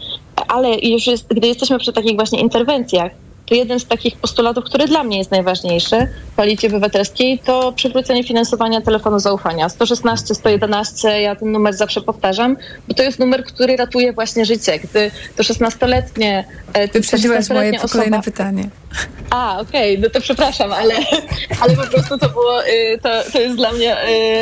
ale 0.49 0.79
już 0.79 1.07
jest, 1.07 1.29
gdy 1.29 1.47
jesteśmy 1.47 1.79
przy 1.79 1.93
takich 1.93 2.17
właśnie 2.17 2.41
interwencjach, 2.41 3.13
to 3.53 3.57
jeden 3.57 3.81
z 3.81 3.87
takich 3.87 4.17
postulatów, 4.17 4.65
który 4.65 4.87
dla 4.87 5.05
mnie 5.05 5.19
jest 5.19 5.31
najważniejszy 5.31 6.09
w 6.33 6.37
Koalicji 6.37 6.69
Obywatelskiej, 6.69 7.39
to 7.39 7.73
przywrócenie 7.73 8.25
finansowania 8.25 8.81
telefonu 8.81 9.19
zaufania. 9.19 9.69
116, 9.69 10.35
111, 10.35 11.21
ja 11.21 11.37
ten 11.37 11.53
numer 11.53 11.75
zawsze 11.75 12.01
powtarzam, 12.01 12.57
bo 12.89 12.95
to 12.95 13.03
jest 13.03 13.19
numer, 13.19 13.45
który 13.45 13.77
ratuje 13.77 14.13
właśnie 14.13 14.45
życie. 14.45 14.79
Gdy 14.79 15.11
to 15.37 15.43
16-letnie... 15.43 16.45
E, 16.73 16.89
Wyprzedziłaś 16.89 17.49
moje 17.51 17.77
osoba... 17.77 17.93
kolejne 17.93 18.23
pytanie. 18.23 18.69
A, 19.31 19.61
okej, 19.61 19.93
okay, 19.93 20.03
no 20.03 20.11
to 20.11 20.21
przepraszam, 20.21 20.73
ale, 20.73 20.95
ale 21.61 21.77
po 21.77 21.83
prostu 21.83 22.19
to 22.19 22.29
było, 22.29 22.67
y, 22.67 22.99
to, 23.03 23.09
to 23.33 23.41
jest 23.41 23.57
dla 23.57 23.73
mnie 23.73 23.97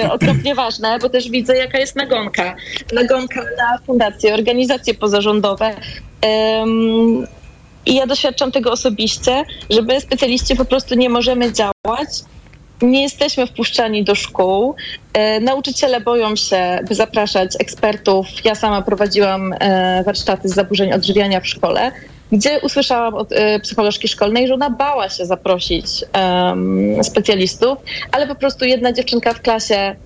y, 0.05 0.12
okropnie 0.12 0.55
ważne, 0.55 0.99
bo 0.99 1.09
też 1.09 1.31
widzę, 1.31 1.57
jaka 1.57 1.78
jest 1.78 1.97
nagonka. 1.97 2.57
Nagonka 2.93 3.41
na 3.41 3.78
fundacje, 3.87 4.35
organizacje 4.35 4.95
pozarządowe. 4.95 5.74
I 7.86 7.94
ja 7.94 8.07
doświadczam 8.07 8.52
tego 8.52 8.73
osobiście, 8.73 9.44
że 9.70 9.82
my 9.82 10.01
specjaliści 10.01 10.57
po 10.57 10.65
prostu 10.65 10.94
nie 10.94 11.09
możemy 11.09 11.52
działać. 11.52 12.09
Nie 12.82 13.02
jesteśmy 13.02 13.47
wpuszczani 13.47 14.05
do 14.05 14.15
szkół. 14.15 14.74
E, 15.12 15.40
nauczyciele 15.40 16.01
boją 16.01 16.36
się, 16.36 16.78
by 16.89 16.94
zapraszać 16.94 17.51
ekspertów. 17.59 18.27
Ja 18.44 18.55
sama 18.55 18.82
prowadziłam 18.82 19.52
e, 19.52 20.02
warsztaty 20.05 20.48
z 20.48 20.55
zaburzeń 20.55 20.93
odżywiania 20.93 21.40
w 21.40 21.47
szkole, 21.47 21.93
gdzie 22.32 22.61
usłyszałam 22.61 23.15
od 23.15 23.32
e, 23.32 23.61
psycholożki 23.61 24.09
szkolnej, 24.09 24.48
że 24.48 24.55
ona 24.55 24.70
bała 24.70 25.09
się 25.09 25.27
zaprosić 25.27 25.86
specjalistów, 27.02 27.78
ale 28.12 28.27
po 28.27 28.35
prostu 28.35 28.65
jedna 28.65 28.93
dziewczynka 28.93 29.35
w 29.35 29.40
klasie 29.40 29.97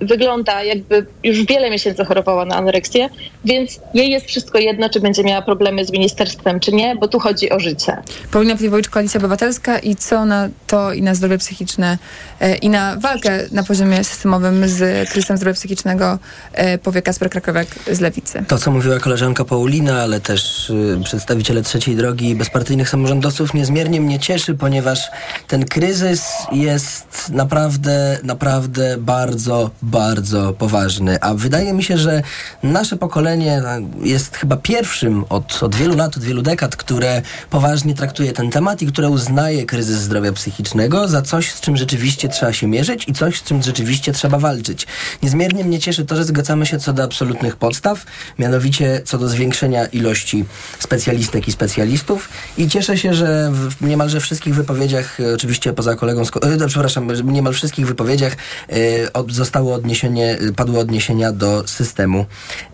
wygląda 0.00 0.62
jakby 0.62 1.06
już 1.24 1.44
wiele 1.44 1.70
miesięcy 1.70 2.04
chorowała 2.04 2.44
na 2.44 2.56
anoreksję, 2.56 3.08
więc 3.44 3.80
jej 3.94 4.10
jest 4.10 4.26
wszystko 4.26 4.58
jedno, 4.58 4.88
czy 4.88 5.00
będzie 5.00 5.24
miała 5.24 5.42
problemy 5.42 5.84
z 5.84 5.92
ministerstwem, 5.92 6.60
czy 6.60 6.72
nie, 6.72 6.96
bo 6.96 7.08
tu 7.08 7.18
chodzi 7.18 7.50
o 7.50 7.60
życie. 7.60 7.96
Paulina 8.32 8.56
Piwowicz, 8.56 8.88
Koalicja 8.88 9.18
Obywatelska 9.18 9.78
i 9.78 9.96
co 9.96 10.24
na 10.24 10.48
to 10.66 10.92
i 10.92 11.02
na 11.02 11.14
zdrowie 11.14 11.38
psychiczne 11.38 11.98
e, 12.40 12.56
i 12.56 12.68
na 12.68 12.96
walkę 12.96 13.46
na 13.52 13.62
poziomie 13.62 14.04
systemowym 14.04 14.68
z 14.68 15.08
kryzysem 15.10 15.36
zdrowia 15.36 15.54
psychicznego 15.54 16.18
e, 16.52 16.78
powie 16.78 17.02
Kasper 17.02 17.30
Krakowek 17.30 17.68
z 17.92 18.00
Lewicy. 18.00 18.44
To, 18.48 18.58
co 18.58 18.70
mówiła 18.70 18.98
koleżanka 18.98 19.44
Paulina, 19.44 20.02
ale 20.02 20.20
też 20.20 20.70
y, 20.70 21.00
przedstawiciele 21.04 21.62
trzeciej 21.62 21.96
drogi 21.96 22.34
bezpartyjnych 22.34 22.88
samorządowców 22.88 23.54
niezmiernie 23.54 24.00
mnie 24.00 24.18
cieszy, 24.18 24.54
ponieważ 24.54 25.10
ten 25.48 25.64
kryzys 25.64 26.24
jest 26.52 27.30
naprawdę, 27.30 28.18
naprawdę 28.22 28.96
bardzo, 28.98 29.70
bardzo 29.90 30.52
poważny. 30.52 31.20
A 31.20 31.34
wydaje 31.34 31.72
mi 31.72 31.82
się, 31.84 31.98
że 31.98 32.22
nasze 32.62 32.96
pokolenie 32.96 33.62
jest 34.02 34.36
chyba 34.36 34.56
pierwszym 34.56 35.24
od, 35.28 35.62
od 35.62 35.74
wielu 35.74 35.96
lat, 35.96 36.16
od 36.16 36.22
wielu 36.22 36.42
dekad, 36.42 36.76
które 36.76 37.22
poważnie 37.50 37.94
traktuje 37.94 38.32
ten 38.32 38.50
temat 38.50 38.82
i 38.82 38.86
które 38.86 39.08
uznaje 39.08 39.66
kryzys 39.66 39.98
zdrowia 39.98 40.32
psychicznego 40.32 41.08
za 41.08 41.22
coś, 41.22 41.52
z 41.52 41.60
czym 41.60 41.76
rzeczywiście 41.76 42.28
trzeba 42.28 42.52
się 42.52 42.66
mierzyć 42.66 43.08
i 43.08 43.12
coś, 43.12 43.38
z 43.38 43.42
czym 43.42 43.62
rzeczywiście 43.62 44.12
trzeba 44.12 44.38
walczyć. 44.38 44.86
Niezmiernie 45.22 45.64
mnie 45.64 45.78
cieszy 45.78 46.04
to, 46.04 46.16
że 46.16 46.24
zgadzamy 46.24 46.66
się 46.66 46.78
co 46.78 46.92
do 46.92 47.02
absolutnych 47.02 47.56
podstaw, 47.56 48.06
mianowicie 48.38 49.00
co 49.04 49.18
do 49.18 49.28
zwiększenia 49.28 49.86
ilości 49.86 50.44
specjalistek 50.78 51.48
i 51.48 51.52
specjalistów 51.52 52.28
i 52.58 52.68
cieszę 52.68 52.98
się, 52.98 53.14
że 53.14 53.50
w 53.52 53.86
niemalże 53.86 54.20
wszystkich 54.20 54.54
wypowiedziach, 54.54 55.18
oczywiście 55.34 55.72
poza 55.72 55.96
kolegą, 55.96 56.24
z, 56.24 56.30
e, 56.62 56.66
przepraszam, 56.66 57.08
niemal 57.24 57.52
wszystkich 57.52 57.86
wypowiedziach 57.86 58.36
e, 58.68 59.12
od, 59.12 59.32
zostało 59.32 59.79
odniesienie, 59.80 60.38
padły 60.56 60.78
odniesienia 60.78 61.32
do 61.32 61.68
systemu 61.68 62.26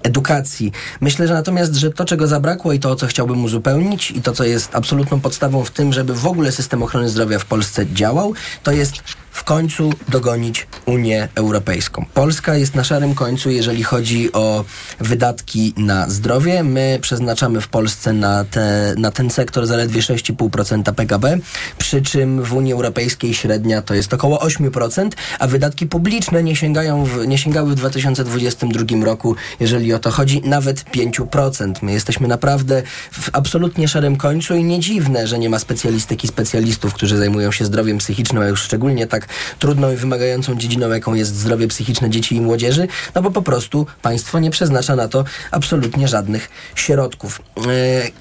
edukacji. 0.02 0.72
Myślę, 1.00 1.28
że 1.28 1.34
natomiast, 1.34 1.74
że 1.74 1.90
to, 1.90 2.04
czego 2.04 2.26
zabrakło 2.26 2.72
i 2.72 2.78
to, 2.78 2.90
o 2.90 2.96
co 2.96 3.06
chciałbym 3.06 3.44
uzupełnić 3.44 4.10
i 4.10 4.22
to, 4.22 4.32
co 4.32 4.44
jest 4.44 4.74
absolutną 4.74 5.20
podstawą 5.20 5.64
w 5.64 5.70
tym, 5.70 5.92
żeby 5.92 6.14
w 6.14 6.26
ogóle 6.26 6.52
system 6.52 6.82
ochrony 6.82 7.08
zdrowia 7.08 7.38
w 7.38 7.44
Polsce 7.44 7.86
działał, 7.86 8.34
to 8.62 8.72
jest 8.72 8.94
w 9.36 9.44
końcu 9.44 9.92
dogonić 10.08 10.66
Unię 10.86 11.28
Europejską. 11.34 12.04
Polska 12.14 12.56
jest 12.56 12.74
na 12.74 12.84
szarym 12.84 13.14
końcu, 13.14 13.50
jeżeli 13.50 13.82
chodzi 13.82 14.32
o 14.32 14.64
wydatki 15.00 15.74
na 15.76 16.10
zdrowie. 16.10 16.62
My 16.62 16.98
przeznaczamy 17.02 17.60
w 17.60 17.68
Polsce 17.68 18.12
na, 18.12 18.44
te, 18.44 18.94
na 18.98 19.10
ten 19.10 19.30
sektor 19.30 19.66
zaledwie 19.66 20.00
6,5% 20.00 20.92
PKB, 20.94 21.38
przy 21.78 22.02
czym 22.02 22.42
w 22.42 22.52
Unii 22.52 22.72
Europejskiej 22.72 23.34
średnia 23.34 23.82
to 23.82 23.94
jest 23.94 24.14
około 24.14 24.38
8%, 24.38 25.10
a 25.38 25.46
wydatki 25.46 25.86
publiczne 25.86 26.42
nie, 26.42 26.56
sięgają 26.56 27.04
w, 27.04 27.26
nie 27.26 27.38
sięgały 27.38 27.70
w 27.70 27.74
2022 27.74 29.04
roku, 29.04 29.36
jeżeli 29.60 29.94
o 29.94 29.98
to 29.98 30.10
chodzi, 30.10 30.42
nawet 30.44 30.84
5%. 30.84 31.72
My 31.82 31.92
jesteśmy 31.92 32.28
naprawdę 32.28 32.82
w 33.12 33.30
absolutnie 33.32 33.88
szarym 33.88 34.16
końcu 34.16 34.54
i 34.54 34.64
nie 34.64 34.80
dziwne, 34.80 35.26
że 35.26 35.38
nie 35.38 35.50
ma 35.50 35.58
specjalistek 35.58 36.24
i 36.24 36.28
specjalistów, 36.28 36.94
którzy 36.94 37.16
zajmują 37.16 37.52
się 37.52 37.64
zdrowiem 37.64 37.98
psychicznym, 37.98 38.42
a 38.42 38.46
już 38.46 38.62
szczególnie 38.62 39.06
tak 39.06 39.25
trudną 39.58 39.92
i 39.92 39.96
wymagającą 39.96 40.56
dziedziną, 40.56 40.90
jaką 40.90 41.14
jest 41.14 41.36
zdrowie 41.36 41.68
psychiczne 41.68 42.10
dzieci 42.10 42.36
i 42.36 42.40
młodzieży, 42.40 42.88
no 43.14 43.22
bo 43.22 43.30
po 43.30 43.42
prostu 43.42 43.86
państwo 44.02 44.38
nie 44.38 44.50
przeznacza 44.50 44.96
na 44.96 45.08
to 45.08 45.24
absolutnie 45.50 46.08
żadnych 46.08 46.50
środków. 46.74 47.42
E, 47.58 47.62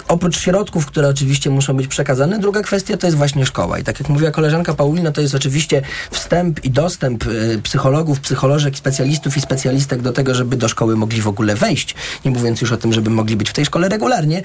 oprócz 0.08 0.40
środków, 0.40 0.86
które 0.86 1.08
oczywiście 1.08 1.50
muszą 1.50 1.74
być 1.74 1.88
przekazane, 1.88 2.40
druga 2.40 2.62
kwestia 2.62 2.98
to 2.98 3.08
jest 3.08 3.18
właśnie 3.18 3.46
szkoła. 3.46 3.80
I 3.80 3.84
tak 3.84 4.00
jak 4.00 4.10
mówiła 4.10 4.32
koleżanka 4.32 4.74
Paulina, 4.74 5.12
to 5.12 5.22
jest 5.22 5.36
oczywiście 5.36 5.82
wstęp 6.12 6.66
i 6.66 6.70
dostęp 6.70 7.24
e, 7.24 7.28
psychologów, 7.62 8.20
psycholożek, 8.20 8.78
specjalistów 8.78 9.38
i 9.38 9.42
specjalistek 9.42 10.02
do 10.02 10.14
tego, 10.14 10.36
żeby 10.36 10.56
do 10.56 10.68
szkoły 10.68 10.96
mogli 10.96 11.22
w 11.22 11.28
ogóle 11.28 11.56
wejść. 11.56 11.96
Nie 12.26 12.32
mówiąc 12.32 12.62
już 12.62 12.72
o 12.72 12.78
tym, 12.78 12.94
żeby 12.94 13.10
mogli 13.10 13.36
być 13.36 13.50
w 13.50 13.54
tej 13.54 13.66
szkole 13.66 13.90
regularnie. 13.90 14.42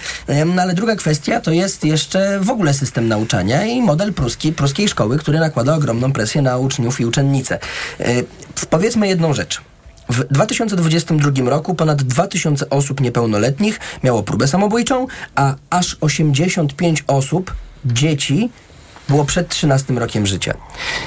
No 0.46 0.62
ale 0.62 0.74
druga 0.74 0.96
kwestia 0.96 1.40
to 1.40 1.50
jest 1.50 1.84
jeszcze 1.84 2.40
w 2.40 2.50
ogóle 2.50 2.74
system 2.74 3.08
nauczania 3.08 3.64
i 3.66 3.82
model 3.82 4.12
pruski, 4.12 4.52
pruskiej 4.52 4.88
szkoły, 4.88 5.18
który 5.18 5.38
nakłada 5.38 5.74
ogromną 5.74 6.12
presję 6.12 6.42
na 6.42 6.49
uczniów 6.58 7.00
i 7.00 7.04
uczennice. 7.04 7.58
Powiedzmy 8.70 9.08
jedną 9.08 9.34
rzecz. 9.34 9.60
W 10.08 10.24
2022 10.24 11.50
roku 11.50 11.74
ponad 11.74 12.02
2000 12.02 12.70
osób 12.70 13.00
niepełnoletnich 13.00 13.80
miało 14.04 14.22
próbę 14.22 14.48
samobójczą, 14.48 15.06
a 15.34 15.54
aż 15.70 15.96
85 16.00 17.04
osób, 17.06 17.54
dzieci, 17.84 18.50
było 19.10 19.24
przed 19.24 19.48
13 19.48 19.94
rokiem 19.94 20.26
życia. 20.26 20.54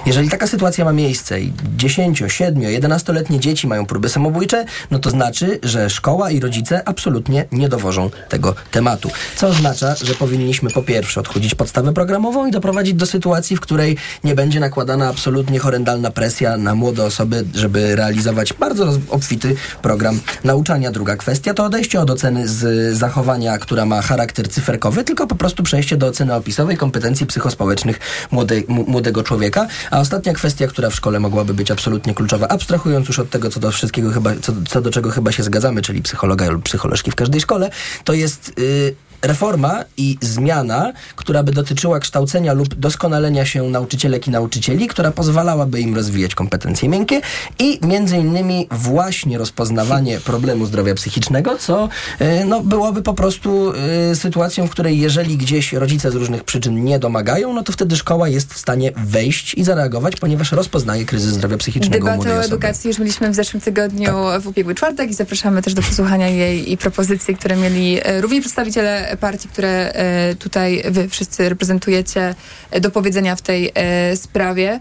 Jeżeli 0.06 0.30
taka 0.30 0.48
sytuacja 0.48 0.86
ma 0.86 0.94
miejsce 0.94 1.42
i 1.42 1.54
10, 1.78 2.24
7, 2.28 2.64
11-letnie 2.64 3.40
dzieci 3.40 3.68
mają 3.68 3.86
próby 3.86 4.10
samobójcze, 4.10 4.66
no 4.92 5.00
to 5.00 5.10
znaczy, 5.10 5.60
że 5.64 5.90
szkoła 5.90 6.32
i 6.32 6.40
rodzice 6.40 6.88
absolutnie 6.88 7.46
nie 7.52 7.70
dowożą 7.70 8.10
tego 8.30 8.56
tematu. 8.72 9.10
Co 9.36 9.48
oznacza, 9.48 9.96
że 9.96 10.16
powinniśmy 10.16 10.70
po 10.70 10.84
pierwsze 10.84 11.20
odchudzić 11.20 11.56
podstawę 11.56 11.94
programową 11.94 12.48
i 12.48 12.52
doprowadzić 12.52 12.94
do 12.94 13.06
sytuacji, 13.06 13.56
w 13.56 13.60
której 13.60 13.98
nie 14.24 14.36
będzie 14.36 14.60
nakładana 14.60 15.08
absolutnie 15.10 15.60
horrendalna 15.60 16.12
presja 16.12 16.58
na 16.58 16.76
młode 16.76 17.06
osoby, 17.06 17.46
żeby 17.56 17.96
realizować 17.96 18.54
bardzo 18.54 18.94
obfity 19.10 19.56
program 19.82 20.20
nauczania. 20.44 20.92
Druga 20.92 21.16
kwestia 21.16 21.54
to 21.54 21.66
odejście 21.66 22.00
od 22.00 22.10
oceny 22.10 22.48
z 22.48 22.98
zachowania, 22.98 23.58
która 23.58 23.86
ma 23.86 24.02
charakter 24.02 24.50
cyferkowy, 24.50 25.04
tylko 25.04 25.28
po 25.28 25.36
prostu 25.36 25.64
przejście 25.64 25.98
do 25.98 26.08
oceny 26.08 26.36
opisowej 26.36 26.78
kompetencji 26.78 27.26
psychospołecznych 27.26 27.93
młode, 28.32 28.56
młodego 28.68 29.24
człowieka. 29.24 29.68
A 29.92 30.00
ostatnia 30.00 30.34
kwestia, 30.34 30.68
która 30.68 30.90
w 30.90 30.96
szkole 30.96 31.20
mogłaby 31.20 31.54
być 31.54 31.72
absolutnie 31.72 32.14
kluczowa, 32.14 32.48
abstrahując 32.48 33.08
już 33.08 33.20
od 33.20 33.30
tego, 33.30 33.50
co 33.50 33.60
do 33.60 33.72
wszystkiego 33.72 34.12
chyba, 34.12 34.32
co, 34.42 34.54
co 34.68 34.82
do 34.82 34.92
czego 34.92 35.12
chyba 35.12 35.32
się 35.32 35.44
zgadzamy, 35.44 35.82
czyli 35.82 36.02
psychologa 36.02 36.50
lub 36.50 36.64
psycholożki 36.64 37.12
w 37.12 37.16
każdej 37.16 37.42
szkole, 37.42 37.70
to 38.04 38.14
jest... 38.14 38.54
Yy, 38.58 38.96
reforma 39.24 39.84
i 39.98 40.18
zmiana, 40.22 40.94
która 41.16 41.44
by 41.44 41.52
dotyczyła 41.52 42.00
kształcenia 42.00 42.54
lub 42.54 42.76
doskonalenia 42.76 43.46
się 43.46 43.64
nauczycielek 43.64 44.28
i 44.28 44.32
nauczycieli, 44.32 44.88
która 44.88 45.12
pozwalałaby 45.12 45.82
im 45.82 45.96
rozwijać 45.96 46.36
kompetencje 46.36 46.90
miękkie 46.90 47.22
i 47.60 47.80
między 47.82 48.18
innymi 48.18 48.68
właśnie 48.72 49.38
rozpoznawanie 49.38 50.20
problemu 50.20 50.66
zdrowia 50.66 50.96
psychicznego, 50.96 51.58
co 51.58 51.90
y, 52.22 52.46
no, 52.46 52.62
byłoby 52.62 53.02
po 53.02 53.14
prostu 53.14 53.74
y, 54.12 54.16
sytuacją, 54.16 54.68
w 54.68 54.70
której 54.70 55.00
jeżeli 55.00 55.38
gdzieś 55.38 55.74
rodzice 55.74 56.12
z 56.12 56.16
różnych 56.16 56.44
przyczyn 56.44 56.84
nie 56.84 57.00
domagają, 57.00 57.54
no 57.54 57.64
to 57.64 57.72
wtedy 57.72 57.96
szkoła 57.96 58.30
jest 58.30 58.54
w 58.54 58.58
stanie 58.58 58.92
wejść 58.96 59.54
i 59.54 59.64
zareagować, 59.64 60.16
ponieważ 60.16 60.52
rozpoznaje 60.52 61.06
kryzys 61.06 61.34
zdrowia 61.34 61.58
psychicznego 61.58 62.08
Debatę 62.08 62.38
o 62.40 62.44
edukacji 62.44 62.88
już 62.88 63.00
mieliśmy 63.00 63.30
w 63.30 63.36
zeszłym 63.36 63.62
tygodniu 63.62 64.06
tak. 64.06 64.42
w 64.42 64.48
ubiegły 64.48 64.76
czwartek 64.76 65.10
i 65.10 65.14
zapraszamy 65.14 65.62
też 65.62 65.74
do 65.74 65.82
posłuchania 65.82 66.28
jej 66.28 66.72
i 66.72 66.78
propozycji, 66.78 67.36
które 67.36 67.56
mieli 67.56 68.00
e, 68.04 68.22
również 68.22 68.42
przedstawiciele 68.42 69.13
partii, 69.18 69.50
które 69.50 69.94
e, 69.94 70.36
tutaj 70.36 70.84
wy 70.86 71.10
wszyscy 71.10 71.50
reprezentujecie 71.50 72.36
e, 72.72 72.80
do 72.80 72.92
powiedzenia 72.92 73.36
w 73.36 73.42
tej 73.42 73.72
e, 73.76 74.18
sprawie. 74.18 74.80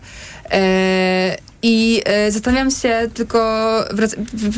I 1.62 2.02
zastanawiam 2.28 2.70
się 2.70 3.08
tylko, 3.14 3.38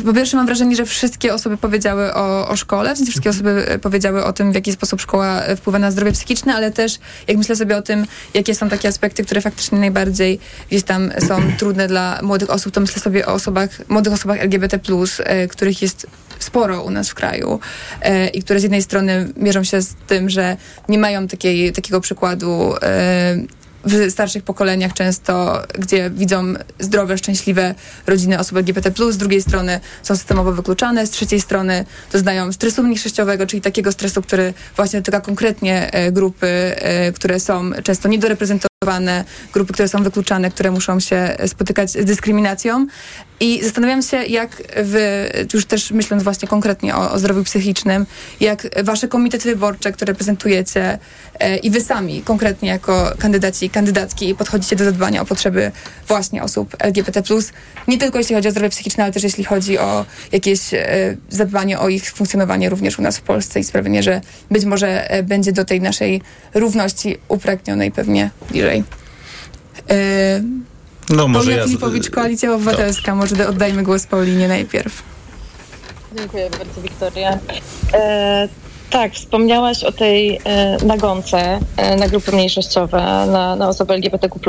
po 0.05 0.13
pierwsze 0.13 0.37
mam 0.37 0.45
wrażenie, 0.45 0.75
że 0.75 0.85
wszystkie 0.85 1.33
osoby 1.33 1.57
powiedziały 1.57 2.13
o, 2.13 2.47
o 2.47 2.55
szkole, 2.55 2.93
w 2.93 2.97
sensie 2.97 3.11
wszystkie 3.11 3.29
osoby 3.29 3.79
powiedziały 3.81 4.23
o 4.23 4.33
tym, 4.33 4.51
w 4.51 4.55
jaki 4.55 4.71
sposób 4.71 5.01
szkoła 5.01 5.41
wpływa 5.57 5.79
na 5.79 5.91
zdrowie 5.91 6.11
psychiczne, 6.11 6.55
ale 6.55 6.71
też 6.71 6.99
jak 7.27 7.37
myślę 7.37 7.55
sobie 7.55 7.77
o 7.77 7.81
tym, 7.81 8.05
jakie 8.33 8.55
są 8.55 8.69
takie 8.69 8.87
aspekty, 8.87 9.25
które 9.25 9.41
faktycznie 9.41 9.79
najbardziej 9.79 10.39
gdzieś 10.69 10.83
tam 10.83 11.11
są 11.27 11.41
trudne 11.59 11.87
dla 11.87 12.19
młodych 12.23 12.49
osób, 12.49 12.73
to 12.73 12.81
myślę 12.81 13.01
sobie 13.01 13.25
o 13.25 13.33
osobach, 13.33 13.69
młodych 13.89 14.13
osobach 14.13 14.39
LGBT+, 14.39 14.79
których 15.49 15.81
jest 15.81 16.07
sporo 16.39 16.83
u 16.83 16.91
nas 16.91 17.09
w 17.09 17.13
kraju 17.13 17.59
e, 18.01 18.27
i 18.27 18.43
które 18.43 18.59
z 18.59 18.63
jednej 18.63 18.81
strony 18.81 19.27
mierzą 19.37 19.63
się 19.63 19.81
z 19.81 19.93
tym, 20.07 20.29
że 20.29 20.57
nie 20.89 20.97
mają 20.97 21.27
takiej, 21.27 21.71
takiego 21.73 22.01
przykładu 22.01 22.73
e, 22.81 23.37
w 23.85 24.11
starszych 24.11 24.43
pokoleniach 24.43 24.93
często, 24.93 25.63
gdzie 25.79 26.09
widzą 26.09 26.53
zdrowe, 26.79 27.17
szczęśliwe 27.17 27.75
rodziny 28.07 28.39
osób 28.39 28.57
LGBT+, 28.57 28.91
z 29.11 29.17
drugiej 29.17 29.41
strony 29.41 29.79
są 30.03 30.15
systemowo 30.15 30.51
wykluczane, 30.51 31.07
z 31.07 31.09
trzeciej 31.09 31.41
strony 31.41 31.85
doznają 32.11 32.51
stresu 32.51 32.83
mniejszościowego, 32.83 33.47
czyli 33.47 33.61
takiego 33.61 33.91
stresu, 33.91 34.21
który 34.21 34.53
właśnie 34.75 34.99
dotyka 34.99 35.21
konkretnie 35.21 35.91
e, 35.93 36.11
grupy, 36.11 36.47
e, 36.47 37.11
które 37.11 37.39
są 37.39 37.71
często 37.83 38.09
niedoreprezentowane, 38.09 38.74
grupy, 39.53 39.73
które 39.73 39.87
są 39.87 40.03
wykluczane, 40.03 40.51
które 40.51 40.71
muszą 40.71 40.99
się 40.99 41.35
spotykać 41.47 41.91
z 41.91 42.05
dyskryminacją. 42.05 42.87
I 43.39 43.63
zastanawiam 43.63 44.01
się, 44.01 44.17
jak 44.23 44.63
wy, 44.83 45.29
już 45.53 45.65
też 45.65 45.91
myśląc 45.91 46.23
właśnie 46.23 46.47
konkretnie 46.47 46.95
o, 46.95 47.11
o 47.11 47.19
zdrowiu 47.19 47.43
psychicznym, 47.43 48.05
jak 48.39 48.83
wasze 48.83 49.07
komitety 49.07 49.49
wyborcze, 49.49 49.91
które 49.91 50.11
reprezentujecie 50.11 50.99
e, 51.39 51.57
i 51.57 51.69
wy 51.69 51.81
sami 51.81 52.21
konkretnie 52.21 52.69
jako 52.69 53.11
kandydaci 53.19 53.65
i 53.65 53.69
kandydatki 53.69 54.35
podchodzicie 54.35 54.75
do 54.75 54.85
zadbania 54.85 55.21
o 55.21 55.25
potrzeby 55.25 55.71
właśnie 56.07 56.43
osób 56.43 56.75
LGBT+, 56.79 57.23
nie 57.87 57.97
tylko 57.97 58.17
jeśli 58.17 58.35
chodzi 58.35 58.47
o 58.47 58.51
zdrowie 58.51 58.69
psychiczne, 58.69 59.03
ale 59.03 59.13
też 59.13 59.23
jeśli 59.23 59.43
chodzi 59.43 59.77
o 59.77 60.05
jakieś 60.31 60.73
e, 60.73 61.17
zadbanie 61.29 61.79
o 61.79 61.89
ich 61.89 62.11
funkcjonowanie 62.11 62.69
również 62.69 62.99
u 62.99 63.01
nas 63.01 63.17
w 63.17 63.21
Polsce 63.21 63.59
i 63.59 63.63
sprawienie, 63.63 64.03
że 64.03 64.21
być 64.51 64.65
może 64.65 65.09
e, 65.09 65.23
będzie 65.23 65.51
do 65.51 65.65
tej 65.65 65.81
naszej 65.81 66.21
równości 66.53 67.17
upragnionej 67.27 67.91
pewnie 67.91 68.29
bliżej. 68.51 68.74
E, 69.89 70.41
no, 71.09 71.27
może 71.27 71.43
Paulina 71.43 71.57
ja... 71.57 71.63
Filipowicz, 71.63 72.09
Koalicja 72.09 72.53
Obywatelska. 72.53 73.15
Dobrze. 73.15 73.35
Może 73.35 73.47
oddajmy 73.47 73.83
głos 73.83 74.07
Paulinie 74.07 74.47
najpierw. 74.47 75.03
Dziękuję 76.17 76.49
bardzo, 76.49 76.81
Wiktoria. 76.81 77.39
E, 77.93 78.49
tak, 78.89 79.13
wspomniałaś 79.13 79.83
o 79.83 79.91
tej 79.91 80.39
e, 80.43 80.77
nagonce 80.85 81.59
e, 81.77 81.95
na 81.95 82.07
grupy 82.07 82.31
mniejszościowe, 82.31 82.97
na, 83.31 83.55
na 83.55 83.69
osoby 83.69 83.93
LGBTQ+. 83.93 84.39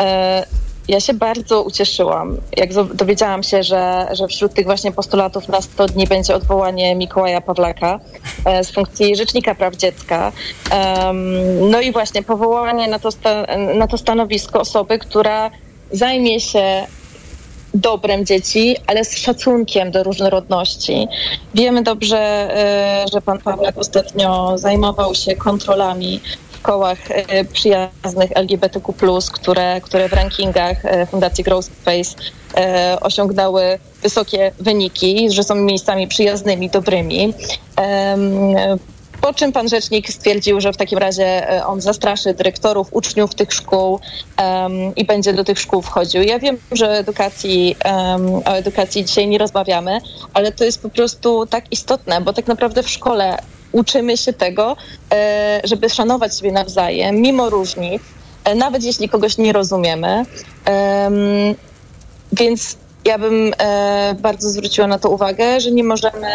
E, 0.00 0.46
ja 0.88 1.00
się 1.00 1.14
bardzo 1.14 1.62
ucieszyłam, 1.62 2.36
jak 2.56 2.94
dowiedziałam 2.94 3.42
się, 3.42 3.62
że, 3.62 4.08
że 4.12 4.28
wśród 4.28 4.54
tych 4.54 4.66
właśnie 4.66 4.92
postulatów 4.92 5.48
na 5.48 5.60
100 5.60 5.86
dni 5.86 6.06
będzie 6.06 6.34
odwołanie 6.34 6.94
Mikołaja 6.94 7.40
Pawlaka 7.40 8.00
e, 8.44 8.64
z 8.64 8.70
funkcji 8.70 9.16
Rzecznika 9.16 9.54
Praw 9.54 9.76
Dziecka. 9.76 10.32
No 11.70 11.80
i 11.80 11.92
właśnie 11.92 12.22
powołanie 12.22 12.88
na 12.88 12.98
to, 12.98 13.08
na 13.74 13.86
to 13.86 13.98
stanowisko 13.98 14.60
osoby, 14.60 14.98
która 14.98 15.50
zajmie 15.92 16.40
się 16.40 16.86
dobrem 17.74 18.26
dzieci, 18.26 18.76
ale 18.86 19.04
z 19.04 19.18
szacunkiem 19.18 19.90
do 19.90 20.02
różnorodności. 20.02 21.08
Wiemy 21.54 21.82
dobrze, 21.82 22.18
e, 22.18 23.04
że 23.12 23.22
pan 23.22 23.38
Pawlak 23.38 23.78
ostatnio 23.78 24.58
zajmował 24.58 25.14
się 25.14 25.36
kontrolami 25.36 26.20
w 26.58 26.62
kołach 26.62 26.98
e, 27.10 27.44
przyjaznych 27.44 28.30
LGBTQ+, 28.34 28.92
które, 29.32 29.80
które 29.80 30.08
w 30.08 30.12
rankingach 30.12 30.84
e, 30.84 31.06
Fundacji 31.06 31.44
Growth 31.44 31.68
Space 31.68 32.10
osiągnęły 33.00 33.78
wysokie 34.02 34.52
wyniki, 34.58 35.30
że 35.30 35.42
są 35.42 35.54
miejscami 35.54 36.08
przyjaznymi, 36.08 36.70
dobrymi. 36.70 37.34
Po 39.20 39.34
czym 39.34 39.52
pan 39.52 39.68
rzecznik 39.68 40.10
stwierdził, 40.10 40.60
że 40.60 40.72
w 40.72 40.76
takim 40.76 40.98
razie 40.98 41.50
e, 41.50 41.66
on 41.66 41.80
zastraszy 41.80 42.34
dyrektorów, 42.34 42.88
uczniów 42.90 43.34
tych 43.34 43.52
szkół 43.52 44.00
um, 44.38 44.94
i 44.96 45.04
będzie 45.04 45.32
do 45.32 45.44
tych 45.44 45.58
szkół 45.58 45.82
wchodził. 45.82 46.22
Ja 46.22 46.38
wiem, 46.38 46.58
że 46.72 46.90
edukacji, 46.90 47.76
um, 47.84 48.34
o 48.36 48.56
edukacji 48.56 49.04
dzisiaj 49.04 49.28
nie 49.28 49.38
rozmawiamy, 49.38 50.00
ale 50.34 50.52
to 50.52 50.64
jest 50.64 50.82
po 50.82 50.88
prostu 50.88 51.46
tak 51.46 51.64
istotne, 51.70 52.20
bo 52.20 52.32
tak 52.32 52.46
naprawdę 52.46 52.82
w 52.82 52.90
szkole 52.90 53.38
uczymy 53.72 54.16
się 54.16 54.32
tego, 54.32 54.76
e, 55.12 55.60
żeby 55.64 55.90
szanować 55.90 56.38
siebie 56.38 56.52
nawzajem, 56.52 57.16
mimo 57.16 57.50
różnic, 57.50 58.02
e, 58.44 58.54
nawet 58.54 58.84
jeśli 58.84 59.08
kogoś 59.08 59.38
nie 59.38 59.52
rozumiemy. 59.52 60.24
Więc 62.32 62.76
ja 63.04 63.18
bym 63.18 63.52
bardzo 64.18 64.50
zwróciła 64.50 64.86
na 64.86 64.98
to 64.98 65.10
uwagę, 65.10 65.60
że 65.60 65.70
nie 65.70 65.84
możemy 65.84 66.28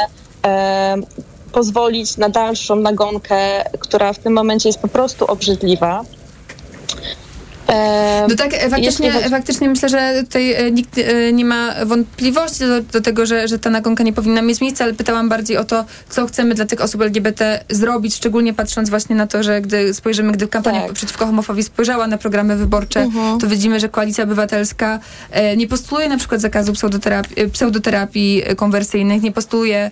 pozwolić 1.51 2.18
na 2.18 2.30
dalszą 2.30 2.76
nagonkę, 2.76 3.64
która 3.80 4.14
w 4.14 4.19
tym 4.19 4.34
momencie 4.34 4.69
jest 4.69 4.80
po 4.80 4.88
prostu 4.88 5.26
obrzydliwa. 5.26 6.03
No 8.30 8.35
tak, 8.35 8.53
e, 8.53 8.69
faktycznie, 8.69 9.07
jeśli... 9.07 9.30
faktycznie 9.30 9.69
myślę, 9.69 9.90
że 9.90 10.23
tutaj 10.23 10.53
e, 10.53 10.72
nikt 10.72 10.98
e, 10.98 11.34
nie 11.34 11.45
ma 11.45 11.85
wątpliwości 11.85 12.60
do, 12.60 12.81
do, 12.81 13.02
tego, 13.02 13.26
że, 13.26 13.48
że 13.48 13.60
ta 13.60 13.69
nagonka 13.69 14.03
nie 14.03 14.14
powinna 14.14 14.41
mieć 14.41 14.61
miejsca, 14.61 14.84
ale 14.84 14.94
pytałam 14.94 15.30
bardziej 15.30 15.57
o 15.57 15.64
to, 15.64 15.85
co 16.10 16.27
chcemy 16.27 16.56
dla 16.56 16.65
tych 16.65 16.81
osób 16.81 17.02
LGBT 17.02 17.64
zrobić, 17.69 18.15
szczególnie 18.15 18.53
patrząc 18.53 18.90
właśnie 18.90 19.15
na 19.15 19.27
to, 19.27 19.44
że 19.44 19.61
gdy 19.61 19.94
spojrzymy, 19.94 20.31
gdy 20.31 20.48
kampania 20.48 20.81
tak. 20.81 20.94
przeciwko 20.94 21.26
homofobii 21.26 21.64
spojrzała 21.64 22.07
na 22.07 22.18
programy 22.18 22.56
wyborcze, 22.56 23.02
mhm. 23.02 23.40
to 23.40 23.48
widzimy, 23.48 23.80
że 23.80 23.90
Koalicja 23.90 24.23
Obywatelska 24.23 24.99
nie 25.57 25.68
postuluje 25.68 26.10
na 26.10 26.18
przykład 26.18 26.41
zakazu 26.41 26.73
pseudoterapii, 26.73 27.49
pseudoterapii 27.49 28.44
konwersyjnych, 28.56 29.22
nie 29.22 29.31
postuluje 29.31 29.91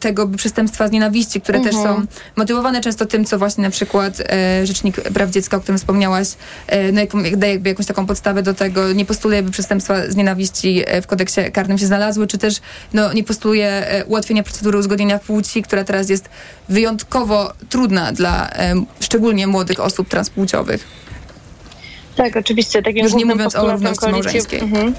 tego 0.00 0.28
przestępstwa 0.28 0.88
z 0.88 0.90
nienawiści, 0.90 1.40
które 1.40 1.58
mhm. 1.58 1.74
też 1.74 1.84
są 1.84 2.06
motywowane 2.36 2.80
często 2.80 3.06
tym, 3.06 3.24
co 3.24 3.38
właśnie 3.38 3.64
na 3.64 3.70
przykład 3.70 4.22
Rzecznik 4.64 5.00
Praw 5.00 5.30
Dziecka, 5.30 5.56
o 5.56 5.60
którym 5.60 5.78
wspomniałaś, 5.78 6.28
no, 6.92 7.00
jak, 7.00 7.36
daje 7.36 7.52
jakby 7.52 7.68
jakąś 7.68 7.86
taką 7.86 8.06
podstawę 8.06 8.42
do 8.42 8.54
tego, 8.54 8.92
nie 8.92 9.04
postuluje, 9.04 9.42
by 9.42 9.50
przestępstwa 9.50 10.10
z 10.10 10.16
nienawiści 10.16 10.82
e, 10.86 11.02
w 11.02 11.06
kodeksie 11.06 11.40
karnym 11.52 11.78
się 11.78 11.86
znalazły, 11.86 12.26
czy 12.26 12.38
też 12.38 12.54
no, 12.92 13.12
nie 13.12 13.24
postuluje 13.24 14.04
ułatwienia 14.06 14.42
procedury 14.42 14.78
uzgodnienia 14.78 15.18
płci, 15.18 15.62
która 15.62 15.84
teraz 15.84 16.08
jest 16.08 16.28
wyjątkowo 16.68 17.52
trudna 17.68 18.12
dla 18.12 18.50
szczególnie 19.00 19.46
młodych 19.46 19.80
osób 19.80 20.08
transpłciowych. 20.08 20.84
Tak, 22.16 22.36
oczywiście. 22.36 22.82
Takim 22.82 23.04
Już 23.04 23.14
nie 23.14 23.24
mówiąc 23.24 23.56
o 23.56 23.72
równości 23.72 24.10
małżeńskiej. 24.10 24.60
Mhm. 24.60 24.94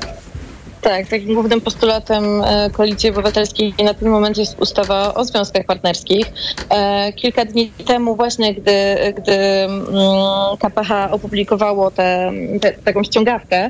Tak, 0.81 1.07
takim 1.07 1.33
głównym 1.33 1.61
postulatem 1.61 2.41
e, 2.43 2.69
Koalicji 2.69 3.09
Obywatelskiej 3.09 3.73
na 3.83 3.93
ten 3.93 4.09
moment 4.09 4.37
jest 4.37 4.59
ustawa 4.59 5.13
o 5.13 5.25
związkach 5.25 5.65
partnerskich. 5.65 6.25
E, 6.69 7.13
kilka 7.13 7.45
dni 7.45 7.71
temu 7.87 8.15
właśnie, 8.15 8.53
gdy, 8.53 8.73
gdy 9.17 9.33
mm, 9.33 9.87
KPH 10.59 11.11
opublikowało 11.11 11.91
taką 12.83 13.03
ściągawkę, 13.03 13.69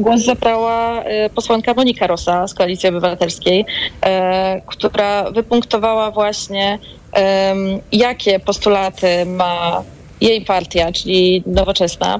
Głos 0.00 0.24
zabrała 0.24 1.02
e, 1.02 1.30
posłanka 1.30 1.74
Monika 1.74 2.06
Rosa 2.06 2.48
z 2.48 2.54
Koalicji 2.54 2.88
Obywatelskiej, 2.88 3.64
która 4.66 5.30
wypunktowała 5.30 6.10
właśnie, 6.10 6.78
jakie 7.92 8.40
postulaty 8.40 9.26
ma 9.26 9.82
jej 10.20 10.44
partia, 10.44 10.92
czyli 10.92 11.42
Nowoczesna, 11.46 12.18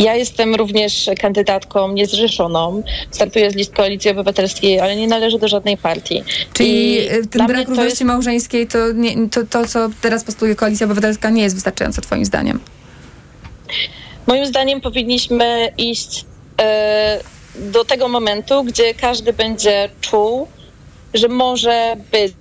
ja 0.00 0.14
jestem 0.14 0.54
również 0.54 1.10
kandydatką 1.18 1.92
niezrzeszoną. 1.92 2.82
Startuję 3.10 3.50
z 3.50 3.54
list 3.54 3.74
Koalicji 3.74 4.10
Obywatelskiej, 4.10 4.80
ale 4.80 4.96
nie 4.96 5.08
należę 5.08 5.38
do 5.38 5.48
żadnej 5.48 5.76
partii. 5.76 6.22
Czyli 6.52 6.94
I 6.94 7.12
y, 7.12 7.26
ten 7.26 7.46
brak 7.46 7.68
równości 7.68 7.90
jest... 7.90 8.02
małżeńskiej, 8.02 8.66
to, 8.66 8.92
nie, 8.92 9.28
to, 9.28 9.40
to, 9.50 9.66
co 9.66 9.88
teraz 10.00 10.24
postuluje 10.24 10.56
Koalicja 10.56 10.86
Obywatelska, 10.86 11.30
nie 11.30 11.42
jest 11.42 11.54
wystarczające 11.54 12.02
twoim 12.02 12.24
zdaniem? 12.24 12.60
Moim 14.26 14.46
zdaniem 14.46 14.80
powinniśmy 14.80 15.72
iść 15.78 16.24
e, 16.60 17.20
do 17.56 17.84
tego 17.84 18.08
momentu, 18.08 18.64
gdzie 18.64 18.94
każdy 18.94 19.32
będzie 19.32 19.88
czuł, 20.00 20.48
że 21.14 21.28
może 21.28 21.96
być, 22.12 22.32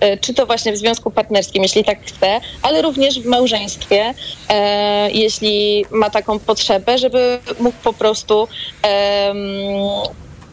e, 0.00 0.16
czy 0.16 0.34
to 0.34 0.46
właśnie 0.46 0.72
w 0.72 0.76
związku 0.76 1.10
partnerskim, 1.10 1.62
jeśli 1.62 1.84
tak 1.84 1.98
chce, 2.06 2.40
ale 2.62 2.82
również 2.82 3.20
w 3.20 3.26
małżeństwie, 3.26 4.14
e, 4.48 5.10
jeśli 5.10 5.84
ma 5.90 6.10
taką 6.10 6.38
potrzebę, 6.38 6.98
żeby 6.98 7.38
mógł 7.60 7.78
po 7.84 7.92
prostu. 7.92 8.48
E, 8.84 9.34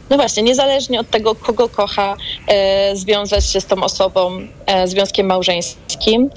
no 0.09 0.17
właśnie, 0.17 0.43
niezależnie 0.43 0.99
od 0.99 1.09
tego, 1.09 1.35
kogo 1.35 1.69
kocha, 1.69 2.17
e, 2.47 2.95
związać 2.95 3.49
się 3.49 3.61
z 3.61 3.65
tą 3.65 3.83
osobą 3.83 4.47
e, 4.65 4.87
związkiem 4.87 5.27
małżeńskim. 5.27 6.29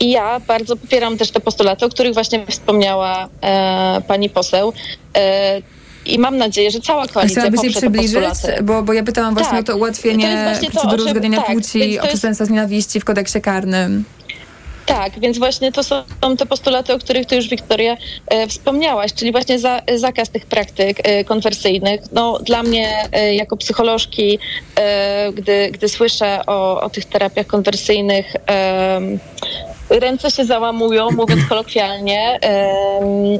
I 0.00 0.10
ja 0.10 0.40
bardzo 0.40 0.76
popieram 0.76 1.18
też 1.18 1.30
te 1.30 1.40
postulaty, 1.40 1.84
o 1.86 1.88
których 1.88 2.14
właśnie 2.14 2.46
wspomniała 2.46 3.28
e, 3.42 4.02
pani 4.08 4.30
poseł 4.30 4.72
i 6.06 6.18
mam 6.18 6.36
nadzieję, 6.36 6.70
że 6.70 6.80
cała 6.80 7.06
koalicja 7.06 7.42
Chciałabyś 7.42 7.72
się 7.72 7.78
przybliżyć, 7.80 8.22
bo, 8.62 8.82
bo 8.82 8.92
ja 8.92 9.02
pytałam 9.02 9.34
właśnie 9.34 9.50
tak. 9.50 9.60
o 9.60 9.62
to 9.62 9.76
ułatwienie 9.76 10.58
to 10.64 10.70
procedury 10.70 11.04
uzgodnienia 11.04 11.42
tak, 11.42 11.46
płci, 11.46 12.00
o 12.00 12.06
przestępstwa 12.06 12.44
z 12.44 12.50
nienawiści 12.50 13.00
w 13.00 13.04
kodeksie 13.04 13.40
karnym. 13.40 14.04
Tak, 14.88 15.20
więc 15.20 15.38
właśnie 15.38 15.72
to 15.72 15.82
są 15.82 16.02
te 16.38 16.46
postulaty, 16.46 16.94
o 16.94 16.98
których 16.98 17.26
ty 17.26 17.36
już, 17.36 17.48
Wiktoria, 17.48 17.96
e, 18.26 18.46
wspomniałaś, 18.46 19.12
czyli 19.14 19.32
właśnie 19.32 19.58
za, 19.58 19.80
zakaz 19.96 20.30
tych 20.30 20.46
praktyk 20.46 20.98
e, 21.02 21.24
konwersyjnych. 21.24 22.00
No, 22.12 22.38
dla 22.38 22.62
mnie, 22.62 23.08
e, 23.12 23.34
jako 23.34 23.56
psycholożki, 23.56 24.38
e, 24.76 25.32
gdy, 25.32 25.70
gdy 25.72 25.88
słyszę 25.88 26.40
o, 26.46 26.80
o 26.80 26.90
tych 26.90 27.04
terapiach 27.04 27.46
konwersyjnych, 27.46 28.36
ręce 29.90 30.30
się 30.30 30.44
załamują, 30.44 31.10
mówiąc 31.10 31.44
kolokwialnie, 31.48 32.38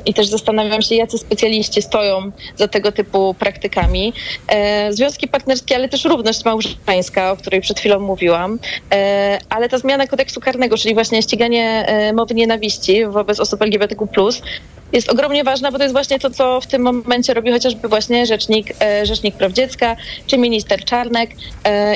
i 0.06 0.14
też 0.14 0.26
zastanawiam 0.26 0.82
się, 0.82 0.94
jacy 0.94 1.18
specjaliści 1.18 1.82
stoją 1.82 2.30
za 2.56 2.68
tego 2.68 2.92
typu 2.92 3.34
praktykami. 3.34 4.12
E, 4.48 4.92
związki 4.92 5.28
partnerskie, 5.28 5.76
ale 5.76 5.88
też 5.88 6.04
równość 6.04 6.44
małżeńska, 6.44 7.32
o 7.32 7.36
której 7.36 7.60
przed 7.60 7.78
chwilą 7.78 8.00
mówiłam, 8.00 8.58
e, 8.92 9.38
ale 9.48 9.68
ta 9.68 9.78
zmiana 9.78 10.06
kodeksu 10.06 10.40
karnego, 10.40 10.76
czyli 10.76 10.94
właśnie 10.94 11.22
ściganie 11.22 11.84
e, 11.86 12.12
mowy 12.12 12.34
nienawiści 12.34 13.06
wobec 13.06 13.40
osób 13.40 13.62
LGBTQ+, 13.62 14.06
jest 14.92 15.08
ogromnie 15.08 15.44
ważna, 15.44 15.72
bo 15.72 15.78
to 15.78 15.84
jest 15.84 15.94
właśnie 15.94 16.18
to, 16.18 16.30
co 16.30 16.60
w 16.60 16.66
tym 16.66 16.82
momencie 16.82 17.34
robi 17.34 17.52
chociażby 17.52 17.88
właśnie 17.88 18.26
Rzecznik, 18.26 18.66
Rzecznik 19.02 19.36
Praw 19.36 19.52
Dziecka 19.52 19.96
czy 20.26 20.38
minister 20.38 20.84
Czarnek 20.84 21.30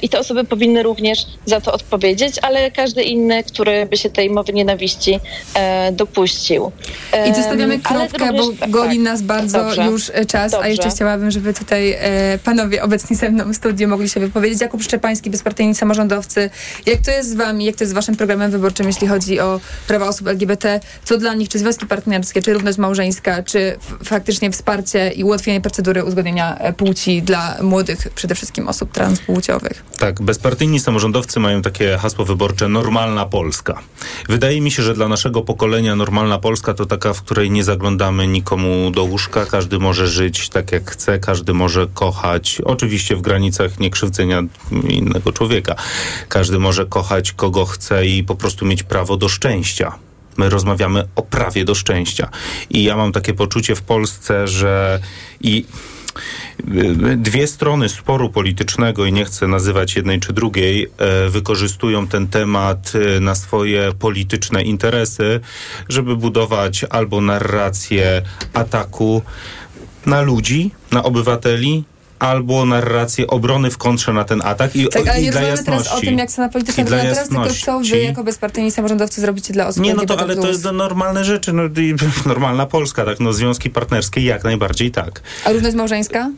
i 0.02 0.08
te 0.08 0.18
osoby 0.18 0.44
powinny 0.44 0.82
również 0.82 1.26
za 1.46 1.60
to 1.60 1.72
odpowiedzieć, 1.72 2.36
ale 2.42 2.70
każdy 2.70 3.02
inny, 3.02 3.44
który 3.44 3.86
by 3.86 3.96
się 3.96 4.10
tej 4.10 4.30
mowy 4.30 4.52
nienawiści 4.52 5.20
e, 5.54 5.92
dopuścił. 5.92 6.72
E, 7.12 7.28
I 7.28 7.34
zostawiamy 7.34 7.78
kropkę, 7.78 8.26
również, 8.26 8.46
bo 8.46 8.52
tak, 8.52 8.70
goli 8.70 8.96
tak. 8.96 9.04
nas 9.04 9.22
bardzo 9.22 9.58
dobrze, 9.58 9.84
już 9.84 10.10
e, 10.14 10.26
czas, 10.26 10.52
dobrze. 10.52 10.66
a 10.66 10.68
jeszcze 10.68 10.90
chciałabym, 10.90 11.30
żeby 11.30 11.54
tutaj 11.54 11.92
e, 11.92 12.38
panowie 12.44 12.82
obecni 12.82 13.16
ze 13.16 13.30
mną 13.30 13.52
w 13.52 13.56
studiu 13.56 13.88
mogli 13.88 14.08
się 14.08 14.20
wypowiedzieć. 14.20 14.60
Jakub 14.60 14.82
Szczepański, 14.82 15.30
bezpartyjni 15.30 15.74
samorządowcy. 15.74 16.50
Jak 16.86 17.00
to 17.00 17.10
jest 17.10 17.30
z 17.30 17.34
wami, 17.34 17.64
jak 17.64 17.76
to 17.76 17.84
jest 17.84 17.90
z 17.90 17.94
waszym 17.94 18.16
programem 18.16 18.50
wyborczym, 18.50 18.86
jeśli 18.86 19.06
chodzi 19.06 19.40
o 19.40 19.60
prawa 19.88 20.08
osób 20.08 20.28
LGBT? 20.28 20.80
Co 21.04 21.18
dla 21.18 21.34
nich, 21.34 21.48
czy 21.48 21.58
związki 21.58 21.86
partnerskie, 21.86 22.42
czy 22.42 22.52
równość 22.52 22.78
małżeńska, 22.82 23.42
czy 23.42 23.76
faktycznie 24.04 24.50
wsparcie 24.50 25.10
i 25.10 25.24
ułatwienie 25.24 25.60
procedury 25.60 26.04
uzgodnienia 26.04 26.58
e, 26.58 26.72
płci 26.72 27.22
dla 27.22 27.56
młodych, 27.62 28.08
przede 28.14 28.34
wszystkim 28.34 28.68
osób 28.68 28.92
transpłciowych? 28.92 29.84
Tak, 29.98 30.22
bezpartyjni 30.22 30.80
samorządowcy 30.80 31.40
mają 31.40 31.62
takie 31.62 31.98
hasło 31.98 32.24
wyborcze 32.24 32.68
normalna 32.68 33.26
Polska. 33.26 33.78
Wydaje 34.28 34.60
mi 34.60 34.70
się, 34.70 34.82
że 34.82 34.94
dla 34.94 35.08
naszego 35.08 35.42
pokolenia 35.42 35.96
normalna 35.96 36.38
Polska 36.38 36.74
to 36.74 36.86
taka, 36.86 37.12
w 37.12 37.22
której 37.22 37.50
nie 37.50 37.64
zaglądamy 37.64 38.26
nikomu 38.26 38.90
do 38.90 39.04
łóżka, 39.04 39.46
każdy 39.46 39.78
może 39.78 40.06
żyć 40.06 40.48
tak 40.48 40.72
jak 40.72 40.90
chce, 40.90 41.18
każdy 41.18 41.54
może 41.54 41.86
kochać, 41.94 42.60
oczywiście 42.64 43.16
w 43.16 43.20
granicach 43.20 43.78
niekrzywdzenia 43.80 44.42
innego 44.88 45.32
człowieka. 45.32 45.74
Każdy 46.28 46.58
może 46.58 46.86
kochać 46.86 47.32
kogo 47.32 47.64
chce 47.64 48.06
i 48.06 48.24
po 48.24 48.34
prostu 48.34 48.66
mieć 48.66 48.82
prawo 48.82 49.16
do 49.16 49.28
szczęścia. 49.28 50.11
My 50.36 50.50
rozmawiamy 50.50 51.08
o 51.16 51.22
prawie 51.22 51.64
do 51.64 51.74
szczęścia. 51.74 52.28
I 52.70 52.84
ja 52.84 52.96
mam 52.96 53.12
takie 53.12 53.34
poczucie 53.34 53.74
w 53.74 53.82
Polsce, 53.82 54.48
że 54.48 55.00
i 55.40 55.64
dwie 57.16 57.46
strony 57.46 57.88
sporu 57.88 58.30
politycznego 58.30 59.06
i 59.06 59.12
nie 59.12 59.24
chcę 59.24 59.48
nazywać 59.48 59.96
jednej 59.96 60.20
czy 60.20 60.32
drugiej, 60.32 60.86
e, 60.98 61.28
wykorzystują 61.28 62.06
ten 62.06 62.28
temat 62.28 62.92
e, 62.94 63.20
na 63.20 63.34
swoje 63.34 63.92
polityczne 63.98 64.62
interesy, 64.62 65.40
żeby 65.88 66.16
budować 66.16 66.84
albo 66.90 67.20
narrację 67.20 68.22
ataku 68.52 69.22
na 70.06 70.22
ludzi, 70.22 70.70
na 70.92 71.02
obywateli, 71.02 71.84
albo 72.22 72.66
narrację 72.66 73.26
obrony 73.26 73.70
w 73.70 73.78
kontrze 73.78 74.12
na 74.12 74.24
ten 74.24 74.42
atak. 74.44 74.76
I, 74.76 74.88
tak, 74.88 75.08
ale 75.08 75.20
i 75.20 75.24
nie 75.24 75.30
dla 75.30 75.40
jasności. 75.40 75.64
teraz 75.64 75.98
o 75.98 76.00
tym, 76.00 76.18
jak 76.18 76.30
scena 76.30 76.48
polityczna 76.48 76.84
wygląda 76.84 77.14
teraz, 77.14 77.28
tylko 77.28 77.48
co 77.54 77.80
wy 77.80 77.98
jako 77.98 78.24
bezpartyjni 78.24 78.70
samorządowcy 78.70 79.20
zrobicie 79.20 79.52
dla 79.52 79.66
osób 79.66 79.84
Nie, 79.84 79.94
no 79.94 80.06
to, 80.06 80.20
ale 80.20 80.36
to 80.36 80.48
jest 80.48 80.64
normalne 80.64 81.24
rzeczy, 81.24 81.52
no, 81.52 81.62
normalna 82.26 82.66
Polska, 82.66 83.04
tak, 83.04 83.20
no 83.20 83.32
związki 83.32 83.70
partnerskie 83.70 84.20
jak 84.20 84.44
najbardziej 84.44 84.90
tak. 84.90 85.22
A 85.44 85.52
równość 85.52 85.76
małżeńska? 85.76 86.30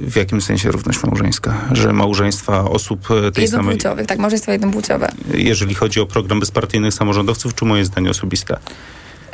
W 0.00 0.16
jakim 0.16 0.40
sensie 0.40 0.70
równość 0.70 1.02
małżeńska? 1.02 1.54
Że 1.72 1.92
małżeństwa 1.92 2.70
osób 2.70 3.08
tej 3.34 3.48
samej... 3.48 3.78
tak, 4.06 4.18
małżeństwa 4.18 4.52
jednopłciowe. 4.52 5.08
Jeżeli 5.34 5.74
chodzi 5.74 6.00
o 6.00 6.06
program 6.06 6.40
bezpartyjnych 6.40 6.94
samorządowców, 6.94 7.54
czy 7.54 7.64
moje 7.64 7.84
zdanie 7.84 8.10
osobiste? 8.10 8.56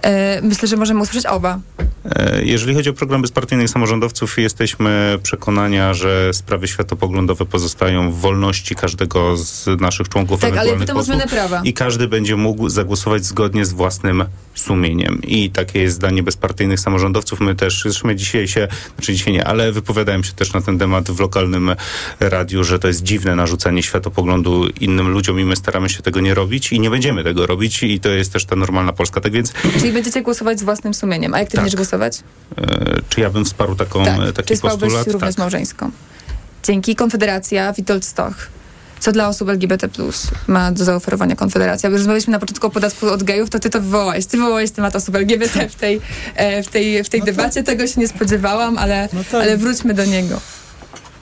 E, 0.02 0.42
myślę, 0.42 0.68
że 0.68 0.76
możemy 0.76 1.00
usłyszeć 1.00 1.26
oba. 1.26 1.58
E, 2.04 2.44
jeżeli 2.44 2.74
chodzi 2.74 2.90
o 2.90 2.92
program 2.92 3.22
bezpartyjnych 3.22 3.70
samorządowców, 3.70 4.38
jesteśmy 4.38 5.18
przekonania, 5.22 5.94
że 5.94 6.30
sprawy 6.34 6.68
światopoglądowe 6.68 7.46
pozostają 7.46 8.12
w 8.12 8.14
wolności 8.14 8.74
każdego 8.74 9.36
z 9.36 9.66
naszych 9.80 10.08
członków 10.08 10.40
Tak, 10.40 10.56
ale 10.56 10.76
posłów 10.76 11.04
zmianę 11.04 11.26
prawa. 11.26 11.62
i 11.64 11.72
każdy 11.72 12.08
będzie 12.08 12.36
mógł 12.36 12.68
zagłosować 12.68 13.24
zgodnie 13.24 13.64
z 13.64 13.72
własnym 13.72 14.24
sumieniem. 14.54 15.20
I 15.22 15.50
takie 15.50 15.82
jest 15.82 15.96
zdanie 15.96 16.22
bezpartyjnych 16.22 16.80
samorządowców. 16.80 17.40
My 17.40 17.54
też, 17.54 17.82
zresztą 17.82 18.08
my 18.08 18.16
dzisiaj 18.16 18.48
się, 18.48 18.68
znaczy 18.96 19.12
dzisiaj 19.12 19.32
nie, 19.32 19.44
ale 19.44 19.72
wypowiadałem 19.72 20.24
się 20.24 20.32
też 20.32 20.52
na 20.52 20.60
ten 20.60 20.78
temat 20.78 21.10
w 21.10 21.20
lokalnym 21.20 21.74
radiu, 22.20 22.64
że 22.64 22.78
to 22.78 22.88
jest 22.88 23.02
dziwne 23.02 23.36
narzucanie 23.36 23.82
światopoglądu 23.82 24.68
innym 24.80 25.08
ludziom 25.08 25.40
i 25.40 25.44
my 25.44 25.56
staramy 25.56 25.88
się 25.88 26.02
tego 26.02 26.20
nie 26.20 26.34
robić 26.34 26.72
i 26.72 26.80
nie 26.80 26.90
będziemy 26.90 27.24
tego 27.24 27.46
robić 27.46 27.82
i 27.82 28.00
to 28.00 28.08
jest 28.08 28.32
też 28.32 28.44
ta 28.44 28.56
normalna 28.56 28.92
Polska. 28.92 29.20
Tak 29.20 29.32
więc 29.32 29.52
Czyli 29.80 29.89
będziecie 29.92 30.22
głosować 30.22 30.60
z 30.60 30.62
własnym 30.62 30.94
sumieniem. 30.94 31.34
A 31.34 31.38
jak 31.38 31.48
ty 31.48 31.52
Tak. 31.56 31.60
będziesz 31.64 31.76
głosować? 31.76 32.18
e, 32.58 32.62
czy 33.08 33.20
ja 33.20 33.30
bym 33.30 33.44
wsparł 33.44 33.74
taką, 33.74 34.04
tak. 34.04 34.16
taki 34.32 34.54
Czy 34.54 34.60
postulat? 34.60 35.06
również 35.06 35.34
Tak. 35.34 35.38
małżeńską? 35.38 35.90
Dzięki. 36.62 36.94
Konfederacja, 36.96 37.72
Witold 37.72 38.04
Stoch. 38.04 38.34
Co 39.00 39.12
dla 39.12 39.28
osób 39.28 39.48
LGBT 39.48 39.88
ma 40.46 40.72
do 40.72 40.84
zaoferowania 40.84 41.36
Konfederacja? 41.36 41.90
Bo 41.90 41.96
Rozmawialiśmy 41.96 42.30
na 42.32 42.38
początku 42.38 42.66
o 42.66 42.70
podatku 42.70 43.10
od 43.10 43.22
gejów, 43.22 43.50
to 43.50 43.58
ty 43.58 43.70
to 43.70 43.80
wywołałeś. 43.80 44.26
Ty 44.26 44.36
wywołałeś 44.36 44.70
temat 44.70 44.96
osób 44.96 45.14
LGBT 45.14 45.68
w 45.68 45.74
tej, 45.74 46.00
e, 46.34 46.62
w 46.62 46.68
tej, 46.68 47.04
w 47.04 47.08
tej 47.08 47.22
debacie. 47.22 47.62
Tego 47.62 47.86
się 47.86 48.00
nie 48.00 48.08
spodziewałam, 48.08 48.78
ale, 48.78 49.08
ale 49.32 49.56
wróćmy 49.56 49.94
do 49.94 50.04
niego. 50.04 50.40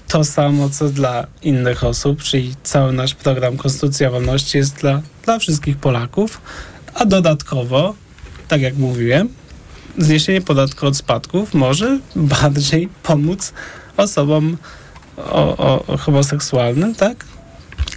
to 0.09 0.25
samo, 0.25 0.71
co 0.71 0.89
dla 0.89 1.27
innych 1.43 1.85
osób, 1.85 2.23
czyli 2.23 2.55
cały 2.63 2.93
nasz 2.93 3.15
program 3.15 3.57
Konstytucja 3.57 4.11
Wolności 4.11 4.59
jest 4.59 4.75
dla, 4.75 5.03
dla 5.25 5.39
wszystkich 5.39 5.77
Polaków, 5.77 6.41
a 6.95 7.05
dodatkowo, 7.05 7.95
tak 8.49 8.61
jak 8.61 8.77
mówiłem, 8.77 9.29
zniesienie 9.99 10.41
podatku 10.41 10.87
od 10.87 10.97
spadków 10.97 11.55
może 11.55 11.99
bardziej 12.17 12.89
pomóc 13.03 13.53
osobom 13.97 14.57
o, 15.17 15.57
o, 15.57 15.87
o 15.87 15.97
homoseksualnym, 15.97 16.95
tak? 16.95 17.25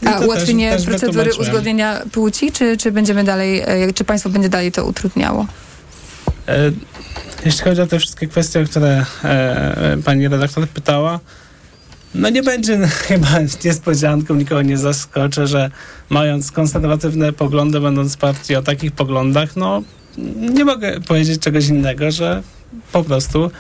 I 0.02 0.08
A 0.08 0.20
ułatwienie 0.20 0.72
też- 0.72 0.82
też 0.82 0.90
procedury 0.90 1.32
uzgodnienia 1.40 2.02
płci, 2.12 2.52
czy, 2.52 2.78
czy 2.78 2.92
będziemy 2.92 3.24
dalej, 3.24 3.62
e, 3.66 3.94
czy 3.94 4.04
państwo 4.04 4.30
będzie 4.30 4.50
dalej 4.50 4.72
to 4.72 4.86
utrudniało? 4.86 5.46
E, 6.48 6.72
Jeśli 7.46 7.64
chodzi 7.64 7.82
o 7.82 7.88
te 7.88 8.00
wszystkie 8.00 8.28
kwestie, 8.28 8.60
o 8.62 8.66
które 8.66 9.06
e, 9.24 9.98
pani 10.06 10.28
redaktor 10.28 10.68
pytała, 10.68 11.20
no 12.16 12.30
nie 12.30 12.44
będzie 12.44 12.78
chyba 13.08 13.30
niespodzianką, 13.66 14.36
nikogo 14.36 14.62
nie 14.62 14.78
zaskoczę, 14.78 15.48
że 15.48 15.72
mając 16.10 16.52
konserwatywne 16.52 17.34
poglądy, 17.34 17.80
będąc 17.80 18.18
partii 18.18 18.56
o 18.56 18.62
takich 18.62 18.92
poglądach, 18.92 19.56
no 19.56 19.82
nie 20.36 20.66
mogę 20.66 21.02
powiedzieć 21.02 21.42
czegoś 21.42 21.68
innego, 21.68 22.12
że 22.12 22.44
po 22.92 23.04
prostu 23.04 23.52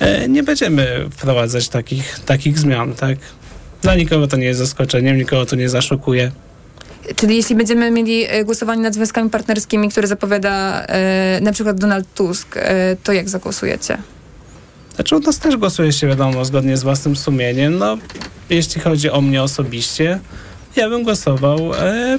e, 0.00 0.28
nie 0.28 0.42
będziemy 0.42 1.08
wprowadzać 1.10 1.68
takich, 1.68 2.20
takich 2.26 2.58
zmian, 2.58 2.94
tak? 2.94 3.18
Dla 3.82 3.94
nikogo 3.94 4.26
to 4.26 4.36
nie 4.36 4.46
jest 4.46 4.60
zaskoczeniem, 4.60 5.16
nikogo 5.16 5.46
to 5.46 5.56
nie 5.56 5.68
zaszokuje. 5.68 6.30
Czyli 7.16 7.36
jeśli 7.36 7.56
będziemy 7.56 7.90
mieli 7.90 8.24
e, 8.28 8.44
głosowanie 8.44 8.82
nad 8.82 8.94
związkami 8.94 9.30
partnerskimi, 9.30 9.88
które 9.88 10.08
zapowiada 10.08 10.84
e, 10.86 11.40
na 11.42 11.52
przykład 11.52 11.80
Donald 11.80 12.14
Tusk, 12.14 12.56
e, 12.56 12.96
to 13.02 13.12
jak 13.12 13.28
zagłosujecie? 13.28 13.98
Znaczy 14.94 15.16
u 15.16 15.20
nas 15.20 15.38
też 15.38 15.56
głosuje 15.56 15.92
się, 15.92 16.06
wiadomo, 16.06 16.44
zgodnie 16.44 16.76
z 16.76 16.82
własnym 16.82 17.16
sumieniem. 17.16 17.78
No, 17.78 17.98
jeśli 18.50 18.80
chodzi 18.80 19.10
o 19.10 19.20
mnie 19.20 19.42
osobiście, 19.42 20.20
ja 20.76 20.88
bym 20.88 21.02
głosował 21.02 21.74
e, 21.74 22.18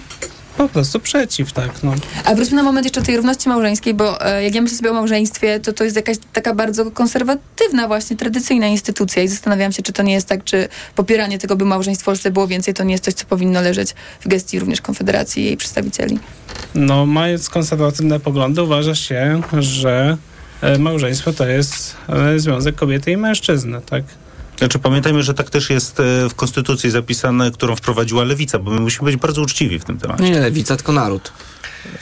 po 0.57 0.69
prostu 0.69 0.99
przeciw, 0.99 1.53
tak, 1.53 1.83
no. 1.83 1.93
A 2.25 2.35
wróćmy 2.35 2.57
na 2.57 2.63
moment 2.63 2.85
jeszcze 2.85 2.99
do 2.99 3.05
tej 3.05 3.17
równości 3.17 3.49
małżeńskiej, 3.49 3.93
bo 3.93 4.25
e, 4.25 4.43
jak 4.43 4.55
ja 4.55 4.61
myślę 4.61 4.77
sobie 4.77 4.91
o 4.91 4.93
małżeństwie, 4.93 5.59
to 5.59 5.73
to 5.73 5.83
jest 5.83 5.95
jakaś 5.95 6.17
taka 6.33 6.55
bardzo 6.55 6.91
konserwatywna 6.91 7.87
właśnie, 7.87 8.17
tradycyjna 8.17 8.67
instytucja 8.67 9.23
i 9.23 9.27
zastanawiam 9.27 9.71
się, 9.71 9.83
czy 9.83 9.93
to 9.93 10.03
nie 10.03 10.13
jest 10.13 10.27
tak, 10.27 10.43
czy 10.43 10.67
popieranie 10.95 11.39
tego, 11.39 11.55
by 11.55 11.65
małżeństw 11.65 12.03
w 12.03 12.05
Polsce 12.05 12.31
było 12.31 12.47
więcej, 12.47 12.73
to 12.73 12.83
nie 12.83 12.91
jest 12.91 13.03
coś, 13.03 13.13
co 13.13 13.25
powinno 13.25 13.61
leżeć 13.61 13.95
w 14.21 14.27
gestii 14.27 14.59
również 14.59 14.81
Konfederacji 14.81 15.43
i 15.43 15.45
jej 15.45 15.57
przedstawicieli. 15.57 16.19
No, 16.75 17.05
mając 17.05 17.49
konserwatywne 17.49 18.19
poglądy, 18.19 18.63
uważa 18.63 18.95
się, 18.95 19.41
że 19.59 20.17
e, 20.61 20.77
małżeństwo 20.77 21.33
to 21.33 21.47
jest 21.47 21.95
e, 22.09 22.39
związek 22.39 22.75
kobiety 22.75 23.11
i 23.11 23.17
mężczyzny, 23.17 23.81
tak? 23.89 24.03
Znaczy 24.57 24.79
pamiętajmy, 24.79 25.23
że 25.23 25.33
tak 25.33 25.49
też 25.49 25.69
jest 25.69 25.99
e, 25.99 26.29
w 26.29 26.35
Konstytucji 26.35 26.91
zapisane, 26.91 27.51
którą 27.51 27.75
wprowadziła 27.75 28.23
Lewica, 28.23 28.59
bo 28.59 28.71
my 28.71 28.79
musimy 28.79 29.11
być 29.11 29.21
bardzo 29.21 29.41
uczciwi 29.41 29.79
w 29.79 29.85
tym 29.85 29.97
temacie. 29.97 30.23
Nie 30.23 30.39
Lewica, 30.39 30.75
tylko 30.75 30.91
naród. 30.91 31.31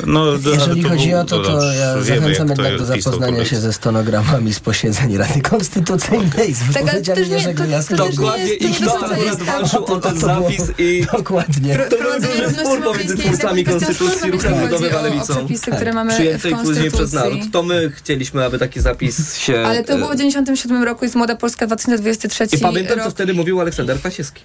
No, 0.08 0.26
Jeżeli 0.54 0.86
ale 0.86 0.90
chodzi 0.90 1.10
był- 1.10 1.20
o 1.20 1.24
to, 1.24 1.40
to 1.44 1.52
dobrze, 1.52 1.76
ja 1.76 1.96
wiemy, 2.02 2.22
zachęcam 2.36 2.48
to 2.48 2.64
jednak 2.64 2.78
do 2.80 2.86
zapoznania 2.86 3.46
się 3.46 3.60
ze 3.60 3.74
stenogramami 3.74 4.54
z 4.54 4.60
posiedzeń 4.60 5.18
Rady 5.18 5.42
Konstytucyjnej, 5.42 6.54
z 6.54 6.60
Tak, 6.60 6.68
ale 6.68 6.74
to 6.74 6.86
wypowiedziami 6.86 7.20
też 7.20 7.30
nie- 7.30 7.36
Jerzego 7.36 7.64
to- 7.64 7.70
Jasna. 7.70 7.98
to 7.98 8.06
też 8.06 8.18
nie 8.18 8.26
jest- 8.26 8.60
to 8.60 8.64
nie 8.68 8.70
jest 8.70 8.84
to, 8.84 9.10
co 9.10 9.16
jest 9.24 9.46
tam. 9.46 9.84
o 9.86 10.00
ten 10.02 10.20
zapis 10.20 10.62
i... 10.78 11.06
Dokładnie. 11.18 11.76
Pro- 11.76 11.86
Wprowadzenie 11.86 12.42
równości 12.44 12.80
małżeńskiej 12.84 13.32
jest 13.32 13.44
jakby 13.44 13.64
kwestią 13.64 13.94
sporną, 13.94 14.28
jeśli 14.34 14.50
chodzi 14.50 14.86
o- 15.20 15.22
o 15.22 15.26
przepisy, 15.36 15.72
które 15.72 15.94
mamy 15.94 16.12
w 16.12 16.16
Przyjętej 16.16 16.52
później 16.56 16.92
przez 16.92 17.00
Konstytucji. 17.00 17.38
naród. 17.38 17.52
To 17.54 17.64
my 17.64 17.92
chcieliśmy, 17.96 18.46
aby 18.46 18.60
taki 18.60 18.82
zapis 18.82 19.38
się... 19.38 19.60
Ale 19.66 19.84
to 19.84 19.98
było 19.98 20.10
w 20.10 20.14
e, 20.14 20.18
97 20.18 20.84
roku, 20.84 21.06
jest 21.06 21.16
Młoda 21.16 21.36
Polska 21.36 21.68
2023 21.68 22.44
I 22.52 22.60
pamiętam, 22.60 23.00
co 23.04 23.12
wtedy 23.12 23.34
mówił 23.34 23.62
Aleksander 23.62 24.00
Kwasiewski. 24.00 24.42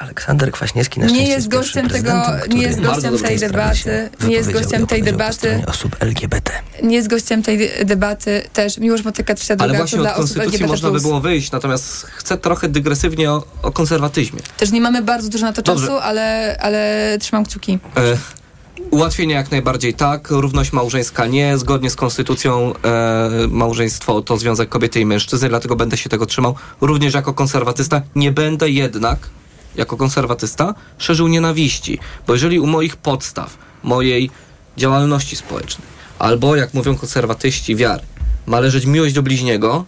Aleksander 0.00 0.52
Kwaśniewski 0.52 1.00
na 1.00 1.06
Nie 1.06 1.28
jest 1.28 1.48
gościem 1.48 1.88
tego, 1.88 2.22
nie 2.48 2.62
jest 2.62 2.80
gościem 2.80 3.18
tej 3.18 3.38
debaty, 3.38 4.10
nie 4.26 4.34
jest 4.34 4.52
gościem 4.52 4.86
tej 4.86 5.02
debaty, 5.02 5.62
osób 5.66 5.96
LGBT. 6.00 6.52
nie 6.82 6.96
jest 6.96 7.08
gościem 7.08 7.42
tej 7.42 7.70
debaty 7.84 8.42
też 8.52 8.78
Miłosz 8.78 9.04
Motyka 9.04 9.34
trzecia 9.34 9.54
Ale 9.58 9.68
droga, 9.68 9.78
właśnie 9.78 9.98
to 9.98 10.02
od 10.02 10.08
dla 10.08 10.10
osób 10.10 10.20
konstytucji 10.20 10.54
LGBT+. 10.54 10.66
można 10.66 10.90
by 10.90 11.00
było 11.00 11.20
wyjść, 11.20 11.52
natomiast 11.52 12.02
chcę 12.02 12.38
trochę 12.38 12.68
dygresywnie 12.68 13.30
o, 13.30 13.44
o 13.62 13.72
konserwatyzmie. 13.72 14.40
Też 14.56 14.70
nie 14.70 14.80
mamy 14.80 15.02
bardzo 15.02 15.28
dużo 15.28 15.46
na 15.46 15.52
to 15.52 15.62
Dobrze. 15.62 15.86
czasu, 15.86 15.98
ale, 15.98 16.56
ale 16.60 17.16
trzymam 17.20 17.44
kciuki. 17.44 17.78
E, 17.96 18.16
ułatwienie 18.90 19.34
jak 19.34 19.50
najbardziej 19.50 19.94
tak, 19.94 20.30
równość 20.30 20.72
małżeńska 20.72 21.26
nie, 21.26 21.58
zgodnie 21.58 21.90
z 21.90 21.96
konstytucją 21.96 22.72
e, 22.84 23.30
małżeństwo 23.48 24.22
to 24.22 24.38
związek 24.38 24.68
kobiety 24.68 25.00
i 25.00 25.06
mężczyzny, 25.06 25.48
dlatego 25.48 25.76
będę 25.76 25.96
się 25.96 26.10
tego 26.10 26.26
trzymał. 26.26 26.54
Również 26.80 27.14
jako 27.14 27.34
konserwatysta 27.34 28.02
nie 28.14 28.32
będę 28.32 28.70
jednak, 28.70 29.18
jako 29.76 29.96
konserwatysta, 29.96 30.74
szerzył 30.98 31.28
nienawiści, 31.28 31.98
bo 32.26 32.32
jeżeli 32.32 32.60
u 32.60 32.66
moich 32.66 32.96
podstaw, 32.96 33.58
mojej 33.82 34.30
działalności 34.76 35.36
społecznej, 35.36 35.88
albo 36.18 36.56
jak 36.56 36.74
mówią 36.74 36.96
konserwatyści, 36.96 37.76
wiary, 37.76 38.02
ma 38.46 38.60
leżeć 38.60 38.86
miłość 38.86 39.14
do 39.14 39.22
bliźniego, 39.22 39.84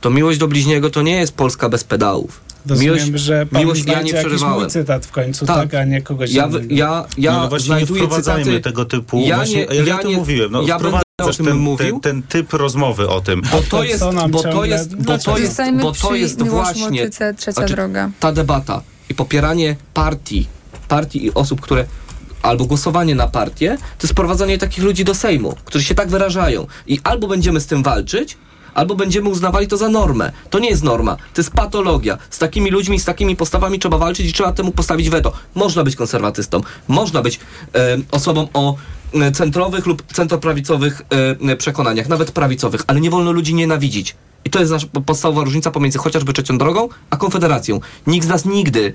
to 0.00 0.10
miłość 0.10 0.38
do 0.38 0.48
bliźniego 0.48 0.90
to 0.90 1.02
nie 1.02 1.16
jest 1.16 1.32
Polska 1.32 1.68
bez 1.68 1.84
pedałów. 1.84 2.45
Rozumiem, 2.66 3.18
że 3.18 3.46
pan 3.46 3.60
miłość 3.62 3.84
ja 3.86 4.02
nie 4.02 4.10
jakiś 4.10 4.26
przeżywałem. 4.26 4.60
mój 4.60 4.68
cytat 4.70 5.06
w 5.06 5.10
końcu, 5.10 5.46
tak, 5.46 5.74
a 5.74 5.84
nie 5.84 6.02
kogoś 6.02 6.32
Ja, 6.32 6.46
innego. 6.46 6.64
ja, 6.74 7.04
ja 7.18 7.32
no, 7.32 7.40
no 7.40 7.48
właśnie 7.48 7.68
nie 7.68 7.76
znajduję 7.76 8.00
wprowadzajmy 8.02 8.44
cytaty. 8.44 8.60
tego 8.62 8.84
typu, 8.84 9.20
Ja 9.26 9.36
właśnie, 9.36 9.66
nie- 9.66 9.74
ja, 9.74 9.84
ja 9.84 9.96
o 9.96 9.98
tym 9.98 10.10
nie- 10.10 10.16
mówiłem, 10.16 10.52
no, 10.52 10.62
ja 10.62 10.76
o 10.76 10.80
tym 11.32 11.46
ten, 11.46 11.56
mówił. 11.56 12.00
Ten, 12.00 12.00
ten 12.00 12.22
typ 12.22 12.52
rozmowy 12.52 13.08
o 13.08 13.20
tym. 13.20 13.42
Bo 13.52 13.62
to 13.70 13.84
jest, 13.84 14.04
bo 14.30 14.42
to 14.42 14.48
ciągle- 14.52 14.68
jest, 14.68 14.96
bo 14.96 15.18
to 15.18 15.38
jest, 15.38 15.56
bo 15.82 15.92
to 15.92 16.14
jest 16.14 16.42
właśnie 16.42 17.10
znaczy, 17.38 17.74
droga. 17.74 18.10
ta 18.20 18.32
debata 18.32 18.82
i 19.10 19.14
popieranie 19.14 19.76
partii, 19.94 20.46
partii 20.88 21.24
i 21.24 21.34
osób, 21.34 21.60
które 21.60 21.84
albo 22.42 22.64
głosowanie 22.64 23.14
na 23.14 23.28
partię, 23.28 23.76
to 23.98 24.02
jest 24.02 24.12
sprowadzanie 24.12 24.58
takich 24.58 24.84
ludzi 24.84 25.04
do 25.04 25.14
Sejmu, 25.14 25.54
którzy 25.64 25.84
się 25.84 25.94
tak 25.94 26.08
wyrażają. 26.08 26.66
I 26.86 27.00
albo 27.04 27.28
będziemy 27.28 27.60
z 27.60 27.66
tym 27.66 27.82
walczyć, 27.82 28.36
albo 28.76 28.94
będziemy 28.94 29.28
uznawali 29.28 29.66
to 29.66 29.76
za 29.76 29.88
normę. 29.88 30.32
To 30.50 30.58
nie 30.58 30.68
jest 30.68 30.82
norma, 30.82 31.16
to 31.16 31.40
jest 31.40 31.50
patologia. 31.50 32.18
Z 32.30 32.38
takimi 32.38 32.70
ludźmi, 32.70 33.00
z 33.00 33.04
takimi 33.04 33.36
postawami 33.36 33.78
trzeba 33.78 33.98
walczyć 33.98 34.30
i 34.30 34.32
trzeba 34.32 34.52
temu 34.52 34.72
postawić 34.72 35.10
weto. 35.10 35.32
Można 35.54 35.84
być 35.84 35.96
konserwatystą, 35.96 36.60
można 36.88 37.22
być 37.22 37.40
e, 37.74 37.98
osobą 38.10 38.48
o 38.54 38.76
e, 39.14 39.32
centrowych 39.32 39.86
lub 39.86 40.12
centroprawicowych 40.12 41.02
e, 41.40 41.56
przekonaniach, 41.56 42.08
nawet 42.08 42.32
prawicowych, 42.32 42.82
ale 42.86 43.00
nie 43.00 43.10
wolno 43.10 43.32
ludzi 43.32 43.54
nienawidzić. 43.54 44.16
I 44.44 44.50
to 44.50 44.60
jest 44.60 44.72
nasza 44.72 44.86
podstawowa 45.06 45.44
różnica 45.44 45.70
pomiędzy 45.70 45.98
chociażby 45.98 46.32
trzecią 46.32 46.58
drogą, 46.58 46.88
a 47.10 47.16
konfederacją. 47.16 47.80
Nikt 48.06 48.26
z 48.26 48.28
nas 48.28 48.44
nigdy 48.44 48.94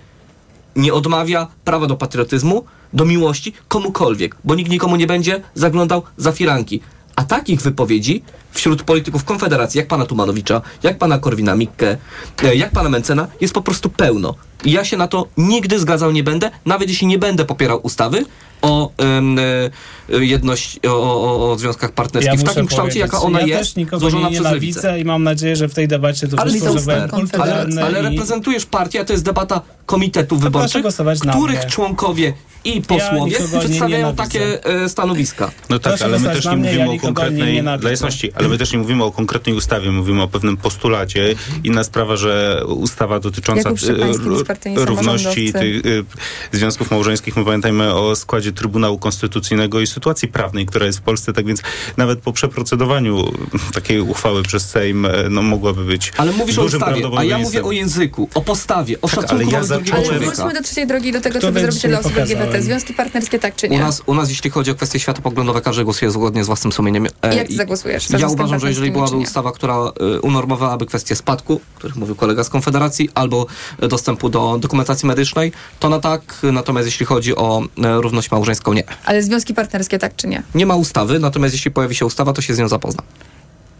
nie 0.75 0.93
odmawia 0.93 1.47
prawa 1.65 1.87
do 1.87 1.95
patriotyzmu, 1.95 2.63
do 2.93 3.05
miłości 3.05 3.53
komukolwiek, 3.67 4.35
bo 4.43 4.55
nikt 4.55 4.71
nikomu 4.71 4.95
nie 4.95 5.07
będzie 5.07 5.41
zaglądał 5.55 6.03
za 6.17 6.31
firanki. 6.31 6.81
A 7.21 7.23
takich 7.23 7.61
wypowiedzi 7.61 8.23
wśród 8.51 8.83
polityków 8.83 9.23
Konfederacji, 9.23 9.77
jak 9.77 9.87
pana 9.87 10.05
Tumanowicza, 10.05 10.61
jak 10.83 10.97
pana 10.97 11.19
Korwina 11.19 11.55
Mikke, 11.55 11.97
e, 12.43 12.55
jak 12.55 12.71
pana 12.71 12.89
Mencena, 12.89 13.27
jest 13.41 13.53
po 13.53 13.61
prostu 13.61 13.89
pełno. 13.89 14.35
I 14.65 14.71
ja 14.71 14.85
się 14.85 14.97
na 14.97 15.07
to 15.07 15.27
nigdy 15.37 15.79
zgadzał 15.79 16.11
nie 16.11 16.23
będę, 16.23 16.51
nawet 16.65 16.89
jeśli 16.89 17.07
nie 17.07 17.19
będę 17.19 17.45
popierał 17.45 17.79
ustawy, 17.83 18.25
o 18.61 18.91
e, 20.09 20.25
jedność, 20.25 20.79
o, 20.87 20.89
o, 20.89 21.51
o 21.51 21.57
związkach 21.57 21.91
partnerskich 21.91 22.33
w 22.33 22.41
muszę 22.41 22.53
takim 22.53 22.67
kształcie, 22.67 22.99
jaka 22.99 23.21
ona 23.21 23.41
ja 23.41 23.47
jest, 23.47 23.75
też 23.75 23.99
złożona 23.99 24.29
nie 24.29 24.39
przez 24.39 24.51
lewicę. 24.51 24.99
i 24.99 25.05
mam 25.05 25.23
nadzieję, 25.23 25.55
że 25.55 25.67
w 25.67 25.73
tej 25.73 25.87
debacie 25.87 26.27
to 26.27 26.39
Ale, 26.39 26.51
wyszło, 26.51 26.79
że 26.79 26.93
ale, 26.93 27.09
kulturalny 27.09 27.83
ale 27.83 27.99
i... 27.99 28.03
reprezentujesz 28.03 28.65
partię, 28.65 29.01
a 29.01 29.05
to 29.05 29.13
jest 29.13 29.25
debata 29.25 29.61
komitetów 29.85 30.39
proszę 30.51 30.81
wyborczych, 30.81 31.29
których 31.29 31.65
członkowie 31.65 32.33
i 32.65 32.81
posłowie 32.81 33.31
nie 33.31 33.59
przedstawiają 33.59 34.07
nienawidzę. 34.07 34.23
takie 34.23 34.65
e, 34.65 34.89
stanowiska. 34.89 35.51
No 35.69 35.79
tak, 35.79 35.91
Proszę 35.91 36.05
ale 36.05 36.19
my 36.19 36.29
też 36.29 36.45
nie 36.45 36.51
mnie, 36.51 36.69
mówimy 36.69 36.79
ja 36.79 36.89
o 36.89 36.93
nie 36.93 36.99
konkretnej, 36.99 37.63
dla 37.79 37.89
jasności, 37.89 38.33
ale 38.33 38.47
my 38.47 38.57
też 38.57 38.71
nie 38.71 38.79
mówimy 38.79 39.03
o 39.03 39.11
konkretnej 39.11 39.55
ustawie, 39.55 39.91
mówimy 39.91 40.21
o 40.21 40.27
pewnym 40.27 40.57
postulacie. 40.57 41.35
Inna 41.63 41.83
sprawa, 41.83 42.15
że 42.15 42.63
ustawa 42.67 43.19
dotycząca 43.19 43.69
E, 44.51 44.85
równości 44.85 45.53
tych 45.53 45.85
e, 45.85 45.89
związków 46.57 46.91
małżeńskich, 46.91 47.37
my 47.37 47.45
pamiętajmy 47.45 47.93
o 47.93 48.15
składzie 48.15 48.51
Trybunału 48.51 48.99
Konstytucyjnego 48.99 49.81
i 49.81 49.87
sytuacji 49.87 50.27
prawnej, 50.27 50.65
która 50.65 50.85
jest 50.85 50.97
w 50.99 51.01
Polsce, 51.01 51.33
tak 51.33 51.45
więc 51.45 51.61
nawet 51.97 52.19
po 52.19 52.33
przeprocedowaniu 52.33 53.31
takiej 53.73 54.01
uchwały 54.01 54.43
przez 54.43 54.69
Sejm, 54.69 55.05
e, 55.05 55.09
no 55.29 55.41
mogłaby 55.41 55.85
być 55.85 56.11
Ale 56.17 56.31
mówisz 56.31 56.57
o 56.57 56.63
ustawie, 56.63 57.09
a 57.17 57.23
ja 57.23 57.37
mówię 57.37 57.63
o 57.63 57.71
języku, 57.71 58.29
o 58.33 58.41
postawie, 58.41 59.01
o 59.01 59.07
Tak, 59.07 59.17
ale 59.17 59.27
szacunku 59.27 59.51
ja 59.51 59.59
wobec 59.61 59.67
drugiego 59.69 59.97
zacząłem- 59.97 60.21
Ale 60.23 60.31
wróćmy 60.35 60.53
do 60.53 60.61
trzeciej 60.61 60.87
drogi, 60.87 61.11
do 61.11 61.21
tego, 61.21 61.33
co 61.33 61.39
Które 61.39 61.51
wy 61.51 61.59
zrobicie 61.61 61.87
dla 61.87 61.99
osób. 61.99 62.17
LGBT. 62.17 62.61
Związki 62.61 62.93
partnerskie 62.93 63.39
tak 63.39 63.55
czy 63.55 63.69
nie? 63.69 63.77
U 63.77 63.79
nas, 63.81 64.01
u 64.05 64.13
nas, 64.13 64.29
jeśli 64.29 64.49
chodzi 64.49 64.71
o 64.71 64.75
kwestie 64.75 64.99
światopoglądowe, 64.99 65.61
każdy 65.61 65.83
głosuje 65.83 66.11
zgodnie 66.11 66.43
z 66.43 66.47
własnym 66.47 66.71
sumieniem. 66.71 67.05
E, 67.21 67.35
Jak 67.35 67.47
ty 67.47 67.53
i- 67.53 67.57
zagłosujesz? 67.57 68.07
Za 68.07 68.17
Ja 68.17 68.27
uważam, 68.27 68.59
że 68.59 68.69
jeżeli 68.69 68.91
byłaby 68.91 69.15
ustawa, 69.15 69.51
która 69.51 69.75
e, 69.75 70.19
unormowałaby 70.21 70.85
kwestię 70.85 71.15
spadku, 71.15 71.53
o 71.53 71.77
których 71.79 71.95
mówił 71.95 72.15
kolega 72.15 72.43
z 72.43 72.49
Konfederacji, 72.49 73.09
albo 73.13 73.45
e, 73.81 73.87
dostępu 73.87 74.29
do 74.29 74.40
dokumentacji 74.59 75.07
medycznej, 75.07 75.51
to 75.79 75.89
na 75.89 75.99
tak. 75.99 76.21
Natomiast 76.53 76.85
jeśli 76.87 77.05
chodzi 77.05 77.35
o 77.35 77.61
e, 77.83 78.01
równość 78.01 78.31
małżeńską, 78.31 78.73
nie. 78.73 78.83
Ale 79.05 79.23
związki 79.23 79.53
partnerskie 79.53 79.99
tak 79.99 80.15
czy 80.15 80.27
nie? 80.27 80.43
Nie 80.55 80.65
ma 80.65 80.75
ustawy, 80.75 81.19
natomiast 81.19 81.53
jeśli 81.53 81.71
pojawi 81.71 81.95
się 81.95 82.05
ustawa, 82.05 82.33
to 82.33 82.41
się 82.41 82.55
z 82.55 82.59
nią 82.59 82.67
zapozna. 82.67 83.03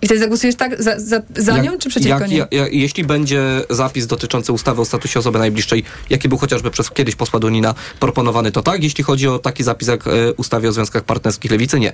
I 0.01 0.05
wtedy 0.05 0.19
zagłosujesz 0.21 0.55
tak 0.55 0.83
za, 0.83 0.99
za, 0.99 1.21
za 1.37 1.57
nią, 1.57 1.77
czy 1.77 1.89
przeciwko 1.89 2.19
jak, 2.19 2.29
niej? 2.29 2.39
ja- 2.39 2.47
ja- 2.51 2.67
jeśli 2.67 3.03
będzie 3.03 3.41
zapis 3.69 4.07
dotyczący 4.07 4.51
ustawy 4.53 4.81
o 4.81 4.85
statusie 4.85 5.19
osoby 5.19 5.39
najbliższej, 5.39 5.83
jaki 6.09 6.29
był 6.29 6.37
chociażby 6.37 6.71
przez 6.71 6.89
kiedyś 6.91 7.15
posła 7.15 7.39
Donina 7.39 7.73
proponowany, 7.99 8.51
to 8.51 8.63
tak. 8.63 8.83
Jeśli 8.83 9.03
chodzi 9.03 9.27
o 9.27 9.39
taki 9.39 9.63
zapis 9.63 9.87
jak 9.87 10.07
e, 10.07 10.33
ustawie 10.33 10.69
o 10.69 10.71
związkach 10.71 11.03
partnerskich 11.03 11.51
lewicy, 11.51 11.79
nie. 11.79 11.93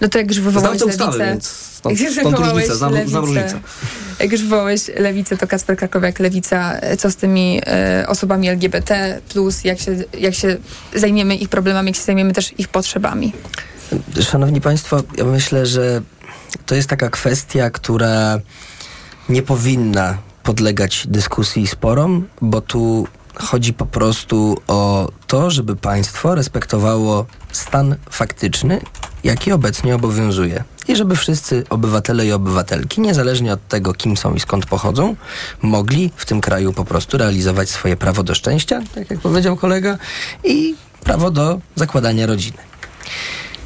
No 0.00 0.08
to 0.08 0.18
jak 0.18 0.28
już 0.28 0.40
wywołałeś 0.40 0.78
Znam 0.78 0.90
ustawy, 0.90 1.18
lewicę... 1.18 1.30
więc 1.30 1.48
stąd, 1.48 2.00
jak 2.00 2.10
już 2.10 2.18
stąd 2.20 2.38
różnica, 2.38 2.74
znam, 2.74 2.92
znam 2.92 3.06
lewicę- 3.06 3.20
różnicę. 3.20 3.60
Jak 4.20 4.32
już 4.32 4.42
wywołałeś 4.42 4.90
lewicę, 4.96 5.36
to 5.36 5.46
Kacper 5.46 5.76
Krakowiak, 5.76 6.18
lewica, 6.18 6.74
e, 6.74 6.96
co 6.96 7.10
z 7.10 7.16
tymi 7.16 7.60
e, 7.66 8.04
osobami 8.08 8.48
LGBT+, 8.48 9.20
plus 9.28 9.64
jak 9.64 9.80
się, 9.80 9.96
jak 10.18 10.34
się 10.34 10.56
zajmiemy 10.94 11.36
ich 11.36 11.48
problemami, 11.48 11.88
jak 11.88 11.96
się 11.96 12.02
zajmiemy 12.02 12.32
też 12.32 12.54
ich 12.58 12.68
potrzebami? 12.68 13.32
Szanowni 14.20 14.60
Państwo, 14.60 15.02
ja 15.16 15.24
myślę, 15.24 15.66
że 15.66 16.02
to 16.66 16.74
jest 16.74 16.88
taka 16.88 17.10
kwestia, 17.10 17.70
która 17.70 18.40
nie 19.28 19.42
powinna 19.42 20.18
podlegać 20.42 21.06
dyskusji 21.06 21.62
i 21.62 21.66
sporom, 21.66 22.28
bo 22.40 22.60
tu 22.60 23.06
chodzi 23.34 23.72
po 23.72 23.86
prostu 23.86 24.56
o 24.66 25.10
to, 25.26 25.50
żeby 25.50 25.76
państwo 25.76 26.34
respektowało 26.34 27.26
stan 27.52 27.96
faktyczny, 28.10 28.80
jaki 29.24 29.52
obecnie 29.52 29.94
obowiązuje. 29.94 30.64
I 30.88 30.96
żeby 30.96 31.16
wszyscy 31.16 31.64
obywatele 31.70 32.26
i 32.26 32.32
obywatelki, 32.32 33.00
niezależnie 33.00 33.52
od 33.52 33.68
tego, 33.68 33.94
kim 33.94 34.16
są 34.16 34.34
i 34.34 34.40
skąd 34.40 34.66
pochodzą, 34.66 35.16
mogli 35.62 36.10
w 36.16 36.26
tym 36.26 36.40
kraju 36.40 36.72
po 36.72 36.84
prostu 36.84 37.18
realizować 37.18 37.70
swoje 37.70 37.96
prawo 37.96 38.22
do 38.22 38.34
szczęścia, 38.34 38.80
tak 38.94 39.10
jak 39.10 39.20
powiedział 39.20 39.56
kolega, 39.56 39.98
i 40.44 40.74
prawo 41.04 41.30
do 41.30 41.60
zakładania 41.74 42.26
rodziny. 42.26 42.58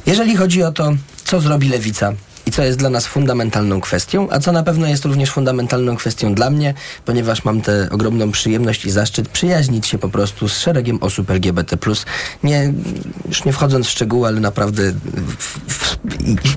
Jeżeli 0.05 0.35
chodzi 0.35 0.63
o 0.63 0.71
to, 0.71 0.91
co 1.23 1.39
zrobi 1.39 1.69
lewica 1.69 2.13
i 2.45 2.51
co 2.51 2.63
jest 2.63 2.79
dla 2.79 2.89
nas 2.89 3.05
fundamentalną 3.05 3.81
kwestią, 3.81 4.27
a 4.29 4.39
co 4.39 4.51
na 4.51 4.63
pewno 4.63 4.87
jest 4.87 5.05
również 5.05 5.31
fundamentalną 5.31 5.95
kwestią 5.95 6.33
dla 6.33 6.49
mnie, 6.49 6.73
ponieważ 7.05 7.45
mam 7.45 7.61
tę 7.61 7.87
ogromną 7.91 8.31
przyjemność 8.31 8.85
i 8.85 8.91
zaszczyt 8.91 9.29
przyjaźnić 9.29 9.87
się 9.87 9.97
po 9.97 10.09
prostu 10.09 10.49
z 10.49 10.59
szeregiem 10.59 10.97
osób 11.01 11.29
LGBT. 11.29 11.77
Nie, 12.43 12.73
już 13.27 13.45
nie 13.45 13.53
wchodząc 13.53 13.87
w 13.87 13.89
szczegóły, 13.89 14.27
ale 14.27 14.39
naprawdę 14.39 14.91
w, 14.91 15.59
w, 15.73 15.97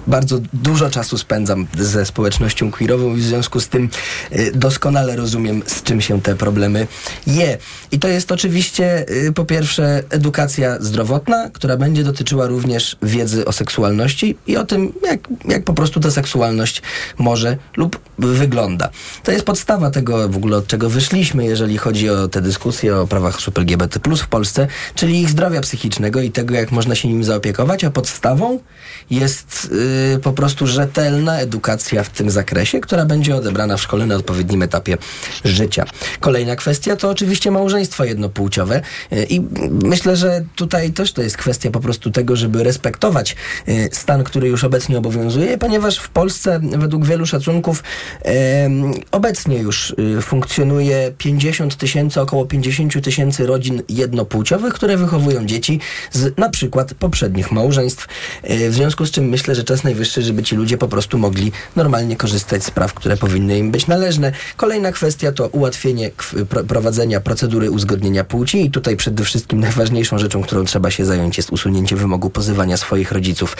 bardzo 0.06 0.38
dużo 0.52 0.90
czasu 0.90 1.18
spędzam 1.18 1.66
ze 1.78 2.06
społecznością 2.06 2.70
queerową 2.70 3.16
i 3.16 3.20
w 3.20 3.24
związku 3.24 3.60
z 3.60 3.68
tym 3.68 3.88
y, 4.32 4.52
doskonale 4.54 5.16
rozumiem, 5.16 5.62
z 5.66 5.82
czym 5.82 6.00
się 6.00 6.22
te 6.22 6.36
problemy 6.36 6.86
je. 7.26 7.58
I 7.92 7.98
to 7.98 8.08
jest 8.08 8.32
oczywiście 8.32 9.06
y, 9.10 9.32
po 9.32 9.44
pierwsze 9.44 10.02
edukacja 10.10 10.76
zdrowotna, 10.80 11.50
która 11.50 11.76
będzie 11.76 12.04
dotyczyła 12.04 12.46
również 12.46 12.96
wiedzy 13.02 13.44
o 13.44 13.52
seksualności 13.52 14.36
i 14.46 14.56
o 14.56 14.64
tym, 14.64 14.92
jak, 15.02 15.20
jak 15.48 15.64
po 15.64 15.74
prostu 15.76 16.00
ta 16.00 16.10
seksualność 16.10 16.82
może 17.18 17.56
lub 17.76 18.00
wygląda. 18.18 18.90
To 19.22 19.32
jest 19.32 19.44
podstawa 19.44 19.90
tego 19.90 20.28
w 20.28 20.36
ogóle, 20.36 20.56
od 20.56 20.66
czego 20.66 20.90
wyszliśmy, 20.90 21.44
jeżeli 21.44 21.78
chodzi 21.78 22.10
o 22.10 22.28
te 22.28 22.40
dyskusje 22.40 22.96
o 22.96 23.06
prawach 23.06 23.36
osób 23.36 23.58
LGBT 23.58 24.00
w 24.16 24.28
Polsce, 24.28 24.66
czyli 24.94 25.20
ich 25.20 25.30
zdrowia 25.30 25.60
psychicznego 25.60 26.20
i 26.20 26.30
tego, 26.30 26.54
jak 26.54 26.72
można 26.72 26.94
się 26.94 27.08
nim 27.08 27.24
zaopiekować, 27.24 27.84
a 27.84 27.90
podstawą 27.90 28.58
jest 29.10 29.68
y, 30.14 30.18
po 30.18 30.32
prostu 30.32 30.66
rzetelna 30.66 31.38
edukacja 31.38 32.02
w 32.02 32.10
tym 32.10 32.30
zakresie, 32.30 32.80
która 32.80 33.04
będzie 33.04 33.36
odebrana 33.36 33.76
w 33.76 33.82
szkole 33.82 34.06
na 34.06 34.14
odpowiednim 34.14 34.62
etapie 34.62 34.96
życia. 35.44 35.84
Kolejna 36.20 36.56
kwestia 36.56 36.96
to 36.96 37.10
oczywiście 37.10 37.50
małżeństwo 37.50 38.04
jednopłciowe 38.04 38.82
y, 39.12 39.26
i 39.30 39.40
myślę, 39.82 40.16
że 40.16 40.44
tutaj 40.56 40.92
też 40.92 41.12
to 41.12 41.22
jest 41.22 41.36
kwestia 41.36 41.70
po 41.70 41.80
prostu 41.80 42.10
tego, 42.10 42.36
żeby 42.36 42.64
respektować 42.64 43.36
y, 43.68 43.88
stan, 43.92 44.24
który 44.24 44.48
już 44.48 44.64
obecnie 44.64 44.98
obowiązuje, 44.98 45.58
ponieważ 45.66 45.98
w 45.98 46.08
Polsce 46.08 46.60
według 46.62 47.06
wielu 47.06 47.26
szacunków 47.26 47.82
obecnie 49.10 49.58
już 49.58 49.94
y, 50.18 50.22
funkcjonuje 50.22 51.12
50 51.18 51.76
tysięcy, 51.76 52.20
około 52.20 52.46
50 52.46 53.04
tysięcy 53.04 53.46
rodzin 53.46 53.82
jednopłciowych, 53.88 54.74
które 54.74 54.96
wychowują 54.96 55.46
dzieci 55.46 55.80
z 56.12 56.38
na 56.38 56.48
przykład 56.48 56.94
poprzednich 56.94 57.52
małżeństw. 57.52 58.06
Y, 58.50 58.70
W 58.70 58.74
związku 58.74 59.06
z 59.06 59.10
czym 59.10 59.24
myślę, 59.24 59.54
że 59.54 59.64
czas 59.64 59.84
najwyższy, 59.84 60.22
żeby 60.22 60.42
ci 60.42 60.56
ludzie 60.56 60.78
po 60.78 60.88
prostu 60.88 61.18
mogli 61.18 61.52
normalnie 61.76 62.16
korzystać 62.16 62.64
z 62.64 62.70
praw, 62.70 62.94
które 62.94 63.16
powinny 63.16 63.58
im 63.58 63.70
być 63.70 63.86
należne. 63.86 64.32
Kolejna 64.56 64.92
kwestia 64.92 65.32
to 65.32 65.48
ułatwienie 65.48 66.10
prowadzenia 66.68 67.20
procedury 67.20 67.70
uzgodnienia 67.70 68.24
płci 68.24 68.64
i 68.64 68.70
tutaj 68.70 68.96
przede 68.96 69.24
wszystkim 69.24 69.60
najważniejszą 69.60 70.18
rzeczą, 70.18 70.42
którą 70.42 70.64
trzeba 70.64 70.90
się 70.90 71.04
zająć 71.04 71.36
jest 71.36 71.50
usunięcie 71.50 71.96
wymogu 71.96 72.30
pozywania 72.30 72.76
swoich 72.76 73.12
rodziców, 73.12 73.56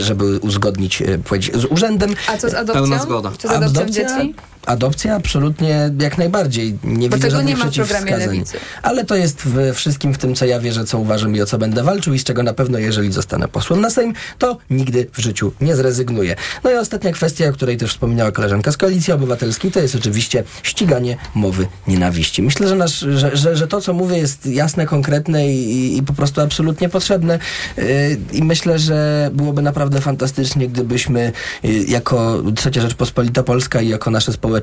żeby 0.00 0.38
uzgodnić 0.38 0.89
e, 1.02 1.18
płeć 1.18 1.50
z 1.56 1.64
urzędem. 1.64 2.14
A 2.28 2.36
co 2.36 2.50
z 2.50 2.54
adopcją? 2.54 2.82
Pełna 2.82 2.98
zgoda. 2.98 3.30
Co 3.38 3.48
z 3.48 3.50
adopcją 3.50 3.82
Adopcja? 3.82 4.08
dzieci? 4.08 4.34
Adopcja 4.66 5.14
absolutnie 5.14 5.90
jak 6.00 6.18
najbardziej. 6.18 6.78
Nie 6.84 7.08
Bo 7.08 7.16
widzę 7.16 7.28
tego 7.28 7.42
nie 7.42 7.56
ma 7.56 7.64
w 7.64 7.74
programie. 7.74 8.16
Lewicy. 8.16 8.56
Ale 8.82 9.04
to 9.04 9.14
jest 9.14 9.42
w 9.42 9.74
wszystkim 9.74 10.14
w 10.14 10.18
tym, 10.18 10.34
co 10.34 10.44
ja 10.44 10.60
wierzę, 10.60 10.84
co 10.84 10.98
uważam 10.98 11.36
i 11.36 11.40
o 11.40 11.46
co 11.46 11.58
będę 11.58 11.82
walczył 11.82 12.14
i 12.14 12.18
z 12.18 12.24
czego 12.24 12.42
na 12.42 12.54
pewno, 12.54 12.78
jeżeli 12.78 13.12
zostanę 13.12 13.48
posłem 13.48 13.80
na 13.80 13.90
Sejm, 13.90 14.12
to 14.38 14.58
nigdy 14.70 15.06
w 15.12 15.18
życiu 15.18 15.52
nie 15.60 15.76
zrezygnuję. 15.76 16.36
No 16.64 16.70
i 16.70 16.74
ostatnia 16.74 17.12
kwestia, 17.12 17.48
o 17.48 17.52
której 17.52 17.76
też 17.76 17.90
wspomniała 17.90 18.32
koleżanka 18.32 18.72
z 18.72 18.76
Koalicji 18.76 19.12
Obywatelskiej, 19.12 19.70
to 19.70 19.80
jest 19.80 19.94
oczywiście 19.94 20.44
ściganie 20.62 21.16
mowy 21.34 21.66
nienawiści. 21.86 22.42
Myślę, 22.42 22.68
że, 22.68 22.74
nasz, 22.74 22.98
że, 22.98 23.36
że, 23.36 23.56
że 23.56 23.66
to, 23.66 23.80
co 23.80 23.92
mówię, 23.92 24.18
jest 24.18 24.46
jasne, 24.46 24.86
konkretne 24.86 25.48
i, 25.48 25.72
i, 25.72 25.98
i 25.98 26.02
po 26.02 26.12
prostu 26.12 26.40
absolutnie 26.40 26.88
potrzebne. 26.88 27.38
Yy, 27.76 27.84
I 28.32 28.42
myślę, 28.42 28.78
że 28.78 29.30
byłoby 29.32 29.62
naprawdę 29.62 30.00
fantastycznie, 30.00 30.68
gdybyśmy 30.68 31.32
yy, 31.62 31.84
jako 31.84 32.42
Trzecia 32.56 32.80
Rzeczpospolita 32.80 33.42
Polska 33.42 33.80
i 33.80 33.88
jako 33.88 34.10
nasze 34.10 34.32
społeczeństwo 34.32 34.59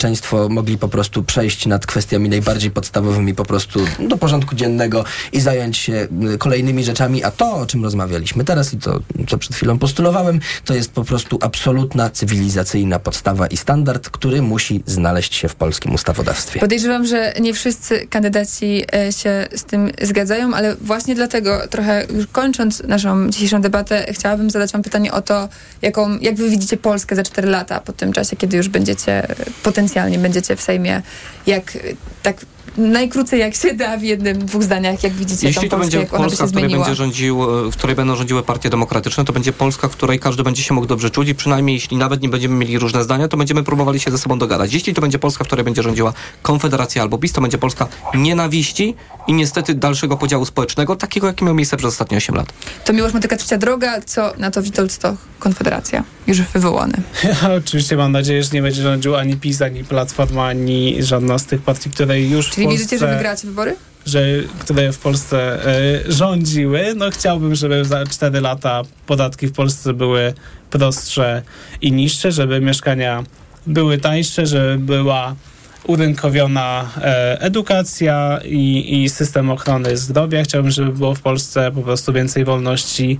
mogli 0.49 0.77
po 0.77 0.87
prostu 0.87 1.23
przejść 1.23 1.65
nad 1.65 1.85
kwestiami 1.85 2.29
najbardziej 2.29 2.71
podstawowymi 2.71 3.35
po 3.35 3.45
prostu 3.45 3.79
do 3.99 4.17
porządku 4.17 4.55
dziennego 4.55 5.05
i 5.31 5.41
zająć 5.41 5.77
się 5.77 6.07
kolejnymi 6.39 6.83
rzeczami, 6.83 7.23
a 7.23 7.31
to, 7.31 7.53
o 7.55 7.65
czym 7.65 7.83
rozmawialiśmy 7.83 8.43
teraz 8.43 8.73
i 8.73 8.77
to, 8.77 8.99
co 9.27 9.37
przed 9.37 9.55
chwilą 9.55 9.79
postulowałem, 9.79 10.39
to 10.65 10.73
jest 10.73 10.91
po 10.91 11.03
prostu 11.03 11.39
absolutna 11.41 12.09
cywilizacyjna 12.09 12.99
podstawa 12.99 13.47
i 13.47 13.57
standard, 13.57 14.09
który 14.09 14.41
musi 14.41 14.83
znaleźć 14.85 15.35
się 15.35 15.49
w 15.49 15.55
polskim 15.55 15.93
ustawodawstwie. 15.93 16.59
Podejrzewam, 16.59 17.05
że 17.05 17.33
nie 17.39 17.53
wszyscy 17.53 18.07
kandydaci 18.07 18.83
e, 18.93 19.11
się 19.13 19.47
z 19.55 19.63
tym 19.63 19.91
zgadzają, 20.01 20.53
ale 20.53 20.75
właśnie 20.75 21.15
dlatego, 21.15 21.67
trochę 21.69 22.05
już 22.13 22.27
kończąc 22.27 22.83
naszą 22.83 23.29
dzisiejszą 23.29 23.61
debatę, 23.61 24.05
chciałabym 24.11 24.49
zadać 24.49 24.71
Wam 24.71 24.81
pytanie 24.81 25.11
o 25.11 25.21
to, 25.21 25.49
jaką, 25.81 26.19
jak 26.19 26.35
Wy 26.35 26.49
widzicie 26.49 26.77
Polskę 26.77 27.15
za 27.15 27.23
4 27.23 27.47
lata, 27.47 27.79
po 27.79 27.93
tym 27.93 28.13
czasie, 28.13 28.35
kiedy 28.35 28.57
już 28.57 28.69
będziecie, 28.69 29.27
potencjalnie 29.77 30.19
będziecie 30.19 30.55
w 30.55 30.61
Sejmie, 30.61 31.01
jak 31.47 31.77
tak 32.23 32.45
najkrócej 32.77 33.39
jak 33.39 33.55
się 33.55 33.73
da 33.73 33.97
w 33.97 34.03
jednym, 34.03 34.45
dwóch 34.45 34.63
zdaniach, 34.63 35.03
jak 35.03 35.13
widzicie 35.13 35.47
Jeśli 35.47 35.61
tą 35.61 35.69
to 35.69 35.77
Polskę, 35.77 35.97
będzie 35.97 36.17
Polska, 36.17 36.47
w 36.47 36.51
której, 36.51 36.69
będzie 36.69 36.95
rządził, 36.95 37.39
w 37.71 37.75
której 37.75 37.95
będą 37.95 38.15
rządziły 38.15 38.43
partie 38.43 38.69
demokratyczne, 38.69 39.25
to 39.25 39.33
będzie 39.33 39.53
Polska, 39.53 39.87
w 39.87 39.91
której 39.91 40.19
każdy 40.19 40.43
będzie 40.43 40.63
się 40.63 40.73
mógł 40.73 40.87
dobrze 40.87 41.09
czuć 41.09 41.29
i 41.29 41.35
przynajmniej 41.35 41.73
jeśli 41.75 41.97
nawet 41.97 42.21
nie 42.21 42.29
będziemy 42.29 42.55
mieli 42.55 42.79
różne 42.79 43.03
zdania, 43.03 43.27
to 43.27 43.37
będziemy 43.37 43.63
próbowali 43.63 43.99
się 43.99 44.11
ze 44.11 44.17
sobą 44.17 44.39
dogadać. 44.39 44.73
Jeśli 44.73 44.93
to 44.93 45.01
będzie 45.01 45.19
Polska, 45.19 45.43
w 45.43 45.47
której 45.47 45.65
będzie 45.65 45.83
rządziła 45.83 46.13
Konfederacja 46.41 47.01
albo 47.01 47.17
PiS, 47.17 47.33
to 47.33 47.41
będzie 47.41 47.57
Polska 47.57 47.87
nienawiści 48.13 48.95
i 49.27 49.33
niestety 49.33 49.73
dalszego 49.73 50.17
podziału 50.17 50.45
społecznego, 50.45 50.95
takiego, 50.95 51.27
jaki 51.27 51.45
miał 51.45 51.55
miejsce 51.55 51.77
przez 51.77 51.87
ostatnie 51.87 52.17
8 52.17 52.35
lat. 52.35 52.53
To 52.85 52.93
Miłosz 52.93 53.13
Motyka 53.13 53.37
Trzecia 53.37 53.57
Droga, 53.57 54.01
co 54.01 54.33
na 54.37 54.51
to 54.51 54.61
Witold 54.61 54.91
Stoch, 54.91 55.17
Konfederacja, 55.39 56.03
już 56.27 56.41
wywołany. 56.41 56.93
Ja 57.41 57.53
oczywiście 57.53 57.97
mam 57.97 58.11
nadzieję, 58.11 58.43
że 58.43 58.49
nie 58.53 58.61
będzie 58.61 58.81
rządził 58.81 59.15
ani 59.15 59.37
PiS, 59.37 59.61
ani 59.61 59.83
Platforma, 59.83 60.45
ani 60.45 61.03
żadna 61.03 61.37
z 61.37 61.45
tych 61.45 61.61
partii, 61.61 61.89
które 61.89 62.21
już 62.21 62.56
Czyli 62.57 62.67
Polsce... 62.67 62.83
wierzycie, 62.83 62.99
że 62.99 63.15
wygracie 63.15 63.47
wybory? 63.47 63.75
że, 64.07 64.21
które 64.59 64.91
w 64.91 64.99
Polsce 64.99 65.65
e, 65.65 66.11
rządziły. 66.11 66.93
No 66.95 67.09
chciałbym, 67.09 67.55
żeby 67.55 67.85
za 67.85 68.05
4 68.05 68.41
lata 68.41 68.81
podatki 69.05 69.47
w 69.47 69.51
Polsce 69.51 69.93
były 69.93 70.33
prostsze 70.69 71.41
i 71.81 71.91
niższe, 71.91 72.31
żeby 72.31 72.61
mieszkania 72.61 73.23
były 73.67 73.97
tańsze, 73.97 74.45
żeby 74.45 74.77
była 74.77 75.35
urynkowiona 75.83 76.91
e, 76.97 77.41
edukacja 77.41 78.39
i, 78.45 79.03
i 79.03 79.09
system 79.09 79.49
ochrony 79.49 79.97
zdrowia. 79.97 80.43
Chciałbym, 80.43 80.71
żeby 80.71 80.91
było 80.91 81.15
w 81.15 81.21
Polsce 81.21 81.71
po 81.71 81.81
prostu 81.81 82.13
więcej 82.13 82.45
wolności 82.45 83.19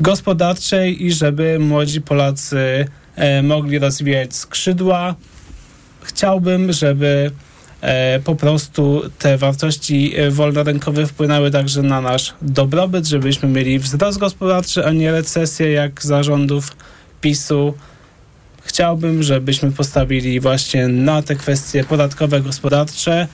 gospodarczej 0.00 1.06
i 1.06 1.12
żeby 1.12 1.58
młodzi 1.58 2.00
Polacy 2.00 2.88
e, 3.16 3.42
mogli 3.42 3.78
rozwijać 3.78 4.34
skrzydła. 4.34 5.14
Chciałbym, 6.02 6.72
żeby 6.72 7.30
po 8.24 8.34
prostu 8.34 9.02
te 9.18 9.38
wartości 9.38 10.12
e, 10.16 10.30
wolnorynkowe 10.30 11.06
wpłynęły 11.06 11.50
także 11.50 11.82
na 11.82 12.00
nasz 12.00 12.34
dobrobyt, 12.42 13.06
żebyśmy 13.06 13.48
mieli 13.48 13.78
wzrost 13.78 14.18
gospodarczy, 14.18 14.86
a 14.86 14.92
nie 14.92 15.12
recesję 15.12 15.70
jak 15.70 16.02
zarządów 16.02 16.76
PiSu. 17.20 17.74
Chciałbym, 18.62 19.22
żebyśmy 19.22 19.72
postawili 19.72 20.40
właśnie 20.40 20.88
na 20.88 21.22
te 21.22 21.36
kwestie 21.36 21.84
podatkowe, 21.84 22.40
gospodarcze, 22.40 23.26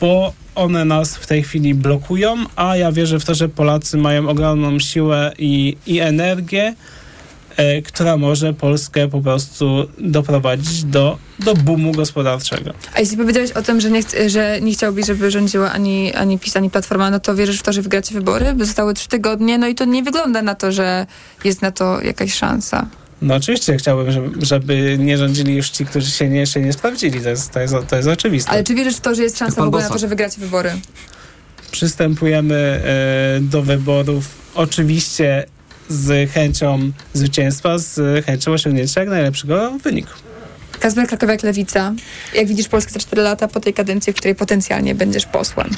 bo 0.00 0.32
one 0.54 0.84
nas 0.84 1.16
w 1.16 1.26
tej 1.26 1.42
chwili 1.42 1.74
blokują, 1.74 2.36
a 2.56 2.76
ja 2.76 2.92
wierzę 2.92 3.20
w 3.20 3.24
to, 3.24 3.34
że 3.34 3.48
Polacy 3.48 3.96
mają 3.96 4.28
ogromną 4.28 4.78
siłę 4.78 5.32
i, 5.38 5.76
i 5.86 6.00
energię, 6.00 6.62
e, 6.62 6.99
która 7.84 8.16
może 8.16 8.54
Polskę 8.54 9.08
po 9.08 9.20
prostu 9.20 9.88
doprowadzić 9.98 10.84
do, 10.84 11.18
do 11.38 11.54
boomu 11.54 11.92
gospodarczego. 11.92 12.72
A 12.94 13.00
jeśli 13.00 13.16
powiedziałeś 13.16 13.50
o 13.52 13.62
tym, 13.62 13.80
że 13.80 13.90
nie, 13.90 14.02
chc- 14.02 14.28
że 14.28 14.60
nie 14.60 14.72
chciałbyś, 14.72 15.06
żeby 15.06 15.30
rządziła 15.30 15.72
ani, 15.72 16.14
ani 16.14 16.38
PiS, 16.38 16.56
ani 16.56 16.70
Platforma, 16.70 17.10
no 17.10 17.20
to 17.20 17.34
wierzysz 17.34 17.58
w 17.58 17.62
to, 17.62 17.72
że 17.72 17.82
wygracie 17.82 18.14
wybory? 18.14 18.54
By 18.54 18.64
zostały 18.64 18.94
trzy 18.94 19.08
tygodnie, 19.08 19.58
no 19.58 19.68
i 19.68 19.74
to 19.74 19.84
nie 19.84 20.02
wygląda 20.02 20.42
na 20.42 20.54
to, 20.54 20.72
że 20.72 21.06
jest 21.44 21.62
na 21.62 21.70
to 21.70 22.00
jakaś 22.00 22.34
szansa. 22.34 22.86
No 23.22 23.34
oczywiście 23.34 23.76
chciałbym, 23.76 24.10
żeby, 24.12 24.46
żeby 24.46 24.96
nie 24.98 25.18
rządzili 25.18 25.54
już 25.56 25.70
ci, 25.70 25.86
którzy 25.86 26.10
się 26.10 26.28
nie, 26.28 26.40
jeszcze 26.40 26.60
nie 26.60 26.72
sprawdzili. 26.72 27.20
To 27.20 27.28
jest, 27.28 27.50
to 27.50 27.60
jest, 27.60 27.74
to 27.88 27.96
jest 27.96 28.08
oczywiste. 28.08 28.50
Ale 28.50 28.64
czy 28.64 28.74
wierzysz 28.74 28.96
w 28.96 29.00
to, 29.00 29.14
że 29.14 29.22
jest 29.22 29.38
szansa 29.38 29.62
w 29.62 29.66
ogóle 29.66 29.82
na 29.82 29.88
to, 29.88 29.98
że 29.98 30.08
wygracie 30.08 30.40
wybory? 30.40 30.72
Przystępujemy 31.70 32.54
e, 32.56 33.40
do 33.40 33.62
wyborów 33.62 34.24
oczywiście 34.54 35.46
z 35.90 36.30
chęcią 36.30 36.92
zwycięstwa, 37.14 37.78
z 37.78 38.24
chęcią 38.26 38.52
osiągnięcia 38.52 39.00
jak 39.00 39.10
najlepszego 39.10 39.78
wyniku. 39.84 40.12
Kazper 40.80 41.06
Krakowiak, 41.06 41.42
Lewica. 41.42 41.94
Jak 42.34 42.46
widzisz 42.46 42.68
Polskę 42.68 42.92
za 42.92 42.98
4 42.98 43.22
lata 43.22 43.48
po 43.48 43.60
tej 43.60 43.74
kadencji, 43.74 44.12
w 44.12 44.16
której 44.16 44.34
potencjalnie 44.34 44.94
będziesz 44.94 45.26
posłem? 45.26 45.70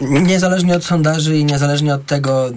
Niezależnie 0.00 0.76
od 0.76 0.84
sondaży 0.84 1.36
i 1.36 1.44
niezależnie 1.44 1.94
od 1.94 2.06
tego, 2.06 2.50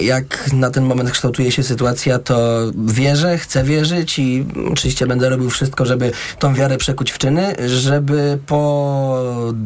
jak 0.00 0.52
na 0.52 0.70
ten 0.70 0.84
moment 0.84 1.10
kształtuje 1.10 1.52
się 1.52 1.62
sytuacja, 1.62 2.18
to 2.18 2.60
wierzę, 2.86 3.38
chcę 3.38 3.64
wierzyć 3.64 4.18
i 4.18 4.46
oczywiście 4.72 5.06
będę 5.06 5.28
robił 5.28 5.50
wszystko, 5.50 5.86
żeby 5.86 6.12
tą 6.38 6.54
wiarę 6.54 6.76
przekuć 6.76 7.10
w 7.10 7.18
czyny, 7.18 7.54
żeby 7.66 8.38
po 8.46 9.22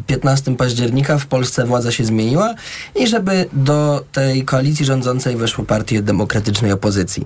15 0.07 0.57
października 0.57 1.19
w 1.19 1.27
Polsce 1.27 1.66
władza 1.66 1.93
się 1.93 2.05
zmieniła 2.05 2.55
i 2.97 3.07
żeby 3.07 3.47
do 3.52 4.05
tej 4.12 4.44
koalicji 4.44 4.85
rządzącej 4.86 5.36
weszły 5.36 5.65
partie 5.65 6.02
demokratycznej 6.02 6.73
opozycji. 6.73 7.24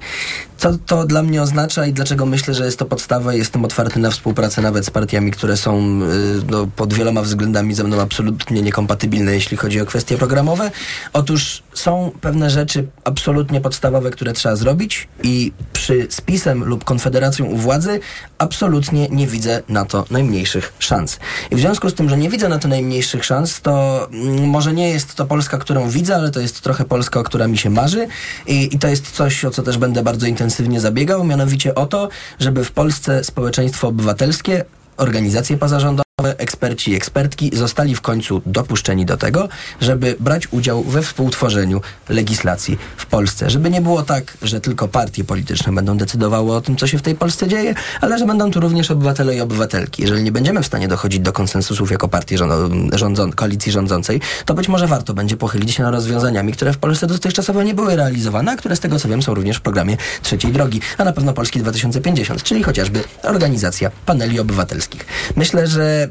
Co 0.56 0.78
to 0.86 1.06
dla 1.06 1.22
mnie 1.22 1.43
oznacza 1.43 1.86
i 1.86 1.93
dlaczego 1.93 2.26
myślę, 2.26 2.55
że 2.55 2.64
jest 2.64 2.78
to 2.78 2.85
podstawa 2.85 3.35
i 3.35 3.39
jestem 3.39 3.64
otwarty 3.64 4.01
na 4.01 4.10
współpracę 4.10 4.62
nawet 4.62 4.86
z 4.86 4.90
partiami, 4.90 5.31
które 5.31 5.56
są 5.56 5.78
y, 5.78 6.43
no, 6.51 6.66
pod 6.76 6.94
wieloma 6.94 7.22
względami 7.22 7.74
ze 7.74 7.85
mną 7.85 8.01
absolutnie 8.01 8.62
niekompatybilne, 8.62 9.35
jeśli 9.35 9.56
chodzi 9.56 9.81
o 9.81 9.86
kwestie 9.86 9.94
programowe. 10.19 10.71
Otóż 11.12 11.62
są 11.75 12.12
pewne 12.21 12.51
rzeczy 12.51 12.87
absolutnie 13.05 13.61
podstawowe, 13.61 14.11
które 14.11 14.33
trzeba 14.33 14.57
zrobić 14.57 15.09
i 15.23 15.53
przy 15.73 16.07
spisem 16.11 16.65
lub 16.65 16.85
konfederacją 16.85 17.47
u 17.47 17.57
władzy 17.57 18.01
absolutnie 18.39 19.09
nie 19.09 19.27
widzę 19.27 19.62
na 19.69 19.85
to 19.85 20.05
najmniejszych 20.11 20.73
szans. 20.79 21.19
I 21.51 21.57
w 21.57 21.61
związku 21.61 21.91
z 21.91 21.95
tym, 21.95 22.09
że 22.09 22.16
nie 22.16 22.31
widzę 22.31 22.49
na 22.49 22.59
to 22.59 22.69
najmniejszych 22.69 23.25
szans, 23.25 23.61
to 23.61 24.07
mm, 24.12 24.49
może 24.49 24.73
nie 24.73 24.89
jest 24.89 25.15
to 25.15 25.27
Polska, 25.27 25.59
którą 25.59 25.89
widzę, 25.89 26.16
ale 26.16 26.31
to 26.31 26.41
jest 26.41 26.61
trochę 26.61 26.85
Polska, 26.85 27.23
która 27.23 27.49
mi 27.49 27.59
się 27.59 27.71
marzy 27.71 28.07
i, 28.47 28.75
i 28.75 28.79
to 28.79 28.89
jest 28.89 29.11
coś, 29.11 29.45
o 29.45 29.51
co 29.51 29.62
też 29.62 29.79
będę 29.79 30.03
bardzo 30.03 30.27
intensywnie 30.27 30.81
zabiegał, 30.81 31.25
mianowicie 31.25 31.75
o 31.75 31.87
to, 31.87 32.09
żeby 32.39 32.65
w 32.65 32.73
Polsce 32.73 33.25
społeczeństwo 33.25 33.89
obywatelskie 33.89 34.65
organizacje 34.97 35.57
pozarządowe, 35.57 36.03
eksperci 36.39 36.91
i 36.91 36.95
ekspertki 36.95 37.51
zostali 37.55 37.95
w 37.95 38.01
końcu 38.01 38.43
dopuszczeni 38.47 39.07
do 39.07 39.16
tego, 39.16 39.49
żeby 39.81 40.16
brać 40.20 40.53
udział 40.53 40.82
we 40.82 41.03
współtworzeniu 41.03 41.81
legislacji 42.09 42.78
w 42.97 43.07
Polsce. 43.07 43.51
Żeby 43.51 43.70
nie 43.70 43.81
było 43.81 44.03
tak, 44.03 44.36
że 44.43 44.61
tylko 44.61 44.89
partie 44.89 45.24
polityczne 45.24 45.73
będą 45.73 45.97
decydowały 45.97 46.55
o 46.55 46.61
tym, 46.61 46.77
co 46.77 46.86
się 46.86 46.99
w 46.99 47.03
tej 47.03 47.15
Polsce 47.15 47.49
dzieje, 47.49 47.74
ale 48.01 48.19
że 48.19 48.27
będą 48.27 48.51
tu 48.51 48.61
również 48.61 48.91
obywatele 48.91 49.36
i 49.36 49.41
obywatelki. 49.41 50.03
Jeżeli 50.03 50.23
nie 50.23 50.32
będziemy 50.32 50.62
w 50.62 50.66
stanie 50.66 50.89
dochodzić 50.89 51.20
do 51.20 51.32
konsensusów 51.32 51.91
jako 51.91 52.09
partii 52.09 52.39
rząd- 52.39 52.95
rządzą, 52.95 53.32
koalicji 53.32 53.73
rządzącej, 53.73 54.20
to 54.45 54.55
być 54.55 54.69
może 54.69 54.86
warto 54.86 55.15
będzie 55.15 55.36
pochylić 55.36 55.74
się 55.74 55.82
nad 55.82 55.95
rozwiązaniami, 55.95 56.53
które 56.53 56.73
w 56.73 56.78
Polsce 56.78 57.07
dotychczasowo 57.07 57.62
nie 57.62 57.74
były 57.74 57.97
realizowane, 57.97 58.53
a 58.53 58.57
które 58.57 58.77
z 58.77 58.81
tego 58.81 58.99
co 58.99 59.09
wiem 59.09 59.23
są 59.23 59.35
również 59.35 59.57
w 59.57 59.61
programie 59.61 59.97
trzeciej 60.23 60.53
drogi, 60.53 60.81
a 60.99 61.05
na 61.05 61.12
pewno 61.12 61.32
Polski 61.32 61.61
2050, 61.61 62.43
czyli 62.43 62.62
chociażby 62.62 63.05
organizacja 63.23 63.91
paneli 64.07 64.41
obywatelskich. 64.41 65.07
Myślę, 65.36 65.66
że 65.66 66.05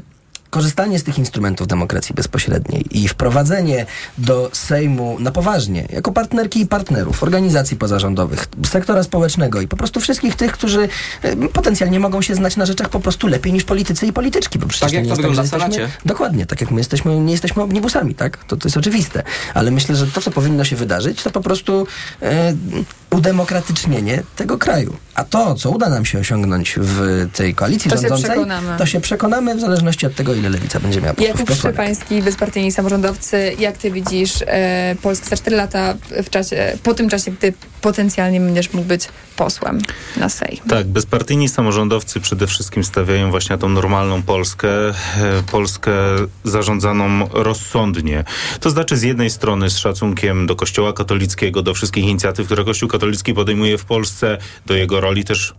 korzystanie 0.58 0.98
z 0.98 1.02
tych 1.04 1.18
instrumentów 1.18 1.66
demokracji 1.66 2.14
bezpośredniej 2.14 2.98
i 2.98 3.08
wprowadzenie 3.08 3.86
do 4.18 4.50
Sejmu 4.52 5.16
na 5.20 5.30
poważnie, 5.30 5.86
jako 5.92 6.12
partnerki 6.12 6.60
i 6.60 6.66
partnerów, 6.66 7.22
organizacji 7.22 7.76
pozarządowych, 7.76 8.46
sektora 8.66 9.02
społecznego 9.02 9.60
i 9.60 9.68
po 9.68 9.76
prostu 9.76 10.00
wszystkich 10.00 10.36
tych, 10.36 10.52
którzy 10.52 10.88
e, 11.22 11.36
potencjalnie 11.48 12.00
mogą 12.00 12.22
się 12.22 12.34
znać 12.34 12.56
na 12.56 12.66
rzeczach 12.66 12.88
po 12.88 13.00
prostu 13.00 13.26
lepiej 13.26 13.52
niż 13.52 13.64
politycy 13.64 14.06
i 14.06 14.12
polityczki. 14.12 14.58
Bo 14.58 14.66
przecież 14.66 14.86
Tak 14.86 14.92
jak 14.92 15.02
nie 15.04 15.08
to 15.08 15.12
jest 15.12 15.22
wygląda 15.28 15.58
że 15.58 15.64
jesteśmy- 15.66 15.90
Dokładnie, 16.06 16.46
tak 16.46 16.60
jak 16.60 16.70
my 16.70 16.80
jesteśmy, 16.80 17.20
nie 17.20 17.32
jesteśmy 17.32 17.62
omnibusami, 17.62 18.14
tak? 18.14 18.44
To, 18.44 18.56
to 18.56 18.68
jest 18.68 18.76
oczywiste. 18.76 19.22
Ale 19.54 19.70
myślę, 19.70 19.96
że 19.96 20.06
to, 20.06 20.20
co 20.20 20.30
powinno 20.30 20.64
się 20.64 20.76
wydarzyć, 20.76 21.22
to 21.22 21.30
po 21.30 21.40
prostu 21.40 21.86
e, 22.22 22.54
udemokratycznienie 23.14 24.22
tego 24.36 24.58
kraju. 24.58 24.96
A 25.14 25.24
to, 25.24 25.54
co 25.54 25.70
uda 25.70 25.88
nam 25.88 26.04
się 26.04 26.18
osiągnąć 26.18 26.74
w 26.78 27.26
tej 27.32 27.54
koalicji 27.54 27.90
To 27.90 27.96
się 27.96 28.00
rządzącej, 28.00 28.30
przekonamy. 28.30 28.78
to 28.78 28.86
się 28.86 29.00
przekonamy 29.00 29.54
w 29.54 29.60
zależności 29.60 30.06
od 30.06 30.14
tego, 30.14 30.34
ile 30.34 30.48
lewica 30.48 30.80
będzie 30.80 31.00
miała 31.00 31.14
posłów 31.14 31.38
Jakub. 31.38 31.56
Szczepański, 31.56 32.22
bezpartyjni 32.22 32.72
samorządowcy, 32.72 33.52
jak 33.58 33.78
ty 33.78 33.90
widzisz 33.90 34.32
e, 34.46 34.96
Polskę 35.02 35.28
za 35.28 35.36
4 35.36 35.56
lata 35.56 35.94
w 36.24 36.30
czasie, 36.30 36.78
po 36.82 36.94
tym 36.94 37.08
czasie, 37.08 37.30
gdy 37.30 37.52
potencjalnie 37.80 38.40
będziesz 38.40 38.72
mógł 38.72 38.88
być 38.88 39.08
posłem 39.36 39.80
na 40.16 40.28
Sejm? 40.28 40.58
Tak, 40.68 40.86
bezpartyjni 40.86 41.48
samorządowcy 41.48 42.20
przede 42.20 42.46
wszystkim 42.46 42.84
stawiają 42.84 43.30
właśnie 43.30 43.56
na 43.56 43.60
tą 43.60 43.68
normalną 43.68 44.22
Polskę, 44.22 44.88
e, 44.88 44.92
Polskę 45.50 45.92
zarządzaną 46.44 47.28
rozsądnie. 47.32 48.24
To 48.60 48.70
znaczy 48.70 48.96
z 48.96 49.02
jednej 49.02 49.30
strony 49.30 49.70
z 49.70 49.78
szacunkiem 49.78 50.46
do 50.46 50.56
Kościoła 50.56 50.92
katolickiego, 50.92 51.62
do 51.62 51.74
wszystkich 51.74 52.04
inicjatyw, 52.04 52.46
które 52.46 52.64
Kościół 52.64 52.88
katolicki 52.88 53.03
podejmuje 53.34 53.78
w 53.78 53.84
Polsce, 53.84 54.38
do 54.66 54.74
jego 54.74 55.00
roli 55.00 55.24
też 55.24 55.54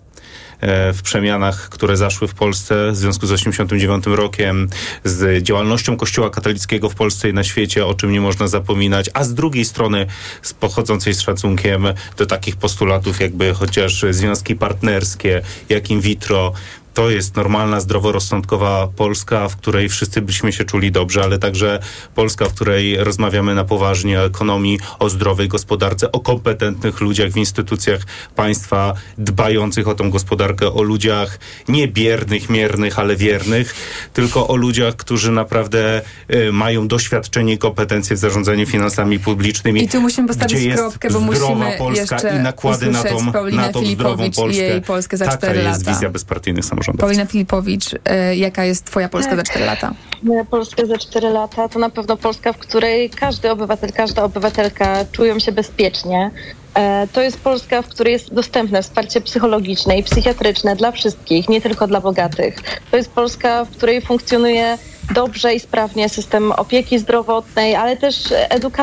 e, 0.60 0.94
w 0.94 1.02
przemianach, 1.02 1.70
które 1.70 1.98
zaszły 1.98 2.28
w 2.28 2.34
Polsce 2.34 2.92
w 2.92 2.96
związku 2.96 3.28
z 3.28 3.32
89 3.32 4.06
rokiem, 4.06 4.70
z 5.04 5.44
działalnością 5.44 5.98
Kościoła 5.98 6.30
katolickiego 6.30 6.90
w 6.90 6.96
Polsce 6.96 7.30
i 7.30 7.34
na 7.34 7.44
świecie, 7.44 7.86
o 7.86 7.94
czym 7.94 8.12
nie 8.12 8.22
można 8.22 8.48
zapominać, 8.48 9.10
a 9.14 9.24
z 9.24 9.34
drugiej 9.34 9.66
strony 9.66 10.06
z 10.42 10.54
pochodzącej 10.54 11.14
z 11.14 11.22
szacunkiem 11.22 11.86
do 12.18 12.26
takich 12.26 12.56
postulatów, 12.56 13.20
jakby 13.22 13.54
chociaż 13.54 14.06
związki 14.10 14.56
partnerskie, 14.56 15.42
jak 15.70 15.90
in 15.90 16.02
vitro, 16.02 16.54
to 16.96 17.10
jest 17.10 17.36
normalna, 17.36 17.80
zdroworozsądkowa 17.80 18.88
Polska, 18.96 19.50
w 19.50 19.58
której 19.58 19.90
wszyscy 19.90 20.22
byśmy 20.22 20.54
się 20.54 20.64
czuli 20.64 20.92
dobrze, 20.92 21.24
ale 21.24 21.40
także 21.40 21.80
Polska, 22.16 22.46
w 22.46 22.54
której 22.54 22.98
rozmawiamy 22.98 23.56
na 23.56 23.64
poważnie 23.64 24.20
o 24.20 24.26
ekonomii, 24.26 24.80
o 25.00 25.10
zdrowej 25.10 25.48
gospodarce, 25.48 26.12
o 26.12 26.20
kompetentnych 26.20 27.02
ludziach 27.02 27.32
w 27.32 27.38
instytucjach 27.38 28.02
państwa, 28.36 28.94
dbających 29.18 29.88
o 29.88 29.96
tą 29.96 30.10
gospodarkę, 30.10 30.74
o 30.74 30.82
ludziach 30.82 31.40
nie 31.68 31.88
biernych, 31.88 32.50
miernych, 32.50 33.00
ale 33.00 33.16
wiernych, 33.16 33.76
tylko 34.14 34.48
o 34.48 34.56
ludziach, 34.56 34.96
którzy 34.96 35.32
naprawdę 35.32 36.02
y, 36.34 36.52
mają 36.52 36.88
doświadczenie 36.88 37.54
i 37.54 37.58
kompetencje 37.58 38.16
w 38.16 38.20
zarządzaniu 38.20 38.66
finansami 38.66 39.20
publicznymi. 39.20 39.84
I 39.84 39.88
tu 39.88 40.02
musimy 40.02 40.28
postawić 40.28 40.62
jest 40.62 40.78
kropkę, 40.78 41.10
bo 41.10 41.20
zdrowa 41.20 41.56
musimy 41.56 41.78
Polska 41.78 42.16
jeszcze 42.16 42.38
i 42.38 42.40
nakłady 42.40 42.92
na 42.92 43.04
tą, 43.04 43.26
na 43.52 43.70
tą 43.70 43.86
zdrową 43.86 44.24
Filipowicz 44.24 44.34
i 44.34 44.42
Polskę. 44.42 44.64
jej 44.64 44.82
Polskę 44.82 45.18
za 45.18 45.26
Taka 45.26 45.38
cztery 45.38 45.64
jest 45.64 45.80
lata. 45.80 45.92
wizja 45.92 46.10
bezpartyjnych 46.10 46.66
samorządowców. 46.86 47.00
Paulina 47.00 47.26
Filipowicz, 47.26 47.96
e, 48.06 48.36
jaka 48.36 48.64
jest 48.66 48.86
twoja 48.86 49.10
Polska 49.10 49.36
za 49.36 49.44
4 49.44 49.66
lata? 49.66 49.94
Moja 50.24 50.46
Polska 50.46 50.86
za 50.86 50.98
4 50.98 51.30
lata 51.30 51.70
to 51.70 51.80
na 51.80 51.90
pewno 51.90 52.18
Polska, 52.18 52.54
w 52.54 52.58
której 52.58 53.10
każdy 53.10 53.52
obywatel, 53.52 53.92
każda 53.94 54.24
obywatelka 54.24 55.06
czują 55.12 55.40
się 55.40 55.52
bezpiecznie. 55.52 56.32
E, 56.74 57.08
To 57.14 57.22
jest 57.22 57.40
Polska, 57.40 57.82
w 57.82 57.88
której 57.88 58.14
jest 58.14 58.34
dostępne 58.34 58.84
wsparcie 58.84 59.22
psychologiczne 59.22 59.98
i 59.98 60.04
psychiatryczne 60.04 60.76
dla 60.76 60.92
wszystkich, 60.92 61.50
nie 61.50 61.62
tylko 61.62 61.88
dla 61.88 62.02
bogatych. 62.02 62.56
To 62.92 62.98
jest 62.98 63.12
Polska, 63.12 63.66
w 63.66 63.70
której 63.70 64.02
funkcjonuje 64.02 64.78
dobrze 65.14 65.54
i 65.54 65.60
sprawnie 65.60 66.10
system 66.10 66.52
opieki 66.52 67.00
zdrowotnej, 67.00 67.76
ale 67.76 67.98
też 67.98 68.16
edukacji 68.50 68.76